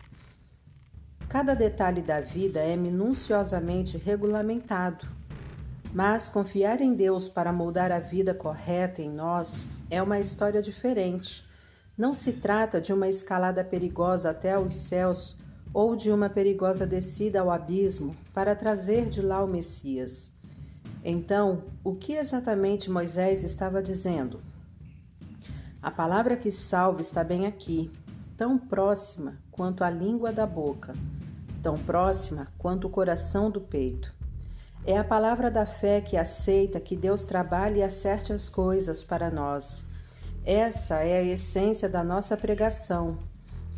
Cada 1.28 1.55
detalhe 1.55 2.01
da 2.01 2.20
vida 2.20 2.61
é 2.61 2.76
minuciosamente 2.76 3.99
regulamentado, 3.99 5.07
mas 5.93 6.28
confiar 6.28 6.80
em 6.80 6.95
Deus 6.95 7.28
para 7.28 7.53
moldar 7.53 7.91
a 7.91 7.99
vida 7.99 8.32
correta 8.32 9.03
em 9.03 9.11
nós 9.11 9.68
é 9.91 10.03
uma 10.03 10.20
história 10.20 10.62
diferente. 10.62 11.45
Não 11.99 12.14
se 12.14 12.34
trata 12.34 12.80
de 12.80 12.93
uma 12.93 13.09
escalada 13.09 13.64
perigosa 13.64 14.30
até 14.30 14.59
os 14.59 14.74
céus 14.74 15.36
ou 15.72 15.95
de 15.97 16.11
uma 16.11 16.28
perigosa 16.28 16.86
descida 16.86 17.41
ao 17.41 17.51
abismo 17.51 18.12
para 18.32 18.55
trazer 18.55 19.09
de 19.09 19.20
lá 19.20 19.43
o 19.43 19.49
Messias. 19.49 20.30
Então, 21.05 21.64
o 21.82 21.95
que 21.95 22.12
exatamente 22.12 22.91
Moisés 22.91 23.43
estava 23.43 23.82
dizendo? 23.82 24.41
A 25.82 25.91
palavra 25.91 26.36
que 26.36 26.51
salva 26.51 27.01
está 27.01 27.24
bem 27.24 27.47
aqui, 27.47 27.91
tão 28.36 28.59
próxima 28.59 29.38
quanto 29.51 29.82
a 29.82 29.91
língua 29.91 30.30
da 30.30 30.47
boca, 30.47 30.95
tão 31.62 31.76
próxima 31.76 32.49
quanto 32.59 32.86
o 32.86 32.91
coração 32.91 33.51
do 33.51 33.61
peito. 33.61 34.20
É 34.87 34.97
a 34.97 35.05
palavra 35.05 35.51
da 35.51 35.66
fé 35.66 36.01
que 36.01 36.16
aceita 36.16 36.81
que 36.81 36.97
Deus 36.97 37.22
trabalhe 37.22 37.81
e 37.81 37.83
acerte 37.83 38.33
as 38.33 38.49
coisas 38.49 39.05
para 39.05 39.31
nós. 39.31 39.85
Essa 40.45 41.05
é 41.05 41.18
a 41.18 41.22
essência 41.22 41.87
da 41.87 42.03
nossa 42.03 42.35
pregação. 42.35 43.18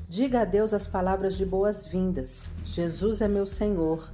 Diga 0.09 0.43
a 0.43 0.45
Deus 0.45 0.73
as 0.73 0.87
palavras 0.87 1.37
de 1.37 1.45
boas-vindas. 1.45 2.45
Jesus 2.65 3.21
é 3.21 3.27
meu 3.27 3.47
Senhor. 3.47 4.13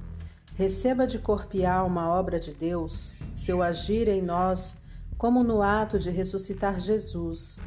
Receba 0.55 1.05
de 1.05 1.19
corpo 1.19 1.55
e 1.57 1.65
alma 1.65 2.03
a 2.03 2.09
obra 2.09 2.39
de 2.39 2.53
Deus, 2.53 3.13
seu 3.35 3.61
agir 3.61 4.07
em 4.07 4.21
nós, 4.21 4.75
como 5.17 5.43
no 5.43 5.61
ato 5.61 5.99
de 5.99 6.09
ressuscitar 6.09 6.79
Jesus. 6.79 7.59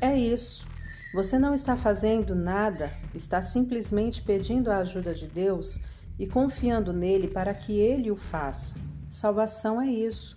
É 0.00 0.16
isso. 0.16 0.66
Você 1.12 1.38
não 1.38 1.52
está 1.52 1.76
fazendo 1.76 2.34
nada, 2.34 2.92
está 3.14 3.42
simplesmente 3.42 4.22
pedindo 4.22 4.70
a 4.70 4.78
ajuda 4.78 5.12
de 5.12 5.26
Deus 5.26 5.80
e 6.20 6.26
confiando 6.26 6.92
nele 6.92 7.26
para 7.26 7.54
que 7.54 7.72
ele 7.80 8.10
o 8.10 8.16
faça. 8.16 8.74
Salvação 9.08 9.80
é 9.80 9.86
isso. 9.86 10.36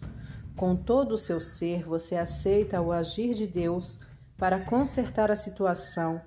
Com 0.56 0.78
todo 0.78 1.12
o 1.12 1.18
seu 1.18 1.42
ser, 1.42 1.84
você 1.84 2.16
aceita 2.16 2.82
o 2.82 2.94
agir 2.94 3.34
de 3.34 3.46
Deus 3.46 4.00
para 4.38 4.62
consertar 4.62 5.30
a 5.30 5.36
situação 5.36 6.22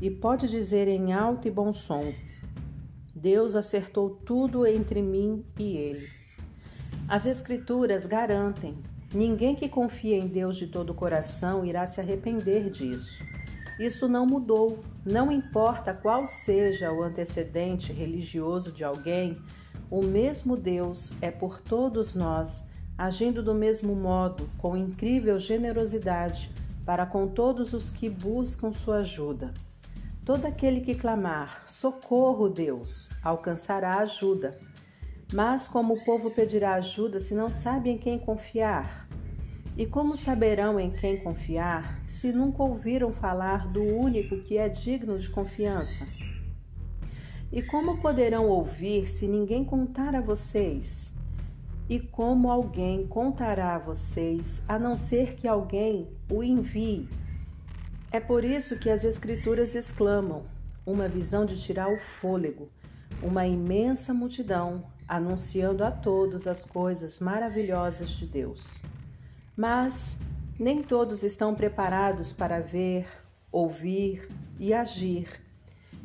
e 0.00 0.08
pode 0.08 0.48
dizer 0.48 0.86
em 0.86 1.12
alto 1.12 1.48
e 1.48 1.50
bom 1.50 1.72
som: 1.72 2.14
Deus 3.12 3.56
acertou 3.56 4.10
tudo 4.10 4.64
entre 4.64 5.02
mim 5.02 5.44
e 5.58 5.76
ele. 5.76 6.08
As 7.08 7.26
Escrituras 7.26 8.06
garantem: 8.06 8.78
ninguém 9.12 9.56
que 9.56 9.68
confia 9.68 10.16
em 10.16 10.28
Deus 10.28 10.54
de 10.54 10.68
todo 10.68 10.90
o 10.90 10.94
coração 10.94 11.64
irá 11.64 11.84
se 11.84 12.00
arrepender 12.00 12.70
disso. 12.70 13.24
Isso 13.80 14.06
não 14.06 14.26
mudou. 14.26 14.78
Não 15.06 15.32
importa 15.32 15.94
qual 15.94 16.26
seja 16.26 16.92
o 16.92 17.02
antecedente 17.02 17.94
religioso 17.94 18.70
de 18.70 18.84
alguém, 18.84 19.38
o 19.90 20.04
mesmo 20.04 20.54
Deus 20.54 21.14
é 21.22 21.30
por 21.30 21.62
todos 21.62 22.14
nós, 22.14 22.66
agindo 22.98 23.42
do 23.42 23.54
mesmo 23.54 23.96
modo, 23.96 24.50
com 24.58 24.76
incrível 24.76 25.38
generosidade, 25.38 26.52
para 26.84 27.06
com 27.06 27.26
todos 27.26 27.72
os 27.72 27.88
que 27.88 28.10
buscam 28.10 28.70
sua 28.70 28.98
ajuda. 28.98 29.54
Todo 30.26 30.44
aquele 30.44 30.82
que 30.82 30.94
clamar, 30.94 31.62
socorro, 31.66 32.50
Deus, 32.50 33.08
alcançará 33.24 33.98
ajuda. 34.00 34.60
Mas 35.32 35.66
como 35.66 35.94
o 35.94 36.04
povo 36.04 36.30
pedirá 36.30 36.74
ajuda 36.74 37.18
se 37.18 37.34
não 37.34 37.50
sabe 37.50 37.88
em 37.88 37.96
quem 37.96 38.18
confiar? 38.18 39.09
E 39.80 39.86
como 39.86 40.14
saberão 40.14 40.78
em 40.78 40.90
quem 40.90 41.16
confiar 41.16 42.02
se 42.06 42.32
nunca 42.32 42.62
ouviram 42.62 43.14
falar 43.14 43.66
do 43.66 43.82
único 43.82 44.36
que 44.42 44.58
é 44.58 44.68
digno 44.68 45.18
de 45.18 45.30
confiança? 45.30 46.06
E 47.50 47.62
como 47.62 47.96
poderão 47.96 48.46
ouvir 48.46 49.08
se 49.08 49.26
ninguém 49.26 49.64
contar 49.64 50.14
a 50.14 50.20
vocês? 50.20 51.14
E 51.88 51.98
como 51.98 52.50
alguém 52.50 53.06
contará 53.06 53.74
a 53.74 53.78
vocês, 53.78 54.62
a 54.68 54.78
não 54.78 54.98
ser 54.98 55.34
que 55.34 55.48
alguém 55.48 56.10
o 56.30 56.42
envie? 56.42 57.08
É 58.12 58.20
por 58.20 58.44
isso 58.44 58.78
que 58.78 58.90
as 58.90 59.02
Escrituras 59.02 59.74
exclamam: 59.74 60.42
uma 60.84 61.08
visão 61.08 61.46
de 61.46 61.58
tirar 61.58 61.90
o 61.90 61.98
fôlego, 61.98 62.68
uma 63.22 63.46
imensa 63.46 64.12
multidão 64.12 64.84
anunciando 65.08 65.82
a 65.82 65.90
todos 65.90 66.46
as 66.46 66.66
coisas 66.66 67.18
maravilhosas 67.18 68.10
de 68.10 68.26
Deus. 68.26 68.82
Mas 69.56 70.18
nem 70.58 70.82
todos 70.82 71.22
estão 71.22 71.54
preparados 71.54 72.32
para 72.32 72.60
ver, 72.60 73.06
ouvir 73.50 74.28
e 74.58 74.72
agir. 74.72 75.28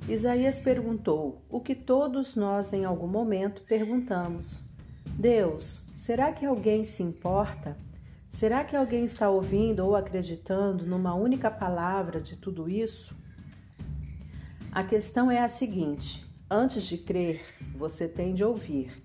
Isaías 0.07 0.59
perguntou 0.59 1.41
o 1.49 1.59
que 1.59 1.73
todos 1.73 2.35
nós 2.35 2.71
em 2.73 2.85
algum 2.85 3.07
momento 3.07 3.63
perguntamos: 3.63 4.63
Deus, 5.17 5.85
será 5.95 6.31
que 6.31 6.45
alguém 6.45 6.83
se 6.83 7.01
importa? 7.01 7.77
Será 8.29 8.63
que 8.63 8.75
alguém 8.75 9.05
está 9.05 9.29
ouvindo 9.29 9.79
ou 9.79 9.95
acreditando 9.95 10.85
numa 10.85 11.15
única 11.15 11.49
palavra 11.49 12.19
de 12.19 12.35
tudo 12.35 12.69
isso? 12.69 13.15
A 14.71 14.83
questão 14.83 15.31
é 15.31 15.39
a 15.39 15.47
seguinte: 15.47 16.25
antes 16.49 16.83
de 16.83 16.97
crer, 16.97 17.41
você 17.77 18.07
tem 18.07 18.33
de 18.33 18.43
ouvir. 18.43 19.05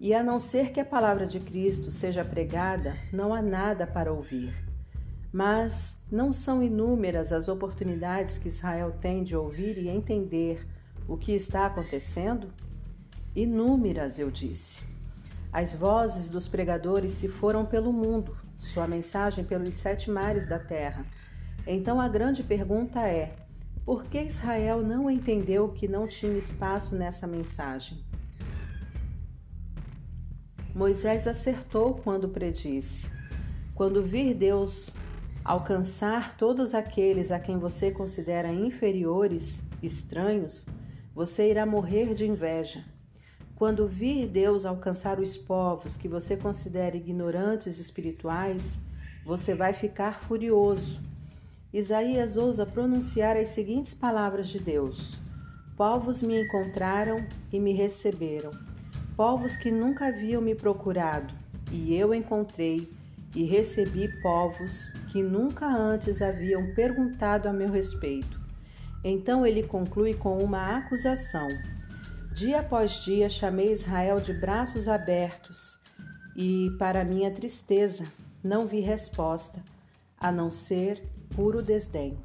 E 0.00 0.14
a 0.14 0.22
não 0.22 0.40
ser 0.40 0.72
que 0.72 0.80
a 0.80 0.84
palavra 0.84 1.26
de 1.26 1.38
Cristo 1.38 1.90
seja 1.90 2.24
pregada, 2.24 2.96
não 3.12 3.34
há 3.34 3.42
nada 3.42 3.86
para 3.86 4.10
ouvir. 4.10 4.54
Mas 5.30 6.00
não 6.10 6.32
são 6.32 6.62
inúmeras 6.62 7.32
as 7.32 7.48
oportunidades 7.48 8.38
que 8.38 8.48
Israel 8.48 8.96
tem 8.98 9.22
de 9.22 9.36
ouvir 9.36 9.76
e 9.76 9.90
entender 9.90 10.66
o 11.06 11.18
que 11.18 11.32
está 11.32 11.66
acontecendo? 11.66 12.48
Inúmeras, 13.36 14.18
eu 14.18 14.30
disse. 14.30 14.82
As 15.52 15.76
vozes 15.76 16.30
dos 16.30 16.48
pregadores 16.48 17.12
se 17.12 17.28
foram 17.28 17.66
pelo 17.66 17.92
mundo, 17.92 18.34
sua 18.56 18.86
mensagem 18.86 19.44
pelos 19.44 19.74
sete 19.74 20.10
mares 20.10 20.48
da 20.48 20.58
terra. 20.58 21.04
Então 21.66 22.00
a 22.00 22.08
grande 22.08 22.42
pergunta 22.42 23.00
é: 23.00 23.36
por 23.84 24.04
que 24.04 24.22
Israel 24.22 24.80
não 24.80 25.10
entendeu 25.10 25.68
que 25.68 25.86
não 25.86 26.08
tinha 26.08 26.38
espaço 26.38 26.96
nessa 26.96 27.26
mensagem? 27.26 28.09
Moisés 30.74 31.26
acertou 31.26 31.94
quando 31.94 32.28
predisse: 32.28 33.08
quando 33.74 34.02
vir 34.02 34.34
Deus 34.34 34.90
alcançar 35.44 36.36
todos 36.36 36.74
aqueles 36.74 37.30
a 37.32 37.40
quem 37.40 37.58
você 37.58 37.90
considera 37.90 38.52
inferiores, 38.52 39.60
estranhos, 39.82 40.66
você 41.14 41.50
irá 41.50 41.66
morrer 41.66 42.14
de 42.14 42.26
inveja. 42.26 42.84
Quando 43.56 43.88
vir 43.88 44.26
Deus 44.28 44.64
alcançar 44.64 45.18
os 45.18 45.36
povos 45.36 45.96
que 45.96 46.08
você 46.08 46.36
considera 46.36 46.96
ignorantes 46.96 47.78
espirituais, 47.78 48.78
você 49.24 49.54
vai 49.54 49.72
ficar 49.72 50.20
furioso. 50.20 51.00
Isaías 51.72 52.36
ousa 52.36 52.64
pronunciar 52.64 53.36
as 53.36 53.50
seguintes 53.50 53.92
palavras 53.92 54.48
de 54.48 54.58
Deus: 54.60 55.18
Povos 55.76 56.22
me 56.22 56.40
encontraram 56.40 57.26
e 57.52 57.58
me 57.58 57.72
receberam, 57.72 58.50
povos 59.20 59.54
que 59.54 59.70
nunca 59.70 60.06
haviam 60.06 60.40
me 60.40 60.54
procurado. 60.54 61.34
e 61.70 61.94
eu 61.94 62.14
encontrei 62.14 62.90
e 63.36 63.44
recebi 63.44 64.08
povos 64.22 64.94
que 65.12 65.22
nunca 65.22 65.66
antes 65.66 66.22
haviam 66.22 66.72
perguntado 66.74 67.46
a 67.46 67.52
meu 67.52 67.70
respeito. 67.70 68.40
Então 69.04 69.44
ele 69.44 69.62
conclui 69.62 70.14
com 70.14 70.38
uma 70.38 70.78
acusação. 70.78 71.48
Dia 72.32 72.60
após 72.60 73.04
dia 73.04 73.28
chamei 73.28 73.70
Israel 73.70 74.20
de 74.20 74.32
braços 74.32 74.88
abertos 74.88 75.78
e, 76.34 76.74
para 76.78 77.04
minha 77.04 77.30
tristeza, 77.30 78.04
não 78.42 78.66
vi 78.66 78.80
resposta, 78.80 79.62
a 80.18 80.32
não 80.32 80.50
ser 80.50 80.98
puro 81.36 81.62
desdém. 81.62 82.16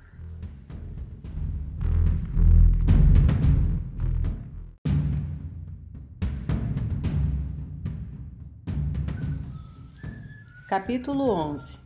Capítulo 10.68 11.30
11 11.30 11.78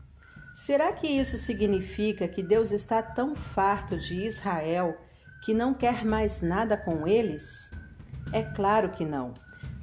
Será 0.55 0.93
que 0.93 1.05
isso 1.05 1.37
significa 1.37 2.29
que 2.29 2.41
Deus 2.41 2.71
está 2.71 3.03
tão 3.03 3.35
farto 3.35 3.97
de 3.97 4.25
Israel 4.25 4.97
que 5.43 5.53
não 5.53 5.73
quer 5.73 6.05
mais 6.05 6.41
nada 6.41 6.77
com 6.77 7.05
eles? 7.05 7.69
É 8.31 8.41
claro 8.41 8.91
que 8.91 9.03
não. 9.03 9.33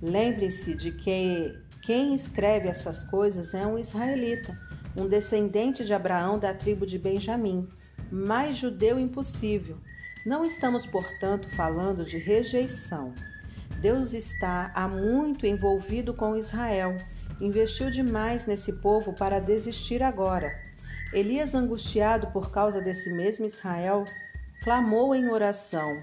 Lembre-se 0.01 0.74
de 0.74 0.92
que 0.92 1.55
quem 1.82 2.14
escreve 2.14 2.68
essas 2.68 3.05
coisas 3.05 3.53
é 3.53 3.66
um 3.66 3.78
israelita, 3.78 4.59
um 4.97 5.07
descendente 5.07 5.84
de 5.84 5.92
Abraão 5.92 6.38
da 6.38 6.55
tribo 6.55 6.86
de 6.86 6.99
Benjamim, 6.99 7.68
mais 8.11 8.57
judeu 8.57 8.99
impossível. 8.99 9.76
Não 10.24 10.42
estamos, 10.42 10.86
portanto, 10.86 11.51
falando 11.51 12.03
de 12.03 12.16
rejeição. 12.16 13.12
Deus 13.78 14.14
está 14.14 14.72
há 14.74 14.88
muito 14.88 15.44
envolvido 15.44 16.14
com 16.14 16.34
Israel 16.34 16.97
investiu 17.41 17.91
demais 17.91 18.47
nesse 18.47 18.72
povo 18.74 19.12
para 19.12 19.41
desistir 19.41 20.03
agora. 20.03 20.53
Elias, 21.12 21.55
angustiado 21.55 22.28
por 22.28 22.51
causa 22.51 22.80
desse 22.80 23.12
mesmo 23.12 23.45
Israel, 23.45 24.05
clamou 24.62 25.14
em 25.14 25.28
oração: 25.28 26.01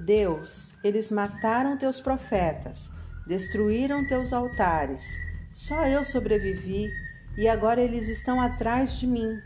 Deus, 0.00 0.74
eles 0.82 1.10
mataram 1.10 1.78
teus 1.78 2.00
profetas, 2.00 2.90
destruíram 3.26 4.06
teus 4.06 4.32
altares. 4.32 5.16
Só 5.52 5.86
eu 5.86 6.02
sobrevivi 6.02 6.90
e 7.36 7.48
agora 7.48 7.80
eles 7.80 8.08
estão 8.08 8.40
atrás 8.40 8.98
de 8.98 9.06
mim. 9.06 9.40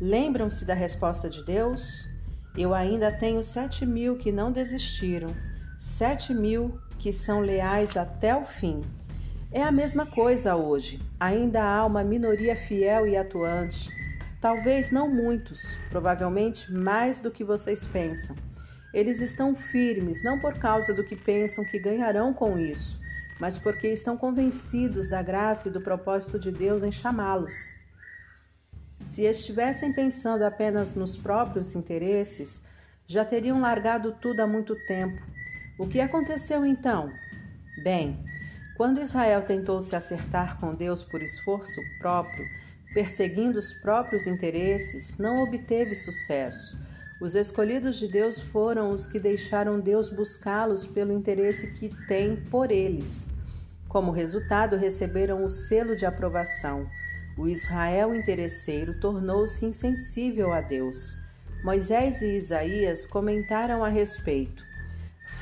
Lembram-se 0.00 0.64
da 0.64 0.74
resposta 0.74 1.30
de 1.30 1.44
Deus? 1.44 2.08
Eu 2.56 2.74
ainda 2.74 3.12
tenho 3.12 3.42
sete 3.44 3.86
mil 3.86 4.16
que 4.16 4.32
não 4.32 4.50
desistiram, 4.50 5.28
sete 5.78 6.34
mil 6.34 6.80
que 6.98 7.12
são 7.12 7.40
leais 7.40 7.96
até 7.96 8.34
o 8.34 8.44
fim. 8.44 8.82
É 9.56 9.62
a 9.62 9.72
mesma 9.72 10.04
coisa 10.04 10.54
hoje. 10.54 11.00
Ainda 11.18 11.64
há 11.64 11.86
uma 11.86 12.04
minoria 12.04 12.54
fiel 12.54 13.06
e 13.06 13.16
atuante. 13.16 13.90
Talvez 14.38 14.90
não 14.90 15.08
muitos, 15.08 15.78
provavelmente 15.88 16.70
mais 16.70 17.20
do 17.20 17.30
que 17.30 17.42
vocês 17.42 17.86
pensam. 17.86 18.36
Eles 18.92 19.22
estão 19.22 19.56
firmes 19.56 20.22
não 20.22 20.38
por 20.38 20.58
causa 20.58 20.92
do 20.92 21.02
que 21.02 21.16
pensam 21.16 21.64
que 21.64 21.78
ganharão 21.78 22.34
com 22.34 22.58
isso, 22.58 23.00
mas 23.40 23.56
porque 23.56 23.88
estão 23.88 24.14
convencidos 24.14 25.08
da 25.08 25.22
graça 25.22 25.70
e 25.70 25.72
do 25.72 25.80
propósito 25.80 26.38
de 26.38 26.52
Deus 26.52 26.82
em 26.82 26.92
chamá-los. 26.92 27.56
Se 29.06 29.22
estivessem 29.22 29.90
pensando 29.90 30.42
apenas 30.42 30.92
nos 30.92 31.16
próprios 31.16 31.74
interesses, 31.74 32.60
já 33.06 33.24
teriam 33.24 33.62
largado 33.62 34.18
tudo 34.20 34.40
há 34.40 34.46
muito 34.46 34.76
tempo. 34.86 35.18
O 35.78 35.88
que 35.88 35.98
aconteceu 35.98 36.62
então? 36.66 37.10
Bem, 37.82 38.22
quando 38.76 39.00
Israel 39.00 39.42
tentou 39.42 39.80
se 39.80 39.96
acertar 39.96 40.58
com 40.60 40.74
Deus 40.74 41.02
por 41.02 41.22
esforço 41.22 41.80
próprio, 41.98 42.44
perseguindo 42.92 43.58
os 43.58 43.72
próprios 43.72 44.26
interesses, 44.26 45.16
não 45.18 45.42
obteve 45.42 45.94
sucesso. 45.94 46.78
Os 47.20 47.34
escolhidos 47.34 47.96
de 47.96 48.06
Deus 48.06 48.38
foram 48.38 48.90
os 48.90 49.06
que 49.06 49.18
deixaram 49.18 49.80
Deus 49.80 50.10
buscá-los 50.10 50.86
pelo 50.86 51.12
interesse 51.12 51.72
que 51.72 51.88
tem 52.06 52.36
por 52.36 52.70
eles. 52.70 53.26
Como 53.88 54.10
resultado, 54.10 54.76
receberam 54.76 55.42
o 55.42 55.48
selo 55.48 55.96
de 55.96 56.04
aprovação. 56.04 56.86
O 57.38 57.48
Israel 57.48 58.14
interesseiro 58.14 59.00
tornou-se 59.00 59.64
insensível 59.64 60.52
a 60.52 60.60
Deus. 60.60 61.16
Moisés 61.64 62.20
e 62.20 62.36
Isaías 62.36 63.06
comentaram 63.06 63.82
a 63.82 63.88
respeito. 63.88 64.62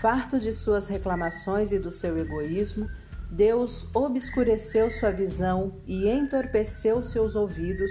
Farto 0.00 0.38
de 0.38 0.52
suas 0.52 0.86
reclamações 0.86 1.72
e 1.72 1.78
do 1.78 1.90
seu 1.90 2.16
egoísmo, 2.16 2.88
Deus 3.34 3.88
obscureceu 3.92 4.88
sua 4.92 5.10
visão 5.10 5.82
e 5.88 6.08
entorpeceu 6.08 7.02
seus 7.02 7.34
ouvidos, 7.34 7.90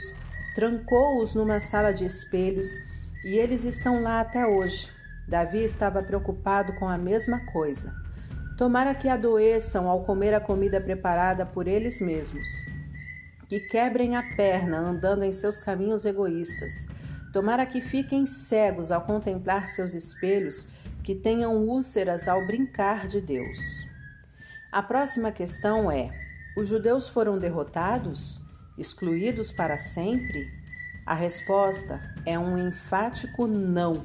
trancou-os 0.56 1.36
numa 1.36 1.60
sala 1.60 1.91
de 1.91 2.06
espelhos 2.06 2.70
e 3.26 3.38
eles 3.38 3.66
estão 3.66 4.02
lá 4.02 4.22
até 4.22 4.48
hoje. 4.48 4.89
Davi 5.28 5.62
estava 5.62 6.02
preocupado 6.02 6.72
com 6.76 6.88
a 6.88 6.98
mesma 6.98 7.46
coisa. 7.52 7.94
Tomara 8.58 8.96
que 8.96 9.10
adoeçam 9.10 9.89
ao 9.89 10.06
comer 10.06 10.34
a 10.34 10.39
comida 10.39 10.80
preparada 10.80 11.46
por 11.46 11.68
eles 11.68 12.00
mesmos, 12.00 12.48
que 13.50 13.60
quebrem 13.60 14.16
a 14.16 14.24
perna 14.38 14.78
andando 14.78 15.24
em 15.24 15.34
seus 15.34 15.60
caminhos 15.60 16.06
egoístas. 16.06 16.88
Tomara 17.34 17.66
que 17.66 17.82
fiquem 17.82 18.26
cegos 18.26 18.91
ao 18.91 19.02
contemplar 19.02 19.68
seus 19.68 19.94
espelhos, 19.94 20.70
que 21.04 21.14
tenham 21.14 21.58
úlceras 21.66 22.30
ao 22.30 22.48
brincar 22.48 23.10
de 23.10 23.20
Deus. 23.20 23.91
A 24.74 24.82
próxima 24.82 25.32
questão 25.32 25.92
é: 25.92 26.10
os 26.58 26.68
judeus 26.68 27.08
foram 27.08 27.38
derrotados? 27.38 28.42
Excluídos 28.76 29.52
para 29.52 29.78
sempre? 29.78 30.52
A 31.06 31.14
resposta 31.14 32.02
é 32.26 32.40
um 32.40 32.58
enfático 32.58 33.46
não. 33.46 34.04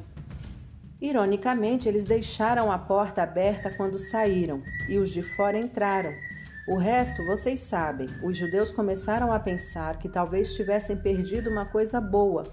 Ironicamente, 1.00 1.88
eles 1.88 2.04
deixaram 2.04 2.70
a 2.70 2.78
porta 2.78 3.22
aberta 3.22 3.74
quando 3.74 3.98
saíram 3.98 4.62
e 4.90 4.98
os 4.98 5.08
de 5.08 5.22
fora 5.22 5.58
entraram. 5.58 6.12
O 6.68 6.76
resto 6.76 7.24
vocês 7.24 7.60
sabem. 7.60 8.06
Os 8.22 8.36
judeus 8.36 8.70
começaram 8.70 9.32
a 9.32 9.40
pensar 9.40 9.98
que 9.98 10.06
talvez 10.06 10.54
tivessem 10.54 10.98
perdido 10.98 11.48
uma 11.48 11.64
coisa 11.64 11.98
boa. 11.98 12.44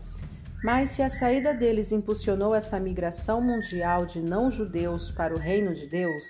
Mas 0.64 0.92
se 0.92 1.04
a 1.04 1.10
saída 1.10 1.54
deles 1.54 1.92
impulsionou 1.92 2.56
essa 2.56 2.80
migração 2.80 3.42
mundial 3.42 4.06
de 4.06 4.22
não-judeus 4.22 5.12
para 5.12 5.36
o 5.36 5.38
reino 5.38 5.74
de 5.74 5.86
Deus, 5.86 6.24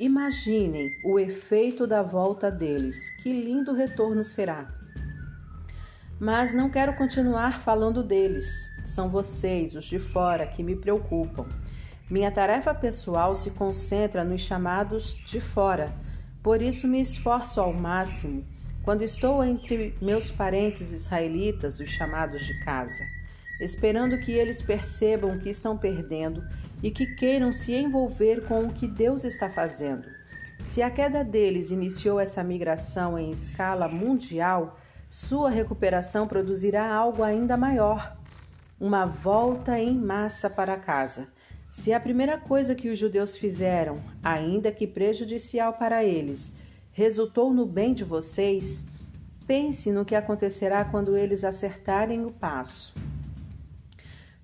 Imaginem 0.00 0.96
o 1.04 1.18
efeito 1.18 1.86
da 1.86 2.02
volta 2.02 2.50
deles. 2.50 3.10
Que 3.22 3.34
lindo 3.34 3.74
retorno 3.74 4.24
será! 4.24 4.66
Mas 6.18 6.54
não 6.54 6.70
quero 6.70 6.96
continuar 6.96 7.60
falando 7.60 8.02
deles. 8.02 8.66
São 8.82 9.10
vocês, 9.10 9.74
os 9.74 9.84
de 9.84 9.98
fora, 9.98 10.46
que 10.46 10.62
me 10.62 10.74
preocupam. 10.74 11.46
Minha 12.08 12.30
tarefa 12.30 12.74
pessoal 12.74 13.34
se 13.34 13.50
concentra 13.50 14.24
nos 14.24 14.40
chamados 14.40 15.20
de 15.26 15.38
fora. 15.38 15.94
Por 16.42 16.62
isso 16.62 16.88
me 16.88 17.02
esforço 17.02 17.60
ao 17.60 17.74
máximo 17.74 18.42
quando 18.82 19.02
estou 19.02 19.44
entre 19.44 19.94
meus 20.00 20.30
parentes 20.30 20.92
israelitas, 20.94 21.78
os 21.78 21.90
chamados 21.90 22.46
de 22.46 22.58
casa, 22.64 23.04
esperando 23.60 24.18
que 24.18 24.32
eles 24.32 24.62
percebam 24.62 25.38
que 25.38 25.50
estão 25.50 25.76
perdendo 25.76 26.42
e 26.82 26.90
que 26.90 27.06
queiram 27.14 27.52
se 27.52 27.74
envolver 27.74 28.46
com 28.46 28.64
o 28.64 28.72
que 28.72 28.86
Deus 28.86 29.24
está 29.24 29.50
fazendo. 29.50 30.08
Se 30.62 30.82
a 30.82 30.90
queda 30.90 31.24
deles 31.24 31.70
iniciou 31.70 32.20
essa 32.20 32.44
migração 32.44 33.18
em 33.18 33.30
escala 33.30 33.88
mundial, 33.88 34.78
sua 35.08 35.50
recuperação 35.50 36.28
produzirá 36.28 36.92
algo 36.92 37.22
ainda 37.22 37.56
maior 37.56 38.20
uma 38.80 39.04
volta 39.04 39.78
em 39.78 39.94
massa 39.94 40.48
para 40.48 40.78
casa. 40.78 41.28
Se 41.70 41.92
a 41.92 42.00
primeira 42.00 42.38
coisa 42.38 42.74
que 42.74 42.88
os 42.88 42.98
judeus 42.98 43.36
fizeram, 43.36 44.02
ainda 44.22 44.72
que 44.72 44.86
prejudicial 44.86 45.74
para 45.74 46.02
eles, 46.02 46.54
resultou 46.90 47.52
no 47.52 47.66
bem 47.66 47.92
de 47.92 48.02
vocês, 48.02 48.84
pense 49.46 49.92
no 49.92 50.04
que 50.04 50.14
acontecerá 50.14 50.84
quando 50.84 51.14
eles 51.14 51.44
acertarem 51.44 52.24
o 52.24 52.32
passo. 52.32 52.94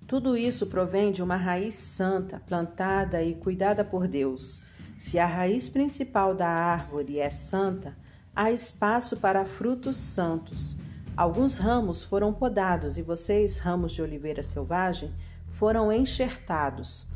Tudo 0.07 0.37
isso 0.37 0.69
provém 0.69 1.11
de 1.11 1.21
uma 1.21 1.37
raiz 1.37 1.75
santa, 1.75 2.41
plantada 2.47 3.25
e 3.25 3.35
cuidada 3.35 3.85
por 3.85 4.07
Deus. 4.07 4.61
Se 4.97 5.19
a 5.19 5.27
raiz 5.27 5.69
principal 5.69 6.33
da 6.33 6.49
árvore 6.49 7.19
é 7.19 7.29
santa, 7.29 7.97
há 8.35 8.53
espaço 8.53 9.17
para 9.17 9.45
frutos 9.45 9.97
santos. 9.97 10.77
Alguns 11.17 11.57
ramos 11.57 12.05
foram 12.05 12.33
podados 12.33 12.97
e 12.97 13.03
vocês, 13.03 13.59
ramos 13.59 13.91
de 13.91 14.01
oliveira 14.01 14.45
selvagem, 14.45 15.13
foram 15.51 15.93
enxertados. 15.93 17.09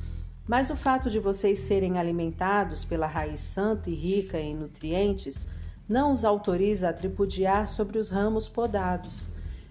Mas 0.48 0.68
o 0.68 0.74
fato 0.74 1.08
de 1.08 1.20
vocês 1.20 1.60
serem 1.60 1.96
alimentados 1.96 2.84
pela 2.84 3.06
raiz 3.06 3.38
santa 3.38 3.88
e 3.88 3.94
rica 3.94 4.36
em 4.36 4.56
nutrientes 4.56 5.46
não 5.88 6.12
os 6.12 6.24
autoriza 6.24 6.88
a 6.88 6.92
tripudiar 6.92 7.68
sobre 7.68 7.98
os 7.98 8.08
ramos 8.08 8.48
podados. 8.48 9.30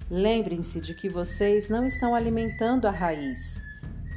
Lembrem-se 0.10 0.82
de 0.82 0.96
que 0.96 1.08
vocês 1.08 1.70
não 1.70 1.86
estão 1.86 2.16
alimentando 2.16 2.88
a 2.88 2.92
raiz, 2.92 3.62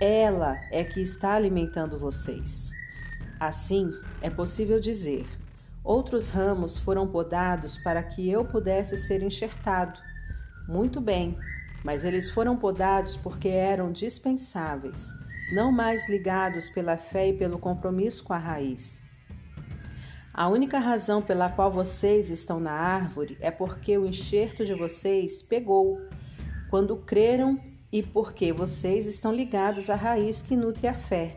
ela 0.01 0.59
é 0.71 0.83
que 0.83 1.03
está 1.03 1.35
alimentando 1.35 1.99
vocês. 1.99 2.71
Assim, 3.39 3.91
é 4.23 4.31
possível 4.31 4.81
dizer: 4.81 5.27
Outros 5.85 6.31
ramos 6.31 6.79
foram 6.79 7.07
podados 7.07 7.77
para 7.77 8.03
que 8.03 8.31
eu 8.31 8.43
pudesse 8.43 8.97
ser 8.97 9.23
enxertado. 9.23 10.01
Muito 10.67 10.99
bem, 10.99 11.37
mas 11.85 12.05
eles 12.05 12.31
foram 12.31 12.57
podados 12.57 13.19
porque 13.19 13.49
eram 13.49 13.93
dispensáveis, 13.93 15.13
não 15.53 15.71
mais 15.71 16.09
ligados 16.09 16.71
pela 16.71 16.97
fé 16.97 17.29
e 17.29 17.37
pelo 17.37 17.59
compromisso 17.59 18.25
com 18.25 18.33
a 18.33 18.39
raiz. 18.39 19.02
A 20.35 20.49
única 20.49 20.79
razão 20.79 21.21
pela 21.21 21.51
qual 21.51 21.71
vocês 21.71 22.31
estão 22.31 22.59
na 22.59 22.73
árvore 22.73 23.37
é 23.39 23.51
porque 23.51 23.99
o 23.99 24.07
enxerto 24.07 24.65
de 24.65 24.73
vocês 24.73 25.43
pegou 25.43 26.01
quando 26.71 26.97
creram 26.97 27.61
e 27.93 28.03
porque 28.03 28.51
vocês 28.51 29.07
estão 29.07 29.31
ligados 29.31 29.91
à 29.91 29.95
raiz 29.95 30.41
que 30.41 30.57
nutre 30.57 30.87
a 30.87 30.95
fé. 30.95 31.37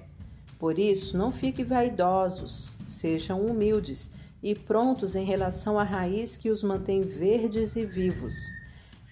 Por 0.58 0.80
isso, 0.80 1.18
não 1.18 1.30
fiquem 1.30 1.66
vaidosos, 1.66 2.72
sejam 2.88 3.46
humildes 3.46 4.14
e 4.42 4.56
prontos 4.56 5.14
em 5.14 5.26
relação 5.26 5.78
à 5.78 5.84
raiz 5.84 6.38
que 6.38 6.50
os 6.50 6.64
mantém 6.64 7.02
verdes 7.02 7.76
e 7.76 7.86
vivos. 7.86 8.34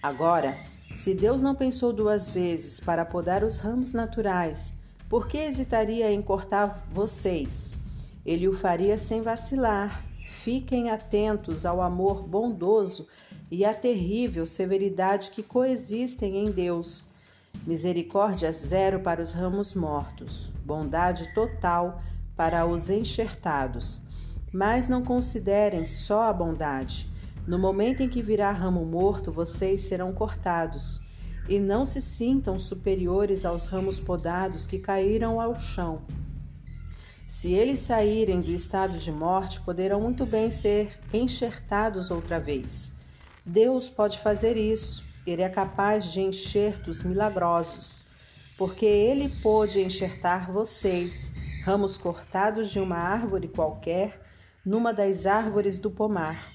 Agora, 0.02 0.56
se 0.94 1.14
Deus 1.14 1.42
não 1.42 1.54
pensou 1.54 1.92
duas 1.92 2.30
vezes 2.30 2.80
para 2.80 3.04
podar 3.04 3.44
os 3.44 3.58
ramos 3.58 3.92
naturais, 3.92 4.74
por 5.10 5.28
que 5.28 5.36
hesitaria 5.36 6.10
em 6.10 6.22
cortar 6.22 6.86
vocês? 6.90 7.83
Ele 8.24 8.48
o 8.48 8.52
faria 8.52 8.96
sem 8.96 9.20
vacilar. 9.20 10.04
Fiquem 10.42 10.90
atentos 10.90 11.66
ao 11.66 11.82
amor 11.82 12.22
bondoso 12.22 13.06
e 13.50 13.64
à 13.64 13.74
terrível 13.74 14.46
severidade 14.46 15.30
que 15.30 15.42
coexistem 15.42 16.38
em 16.38 16.50
Deus. 16.50 17.06
Misericórdia 17.66 18.50
zero 18.52 19.00
para 19.00 19.22
os 19.22 19.32
ramos 19.32 19.74
mortos, 19.74 20.50
bondade 20.64 21.32
total 21.34 22.02
para 22.36 22.66
os 22.66 22.90
enxertados. 22.90 24.00
Mas 24.52 24.88
não 24.88 25.02
considerem 25.02 25.86
só 25.86 26.22
a 26.22 26.32
bondade. 26.32 27.08
No 27.46 27.58
momento 27.58 28.02
em 28.02 28.08
que 28.08 28.22
virá 28.22 28.50
ramo 28.52 28.84
morto, 28.84 29.30
vocês 29.30 29.82
serão 29.82 30.12
cortados. 30.12 31.00
E 31.48 31.58
não 31.58 31.84
se 31.84 32.00
sintam 32.00 32.58
superiores 32.58 33.44
aos 33.44 33.66
ramos 33.66 34.00
podados 34.00 34.66
que 34.66 34.78
caíram 34.78 35.40
ao 35.40 35.56
chão. 35.56 36.02
Se 37.26 37.52
eles 37.52 37.80
saírem 37.80 38.40
do 38.40 38.50
estado 38.50 38.98
de 38.98 39.10
morte, 39.10 39.60
poderão 39.60 40.00
muito 40.00 40.26
bem 40.26 40.50
ser 40.50 40.98
enxertados 41.12 42.10
outra 42.10 42.38
vez. 42.38 42.92
Deus 43.44 43.88
pode 43.88 44.18
fazer 44.18 44.56
isso. 44.56 45.04
Ele 45.26 45.42
é 45.42 45.48
capaz 45.48 46.12
de 46.12 46.20
enxertos 46.20 47.02
milagrosos, 47.02 48.04
porque 48.58 48.84
ele 48.84 49.30
pôde 49.42 49.80
enxertar 49.80 50.52
vocês, 50.52 51.32
ramos 51.64 51.96
cortados 51.96 52.70
de 52.70 52.78
uma 52.78 52.98
árvore 52.98 53.48
qualquer, 53.48 54.20
numa 54.64 54.92
das 54.92 55.24
árvores 55.24 55.78
do 55.78 55.90
pomar. 55.90 56.52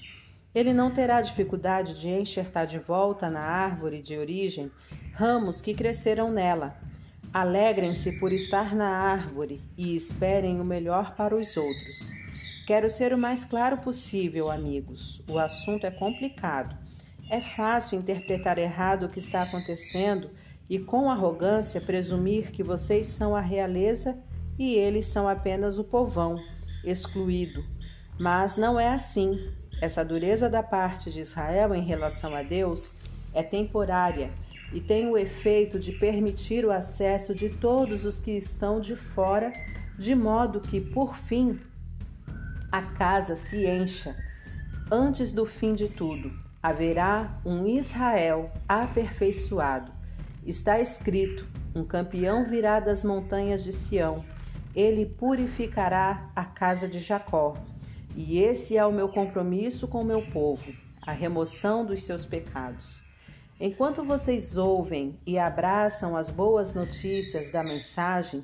Ele 0.54 0.72
não 0.72 0.92
terá 0.92 1.20
dificuldade 1.20 2.00
de 2.00 2.08
enxertar 2.08 2.66
de 2.66 2.78
volta 2.78 3.28
na 3.28 3.40
árvore 3.40 4.00
de 4.00 4.16
origem 4.16 4.70
ramos 5.12 5.60
que 5.60 5.74
cresceram 5.74 6.30
nela 6.30 6.89
Alegrem-se 7.32 8.18
por 8.18 8.32
estar 8.32 8.74
na 8.74 8.88
árvore 8.88 9.60
e 9.78 9.94
esperem 9.94 10.60
o 10.60 10.64
melhor 10.64 11.14
para 11.14 11.36
os 11.36 11.56
outros. 11.56 12.12
Quero 12.66 12.90
ser 12.90 13.12
o 13.12 13.18
mais 13.18 13.44
claro 13.44 13.78
possível, 13.78 14.50
amigos. 14.50 15.22
O 15.28 15.38
assunto 15.38 15.86
é 15.86 15.92
complicado. 15.92 16.76
É 17.30 17.40
fácil 17.40 18.00
interpretar 18.00 18.58
errado 18.58 19.04
o 19.04 19.08
que 19.08 19.20
está 19.20 19.42
acontecendo 19.42 20.28
e, 20.68 20.80
com 20.80 21.08
arrogância, 21.08 21.80
presumir 21.80 22.50
que 22.50 22.64
vocês 22.64 23.06
são 23.06 23.36
a 23.36 23.40
realeza 23.40 24.18
e 24.58 24.74
eles 24.74 25.06
são 25.06 25.28
apenas 25.28 25.78
o 25.78 25.84
povão, 25.84 26.34
excluído. 26.84 27.64
Mas 28.18 28.56
não 28.56 28.78
é 28.78 28.88
assim. 28.88 29.30
Essa 29.80 30.04
dureza 30.04 30.50
da 30.50 30.64
parte 30.64 31.12
de 31.12 31.20
Israel 31.20 31.76
em 31.76 31.84
relação 31.84 32.34
a 32.34 32.42
Deus 32.42 32.92
é 33.32 33.40
temporária 33.40 34.32
e 34.72 34.80
tem 34.80 35.08
o 35.08 35.16
efeito 35.16 35.78
de 35.78 35.92
permitir 35.92 36.64
o 36.64 36.70
acesso 36.70 37.34
de 37.34 37.48
todos 37.48 38.04
os 38.04 38.18
que 38.18 38.32
estão 38.32 38.80
de 38.80 38.94
fora, 38.94 39.52
de 39.98 40.14
modo 40.14 40.60
que, 40.60 40.80
por 40.80 41.16
fim, 41.16 41.58
a 42.70 42.82
casa 42.82 43.34
se 43.34 43.66
encha. 43.66 44.16
Antes 44.90 45.32
do 45.32 45.44
fim 45.44 45.74
de 45.74 45.88
tudo, 45.88 46.32
haverá 46.62 47.40
um 47.44 47.66
Israel 47.66 48.50
aperfeiçoado. 48.68 49.92
Está 50.46 50.80
escrito: 50.80 51.46
um 51.74 51.84
campeão 51.84 52.48
virá 52.48 52.80
das 52.80 53.04
montanhas 53.04 53.64
de 53.64 53.72
Sião. 53.72 54.24
Ele 54.74 55.04
purificará 55.04 56.30
a 56.34 56.44
casa 56.44 56.86
de 56.86 57.00
Jacó. 57.00 57.56
E 58.16 58.38
esse 58.38 58.76
é 58.76 58.84
o 58.84 58.92
meu 58.92 59.08
compromisso 59.08 59.88
com 59.88 60.02
o 60.02 60.04
meu 60.04 60.22
povo, 60.30 60.72
a 61.02 61.12
remoção 61.12 61.84
dos 61.84 62.04
seus 62.04 62.26
pecados. 62.26 63.09
Enquanto 63.62 64.02
vocês 64.02 64.56
ouvem 64.56 65.20
e 65.26 65.38
abraçam 65.38 66.16
as 66.16 66.30
boas 66.30 66.74
notícias 66.74 67.52
da 67.52 67.62
mensagem, 67.62 68.42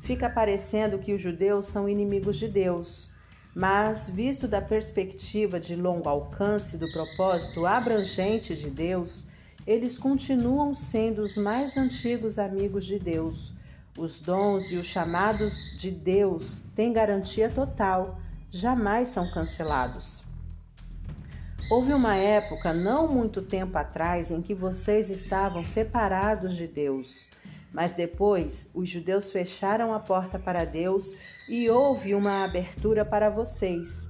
fica 0.00 0.30
parecendo 0.30 0.98
que 0.98 1.12
os 1.12 1.20
judeus 1.20 1.66
são 1.66 1.86
inimigos 1.86 2.38
de 2.38 2.48
Deus. 2.48 3.10
Mas, 3.54 4.08
visto 4.08 4.48
da 4.48 4.62
perspectiva 4.62 5.60
de 5.60 5.76
longo 5.76 6.08
alcance 6.08 6.78
do 6.78 6.90
propósito 6.90 7.66
abrangente 7.66 8.56
de 8.56 8.70
Deus, 8.70 9.28
eles 9.66 9.98
continuam 9.98 10.74
sendo 10.74 11.20
os 11.20 11.36
mais 11.36 11.76
antigos 11.76 12.38
amigos 12.38 12.86
de 12.86 12.98
Deus. 12.98 13.52
Os 13.98 14.18
dons 14.18 14.72
e 14.72 14.76
os 14.76 14.86
chamados 14.86 15.54
de 15.76 15.90
Deus 15.90 16.64
têm 16.74 16.90
garantia 16.90 17.50
total, 17.50 18.18
jamais 18.50 19.08
são 19.08 19.30
cancelados. 19.30 20.23
Houve 21.70 21.94
uma 21.94 22.14
época, 22.14 22.74
não 22.74 23.08
muito 23.08 23.40
tempo 23.40 23.78
atrás, 23.78 24.30
em 24.30 24.42
que 24.42 24.54
vocês 24.54 25.08
estavam 25.08 25.64
separados 25.64 26.54
de 26.54 26.66
Deus. 26.66 27.26
Mas 27.72 27.94
depois 27.94 28.70
os 28.74 28.88
judeus 28.88 29.32
fecharam 29.32 29.94
a 29.94 29.98
porta 29.98 30.38
para 30.38 30.64
Deus 30.64 31.16
e 31.48 31.70
houve 31.70 32.14
uma 32.14 32.44
abertura 32.44 33.02
para 33.02 33.30
vocês. 33.30 34.06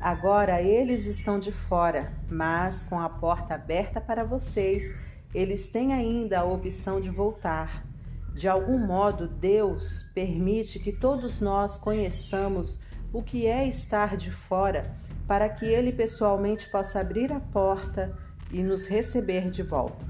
Agora 0.00 0.60
eles 0.60 1.06
estão 1.06 1.38
de 1.38 1.52
fora, 1.52 2.12
mas 2.28 2.82
com 2.82 2.98
a 2.98 3.08
porta 3.08 3.54
aberta 3.54 4.00
para 4.00 4.24
vocês, 4.24 4.92
eles 5.32 5.68
têm 5.68 5.94
ainda 5.94 6.40
a 6.40 6.44
opção 6.44 7.00
de 7.00 7.08
voltar. 7.08 7.86
De 8.34 8.48
algum 8.48 8.78
modo, 8.78 9.28
Deus 9.28 10.10
permite 10.12 10.80
que 10.80 10.92
todos 10.92 11.40
nós 11.40 11.78
conheçamos 11.78 12.80
o 13.12 13.22
que 13.22 13.46
é 13.46 13.66
estar 13.66 14.16
de 14.16 14.30
fora 14.30 14.82
para 15.26 15.48
que 15.48 15.64
ele 15.64 15.92
pessoalmente 15.92 16.68
possa 16.70 17.00
abrir 17.00 17.32
a 17.32 17.40
porta 17.40 18.16
e 18.50 18.62
nos 18.62 18.86
receber 18.86 19.50
de 19.50 19.62
volta. 19.62 20.04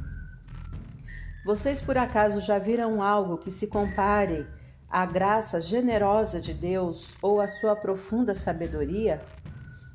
Vocês 1.44 1.81
por 1.81 1.97
acaso 1.97 2.40
já 2.40 2.59
viram 2.59 3.02
algo 3.02 3.39
que 3.39 3.51
se 3.51 3.68
compare 3.68 4.47
à 4.89 5.06
graça 5.06 5.60
generosa 5.60 6.40
de 6.40 6.52
Deus 6.52 7.14
ou 7.23 7.40
à 7.40 7.47
sua 7.47 7.77
profunda 7.77 8.35
sabedoria? 8.35 9.23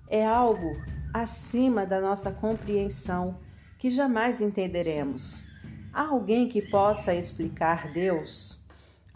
É 0.07 0.26
algo 0.26 0.82
acima 1.14 1.86
da 1.86 1.99
nossa 1.99 2.32
compreensão 2.32 3.38
que 3.78 3.90
jamais 3.90 4.41
entenderemos. 4.41 5.44
Há 5.91 6.03
alguém 6.03 6.48
que 6.48 6.61
possa 6.61 7.14
explicar 7.14 7.91
Deus? 7.91 8.61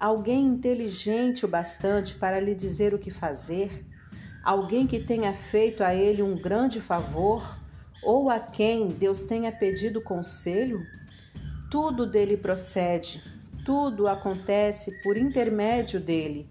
Alguém 0.06 0.46
inteligente 0.46 1.46
o 1.46 1.48
bastante 1.48 2.14
para 2.14 2.40
lhe 2.40 2.54
dizer 2.54 2.94
o 2.94 3.00
que 3.00 3.10
fazer? 3.10 3.86
alguém 4.46 4.86
que 4.86 5.00
tenha 5.00 5.34
feito 5.34 5.84
a 5.84 5.96
ele 5.96 6.22
um 6.22 6.36
grande 6.36 6.80
favor 6.80 7.58
ou 8.04 8.30
a 8.30 8.40
quem 8.40 8.88
Deus 8.88 9.24
tenha 9.24 9.52
pedido 9.52 10.00
conselho? 10.00 10.86
Tudo 11.72 12.06
dele 12.06 12.38
procede, 12.38 13.24
tudo 13.66 14.08
acontece 14.08 14.92
por 15.02 15.18
intermédio 15.18 16.00
dele, 16.00 16.48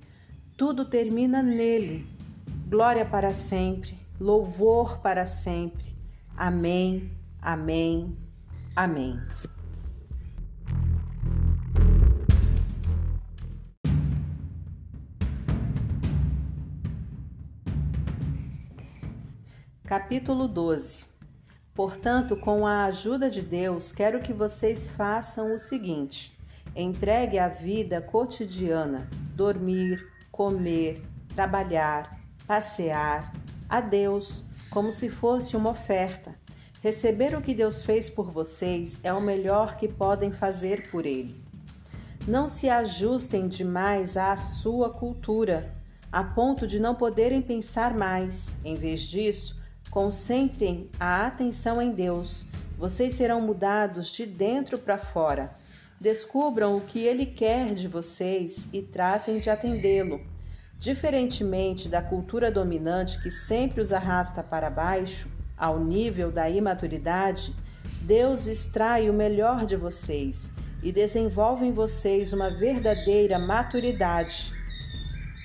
tudo 0.56 0.84
termina 0.84 1.40
nele. 1.40 2.04
Glória 2.66 3.04
para 3.04 3.32
sempre, 3.32 3.96
louvor 4.20 4.98
para 4.98 5.24
sempre. 5.24 5.94
Amém, 6.36 7.12
amém, 7.40 8.18
amém. 8.74 9.20
Capítulo 19.86 20.48
12 20.48 21.04
Portanto, 21.74 22.38
com 22.38 22.66
a 22.66 22.86
ajuda 22.86 23.28
de 23.28 23.42
Deus, 23.42 23.92
quero 23.92 24.22
que 24.22 24.32
vocês 24.32 24.88
façam 24.88 25.54
o 25.54 25.58
seguinte: 25.58 26.34
entregue 26.74 27.38
a 27.38 27.48
vida 27.48 28.00
cotidiana, 28.00 29.06
dormir, 29.34 30.10
comer, 30.32 31.02
trabalhar, 31.34 32.18
passear, 32.46 33.30
a 33.68 33.82
Deus, 33.82 34.46
como 34.70 34.90
se 34.90 35.10
fosse 35.10 35.54
uma 35.54 35.72
oferta. 35.72 36.34
Receber 36.82 37.36
o 37.36 37.42
que 37.42 37.54
Deus 37.54 37.82
fez 37.82 38.08
por 38.08 38.30
vocês 38.30 38.98
é 39.02 39.12
o 39.12 39.20
melhor 39.20 39.76
que 39.76 39.86
podem 39.86 40.32
fazer 40.32 40.90
por 40.90 41.04
Ele. 41.04 41.44
Não 42.26 42.48
se 42.48 42.70
ajustem 42.70 43.48
demais 43.48 44.16
à 44.16 44.34
sua 44.34 44.88
cultura, 44.88 45.74
a 46.10 46.24
ponto 46.24 46.66
de 46.66 46.80
não 46.80 46.94
poderem 46.94 47.42
pensar 47.42 47.92
mais. 47.92 48.56
Em 48.64 48.74
vez 48.74 49.02
disso, 49.02 49.62
concentrem 49.94 50.90
a 50.98 51.24
atenção 51.24 51.80
em 51.80 51.92
Deus. 51.92 52.44
Vocês 52.76 53.12
serão 53.12 53.40
mudados 53.40 54.08
de 54.08 54.26
dentro 54.26 54.76
para 54.76 54.98
fora. 54.98 55.54
Descubram 56.00 56.76
o 56.76 56.80
que 56.80 56.98
Ele 56.98 57.24
quer 57.24 57.76
de 57.76 57.86
vocês 57.86 58.68
e 58.72 58.82
tratem 58.82 59.38
de 59.38 59.48
atendê-lo. 59.48 60.20
Diferentemente 60.80 61.88
da 61.88 62.02
cultura 62.02 62.50
dominante 62.50 63.22
que 63.22 63.30
sempre 63.30 63.80
os 63.80 63.92
arrasta 63.92 64.42
para 64.42 64.68
baixo, 64.68 65.30
ao 65.56 65.78
nível 65.78 66.32
da 66.32 66.50
imaturidade, 66.50 67.54
Deus 68.02 68.48
extrai 68.48 69.08
o 69.08 69.14
melhor 69.14 69.64
de 69.64 69.76
vocês 69.76 70.50
e 70.82 70.90
desenvolve 70.90 71.64
em 71.64 71.72
vocês 71.72 72.32
uma 72.32 72.50
verdadeira 72.50 73.38
maturidade. 73.38 74.52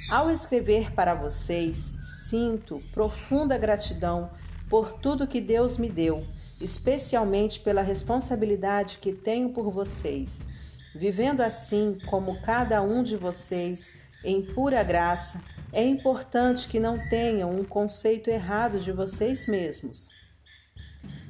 Ao 0.09 0.27
escrever 0.31 0.91
para 0.91 1.13
vocês, 1.13 1.93
sinto 2.01 2.81
profunda 2.91 3.55
gratidão 3.59 4.31
por 4.69 4.93
tudo 4.93 5.27
que 5.27 5.41
Deus 5.41 5.77
me 5.77 5.89
deu, 5.89 6.25
especialmente 6.61 7.59
pela 7.59 7.81
responsabilidade 7.81 8.99
que 8.99 9.11
tenho 9.11 9.49
por 9.49 9.71
vocês. 9.71 10.47
Vivendo 10.95 11.41
assim 11.41 11.97
como 12.07 12.41
cada 12.41 12.81
um 12.81 13.03
de 13.03 13.17
vocês, 13.17 13.93
em 14.23 14.41
pura 14.41 14.83
graça, 14.83 15.41
é 15.71 15.85
importante 15.85 16.67
que 16.67 16.79
não 16.79 16.97
tenham 17.09 17.51
um 17.55 17.63
conceito 17.63 18.29
errado 18.29 18.79
de 18.79 18.91
vocês 18.91 19.47
mesmos, 19.47 20.09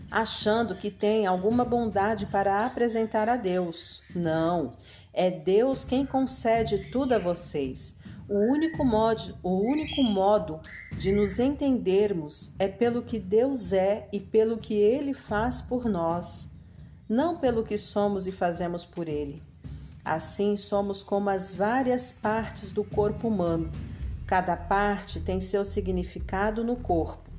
achando 0.10 0.76
que 0.76 0.90
têm 0.90 1.28
alguma 1.28 1.64
bondade 1.64 2.26
para 2.26 2.66
apresentar 2.66 3.30
a 3.30 3.36
Deus. 3.36 4.02
Não, 4.16 4.76
é 5.14 5.30
Deus 5.30 5.86
quem 5.86 6.06
concede 6.06 6.90
tudo 6.91 7.14
a 7.14 7.20
vocês. 7.20 7.99
O 8.30 8.38
único, 8.38 8.85
modo, 8.85 9.35
o 9.41 9.49
único 9.49 10.03
modo 10.03 10.60
de 10.99 11.11
nos 11.11 11.39
entendermos 11.39 12.53
é 12.60 12.68
pelo 12.68 13.01
que 13.01 13.18
Deus 13.18 13.73
é 13.73 14.07
e 14.14 14.19
pelo 14.19 14.60
que 14.60 14.76
Ele 14.76 15.15
faz 15.15 15.64
por 15.64 15.85
nós, 15.85 16.47
não 17.10 17.38
pelo 17.38 17.64
que 17.64 17.76
somos 17.76 18.27
e 18.27 18.31
fazemos 18.31 18.85
por 18.85 19.10
Ele. 19.10 19.41
Assim, 20.06 20.56
somos 20.56 21.01
como 21.01 21.31
as 21.31 21.51
várias 21.51 22.11
partes 22.11 22.72
do 22.72 22.84
corpo 22.84 23.27
humano. 23.27 23.72
Cada 24.27 24.56
parte 24.56 25.19
tem 25.19 25.41
seu 25.41 25.65
significado 25.65 26.64
no 26.64 26.76
corpo, 26.76 27.31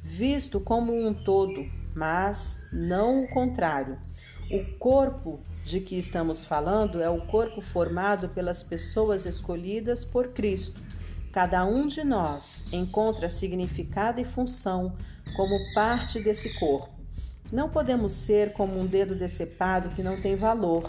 visto 0.00 0.60
como 0.60 0.94
um 0.94 1.12
todo, 1.12 1.66
mas 1.92 2.60
não 2.72 3.24
o 3.24 3.28
contrário. 3.28 3.98
O 4.48 4.78
corpo 4.78 5.40
de 5.66 5.80
que 5.80 5.96
estamos 5.96 6.44
falando 6.44 7.02
é 7.02 7.10
o 7.10 7.26
corpo 7.26 7.60
formado 7.60 8.28
pelas 8.28 8.62
pessoas 8.62 9.26
escolhidas 9.26 10.04
por 10.04 10.28
Cristo. 10.28 10.80
Cada 11.32 11.64
um 11.64 11.88
de 11.88 12.04
nós 12.04 12.64
encontra 12.70 13.28
significado 13.28 14.20
e 14.20 14.24
função 14.24 14.94
como 15.34 15.58
parte 15.74 16.20
desse 16.20 16.56
corpo. 16.56 16.94
Não 17.50 17.68
podemos 17.68 18.12
ser 18.12 18.52
como 18.52 18.78
um 18.78 18.86
dedo 18.86 19.16
decepado 19.16 19.88
que 19.88 20.04
não 20.04 20.20
tem 20.20 20.36
valor. 20.36 20.88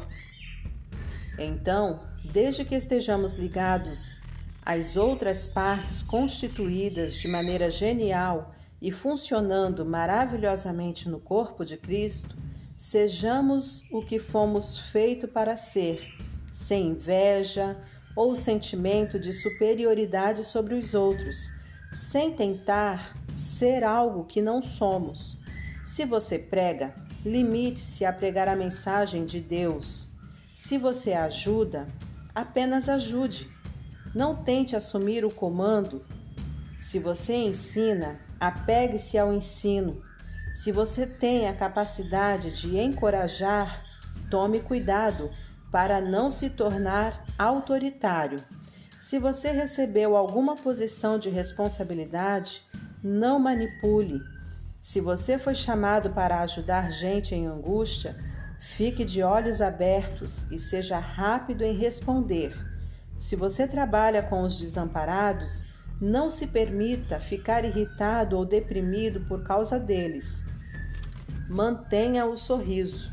Então, 1.39 2.01
desde 2.31 2.63
que 2.63 2.75
estejamos 2.75 3.33
ligados 3.33 4.21
às 4.63 4.95
outras 4.95 5.47
partes 5.47 6.03
constituídas 6.03 7.15
de 7.15 7.27
maneira 7.27 7.71
genial 7.71 8.53
e 8.79 8.91
funcionando 8.91 9.83
maravilhosamente 9.83 11.09
no 11.09 11.19
corpo 11.19 11.65
de 11.65 11.77
Cristo, 11.77 12.37
Sejamos 12.77 13.83
o 13.91 14.05
que 14.05 14.19
fomos 14.19 14.77
feito 14.77 15.27
para 15.27 15.57
ser, 15.57 16.13
sem 16.53 16.89
inveja 16.89 17.75
ou 18.15 18.35
sentimento 18.35 19.19
de 19.19 19.33
superioridade 19.33 20.43
sobre 20.43 20.75
os 20.75 20.93
outros, 20.93 21.51
sem 21.91 22.33
tentar 22.33 23.17
ser 23.35 23.83
algo 23.83 24.25
que 24.25 24.43
não 24.43 24.61
somos. 24.61 25.39
Se 25.87 26.05
você 26.05 26.37
prega, 26.37 26.93
limite-se 27.25 28.05
a 28.05 28.13
pregar 28.13 28.47
a 28.47 28.55
mensagem 28.55 29.25
de 29.25 29.41
Deus. 29.41 30.07
Se 30.53 30.77
você 30.77 31.13
ajuda, 31.13 31.87
apenas 32.33 32.87
ajude. 32.87 33.49
Não 34.13 34.35
tente 34.35 34.75
assumir 34.75 35.25
o 35.25 35.33
comando. 35.33 36.05
Se 36.79 36.99
você 36.99 37.33
ensina, 37.33 38.19
apegue-se 38.39 39.17
ao 39.17 39.33
ensino. 39.33 40.05
Se 40.57 40.71
você 40.71 41.05
tem 41.05 41.47
a 41.47 41.53
capacidade 41.53 42.49
de 42.51 42.79
encorajar, 42.79 43.83
tome 44.27 44.59
cuidado 44.59 45.29
para 45.71 46.01
não 46.01 46.31
se 46.31 46.49
tornar 46.49 47.23
autoritário. 47.37 48.39
Se 48.99 49.19
você 49.19 49.51
recebeu 49.51 50.17
alguma 50.17 50.55
posição 50.55 51.19
de 51.19 51.29
responsabilidade, 51.29 52.63
não 53.03 53.37
manipule. 53.37 54.19
Se 54.81 54.99
você 54.99 55.37
foi 55.37 55.53
chamado 55.53 56.09
para 56.09 56.41
ajudar 56.41 56.91
gente 56.91 57.35
em 57.35 57.45
angústia, 57.45 58.17
fique 58.59 59.05
de 59.05 59.21
olhos 59.21 59.61
abertos 59.61 60.49
e 60.51 60.57
seja 60.57 60.97
rápido 60.97 61.63
em 61.63 61.77
responder. 61.77 62.51
Se 63.15 63.35
você 63.35 63.67
trabalha 63.67 64.23
com 64.23 64.41
os 64.41 64.57
desamparados, 64.57 65.67
não 65.99 66.29
se 66.29 66.47
permita 66.47 67.19
ficar 67.19 67.65
irritado 67.65 68.37
ou 68.37 68.45
deprimido 68.45 69.21
por 69.21 69.43
causa 69.43 69.79
deles. 69.79 70.45
Mantenha 71.49 72.25
o 72.25 72.35
sorriso. 72.35 73.11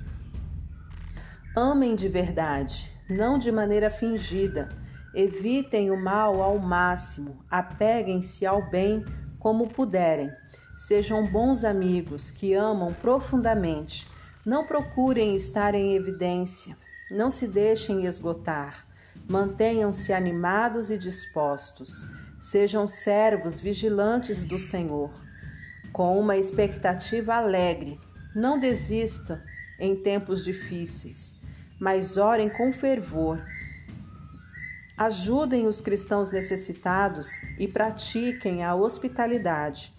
Amem 1.57 1.95
de 1.95 2.09
verdade, 2.09 2.93
não 3.09 3.39
de 3.39 3.51
maneira 3.51 3.91
fingida. 3.91 4.69
Evitem 5.15 5.91
o 5.91 5.97
mal 5.97 6.43
ao 6.43 6.59
máximo. 6.59 7.45
Apeguem-se 7.49 8.45
ao 8.45 8.69
bem 8.69 9.05
como 9.39 9.69
puderem. 9.69 10.31
Sejam 10.77 11.25
bons 11.25 11.63
amigos 11.63 12.33
que 12.33 12.53
amam 12.53 12.93
profundamente. 12.93 14.11
Não 14.45 14.67
procurem 14.67 15.37
estar 15.37 15.75
em 15.75 15.95
evidência. 15.95 16.77
Não 17.11 17.31
se 17.31 17.47
deixem 17.47 18.05
esgotar. 18.05 18.85
Mantenham-se 19.29 20.13
animados 20.13 20.91
e 20.91 20.99
dispostos. 20.99 22.09
Sejam 22.45 22.87
servos 22.87 23.59
vigilantes 23.59 24.45
do 24.45 24.59
Senhor, 24.59 25.11
com 25.91 26.21
uma 26.21 26.37
expectativa 26.37 27.37
alegre. 27.37 27.99
Não 28.37 28.61
desista 28.61 29.43
em 29.81 29.97
tempos 29.97 30.45
difíceis, 30.45 31.35
mas 31.81 32.19
orem 32.19 32.51
com 32.51 32.71
fervor. 32.71 33.43
Ajudem 34.95 35.67
os 35.67 35.81
cristãos 35.81 36.31
necessitados 36.31 37.29
e 37.59 37.67
pratiquem 37.67 38.63
a 38.63 38.75
hospitalidade. 38.75 39.91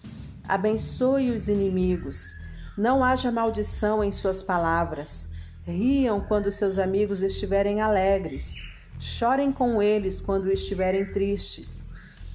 Abençoe 0.46 1.32
os 1.32 1.48
inimigos. 1.48 2.32
Não 2.78 3.02
haja 3.02 3.32
maldição 3.32 4.04
em 4.04 4.12
suas 4.12 4.40
palavras. 4.40 5.26
Riam 5.66 6.20
quando 6.20 6.52
seus 6.52 6.78
amigos 6.78 7.22
estiverem 7.22 7.80
alegres. 7.80 8.54
Chorem 9.00 9.50
com 9.50 9.82
eles 9.82 10.20
quando 10.20 10.48
estiverem 10.48 11.04
tristes. 11.06 11.86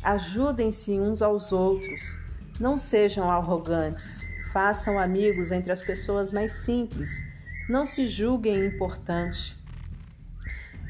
Ajudem-se 0.04 1.00
uns 1.00 1.22
aos 1.22 1.52
outros. 1.52 2.18
Não 2.60 2.76
sejam 2.76 3.30
arrogantes. 3.30 4.26
Façam 4.52 4.98
amigos 4.98 5.52
entre 5.52 5.72
as 5.72 5.84
pessoas 5.84 6.34
mais 6.34 6.52
simples. 6.52 7.22
Não 7.70 7.86
se 7.86 8.08
julguem 8.08 8.66
importante. 8.66 9.56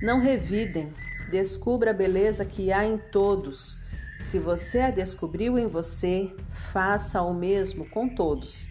Não 0.02 0.20
revidem. 0.20 0.94
Descubra 1.30 1.92
a 1.92 1.94
beleza 1.94 2.46
que 2.46 2.72
há 2.72 2.86
em 2.86 2.98
todos. 2.98 3.78
Se 4.18 4.40
você 4.40 4.80
a 4.80 4.92
descobriu 4.92 5.60
em 5.60 5.68
você, 5.68 6.34
faça 6.72 7.22
o 7.22 7.34
mesmo 7.34 7.90
com 7.90 8.08
todos. 8.08 8.68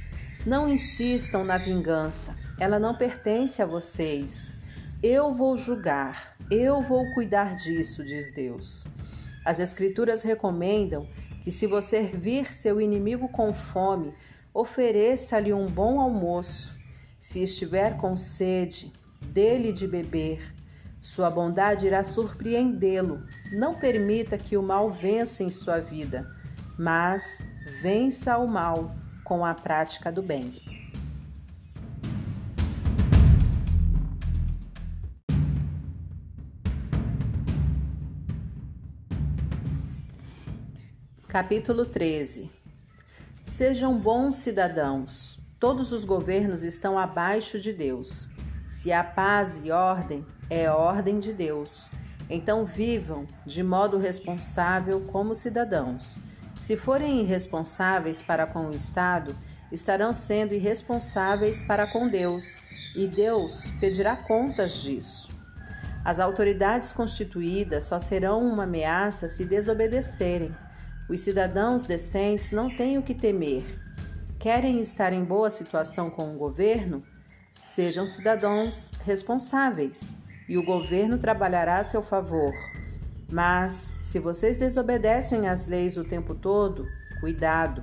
Não 0.47 0.69
insistam 0.69 1.45
na 1.45 1.59
vingança, 1.59 2.35
ela 2.59 2.79
não 2.79 2.95
pertence 2.95 3.61
a 3.61 3.67
vocês. 3.67 4.53
Eu 5.03 5.35
vou 5.35 5.57
julgar, 5.57 6.37
eu 6.51 6.81
vou 6.81 7.13
cuidar 7.13 7.57
disso, 7.57 8.05
diz 8.05 8.33
Deus. 8.33 8.87
As 9.45 9.59
Escrituras 9.59 10.23
recomendam 10.23 11.09
que, 11.43 11.51
se 11.51 11.67
você 11.67 12.03
vir 12.03 12.53
seu 12.53 12.81
inimigo 12.81 13.29
com 13.29 13.55
fome, 13.55 14.15
ofereça-lhe 14.53 15.53
um 15.53 15.67
bom 15.67 16.01
almoço. 16.01 16.79
Se 17.19 17.43
estiver 17.43 17.97
com 17.97 18.17
sede, 18.17 18.93
dê-lhe 19.21 19.73
de 19.73 19.87
beber. 19.87 20.55
Sua 21.01 21.31
bondade 21.31 21.87
irá 21.87 22.05
surpreendê-lo. 22.05 23.23
Não 23.53 23.75
permita 23.75 24.37
que 24.37 24.57
o 24.57 24.63
mal 24.63 24.91
vença 24.91 25.43
em 25.43 25.51
sua 25.51 25.79
vida, 25.79 26.31
mas 26.79 27.47
vença 27.81 28.37
o 28.37 28.47
mal 28.47 28.95
com 29.25 29.45
a 29.45 29.55
prática 29.55 30.13
do 30.13 30.23
bem. 30.23 30.80
Capítulo 41.31 41.85
13 41.85 42.51
Sejam 43.45 43.97
bons 43.97 44.35
cidadãos. 44.35 45.39
Todos 45.61 45.93
os 45.93 46.05
governos 46.05 46.65
estão 46.65 46.99
abaixo 46.99 47.61
de 47.61 47.73
Deus. 47.73 48.29
Se 48.67 48.93
há 48.93 49.05
paz 49.05 49.65
e 49.65 49.71
ordem, 49.71 50.27
é 50.51 50.69
ordem 50.69 51.21
de 51.21 51.33
Deus. 51.33 51.89
Então 52.29 52.65
vivam 52.65 53.29
de 53.47 53.63
modo 53.63 53.97
responsável 53.97 55.03
como 55.03 55.33
cidadãos. 55.33 56.19
Se 56.57 56.77
forem 56.77 57.21
irresponsáveis 57.21 58.21
para 58.21 58.45
com 58.45 58.67
o 58.67 58.75
Estado, 58.75 59.33
estarão 59.71 60.13
sendo 60.13 60.53
irresponsáveis 60.53 61.63
para 61.63 61.87
com 61.87 62.09
Deus, 62.09 62.61
e 62.97 63.07
Deus 63.07 63.71
pedirá 63.79 64.17
contas 64.17 64.83
disso. 64.83 65.31
As 66.05 66.19
autoridades 66.19 66.93
constituídas 66.93 67.85
só 67.85 68.01
serão 68.01 68.45
uma 68.45 68.65
ameaça 68.65 69.29
se 69.29 69.45
desobedecerem. 69.45 70.53
Os 71.11 71.23
cidadãos 71.23 71.87
decentes 71.87 72.53
não 72.53 72.71
têm 72.71 72.97
o 72.97 73.03
que 73.03 73.17
temer. 73.17 73.65
Querem 74.39 74.81
estar 74.81 75.13
em 75.13 75.25
boa 75.25 75.51
situação 75.51 76.09
com 76.09 76.33
o 76.33 76.39
governo? 76.39 77.03
Sejam 77.51 78.07
cidadãos 78.07 78.93
responsáveis 79.05 80.17
e 80.49 80.57
o 80.57 80.63
governo 80.63 81.19
trabalhará 81.19 81.79
a 81.79 81.85
seu 81.85 82.01
favor. 82.01 82.55
Mas, 83.29 83.97
se 84.01 84.21
vocês 84.21 84.57
desobedecem 84.57 85.49
às 85.49 85.67
leis 85.67 85.97
o 85.97 86.05
tempo 86.05 86.33
todo, 86.33 86.87
cuidado, 87.19 87.83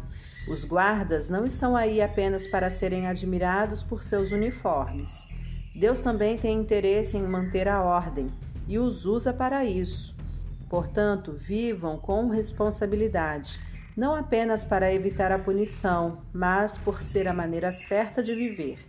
os 0.49 0.64
guardas 0.64 1.28
não 1.28 1.44
estão 1.44 1.76
aí 1.76 2.02
apenas 2.02 2.48
para 2.48 2.70
serem 2.70 3.08
admirados 3.08 3.84
por 3.84 4.04
seus 4.04 4.32
uniformes. 4.32 5.28
Deus 5.76 5.99
também 5.99 6.38
tem 6.38 6.58
interesse 6.58 7.18
em 7.18 7.24
manter 7.24 7.68
a 7.68 7.84
ordem 7.84 8.32
e 8.70 8.80
os 8.80 9.06
usa 9.06 9.34
para 9.34 9.66
isso. 9.66 10.16
Portanto, 10.69 11.34
vivam 11.34 11.98
com 11.98 12.27
responsabilidade, 12.30 13.60
não 13.95 14.14
apenas 14.14 14.64
para 14.64 14.94
evitar 14.94 15.31
a 15.31 15.39
punição, 15.39 16.22
mas 16.34 16.77
por 16.77 17.02
ser 17.02 17.27
a 17.27 17.34
maneira 17.34 17.72
certa 17.72 18.22
de 18.22 18.35
viver. 18.35 18.80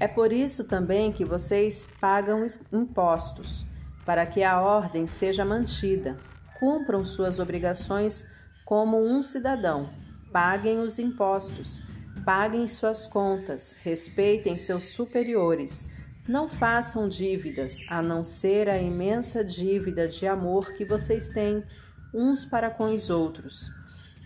É 0.00 0.06
por 0.06 0.32
isso 0.32 0.64
também 0.64 1.10
que 1.10 1.24
vocês 1.24 1.88
pagam 2.00 2.46
impostos, 2.72 3.66
para 4.06 4.24
que 4.24 4.44
a 4.44 4.60
ordem 4.60 5.06
seja 5.06 5.44
mantida. 5.44 6.16
Cumpram 6.60 7.04
suas 7.04 7.40
obrigações 7.40 8.26
como 8.64 9.02
um 9.02 9.22
cidadão. 9.22 9.90
Paguem 10.32 10.78
os 10.78 10.98
impostos, 10.98 11.82
paguem 12.24 12.68
suas 12.68 13.06
contas, 13.06 13.74
respeitem 13.82 14.56
seus 14.56 14.84
superiores. 14.84 15.84
Não 16.28 16.46
façam 16.46 17.08
dívidas, 17.08 17.82
a 17.88 18.02
não 18.02 18.22
ser 18.22 18.68
a 18.68 18.76
imensa 18.76 19.42
dívida 19.42 20.06
de 20.06 20.26
amor 20.26 20.74
que 20.74 20.84
vocês 20.84 21.30
têm 21.30 21.64
uns 22.12 22.44
para 22.44 22.68
com 22.68 22.92
os 22.92 23.08
outros. 23.08 23.70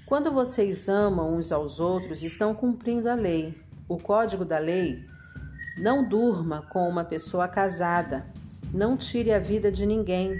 Quando 0.05 0.33
vocês 0.33 0.89
amam 0.89 1.37
uns 1.37 1.53
aos 1.53 1.79
outros, 1.79 2.25
estão 2.25 2.57
cumprindo 2.57 3.09
a 3.09 3.15
lei. 3.15 3.57
O 3.89 3.99
código 3.99 4.45
da 4.45 4.59
lei 4.59 5.07
não 5.79 6.09
durma 6.09 6.63
com 6.73 6.89
uma 6.89 7.05
pessoa 7.05 7.47
casada. 7.47 8.27
Não 8.75 8.97
tire 8.97 9.33
a 9.33 9.39
vida 9.39 9.71
de 9.71 9.87
ninguém. 9.87 10.37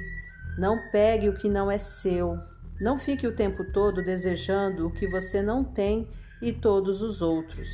Não 0.59 0.91
pegue 0.91 1.29
o 1.29 1.35
que 1.35 1.49
não 1.49 1.71
é 1.71 1.79
seu. 1.79 2.41
Não 2.81 2.99
fique 2.99 3.25
o 3.25 3.37
tempo 3.37 3.63
todo 3.73 4.03
desejando 4.03 4.89
o 4.89 4.91
que 4.91 5.07
você 5.07 5.41
não 5.41 5.63
tem 5.63 6.09
e 6.43 6.53
todos 6.53 7.03
os 7.03 7.23
outros, 7.23 7.69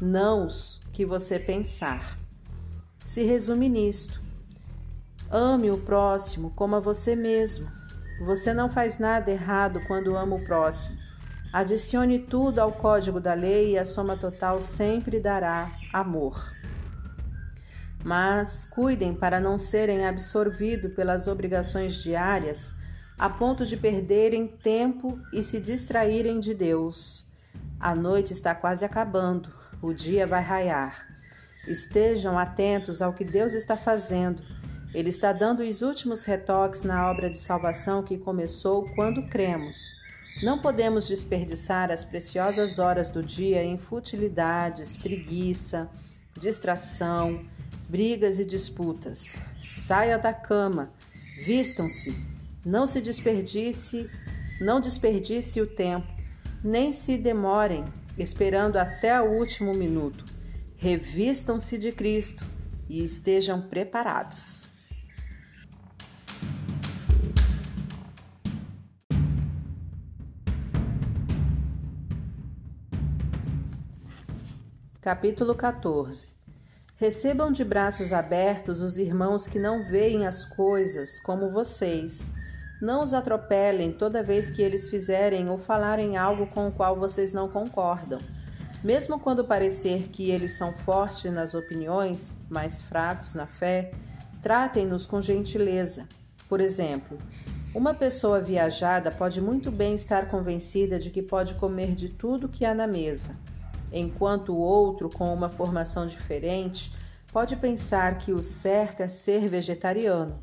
não 0.00 0.46
os 0.46 0.80
que 0.92 1.06
você 1.06 1.38
pensar. 1.38 2.19
Se 3.04 3.22
resume 3.22 3.68
nisto: 3.68 4.20
ame 5.30 5.70
o 5.70 5.78
próximo 5.78 6.50
como 6.50 6.76
a 6.76 6.80
você 6.80 7.16
mesmo. 7.16 7.70
Você 8.24 8.52
não 8.52 8.70
faz 8.70 8.98
nada 8.98 9.30
errado 9.30 9.80
quando 9.86 10.16
ama 10.16 10.36
o 10.36 10.44
próximo. 10.44 10.96
Adicione 11.52 12.18
tudo 12.18 12.60
ao 12.60 12.70
código 12.70 13.18
da 13.18 13.34
lei 13.34 13.72
e 13.72 13.78
a 13.78 13.84
soma 13.84 14.16
total 14.16 14.60
sempre 14.60 15.18
dará 15.18 15.72
amor. 15.92 16.54
Mas 18.04 18.64
cuidem 18.64 19.14
para 19.14 19.40
não 19.40 19.58
serem 19.58 20.06
absorvidos 20.06 20.94
pelas 20.94 21.26
obrigações 21.26 21.94
diárias 21.94 22.74
a 23.18 23.28
ponto 23.28 23.66
de 23.66 23.76
perderem 23.76 24.46
tempo 24.46 25.20
e 25.30 25.42
se 25.42 25.60
distraírem 25.60 26.40
de 26.40 26.54
Deus. 26.54 27.26
A 27.78 27.94
noite 27.94 28.32
está 28.32 28.54
quase 28.54 28.82
acabando, 28.82 29.52
o 29.82 29.92
dia 29.92 30.26
vai 30.26 30.42
raiar. 30.42 31.09
Estejam 31.66 32.38
atentos 32.38 33.00
ao 33.02 33.12
que 33.12 33.24
Deus 33.24 33.52
está 33.52 33.76
fazendo. 33.76 34.42
Ele 34.92 35.08
está 35.08 35.32
dando 35.32 35.60
os 35.60 35.82
últimos 35.82 36.24
retoques 36.24 36.82
na 36.82 37.10
obra 37.10 37.30
de 37.30 37.38
salvação 37.38 38.02
que 38.02 38.18
começou 38.18 38.88
quando 38.94 39.26
cremos. 39.28 39.94
Não 40.42 40.58
podemos 40.58 41.06
desperdiçar 41.06 41.90
as 41.90 42.04
preciosas 42.04 42.78
horas 42.78 43.10
do 43.10 43.22
dia 43.22 43.62
em 43.62 43.78
futilidades, 43.78 44.96
preguiça, 44.96 45.88
distração, 46.38 47.44
brigas 47.88 48.38
e 48.38 48.44
disputas. 48.44 49.36
Saia 49.62 50.18
da 50.18 50.32
cama, 50.32 50.92
vistam-se 51.44 52.40
não 52.64 52.86
se 52.86 53.00
desperdice, 53.00 54.10
não 54.60 54.80
desperdice 54.80 55.60
o 55.60 55.66
tempo, 55.66 56.06
nem 56.62 56.90
se 56.90 57.16
demorem 57.16 57.84
esperando 58.18 58.76
até 58.76 59.20
o 59.20 59.38
último 59.38 59.72
minuto. 59.74 60.24
Revistam-se 60.82 61.76
de 61.76 61.92
Cristo 61.92 62.42
e 62.88 63.04
estejam 63.04 63.60
preparados. 63.60 64.70
Capítulo 75.02 75.54
14 75.54 76.28
Recebam 76.96 77.52
de 77.52 77.62
braços 77.62 78.10
abertos 78.10 78.80
os 78.80 78.96
irmãos 78.96 79.46
que 79.46 79.58
não 79.58 79.84
veem 79.84 80.26
as 80.26 80.46
coisas 80.46 81.20
como 81.20 81.50
vocês 81.50 82.30
não 82.80 83.02
os 83.02 83.12
atropelem 83.12 83.92
toda 83.92 84.22
vez 84.22 84.50
que 84.50 84.62
eles 84.62 84.88
fizerem 84.88 85.50
ou 85.50 85.58
falarem 85.58 86.16
algo 86.16 86.46
com 86.46 86.68
o 86.68 86.72
qual 86.72 86.96
vocês 86.96 87.34
não 87.34 87.50
concordam. 87.50 88.18
Mesmo 88.82 89.20
quando 89.20 89.44
parecer 89.44 90.08
que 90.08 90.30
eles 90.30 90.52
são 90.52 90.72
fortes 90.72 91.30
nas 91.30 91.54
opiniões, 91.54 92.34
mas 92.48 92.80
fracos 92.80 93.34
na 93.34 93.46
fé, 93.46 93.90
tratem-nos 94.40 95.04
com 95.04 95.20
gentileza. 95.20 96.08
Por 96.48 96.62
exemplo, 96.62 97.18
uma 97.74 97.92
pessoa 97.92 98.40
viajada 98.40 99.10
pode 99.10 99.38
muito 99.40 99.70
bem 99.70 99.94
estar 99.94 100.28
convencida 100.30 100.98
de 100.98 101.10
que 101.10 101.22
pode 101.22 101.54
comer 101.56 101.94
de 101.94 102.08
tudo 102.08 102.48
que 102.48 102.64
há 102.64 102.74
na 102.74 102.86
mesa, 102.86 103.36
enquanto 103.92 104.54
o 104.54 104.58
outro, 104.58 105.10
com 105.10 105.32
uma 105.32 105.50
formação 105.50 106.06
diferente, 106.06 106.90
pode 107.30 107.56
pensar 107.56 108.16
que 108.16 108.32
o 108.32 108.42
certo 108.42 109.02
é 109.02 109.08
ser 109.08 109.46
vegetariano. 109.46 110.42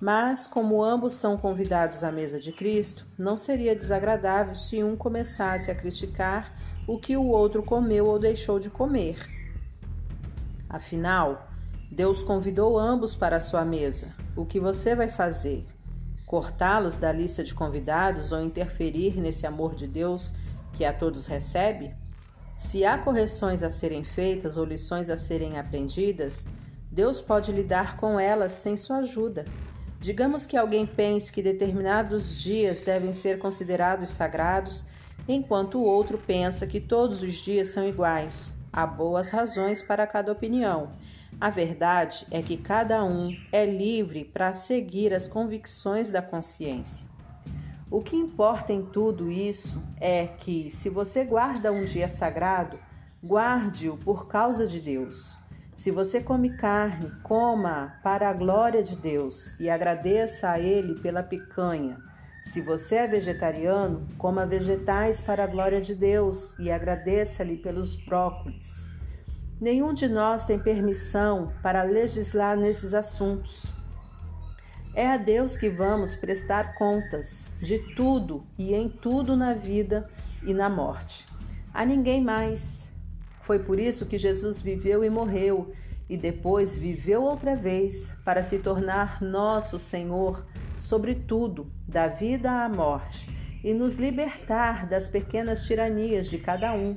Mas, 0.00 0.46
como 0.46 0.82
ambos 0.82 1.12
são 1.12 1.36
convidados 1.36 2.02
à 2.02 2.10
mesa 2.10 2.40
de 2.40 2.52
Cristo, 2.52 3.06
não 3.16 3.36
seria 3.36 3.76
desagradável 3.76 4.54
se 4.56 4.82
um 4.82 4.96
começasse 4.96 5.70
a 5.70 5.74
criticar 5.74 6.59
o 6.86 6.98
que 6.98 7.16
o 7.16 7.26
outro 7.26 7.62
comeu 7.62 8.06
ou 8.06 8.18
deixou 8.18 8.58
de 8.58 8.70
comer. 8.70 9.18
Afinal, 10.68 11.48
Deus 11.90 12.22
convidou 12.22 12.78
ambos 12.78 13.16
para 13.16 13.36
a 13.36 13.40
sua 13.40 13.64
mesa. 13.64 14.14
O 14.36 14.46
que 14.46 14.60
você 14.60 14.94
vai 14.94 15.08
fazer? 15.08 15.66
Cortá-los 16.24 16.96
da 16.96 17.12
lista 17.12 17.42
de 17.42 17.54
convidados 17.54 18.30
ou 18.30 18.40
interferir 18.40 19.16
nesse 19.20 19.46
amor 19.46 19.74
de 19.74 19.88
Deus 19.88 20.32
que 20.72 20.84
a 20.84 20.92
todos 20.92 21.26
recebe? 21.26 21.92
Se 22.56 22.84
há 22.84 22.98
correções 22.98 23.62
a 23.62 23.70
serem 23.70 24.04
feitas 24.04 24.56
ou 24.56 24.64
lições 24.64 25.10
a 25.10 25.16
serem 25.16 25.58
aprendidas, 25.58 26.46
Deus 26.90 27.20
pode 27.20 27.50
lidar 27.50 27.96
com 27.96 28.20
elas 28.20 28.52
sem 28.52 28.76
sua 28.76 28.98
ajuda. 28.98 29.44
Digamos 29.98 30.46
que 30.46 30.56
alguém 30.56 30.86
pense 30.86 31.32
que 31.32 31.42
determinados 31.42 32.36
dias 32.36 32.80
devem 32.80 33.12
ser 33.12 33.38
considerados 33.38 34.10
sagrados, 34.10 34.84
enquanto 35.32 35.78
o 35.78 35.84
outro 35.84 36.18
pensa 36.18 36.66
que 36.66 36.80
todos 36.80 37.22
os 37.22 37.34
dias 37.34 37.68
são 37.68 37.86
iguais. 37.86 38.52
Há 38.72 38.86
boas 38.86 39.30
razões 39.30 39.82
para 39.82 40.06
cada 40.06 40.32
opinião. 40.32 40.90
A 41.40 41.50
verdade 41.50 42.26
é 42.30 42.42
que 42.42 42.56
cada 42.56 43.02
um 43.04 43.34
é 43.50 43.64
livre 43.64 44.24
para 44.24 44.52
seguir 44.52 45.14
as 45.14 45.26
convicções 45.26 46.12
da 46.12 46.20
consciência. 46.20 47.06
O 47.90 48.00
que 48.00 48.14
importa 48.14 48.72
em 48.72 48.84
tudo 48.84 49.30
isso 49.30 49.82
é 50.00 50.26
que, 50.26 50.70
se 50.70 50.88
você 50.88 51.24
guarda 51.24 51.72
um 51.72 51.82
dia 51.82 52.08
sagrado, 52.08 52.78
guarde-o 53.24 53.96
por 53.96 54.28
causa 54.28 54.66
de 54.66 54.80
Deus. 54.80 55.36
Se 55.74 55.90
você 55.90 56.20
come 56.20 56.50
carne, 56.56 57.10
coma 57.22 57.98
para 58.02 58.28
a 58.28 58.32
glória 58.34 58.82
de 58.82 58.94
Deus 58.94 59.58
e 59.58 59.70
agradeça 59.70 60.50
a 60.50 60.60
Ele 60.60 61.00
pela 61.00 61.22
picanha. 61.22 61.98
Se 62.44 62.60
você 62.60 62.96
é 62.96 63.06
vegetariano, 63.06 64.06
coma 64.18 64.46
vegetais 64.46 65.20
para 65.20 65.44
a 65.44 65.46
glória 65.46 65.80
de 65.80 65.94
Deus 65.94 66.58
e 66.58 66.70
agradeça-lhe 66.70 67.56
pelos 67.56 67.94
brócolis. 67.94 68.88
Nenhum 69.60 69.92
de 69.92 70.08
nós 70.08 70.46
tem 70.46 70.58
permissão 70.58 71.52
para 71.62 71.82
legislar 71.82 72.56
nesses 72.56 72.94
assuntos. 72.94 73.66
É 74.94 75.06
a 75.06 75.16
Deus 75.16 75.56
que 75.56 75.68
vamos 75.68 76.16
prestar 76.16 76.74
contas 76.74 77.46
de 77.60 77.78
tudo 77.94 78.44
e 78.58 78.74
em 78.74 78.88
tudo 78.88 79.36
na 79.36 79.54
vida 79.54 80.08
e 80.42 80.52
na 80.54 80.68
morte. 80.68 81.26
A 81.72 81.84
ninguém 81.84 82.20
mais. 82.20 82.90
Foi 83.42 83.58
por 83.58 83.78
isso 83.78 84.06
que 84.06 84.18
Jesus 84.18 84.60
viveu 84.60 85.04
e 85.04 85.10
morreu, 85.10 85.72
e 86.08 86.16
depois 86.16 86.76
viveu 86.76 87.22
outra 87.22 87.54
vez 87.54 88.16
para 88.24 88.42
se 88.42 88.58
tornar 88.58 89.22
nosso 89.22 89.78
Senhor 89.78 90.44
sobre 90.80 91.14
tudo, 91.14 91.70
da 91.86 92.08
vida 92.08 92.50
à 92.50 92.68
morte, 92.68 93.28
e 93.62 93.74
nos 93.74 93.96
libertar 93.96 94.86
das 94.88 95.08
pequenas 95.08 95.66
tiranias 95.66 96.28
de 96.28 96.38
cada 96.38 96.72
um. 96.72 96.96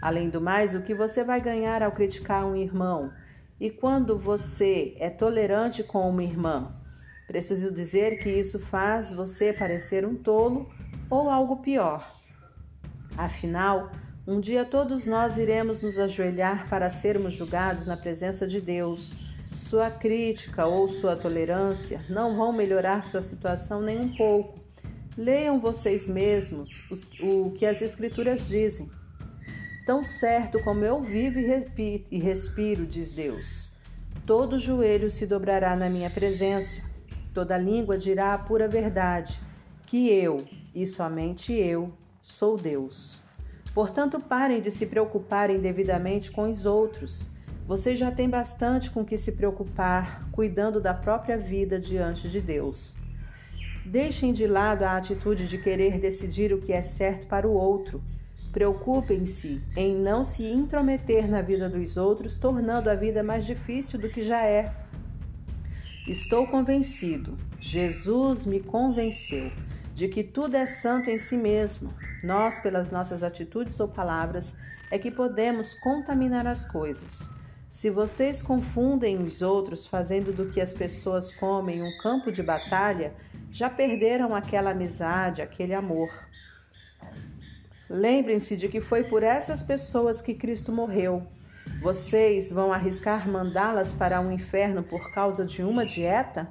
Além 0.00 0.30
do 0.30 0.40
mais, 0.40 0.74
o 0.74 0.82
que 0.82 0.94
você 0.94 1.24
vai 1.24 1.40
ganhar 1.40 1.82
ao 1.82 1.92
criticar 1.92 2.46
um 2.46 2.54
irmão? 2.54 3.12
E 3.60 3.68
quando 3.68 4.16
você 4.16 4.96
é 5.00 5.10
tolerante 5.10 5.82
com 5.82 6.08
uma 6.08 6.22
irmã? 6.22 6.72
Preciso 7.26 7.74
dizer 7.74 8.18
que 8.18 8.30
isso 8.30 8.60
faz 8.60 9.12
você 9.12 9.52
parecer 9.52 10.06
um 10.06 10.14
tolo 10.14 10.70
ou 11.10 11.28
algo 11.28 11.56
pior. 11.56 12.16
Afinal, 13.16 13.90
um 14.26 14.40
dia 14.40 14.64
todos 14.64 15.04
nós 15.04 15.36
iremos 15.36 15.82
nos 15.82 15.98
ajoelhar 15.98 16.68
para 16.70 16.88
sermos 16.88 17.34
julgados 17.34 17.86
na 17.86 17.96
presença 17.96 18.46
de 18.46 18.60
Deus. 18.60 19.27
Sua 19.58 19.90
crítica 19.90 20.66
ou 20.66 20.88
sua 20.88 21.16
tolerância 21.16 22.00
não 22.08 22.36
vão 22.36 22.52
melhorar 22.52 23.04
sua 23.04 23.20
situação 23.20 23.82
nem 23.82 23.98
um 23.98 24.16
pouco. 24.16 24.54
Leiam 25.16 25.58
vocês 25.58 26.06
mesmos 26.06 26.84
os, 26.88 27.10
o 27.20 27.50
que 27.50 27.66
as 27.66 27.82
Escrituras 27.82 28.46
dizem. 28.46 28.88
Tão 29.84 30.00
certo 30.00 30.62
como 30.62 30.84
eu 30.84 31.02
vivo 31.02 31.40
e 31.40 32.18
respiro, 32.18 32.86
diz 32.86 33.12
Deus, 33.12 33.72
todo 34.24 34.60
joelho 34.60 35.10
se 35.10 35.26
dobrará 35.26 35.74
na 35.74 35.90
minha 35.90 36.08
presença, 36.08 36.88
toda 37.34 37.58
língua 37.58 37.98
dirá 37.98 38.34
a 38.34 38.38
pura 38.38 38.68
verdade, 38.68 39.40
que 39.86 40.08
eu, 40.08 40.44
e 40.72 40.86
somente 40.86 41.52
eu, 41.52 41.92
sou 42.22 42.56
Deus. 42.56 43.20
Portanto, 43.74 44.20
parem 44.20 44.60
de 44.60 44.70
se 44.70 44.86
preocuparem 44.86 45.58
devidamente 45.58 46.30
com 46.30 46.48
os 46.48 46.64
outros. 46.64 47.28
Vocês 47.68 47.96
já 47.96 48.10
têm 48.10 48.28
bastante 48.28 48.90
com 48.90 49.04
que 49.04 49.16
se 49.16 49.30
preocupar, 49.30 50.28
cuidando 50.32 50.80
da 50.80 50.92
própria 50.92 51.38
vida 51.38 51.78
diante 51.78 52.28
de 52.28 52.40
Deus. 52.40 52.96
Deixem 53.86 54.32
de 54.32 54.48
lado 54.48 54.82
a 54.82 54.96
atitude 54.96 55.46
de 55.46 55.58
querer 55.58 56.00
decidir 56.00 56.52
o 56.52 56.60
que 56.60 56.72
é 56.72 56.82
certo 56.82 57.28
para 57.28 57.46
o 57.46 57.52
outro 57.52 58.02
Preocupem-se 58.52 59.62
em 59.76 59.94
não 59.94 60.24
se 60.24 60.44
intrometer 60.44 61.28
na 61.28 61.42
vida 61.42 61.68
dos 61.68 61.96
outros, 61.96 62.38
tornando 62.38 62.88
a 62.88 62.94
vida 62.94 63.22
mais 63.22 63.44
difícil 63.44 63.98
do 63.98 64.08
que 64.08 64.22
já 64.22 64.44
é. 64.44 64.74
Estou 66.06 66.46
convencido, 66.46 67.36
Jesus 67.60 68.46
me 68.46 68.60
convenceu, 68.60 69.52
de 69.94 70.08
que 70.08 70.24
tudo 70.24 70.56
é 70.56 70.64
santo 70.64 71.10
em 71.10 71.18
si 71.18 71.36
mesmo. 71.36 71.92
Nós, 72.24 72.58
pelas 72.58 72.90
nossas 72.90 73.22
atitudes 73.22 73.78
ou 73.78 73.86
palavras, 73.86 74.56
é 74.90 74.98
que 74.98 75.10
podemos 75.10 75.74
contaminar 75.74 76.46
as 76.46 76.64
coisas. 76.64 77.28
Se 77.70 77.90
vocês 77.90 78.42
confundem 78.42 79.22
os 79.22 79.42
outros 79.42 79.86
fazendo 79.86 80.32
do 80.32 80.50
que 80.50 80.60
as 80.60 80.72
pessoas 80.72 81.34
comem 81.34 81.82
um 81.82 81.98
campo 81.98 82.32
de 82.32 82.42
batalha, 82.42 83.12
já 83.50 83.68
perderam 83.68 84.34
aquela 84.34 84.70
amizade, 84.70 85.42
aquele 85.42 85.74
amor. 85.74 86.08
Lembrem-se 87.88 88.56
de 88.56 88.68
que 88.68 88.80
foi 88.80 89.04
por 89.04 89.22
essas 89.22 89.62
pessoas 89.62 90.22
que 90.22 90.34
Cristo 90.34 90.72
morreu. 90.72 91.26
Vocês 91.82 92.50
vão 92.50 92.72
arriscar 92.72 93.28
mandá-las 93.28 93.92
para 93.92 94.20
um 94.20 94.32
inferno 94.32 94.82
por 94.82 95.12
causa 95.12 95.44
de 95.44 95.62
uma 95.62 95.84
dieta? 95.84 96.48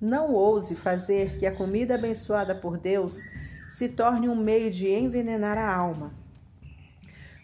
Não 0.00 0.32
ouse 0.32 0.74
fazer 0.74 1.38
que 1.38 1.46
a 1.46 1.54
comida 1.54 1.94
abençoada 1.94 2.54
por 2.54 2.78
Deus 2.78 3.22
se 3.70 3.88
torne 3.88 4.28
um 4.28 4.36
meio 4.36 4.70
de 4.70 4.90
envenenar 4.90 5.58
a 5.58 5.74
alma. 5.74 6.23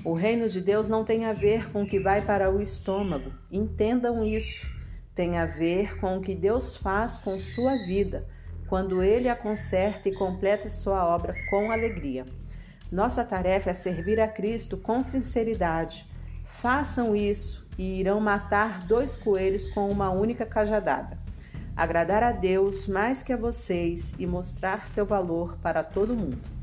O 0.03 0.15
reino 0.15 0.49
de 0.49 0.63
Deus 0.63 0.89
não 0.89 1.05
tem 1.05 1.27
a 1.27 1.35
ver 1.35 1.71
com 1.71 1.83
o 1.83 1.87
que 1.87 2.01
vai 2.01 2.23
para 2.23 2.51
o 2.51 2.59
estômago. 2.59 3.33
Entendam 3.53 4.25
isso. 4.25 4.67
Tem 5.15 5.37
a 5.37 5.45
ver 5.45 6.01
com 6.01 6.17
o 6.17 6.23
que 6.23 6.35
Deus 6.35 6.75
faz 6.75 7.19
com 7.19 7.39
sua 7.39 7.77
vida, 7.85 8.27
quando 8.67 9.03
ele 9.03 9.29
a 9.29 9.37
conserta 9.37 10.09
e 10.09 10.15
completa 10.15 10.71
sua 10.71 11.07
obra 11.07 11.35
com 11.51 11.71
alegria. 11.71 12.25
Nossa 12.91 13.23
tarefa 13.23 13.71
é 13.71 13.75
servir 13.75 14.19
a 14.19 14.27
Cristo 14.27 14.79
com 14.79 15.03
sinceridade. 15.03 16.09
Façam 16.63 17.15
isso 17.15 17.69
e 17.77 18.01
irão 18.01 18.19
matar 18.21 18.83
dois 18.87 19.19
coelhos 19.19 19.69
com 19.69 19.87
uma 19.87 20.09
única 20.11 20.47
cajadada. 20.47 21.19
Agradar 21.77 22.23
a 22.23 22.33
Deus 22.33 22.87
mais 22.87 23.23
que 23.23 23.35
a 23.35 23.37
vocês 23.37 24.15
e 24.19 24.27
mostrar 24.27 24.89
seu 24.89 25.05
valor 25.05 25.59
para 25.63 25.83
todo 25.83 26.17
mundo. 26.17 26.60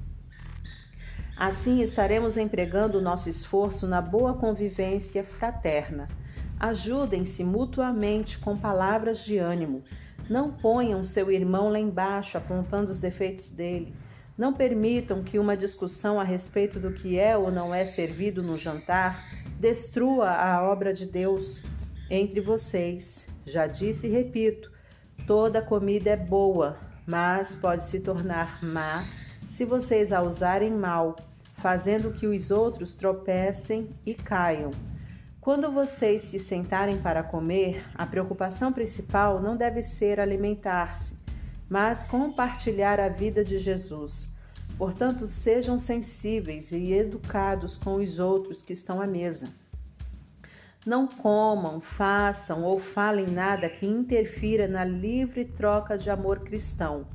Assim 1.37 1.81
estaremos 1.81 2.35
empregando 2.35 2.97
o 2.97 3.01
nosso 3.01 3.29
esforço 3.29 3.85
na 3.85 4.01
boa 4.01 4.33
convivência 4.33 5.23
fraterna. 5.23 6.07
Ajudem-se 6.59 7.43
mutuamente 7.43 8.39
com 8.39 8.57
palavras 8.57 9.23
de 9.23 9.37
ânimo. 9.37 9.83
Não 10.27 10.51
ponham 10.51 11.03
seu 11.03 11.31
irmão 11.31 11.69
lá 11.69 11.77
embaixo 11.77 12.39
apontando 12.39 12.91
os 12.91 12.99
defeitos 12.99 13.51
dele. 13.51 13.93
Não 14.35 14.51
permitam 14.51 15.23
que 15.23 15.37
uma 15.37 15.55
discussão 15.55 16.19
a 16.19 16.23
respeito 16.23 16.79
do 16.79 16.91
que 16.91 17.19
é 17.19 17.37
ou 17.37 17.51
não 17.51 17.71
é 17.71 17.85
servido 17.85 18.41
no 18.41 18.57
jantar 18.57 19.23
destrua 19.59 20.31
a 20.31 20.63
obra 20.63 20.91
de 20.91 21.05
Deus 21.05 21.61
entre 22.09 22.41
vocês. 22.41 23.27
Já 23.45 23.67
disse 23.67 24.07
e 24.07 24.11
repito: 24.11 24.71
toda 25.27 25.61
comida 25.61 26.09
é 26.09 26.17
boa, 26.17 26.77
mas 27.05 27.55
pode 27.55 27.83
se 27.85 27.99
tornar 27.99 28.63
má 28.63 29.05
se 29.47 29.65
vocês 29.65 30.11
a 30.11 30.21
usarem 30.21 30.71
mal, 30.71 31.15
fazendo 31.55 32.11
que 32.11 32.27
os 32.27 32.51
outros 32.51 32.93
tropecem 32.93 33.89
e 34.05 34.13
caiam. 34.13 34.71
Quando 35.39 35.71
vocês 35.71 36.23
se 36.23 36.39
sentarem 36.39 36.97
para 36.97 37.23
comer, 37.23 37.85
a 37.95 38.05
preocupação 38.05 38.73
principal 38.73 39.41
não 39.41 39.55
deve 39.55 39.81
ser 39.81 40.19
alimentar-se, 40.19 41.17
mas 41.69 42.03
compartilhar 42.03 42.99
a 42.99 43.07
vida 43.07 43.43
de 43.43 43.57
Jesus. 43.57 44.35
Portanto, 44.77 45.25
sejam 45.25 45.79
sensíveis 45.79 46.71
e 46.71 46.91
educados 46.91 47.77
com 47.77 47.95
os 47.95 48.19
outros 48.19 48.61
que 48.61 48.73
estão 48.73 49.01
à 49.01 49.07
mesa. 49.07 49.47
Não 50.85 51.07
comam, 51.07 51.79
façam 51.79 52.63
ou 52.63 52.79
falem 52.79 53.27
nada 53.27 53.69
que 53.69 53.87
interfira 53.87 54.67
na 54.67 54.85
livre 54.85 55.45
troca 55.45 55.97
de 55.97 56.09
amor 56.09 56.39
cristão. 56.39 57.07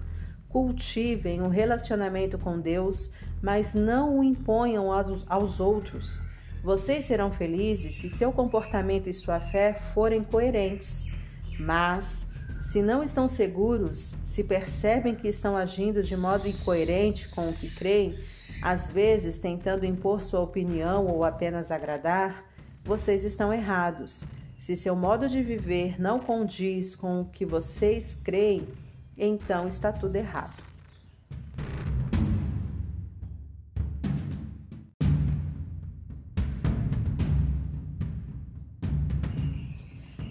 Cultivem 0.53 1.41
o 1.41 1.47
um 1.47 1.49
relacionamento 1.49 2.39
com 2.39 2.61
Deus, 2.61 3.11
mas 3.41 3.75
não 3.75 4.19
o 4.19 4.23
imponham 4.23 4.93
aos, 4.93 5.25
aos 5.29 5.59
outros. 5.59 6.21
Vocês 6.63 7.07
serão 7.07 7.33
felizes 7.33 7.95
se 7.95 8.11
seu 8.11 8.31
comportamento 8.31 9.09
e 9.09 9.15
sua 9.15 9.41
fé 9.41 9.73
forem 9.95 10.23
coerentes. 10.23 11.11
Mas 11.59 12.27
se 12.61 12.83
não 12.83 13.03
estão 13.03 13.27
seguros, 13.27 14.15
se 14.25 14.45
percebem 14.45 15.15
que 15.15 15.27
estão 15.27 15.57
agindo 15.57 16.03
de 16.03 16.17
modo 16.17 16.47
incoerente 16.47 17.29
com 17.31 17.49
o 17.49 17.53
que 17.53 17.69
creem, 17.75 18.19
às 18.63 18.91
vezes 18.91 19.39
tentando 19.39 19.87
impor 19.87 20.23
sua 20.23 20.41
opinião 20.41 21.07
ou 21.07 21.25
apenas 21.25 21.71
agradar, 21.71 22.45
vocês 22.85 23.25
estão 23.25 23.53
errados. 23.53 24.25
Se 24.59 24.77
seu 24.77 24.95
modo 24.95 25.29
de 25.29 25.43
viver 25.43 26.01
não 26.01 26.21
condiz 26.21 26.95
com 26.95 27.23
o 27.23 27.25
que 27.25 27.45
vocês 27.45 28.21
creem, 28.23 28.69
então 29.17 29.67
está 29.67 29.93
tudo 29.93 30.17
errado. 30.17 30.63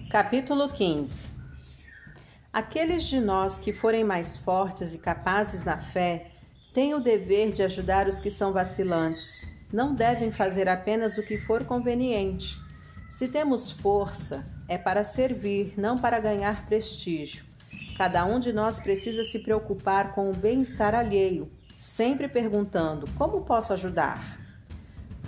Capítulo 0.09 0.67
15 0.67 1.29
Aqueles 2.51 3.05
de 3.05 3.21
nós 3.21 3.59
que 3.59 3.71
forem 3.71 4.03
mais 4.03 4.35
fortes 4.35 4.93
e 4.93 4.97
capazes 4.97 5.63
na 5.63 5.77
fé 5.77 6.31
têm 6.73 6.93
o 6.93 6.99
dever 6.99 7.53
de 7.53 7.63
ajudar 7.63 8.09
os 8.09 8.19
que 8.19 8.29
são 8.29 8.51
vacilantes. 8.51 9.47
Não 9.71 9.95
devem 9.95 10.31
fazer 10.31 10.67
apenas 10.67 11.17
o 11.17 11.23
que 11.23 11.39
for 11.39 11.63
conveniente. 11.63 12.59
Se 13.09 13.29
temos 13.29 13.71
força, 13.71 14.45
é 14.67 14.77
para 14.77 15.05
servir, 15.05 15.73
não 15.77 15.97
para 15.97 16.19
ganhar 16.19 16.65
prestígio. 16.65 17.50
Cada 18.01 18.25
um 18.25 18.39
de 18.39 18.51
nós 18.51 18.79
precisa 18.79 19.23
se 19.23 19.37
preocupar 19.37 20.15
com 20.15 20.27
o 20.27 20.35
bem-estar 20.35 20.95
alheio, 20.95 21.51
sempre 21.75 22.27
perguntando: 22.27 23.05
como 23.15 23.41
posso 23.41 23.73
ajudar? 23.73 24.39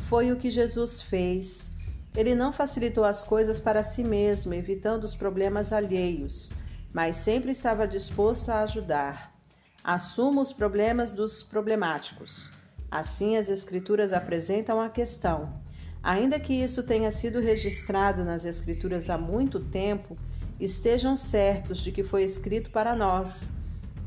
Foi 0.09 0.31
o 0.31 0.37
que 0.37 0.49
Jesus 0.49 0.99
fez. 0.99 1.69
Ele 2.17 2.33
não 2.33 2.51
facilitou 2.51 3.03
as 3.03 3.23
coisas 3.23 3.59
para 3.59 3.83
si 3.83 4.03
mesmo, 4.03 4.55
evitando 4.55 5.03
os 5.03 5.13
problemas 5.13 5.71
alheios 5.71 6.51
mas 6.91 7.17
sempre 7.17 7.51
estava 7.51 7.87
disposto 7.87 8.49
a 8.49 8.61
ajudar. 8.61 9.35
Assuma 9.83 10.41
os 10.41 10.51
problemas 10.51 11.11
dos 11.11 11.43
problemáticos. 11.43 12.49
Assim, 12.89 13.37
as 13.37 13.49
Escrituras 13.49 14.13
apresentam 14.13 14.81
a 14.81 14.89
questão. 14.89 15.61
Ainda 16.01 16.39
que 16.39 16.53
isso 16.53 16.81
tenha 16.83 17.11
sido 17.11 17.39
registrado 17.39 18.23
nas 18.23 18.45
Escrituras 18.45 19.11
há 19.11 19.17
muito 19.17 19.59
tempo, 19.59 20.17
estejam 20.63 21.17
certos 21.17 21.79
de 21.79 21.91
que 21.91 22.03
foi 22.03 22.23
escrito 22.23 22.69
para 22.71 22.95
nós. 22.95 23.49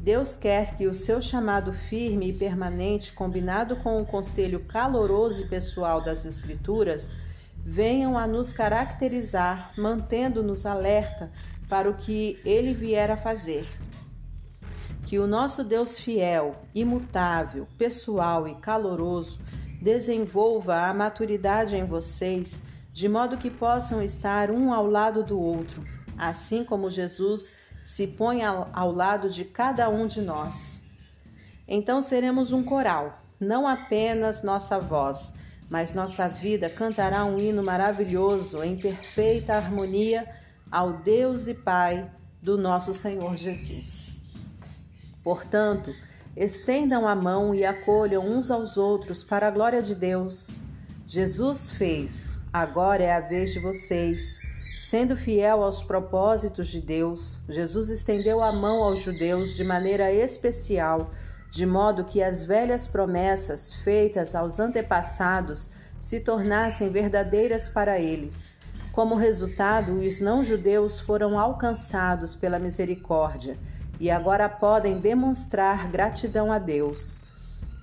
Deus 0.00 0.36
quer 0.36 0.76
que 0.76 0.86
o 0.86 0.94
seu 0.94 1.20
chamado 1.20 1.72
firme 1.72 2.30
e 2.30 2.32
permanente, 2.32 3.12
combinado 3.12 3.76
com 3.76 4.00
o 4.00 4.06
conselho 4.06 4.60
caloroso 4.60 5.42
e 5.42 5.48
pessoal 5.48 6.00
das 6.00 6.24
Escrituras, 6.24 7.16
venham 7.56 8.16
a 8.16 8.26
nos 8.26 8.52
caracterizar, 8.52 9.72
mantendo-nos 9.76 10.64
alerta 10.64 11.30
para 11.68 11.90
o 11.90 11.94
que 11.94 12.40
ele 12.44 12.72
vier 12.72 13.10
a 13.10 13.16
fazer. 13.16 13.66
Que 15.04 15.18
o 15.18 15.26
nosso 15.26 15.62
Deus 15.62 15.98
fiel, 15.98 16.54
imutável, 16.74 17.66
pessoal 17.76 18.48
e 18.48 18.54
caloroso 18.54 19.40
desenvolva 19.82 20.86
a 20.86 20.94
maturidade 20.94 21.76
em 21.76 21.84
vocês, 21.84 22.62
de 22.92 23.08
modo 23.08 23.36
que 23.36 23.50
possam 23.50 24.00
estar 24.00 24.50
um 24.50 24.72
ao 24.72 24.86
lado 24.86 25.22
do 25.22 25.38
outro, 25.38 25.95
assim 26.18 26.64
como 26.64 26.90
Jesus 26.90 27.54
se 27.84 28.06
põe 28.06 28.42
ao 28.44 28.92
lado 28.92 29.30
de 29.30 29.44
cada 29.44 29.88
um 29.88 30.06
de 30.06 30.20
nós. 30.20 30.82
Então 31.68 32.00
seremos 32.00 32.52
um 32.52 32.62
coral, 32.62 33.22
não 33.38 33.66
apenas 33.66 34.42
nossa 34.42 34.78
voz, 34.78 35.32
mas 35.68 35.94
nossa 35.94 36.28
vida 36.28 36.70
cantará 36.70 37.24
um 37.24 37.38
hino 37.38 37.62
maravilhoso 37.62 38.62
em 38.62 38.76
perfeita 38.76 39.54
harmonia 39.54 40.28
ao 40.70 40.94
Deus 40.94 41.48
e 41.48 41.54
Pai 41.54 42.10
do 42.40 42.56
nosso 42.56 42.94
Senhor 42.94 43.36
Jesus. 43.36 44.16
Portanto, 45.22 45.92
estendam 46.36 47.06
a 47.06 47.16
mão 47.16 47.54
e 47.54 47.64
acolham 47.64 48.24
uns 48.24 48.50
aos 48.50 48.76
outros 48.76 49.24
para 49.24 49.48
a 49.48 49.50
glória 49.50 49.82
de 49.82 49.94
Deus. 49.94 50.56
Jesus 51.06 51.70
fez, 51.70 52.40
agora 52.52 53.02
é 53.02 53.12
a 53.12 53.20
vez 53.20 53.52
de 53.52 53.58
vocês. 53.58 54.45
Sendo 54.88 55.16
fiel 55.16 55.64
aos 55.64 55.82
propósitos 55.82 56.68
de 56.68 56.80
Deus, 56.80 57.40
Jesus 57.48 57.90
estendeu 57.90 58.40
a 58.40 58.52
mão 58.52 58.84
aos 58.84 59.00
judeus 59.00 59.56
de 59.56 59.64
maneira 59.64 60.12
especial, 60.12 61.10
de 61.50 61.66
modo 61.66 62.04
que 62.04 62.22
as 62.22 62.44
velhas 62.44 62.86
promessas 62.86 63.72
feitas 63.72 64.36
aos 64.36 64.60
antepassados 64.60 65.70
se 65.98 66.20
tornassem 66.20 66.88
verdadeiras 66.88 67.68
para 67.68 67.98
eles. 67.98 68.52
Como 68.92 69.16
resultado, 69.16 69.94
os 69.94 70.20
não-judeus 70.20 71.00
foram 71.00 71.36
alcançados 71.36 72.36
pela 72.36 72.60
misericórdia 72.60 73.58
e 73.98 74.08
agora 74.08 74.48
podem 74.48 75.00
demonstrar 75.00 75.90
gratidão 75.90 76.52
a 76.52 76.60
Deus. 76.60 77.22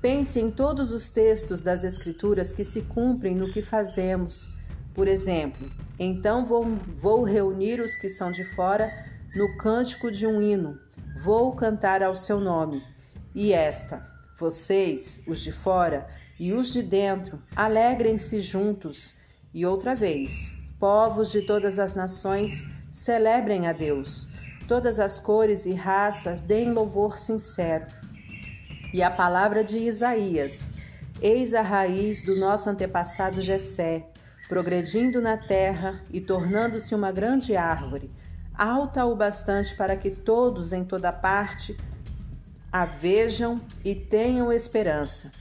Pense 0.02 0.40
em 0.40 0.50
todos 0.50 0.94
os 0.94 1.10
textos 1.10 1.60
das 1.60 1.84
Escrituras 1.84 2.54
que 2.54 2.64
se 2.64 2.84
cumprem 2.84 3.36
no 3.36 3.52
que 3.52 3.62
fazemos. 3.62 4.53
Por 4.94 5.08
exemplo, 5.08 5.70
então 6.00 6.46
vou, 6.46 6.66
vou 7.02 7.24
reunir 7.24 7.82
os 7.82 7.96
que 7.96 8.10
são 8.10 8.32
de 8.32 8.44
fora 8.44 8.92
no 9.36 9.58
cântico 9.58 10.12
de 10.12 10.28
um 10.28 10.42
hino, 10.42 10.80
vou 11.22 11.54
cantar 11.54 12.04
ao 12.04 12.16
seu 12.16 12.40
nome. 12.40 12.84
E 13.34 13.52
esta, 13.52 14.08
vocês, 14.38 15.22
os 15.28 15.40
de 15.40 15.52
fora 15.52 16.08
e 16.40 16.54
os 16.54 16.72
de 16.72 16.84
dentro, 16.84 17.42
alegrem-se 17.56 18.40
juntos. 18.42 19.14
E 19.54 19.66
outra 19.66 19.96
vez, 19.96 20.54
Povos 20.84 21.32
de 21.32 21.42
todas 21.42 21.80
as 21.80 21.96
nações 21.96 22.68
celebrem 22.92 23.68
a 23.68 23.72
Deus. 23.72 24.28
Todas 24.68 25.00
as 25.00 25.18
cores 25.18 25.66
e 25.66 25.72
raças 25.72 26.42
deem 26.42 26.74
louvor 26.74 27.18
sincero. 27.18 27.86
E 28.94 29.02
a 29.02 29.10
palavra 29.10 29.64
de 29.64 29.78
Isaías: 29.78 30.72
Eis 31.22 31.54
a 31.54 31.62
raiz 31.62 32.22
do 32.24 32.36
nosso 32.36 32.70
antepassado 32.70 33.40
Jessé, 33.40 34.10
progredindo 34.48 35.22
na 35.22 35.38
terra 35.38 36.02
e 36.12 36.20
tornando-se 36.20 36.94
uma 36.94 37.12
grande 37.12 37.56
árvore, 37.56 38.12
alta 38.54 39.06
o 39.06 39.16
bastante 39.16 39.76
para 39.76 39.96
que 39.96 40.12
todos 40.12 40.74
em 40.74 40.84
toda 40.84 41.12
parte 41.12 41.78
a 42.72 42.86
vejam 42.86 43.62
e 43.84 43.94
tenham 43.96 44.52
esperança. 44.52 45.32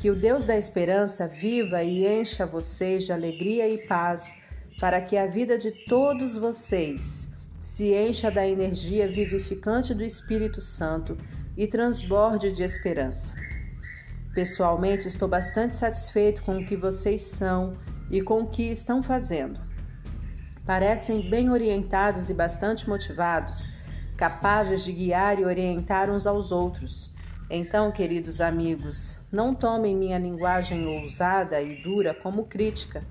Que 0.00 0.10
o 0.10 0.16
Deus 0.16 0.44
da 0.44 0.56
esperança 0.56 1.28
viva 1.28 1.82
e 1.82 2.06
encha 2.06 2.44
vocês 2.44 3.04
de 3.04 3.12
alegria 3.12 3.68
e 3.68 3.86
paz 3.86 4.38
para 4.80 5.00
que 5.00 5.16
a 5.16 5.26
vida 5.26 5.56
de 5.56 5.70
todos 5.70 6.36
vocês 6.36 7.28
se 7.60 7.94
encha 7.94 8.30
da 8.30 8.46
energia 8.46 9.06
vivificante 9.06 9.94
do 9.94 10.02
Espírito 10.02 10.60
Santo 10.60 11.16
e 11.56 11.66
transborde 11.66 12.52
de 12.52 12.64
esperança. 12.64 13.34
Pessoalmente, 14.34 15.06
estou 15.06 15.28
bastante 15.28 15.76
satisfeito 15.76 16.42
com 16.42 16.58
o 16.58 16.66
que 16.66 16.74
vocês 16.74 17.22
são 17.22 17.76
e 18.12 18.22
com 18.22 18.42
o 18.42 18.46
que 18.46 18.70
estão 18.70 19.02
fazendo. 19.02 19.58
Parecem 20.64 21.28
bem 21.28 21.50
orientados 21.50 22.30
e 22.30 22.34
bastante 22.34 22.88
motivados, 22.88 23.70
capazes 24.16 24.84
de 24.84 24.92
guiar 24.92 25.40
e 25.40 25.44
orientar 25.44 26.08
uns 26.08 26.28
aos 26.28 26.52
outros. 26.52 27.12
Então, 27.50 27.90
queridos 27.90 28.40
amigos, 28.40 29.18
não 29.32 29.54
tomem 29.54 29.96
minha 29.96 30.18
linguagem 30.18 30.86
ousada 30.86 31.60
e 31.60 31.82
dura 31.82 32.14
como 32.14 32.44
crítica 32.44 33.02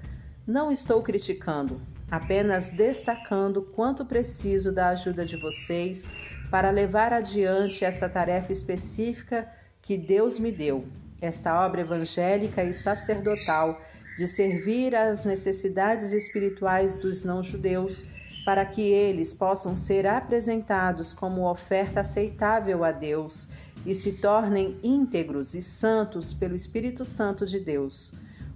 não 0.46 0.72
estou 0.72 1.04
criticando, 1.04 1.82
apenas 2.10 2.70
destacando 2.70 3.62
quanto 3.62 4.04
preciso 4.04 4.72
da 4.72 4.90
ajuda 4.90 5.24
de 5.24 5.38
vocês 5.38 6.10
para 6.50 6.72
levar 6.72 7.14
adiante 7.14 7.86
esta 7.86 8.10
tarefa 8.10 8.52
específica 8.52 9.48
que 9.82 9.98
Deus 9.98 10.40
me 10.40 10.52
deu, 10.52 10.86
esta 11.22 11.64
obra 11.64 11.82
evangélica 11.82 12.64
e 12.64 12.74
sacerdotal 12.74 13.80
de 14.22 14.28
servir 14.28 14.94
às 14.94 15.26
necessidades 15.26 16.14
espirituais 16.14 16.96
dos 16.96 17.24
não-judeus, 17.24 18.06
para 18.46 18.64
que 18.64 18.84
eles 18.84 19.34
possam 19.34 19.76
ser 19.76 20.06
apresentados 20.06 21.12
como 21.12 21.50
oferta 21.50 22.02
aceitável 22.02 22.84
a 22.84 22.92
Deus 22.92 23.48
e 23.84 23.96
se 23.96 24.12
tornem 24.12 24.78
íntegros 24.84 25.56
e 25.56 25.62
santos 25.64 26.36
pelo 26.36 26.56
Espírito 26.56 27.04
Santo 27.04 27.48
de 27.48 27.60
Deus. 27.60 28.14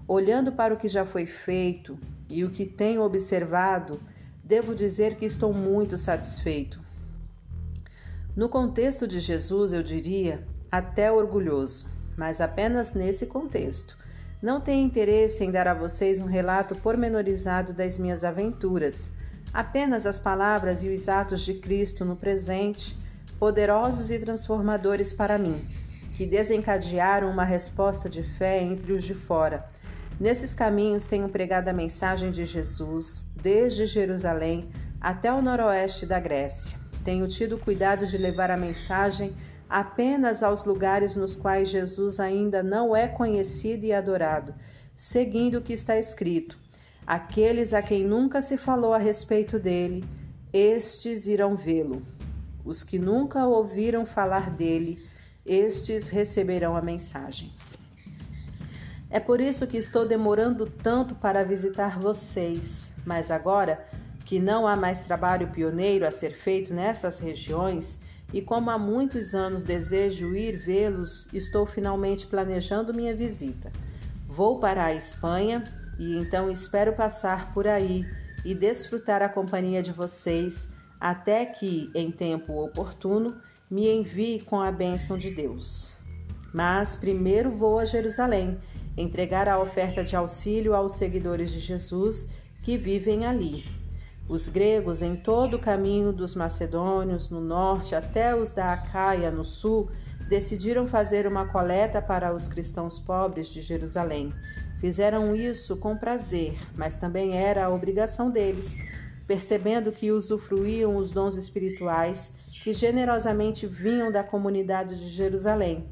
Olhando 0.07 0.51
para 0.51 0.71
o 0.71 0.77
que 0.77 0.87
já 0.87 1.03
foi 1.03 1.25
feito 1.25 1.97
e 2.29 2.43
o 2.43 2.51
que 2.51 2.67
tenho 2.67 3.01
observado, 3.01 3.99
devo 4.43 4.75
dizer 4.75 5.15
que 5.15 5.25
estou 5.25 5.51
muito 5.51 5.97
satisfeito. 5.97 6.79
No 8.35 8.49
contexto 8.49 9.07
de 9.07 9.19
Jesus, 9.19 9.73
eu 9.73 9.81
diria 9.81 10.45
até 10.71 11.11
orgulhoso, 11.11 11.87
mas 12.15 12.39
apenas 12.39 12.93
nesse 12.93 13.25
contexto. 13.25 14.04
Não 14.45 14.61
tenho 14.61 14.85
interesse 14.85 15.43
em 15.43 15.49
dar 15.49 15.67
a 15.67 15.73
vocês 15.73 16.21
um 16.21 16.27
relato 16.27 16.75
pormenorizado 16.75 17.73
das 17.73 17.97
minhas 17.97 18.23
aventuras, 18.23 19.09
apenas 19.51 20.05
as 20.05 20.19
palavras 20.19 20.83
e 20.83 20.89
os 20.89 21.09
atos 21.09 21.41
de 21.41 21.55
Cristo 21.55 22.05
no 22.05 22.15
presente, 22.15 22.95
poderosos 23.39 24.11
e 24.11 24.19
transformadores 24.19 25.11
para 25.11 25.39
mim, 25.39 25.59
que 26.15 26.27
desencadearam 26.27 27.31
uma 27.31 27.43
resposta 27.43 28.07
de 28.07 28.21
fé 28.21 28.61
entre 28.61 28.93
os 28.93 29.03
de 29.03 29.15
fora 29.15 29.67
Nesses 30.19 30.53
caminhos 30.53 31.07
tenho 31.07 31.27
pregado 31.27 31.67
a 31.67 31.73
mensagem 31.73 32.29
de 32.29 32.45
Jesus, 32.45 33.25
desde 33.41 33.87
Jerusalém 33.87 34.69
até 35.01 35.33
o 35.33 35.41
noroeste 35.41 36.05
da 36.05 36.19
Grécia. 36.19 36.77
Tenho 37.03 37.27
tido 37.27 37.57
cuidado 37.57 38.05
de 38.05 38.15
levar 38.15 38.51
a 38.51 38.55
mensagem 38.55 39.35
apenas 39.69 40.43
aos 40.43 40.63
lugares 40.63 41.15
nos 41.15 41.35
quais 41.35 41.69
Jesus 41.69 42.19
ainda 42.19 42.61
não 42.61 42.95
é 42.95 43.07
conhecido 43.07 43.85
e 43.85 43.93
adorado, 43.93 44.53
seguindo 44.95 45.59
o 45.59 45.61
que 45.61 45.73
está 45.73 45.97
escrito: 45.97 46.57
Aqueles 47.05 47.73
a 47.73 47.81
quem 47.81 48.03
nunca 48.03 48.41
se 48.41 48.57
falou 48.57 48.93
a 48.93 48.97
respeito 48.97 49.59
dele, 49.59 50.03
estes 50.51 51.27
irão 51.27 51.55
vê-lo. 51.55 52.01
Os 52.63 52.83
que 52.83 52.97
nunca 52.97 53.45
ouviram 53.45 54.05
falar 54.05 54.49
dele, 54.49 55.03
estes 55.45 56.07
receberão 56.07 56.75
a 56.75 56.81
mensagem. 56.81 57.51
É 59.09 59.19
por 59.19 59.39
isso 59.39 59.67
que 59.67 59.77
estou 59.77 60.07
demorando 60.07 60.65
tanto 60.65 61.13
para 61.13 61.43
visitar 61.43 61.99
vocês, 61.99 62.91
mas 63.05 63.29
agora 63.29 63.85
que 64.25 64.39
não 64.39 64.67
há 64.67 64.75
mais 64.75 65.01
trabalho 65.01 65.49
pioneiro 65.49 66.07
a 66.07 66.11
ser 66.11 66.31
feito 66.33 66.73
nessas 66.73 67.19
regiões, 67.19 68.01
e 68.33 68.41
como 68.41 68.69
há 68.69 68.77
muitos 68.77 69.33
anos 69.33 69.63
desejo 69.63 70.35
ir 70.35 70.57
vê-los, 70.57 71.27
estou 71.33 71.65
finalmente 71.65 72.27
planejando 72.27 72.93
minha 72.93 73.15
visita. 73.15 73.71
Vou 74.27 74.59
para 74.59 74.85
a 74.85 74.93
Espanha 74.93 75.63
e 75.97 76.15
então 76.15 76.49
espero 76.49 76.93
passar 76.93 77.53
por 77.53 77.67
aí 77.67 78.05
e 78.43 78.53
desfrutar 78.53 79.21
a 79.21 79.29
companhia 79.29 79.81
de 79.81 79.91
vocês 79.91 80.67
até 80.99 81.45
que, 81.45 81.91
em 81.93 82.11
tempo 82.11 82.53
oportuno, 82.53 83.37
me 83.69 83.89
envie 83.89 84.41
com 84.41 84.59
a 84.59 84.71
bênção 84.71 85.17
de 85.17 85.31
Deus. 85.31 85.91
Mas 86.53 86.95
primeiro 86.95 87.51
vou 87.51 87.79
a 87.79 87.85
Jerusalém 87.85 88.57
entregar 88.97 89.47
a 89.47 89.59
oferta 89.59 90.03
de 90.03 90.15
auxílio 90.15 90.73
aos 90.73 90.93
seguidores 90.93 91.51
de 91.51 91.59
Jesus 91.59 92.29
que 92.61 92.77
vivem 92.77 93.25
ali. 93.25 93.84
Os 94.27 94.49
gregos, 94.49 95.01
em 95.01 95.15
todo 95.15 95.55
o 95.55 95.59
caminho 95.59 96.11
dos 96.11 96.33
macedônios, 96.35 97.29
no 97.29 97.39
norte 97.39 97.95
até 97.95 98.35
os 98.35 98.51
da 98.51 98.73
Acaia, 98.73 99.29
no 99.29 99.43
sul, 99.43 99.89
decidiram 100.27 100.87
fazer 100.87 101.27
uma 101.27 101.45
coleta 101.45 102.01
para 102.01 102.33
os 102.33 102.47
cristãos 102.47 102.99
pobres 102.99 103.49
de 103.49 103.61
Jerusalém. 103.61 104.33
Fizeram 104.79 105.35
isso 105.35 105.77
com 105.77 105.95
prazer, 105.95 106.57
mas 106.75 106.97
também 106.97 107.37
era 107.37 107.65
a 107.65 107.69
obrigação 107.69 108.31
deles, 108.31 108.75
percebendo 109.27 109.91
que 109.91 110.11
usufruíam 110.11 110.95
os 110.95 111.11
dons 111.11 111.35
espirituais 111.35 112.31
que 112.63 112.73
generosamente 112.73 113.67
vinham 113.67 114.11
da 114.11 114.23
comunidade 114.23 114.97
de 114.97 115.09
Jerusalém 115.09 115.87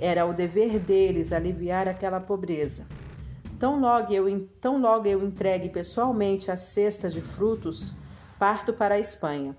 era 0.00 0.26
o 0.26 0.32
dever 0.32 0.78
deles 0.78 1.32
aliviar 1.32 1.88
aquela 1.88 2.20
pobreza. 2.20 2.86
Tão 3.58 3.80
logo 3.80 4.12
eu, 4.12 4.48
tão 4.60 4.78
logo 4.78 5.06
eu 5.06 5.24
entregue 5.24 5.70
pessoalmente 5.70 6.50
a 6.50 6.56
cesta 6.56 7.08
de 7.08 7.22
frutos, 7.22 7.94
parto 8.38 8.72
para 8.72 8.96
a 8.96 9.00
Espanha, 9.00 9.56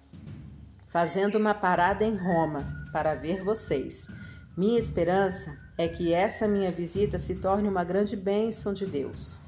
fazendo 0.87 1.35
uma 1.37 1.55
parada 1.55 2.05
em 2.05 2.15
Roma 2.15 2.85
para 2.93 3.15
ver 3.15 3.43
vocês. 3.43 4.07
Minha 4.55 4.77
esperança 4.77 5.57
é 5.77 5.87
que 5.87 6.13
essa 6.13 6.47
minha 6.47 6.71
visita 6.71 7.17
se 7.17 7.35
torne 7.35 7.67
uma 7.67 7.83
grande 7.83 8.15
bênção 8.15 8.71
de 8.71 8.85
Deus. 8.85 9.41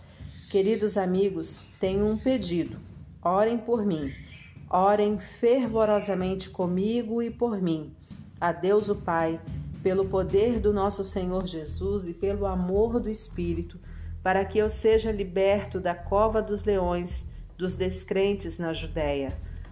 Queridos 0.50 0.98
amigos, 0.98 1.68
tenho 1.80 2.08
um 2.08 2.18
pedido. 2.18 2.80
Orem 3.22 3.58
por 3.58 3.86
mim. 3.86 4.12
Orem 4.68 5.20
fervorosamente 5.20 6.50
comigo 6.50 7.22
e 7.22 7.30
por 7.30 7.62
mim. 7.62 7.96
A 8.42 8.52
Deus 8.52 8.90
o 8.90 8.96
Pai, 8.96 9.40
pelo 9.84 10.06
poder 10.06 10.60
do 10.60 10.74
nosso 10.74 11.04
Senhor 11.04 11.46
Jesus 11.46 12.08
e 12.08 12.14
pelo 12.14 12.48
amor 12.48 13.00
do 13.00 13.10
Espírito, 13.10 13.80
para 14.24 14.44
que 14.46 14.58
eu 14.58 14.70
seja 14.70 15.12
liberto 15.12 15.80
da 15.80 15.96
cova 15.96 16.42
dos 16.42 16.66
leões 16.66 17.30
dos 17.58 17.76
descrentes 17.76 18.58
na 18.58 18.74
Judéia. 18.74 19.30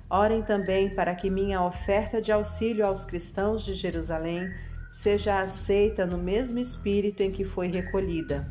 Orem 0.09 0.41
também 0.41 0.89
para 0.89 1.15
que 1.15 1.29
minha 1.29 1.63
oferta 1.63 2.21
de 2.21 2.31
auxílio 2.31 2.85
aos 2.85 3.05
cristãos 3.05 3.63
de 3.63 3.73
Jerusalém 3.73 4.49
seja 4.91 5.41
aceita 5.41 6.05
no 6.05 6.17
mesmo 6.17 6.59
espírito 6.59 7.21
em 7.21 7.31
que 7.31 7.43
foi 7.43 7.67
recolhida. 7.67 8.47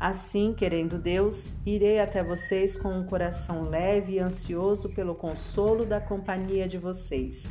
Assim, 0.00 0.52
querendo 0.52 0.98
Deus, 0.98 1.54
irei 1.64 2.00
até 2.00 2.22
vocês 2.22 2.76
com 2.76 2.88
um 2.88 3.06
coração 3.06 3.68
leve 3.68 4.14
e 4.14 4.18
ansioso 4.18 4.90
pelo 4.90 5.14
consolo 5.14 5.86
da 5.86 6.00
companhia 6.00 6.68
de 6.68 6.78
vocês. 6.78 7.50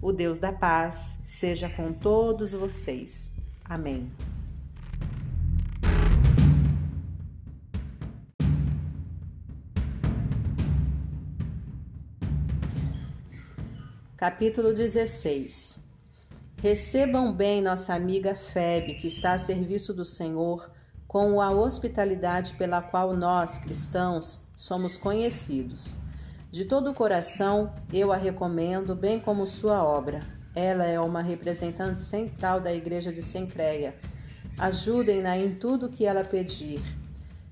O 0.00 0.12
Deus 0.12 0.38
da 0.38 0.52
paz 0.52 1.18
seja 1.26 1.68
com 1.68 1.92
todos 1.92 2.52
vocês. 2.52 3.32
Amém. 3.64 4.10
Capítulo 14.18 14.74
16 14.74 15.80
Recebam 16.60 17.32
bem 17.32 17.62
nossa 17.62 17.94
amiga 17.94 18.34
Febe, 18.34 18.94
que 18.94 19.06
está 19.06 19.34
a 19.34 19.38
serviço 19.38 19.94
do 19.94 20.04
Senhor, 20.04 20.72
com 21.06 21.40
a 21.40 21.52
hospitalidade 21.52 22.54
pela 22.54 22.82
qual 22.82 23.16
nós, 23.16 23.58
cristãos, 23.58 24.40
somos 24.56 24.96
conhecidos. 24.96 26.00
De 26.50 26.64
todo 26.64 26.90
o 26.90 26.94
coração, 26.94 27.72
eu 27.92 28.10
a 28.10 28.16
recomendo, 28.16 28.96
bem 28.96 29.20
como 29.20 29.46
sua 29.46 29.84
obra. 29.84 30.18
Ela 30.52 30.84
é 30.86 30.98
uma 30.98 31.22
representante 31.22 32.00
central 32.00 32.60
da 32.60 32.74
igreja 32.74 33.12
de 33.12 33.22
Sencreia. 33.22 33.94
Ajudem-na 34.58 35.38
em 35.38 35.54
tudo 35.54 35.90
que 35.90 36.04
ela 36.04 36.24
pedir. 36.24 36.82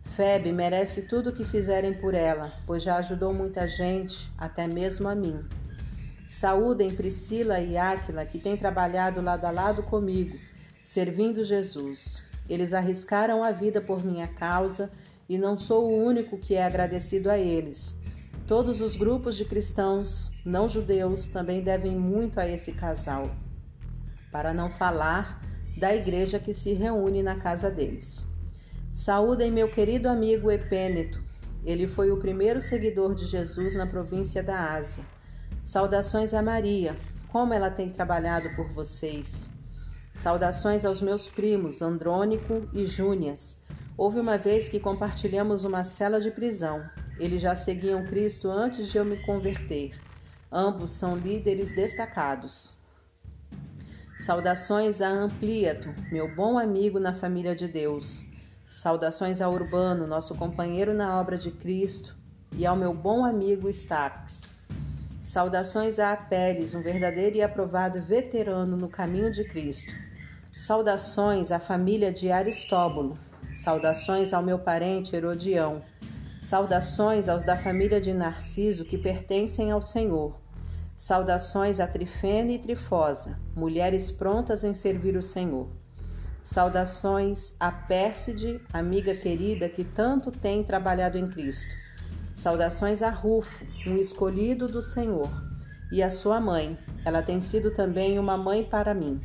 Febe 0.02 0.51
merece 0.51 1.02
tudo 1.02 1.30
o 1.30 1.32
que 1.32 1.44
fizerem 1.44 1.94
por 1.94 2.12
ela, 2.12 2.51
pois 2.66 2.82
já 2.82 2.97
ajudou 2.97 3.32
muita 3.32 3.68
gente, 3.68 4.28
até 4.36 4.66
mesmo 4.66 5.09
a 5.09 5.14
mim. 5.14 5.47
Saúdem 6.26 6.90
Priscila 6.90 7.60
e 7.60 7.76
Áquila, 7.76 8.26
que 8.26 8.38
têm 8.38 8.56
trabalhado 8.56 9.20
lado 9.20 9.44
a 9.44 9.50
lado 9.50 9.82
comigo, 9.84 10.36
servindo 10.82 11.44
Jesus. 11.44 12.22
Eles 12.48 12.72
arriscaram 12.72 13.44
a 13.44 13.52
vida 13.52 13.80
por 13.80 14.04
minha 14.04 14.26
causa 14.26 14.90
e 15.28 15.38
não 15.38 15.56
sou 15.56 15.88
o 15.88 16.04
único 16.04 16.38
que 16.38 16.54
é 16.54 16.64
agradecido 16.64 17.30
a 17.30 17.38
eles. 17.38 17.98
Todos 18.46 18.80
os 18.80 18.96
grupos 18.96 19.36
de 19.36 19.44
cristãos 19.44 20.30
não 20.44 20.68
judeus 20.68 21.26
também 21.26 21.62
devem 21.62 21.96
muito 21.96 22.38
a 22.38 22.48
esse 22.48 22.72
casal, 22.72 23.34
para 24.30 24.54
não 24.54 24.70
falar 24.70 25.42
da 25.76 25.94
igreja 25.94 26.38
que 26.38 26.52
se 26.52 26.72
reúne 26.72 27.22
na 27.22 27.36
casa 27.36 27.70
deles. 27.70 28.26
Saúdem 28.94 29.50
meu 29.50 29.68
querido 29.68 30.08
amigo 30.08 30.50
Epêneto. 30.50 31.22
Ele 31.64 31.86
foi 31.88 32.10
o 32.10 32.18
primeiro 32.18 32.60
seguidor 32.60 33.14
de 33.14 33.26
Jesus 33.26 33.74
na 33.74 33.86
província 33.86 34.42
da 34.42 34.72
Ásia. 34.72 35.04
Saudações 35.66 36.32
a 36.32 36.40
Maria, 36.40 36.97
como 37.32 37.52
ela 37.52 37.68
tem 37.68 37.90
trabalhado 37.90 38.55
por 38.55 38.68
vocês. 38.68 39.51
Saudações 40.14 40.84
aos 40.84 41.02
meus 41.02 41.28
primos 41.28 41.82
Andrônico 41.82 42.68
e 42.72 42.86
Júnias. 42.86 43.64
Houve 43.97 44.20
uma 44.20 44.38
vez 44.38 44.68
que 44.68 44.78
compartilhamos 44.78 45.64
uma 45.64 45.82
cela 45.82 46.20
de 46.20 46.30
prisão. 46.30 46.88
Eles 47.18 47.43
já 47.43 47.56
seguiam 47.56 48.06
Cristo 48.06 48.48
antes 48.48 48.86
de 48.86 48.97
eu 48.97 49.05
me 49.05 49.16
converter. 49.26 50.01
Ambos 50.52 50.93
são 50.93 51.16
líderes 51.16 51.74
destacados. 51.74 52.76
Saudações 54.20 55.02
a 55.02 55.09
Ampliato, 55.09 55.93
meu 56.12 56.32
bom 56.32 56.56
amigo 56.56 57.01
na 57.01 57.12
família 57.12 57.56
de 57.56 57.66
Deus. 57.66 58.24
Saudações 58.68 59.40
a 59.40 59.48
Urbano, 59.48 60.06
nosso 60.06 60.36
companheiro 60.36 60.94
na 60.94 61.20
obra 61.20 61.36
de 61.36 61.51
Cristo, 61.51 62.14
e 62.52 62.64
ao 62.64 62.76
meu 62.76 62.94
bom 62.94 63.24
amigo 63.24 63.68
Stax. 63.68 64.55
Saudações 65.26 65.98
a 65.98 66.12
Apeles, 66.12 66.72
um 66.72 66.80
verdadeiro 66.80 67.34
e 67.34 67.42
aprovado 67.42 68.00
veterano 68.00 68.76
no 68.76 68.88
caminho 68.88 69.28
de 69.28 69.42
Cristo. 69.42 69.92
Saudações 70.56 71.50
à 71.50 71.58
família 71.58 72.12
de 72.12 72.30
Aristóbulo. 72.30 73.18
Saudações 73.52 74.32
ao 74.32 74.40
meu 74.40 74.56
parente 74.56 75.16
Herodião. 75.16 75.80
Saudações 76.38 77.28
aos 77.28 77.44
da 77.44 77.56
família 77.56 78.00
de 78.00 78.14
Narciso 78.14 78.84
que 78.84 78.96
pertencem 78.96 79.72
ao 79.72 79.82
Senhor. 79.82 80.40
Saudações 80.96 81.80
a 81.80 81.88
Trifena 81.88 82.52
e 82.52 82.60
Trifosa, 82.60 83.36
mulheres 83.56 84.12
prontas 84.12 84.62
em 84.62 84.72
servir 84.72 85.16
o 85.16 85.22
Senhor. 85.22 85.68
Saudações 86.44 87.56
a 87.58 87.72
Pérside, 87.72 88.60
amiga 88.72 89.12
querida 89.12 89.68
que 89.68 89.82
tanto 89.82 90.30
tem 90.30 90.62
trabalhado 90.62 91.18
em 91.18 91.28
Cristo. 91.28 91.85
Saudações 92.36 93.00
a 93.00 93.08
Rufo, 93.08 93.64
um 93.86 93.96
escolhido 93.96 94.66
do 94.68 94.82
Senhor, 94.82 95.30
e 95.90 96.02
a 96.02 96.10
sua 96.10 96.38
mãe. 96.38 96.76
Ela 97.02 97.22
tem 97.22 97.40
sido 97.40 97.70
também 97.70 98.18
uma 98.18 98.36
mãe 98.36 98.62
para 98.62 98.92
mim. 98.92 99.22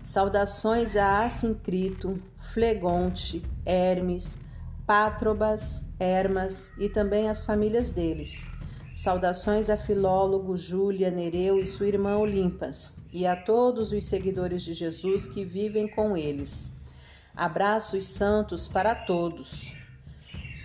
Saudações 0.00 0.96
a 0.96 1.24
Assincrito, 1.24 2.22
Flegonte, 2.54 3.44
Hermes, 3.66 4.38
Pátrobas, 4.86 5.82
Hermas 5.98 6.72
e 6.78 6.88
também 6.88 7.28
as 7.28 7.42
famílias 7.42 7.90
deles. 7.90 8.46
Saudações 8.94 9.68
a 9.68 9.76
Filólogo, 9.76 10.56
Júlia, 10.56 11.10
Nereu 11.10 11.58
e 11.58 11.66
sua 11.66 11.88
irmã 11.88 12.16
Olimpas, 12.16 12.94
e 13.12 13.26
a 13.26 13.34
todos 13.34 13.90
os 13.90 14.04
seguidores 14.04 14.62
de 14.62 14.72
Jesus 14.72 15.26
que 15.26 15.44
vivem 15.44 15.88
com 15.88 16.16
eles. 16.16 16.70
Abraços 17.34 18.04
santos 18.04 18.68
para 18.68 18.94
todos. 18.94 19.81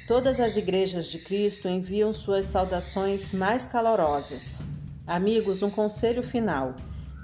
Todas 0.08 0.40
as 0.40 0.56
igrejas 0.56 1.08
de 1.08 1.20
Cristo 1.20 1.68
enviam 1.68 2.14
suas 2.14 2.46
saudações 2.46 3.34
mais 3.34 3.66
calorosas. 3.66 4.58
Amigos, 5.06 5.62
um 5.62 5.70
conselho 5.70 6.24
final: 6.24 6.74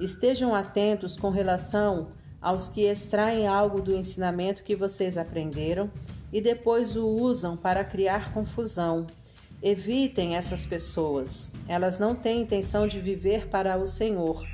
estejam 0.01 0.53
atentos 0.53 1.15
com 1.15 1.30
relação 1.30 2.10
aos 2.41 2.68
que 2.68 2.81
extraem 2.81 3.47
algo 3.47 3.81
do 3.81 3.95
ensinamento 3.95 4.65
que 4.65 4.76
vocês 4.76 5.18
aprenderam 5.18 5.89
e 6.34 6.41
depois 6.41 6.97
o 6.97 7.07
usam 7.07 7.55
para 7.55 7.85
criar 7.85 8.34
confusão. 8.34 9.07
Evitem 9.61 10.35
essas 10.35 10.65
pessoas. 10.65 11.53
Elas 11.69 11.97
não 11.97 12.14
têm 12.14 12.41
intenção 12.41 12.85
de 12.85 12.99
viver 12.99 13.47
para 13.47 13.77
o 13.77 13.85
Senhor. 13.85 14.45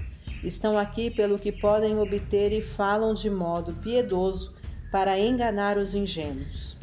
Estão 0.43 0.77
aqui 0.77 1.09
pelo 1.09 1.39
que 1.39 1.51
podem 1.51 1.97
obter 1.97 2.51
e 2.51 2.61
falam 2.61 3.15
de 3.15 3.27
modo 3.27 3.73
piedoso 3.81 4.53
para 4.91 5.17
enganar 5.17 5.79
os 5.79 5.95
ingênuos. 5.95 6.78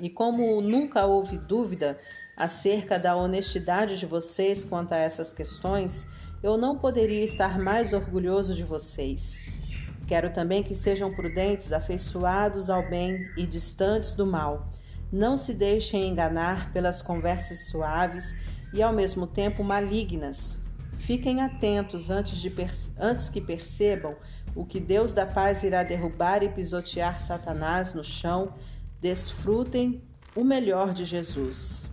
E 0.00 0.08
como 0.08 0.60
nunca 0.60 1.06
houve 1.06 1.38
dúvida 1.38 1.98
acerca 2.36 2.98
da 2.98 3.16
honestidade 3.16 3.98
de 3.98 4.06
vocês 4.06 4.62
quanto 4.62 4.92
a 4.92 4.96
essas 4.96 5.32
questões, 5.32 6.06
eu 6.42 6.56
não 6.56 6.78
poderia 6.78 7.24
estar 7.24 7.58
mais 7.58 7.92
orgulhoso 7.92 8.54
de 8.54 8.62
vocês. 8.62 9.40
Quero 10.06 10.32
também 10.32 10.62
que 10.62 10.74
sejam 10.74 11.12
prudentes, 11.12 11.72
afeiçoados 11.72 12.70
ao 12.70 12.88
bem 12.88 13.28
e 13.36 13.44
distantes 13.44 14.14
do 14.14 14.26
mal. 14.26 14.72
Não 15.12 15.36
se 15.36 15.52
deixem 15.52 16.08
enganar 16.08 16.72
pelas 16.72 17.02
conversas 17.02 17.68
suaves 17.68 18.34
e 18.72 18.82
ao 18.82 18.92
mesmo 18.92 19.26
tempo 19.26 19.64
malignas. 19.64 20.56
Fiquem 20.98 21.42
atentos 21.42 22.10
antes, 22.10 22.38
de 22.38 22.54
antes 22.98 23.28
que 23.28 23.40
percebam 23.40 24.14
o 24.54 24.64
que 24.64 24.80
Deus 24.80 25.12
da 25.12 25.26
paz 25.26 25.62
irá 25.62 25.82
derrubar 25.82 26.42
e 26.42 26.48
pisotear 26.48 27.20
Satanás 27.20 27.94
no 27.94 28.04
chão 28.04 28.54
desfrutem 29.00 30.02
o 30.34 30.44
melhor 30.44 30.92
de 30.92 31.04
Jesus. 31.04 31.84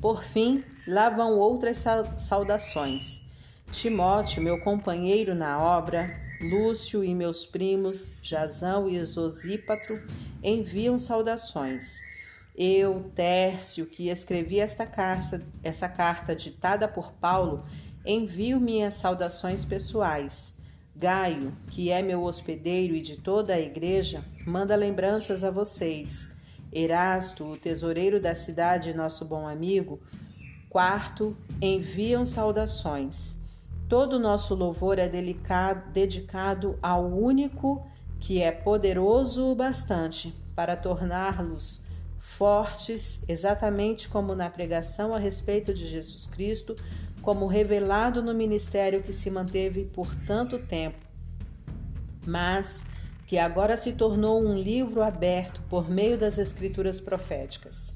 Por 0.00 0.22
fim, 0.24 0.64
lá 0.86 1.08
vão 1.10 1.38
outras 1.38 1.84
saudações. 2.18 3.22
Timóteo, 3.70 4.42
meu 4.42 4.60
companheiro 4.60 5.34
na 5.34 5.58
obra, 5.58 6.20
Lúcio 6.40 7.04
e 7.04 7.14
meus 7.14 7.46
primos, 7.46 8.12
Jazão 8.20 8.88
e 8.88 9.02
Zosípatro, 9.04 10.02
enviam 10.42 10.98
saudações. 10.98 12.02
Eu, 12.54 13.10
Tércio, 13.14 13.86
que 13.86 14.08
escrevi 14.08 14.58
esta 14.58 14.84
carta, 14.84 15.40
essa 15.62 15.88
carta 15.88 16.34
ditada 16.34 16.86
por 16.88 17.12
Paulo, 17.12 17.64
envio 18.04 18.60
minhas 18.60 18.94
saudações 18.94 19.64
pessoais. 19.64 20.51
Gaio, 20.94 21.52
que 21.68 21.90
é 21.90 22.02
meu 22.02 22.22
hospedeiro 22.22 22.94
e 22.94 23.00
de 23.00 23.16
toda 23.16 23.54
a 23.54 23.60
igreja, 23.60 24.24
manda 24.46 24.76
lembranças 24.76 25.42
a 25.42 25.50
vocês. 25.50 26.30
Erasto, 26.72 27.44
o 27.44 27.56
tesoureiro 27.56 28.20
da 28.20 28.34
cidade, 28.34 28.94
nosso 28.94 29.24
bom 29.24 29.46
amigo, 29.46 30.00
quarto, 30.68 31.36
enviam 31.60 32.24
saudações. 32.24 33.40
Todo 33.88 34.14
o 34.14 34.18
nosso 34.18 34.54
louvor 34.54 34.98
é 34.98 35.08
delicado, 35.08 35.90
dedicado 35.92 36.78
ao 36.82 37.06
único 37.06 37.86
que 38.20 38.40
é 38.40 38.52
poderoso 38.52 39.50
o 39.50 39.54
bastante 39.54 40.34
para 40.54 40.76
torná-los 40.76 41.82
fortes, 42.18 43.22
exatamente 43.28 44.08
como 44.08 44.34
na 44.34 44.48
pregação 44.48 45.12
a 45.12 45.18
respeito 45.18 45.74
de 45.74 45.86
Jesus 45.88 46.26
Cristo, 46.26 46.74
como 47.22 47.46
revelado 47.46 48.20
no 48.20 48.34
ministério 48.34 49.02
que 49.02 49.12
se 49.12 49.30
manteve 49.30 49.84
por 49.84 50.14
tanto 50.26 50.58
tempo, 50.58 51.06
mas 52.26 52.84
que 53.26 53.38
agora 53.38 53.76
se 53.76 53.92
tornou 53.92 54.44
um 54.44 54.58
livro 54.58 55.02
aberto 55.02 55.62
por 55.70 55.88
meio 55.88 56.18
das 56.18 56.36
escrituras 56.36 57.00
proféticas. 57.00 57.94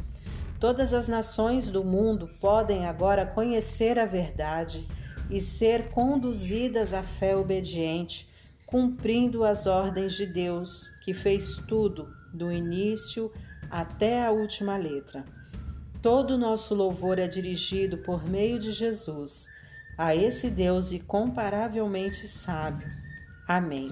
Todas 0.58 0.94
as 0.94 1.08
nações 1.08 1.68
do 1.68 1.84
mundo 1.84 2.30
podem 2.40 2.86
agora 2.86 3.26
conhecer 3.26 3.98
a 3.98 4.06
verdade 4.06 4.88
e 5.28 5.40
ser 5.40 5.90
conduzidas 5.90 6.94
à 6.94 7.02
fé 7.02 7.36
obediente 7.36 8.26
cumprindo 8.64 9.44
as 9.44 9.66
ordens 9.66 10.14
de 10.14 10.26
Deus, 10.26 10.90
que 11.04 11.14
fez 11.14 11.56
tudo, 11.68 12.08
do 12.32 12.50
início 12.50 13.32
até 13.70 14.26
a 14.26 14.30
última 14.30 14.76
letra. 14.76 15.24
Todo 16.06 16.34
o 16.34 16.38
nosso 16.38 16.72
louvor 16.72 17.18
é 17.18 17.26
dirigido 17.26 17.98
por 17.98 18.24
meio 18.24 18.60
de 18.60 18.70
Jesus 18.70 19.48
a 19.98 20.14
esse 20.14 20.48
Deus 20.48 20.92
incomparavelmente 20.92 22.28
sábio. 22.28 22.86
Amém. 23.48 23.88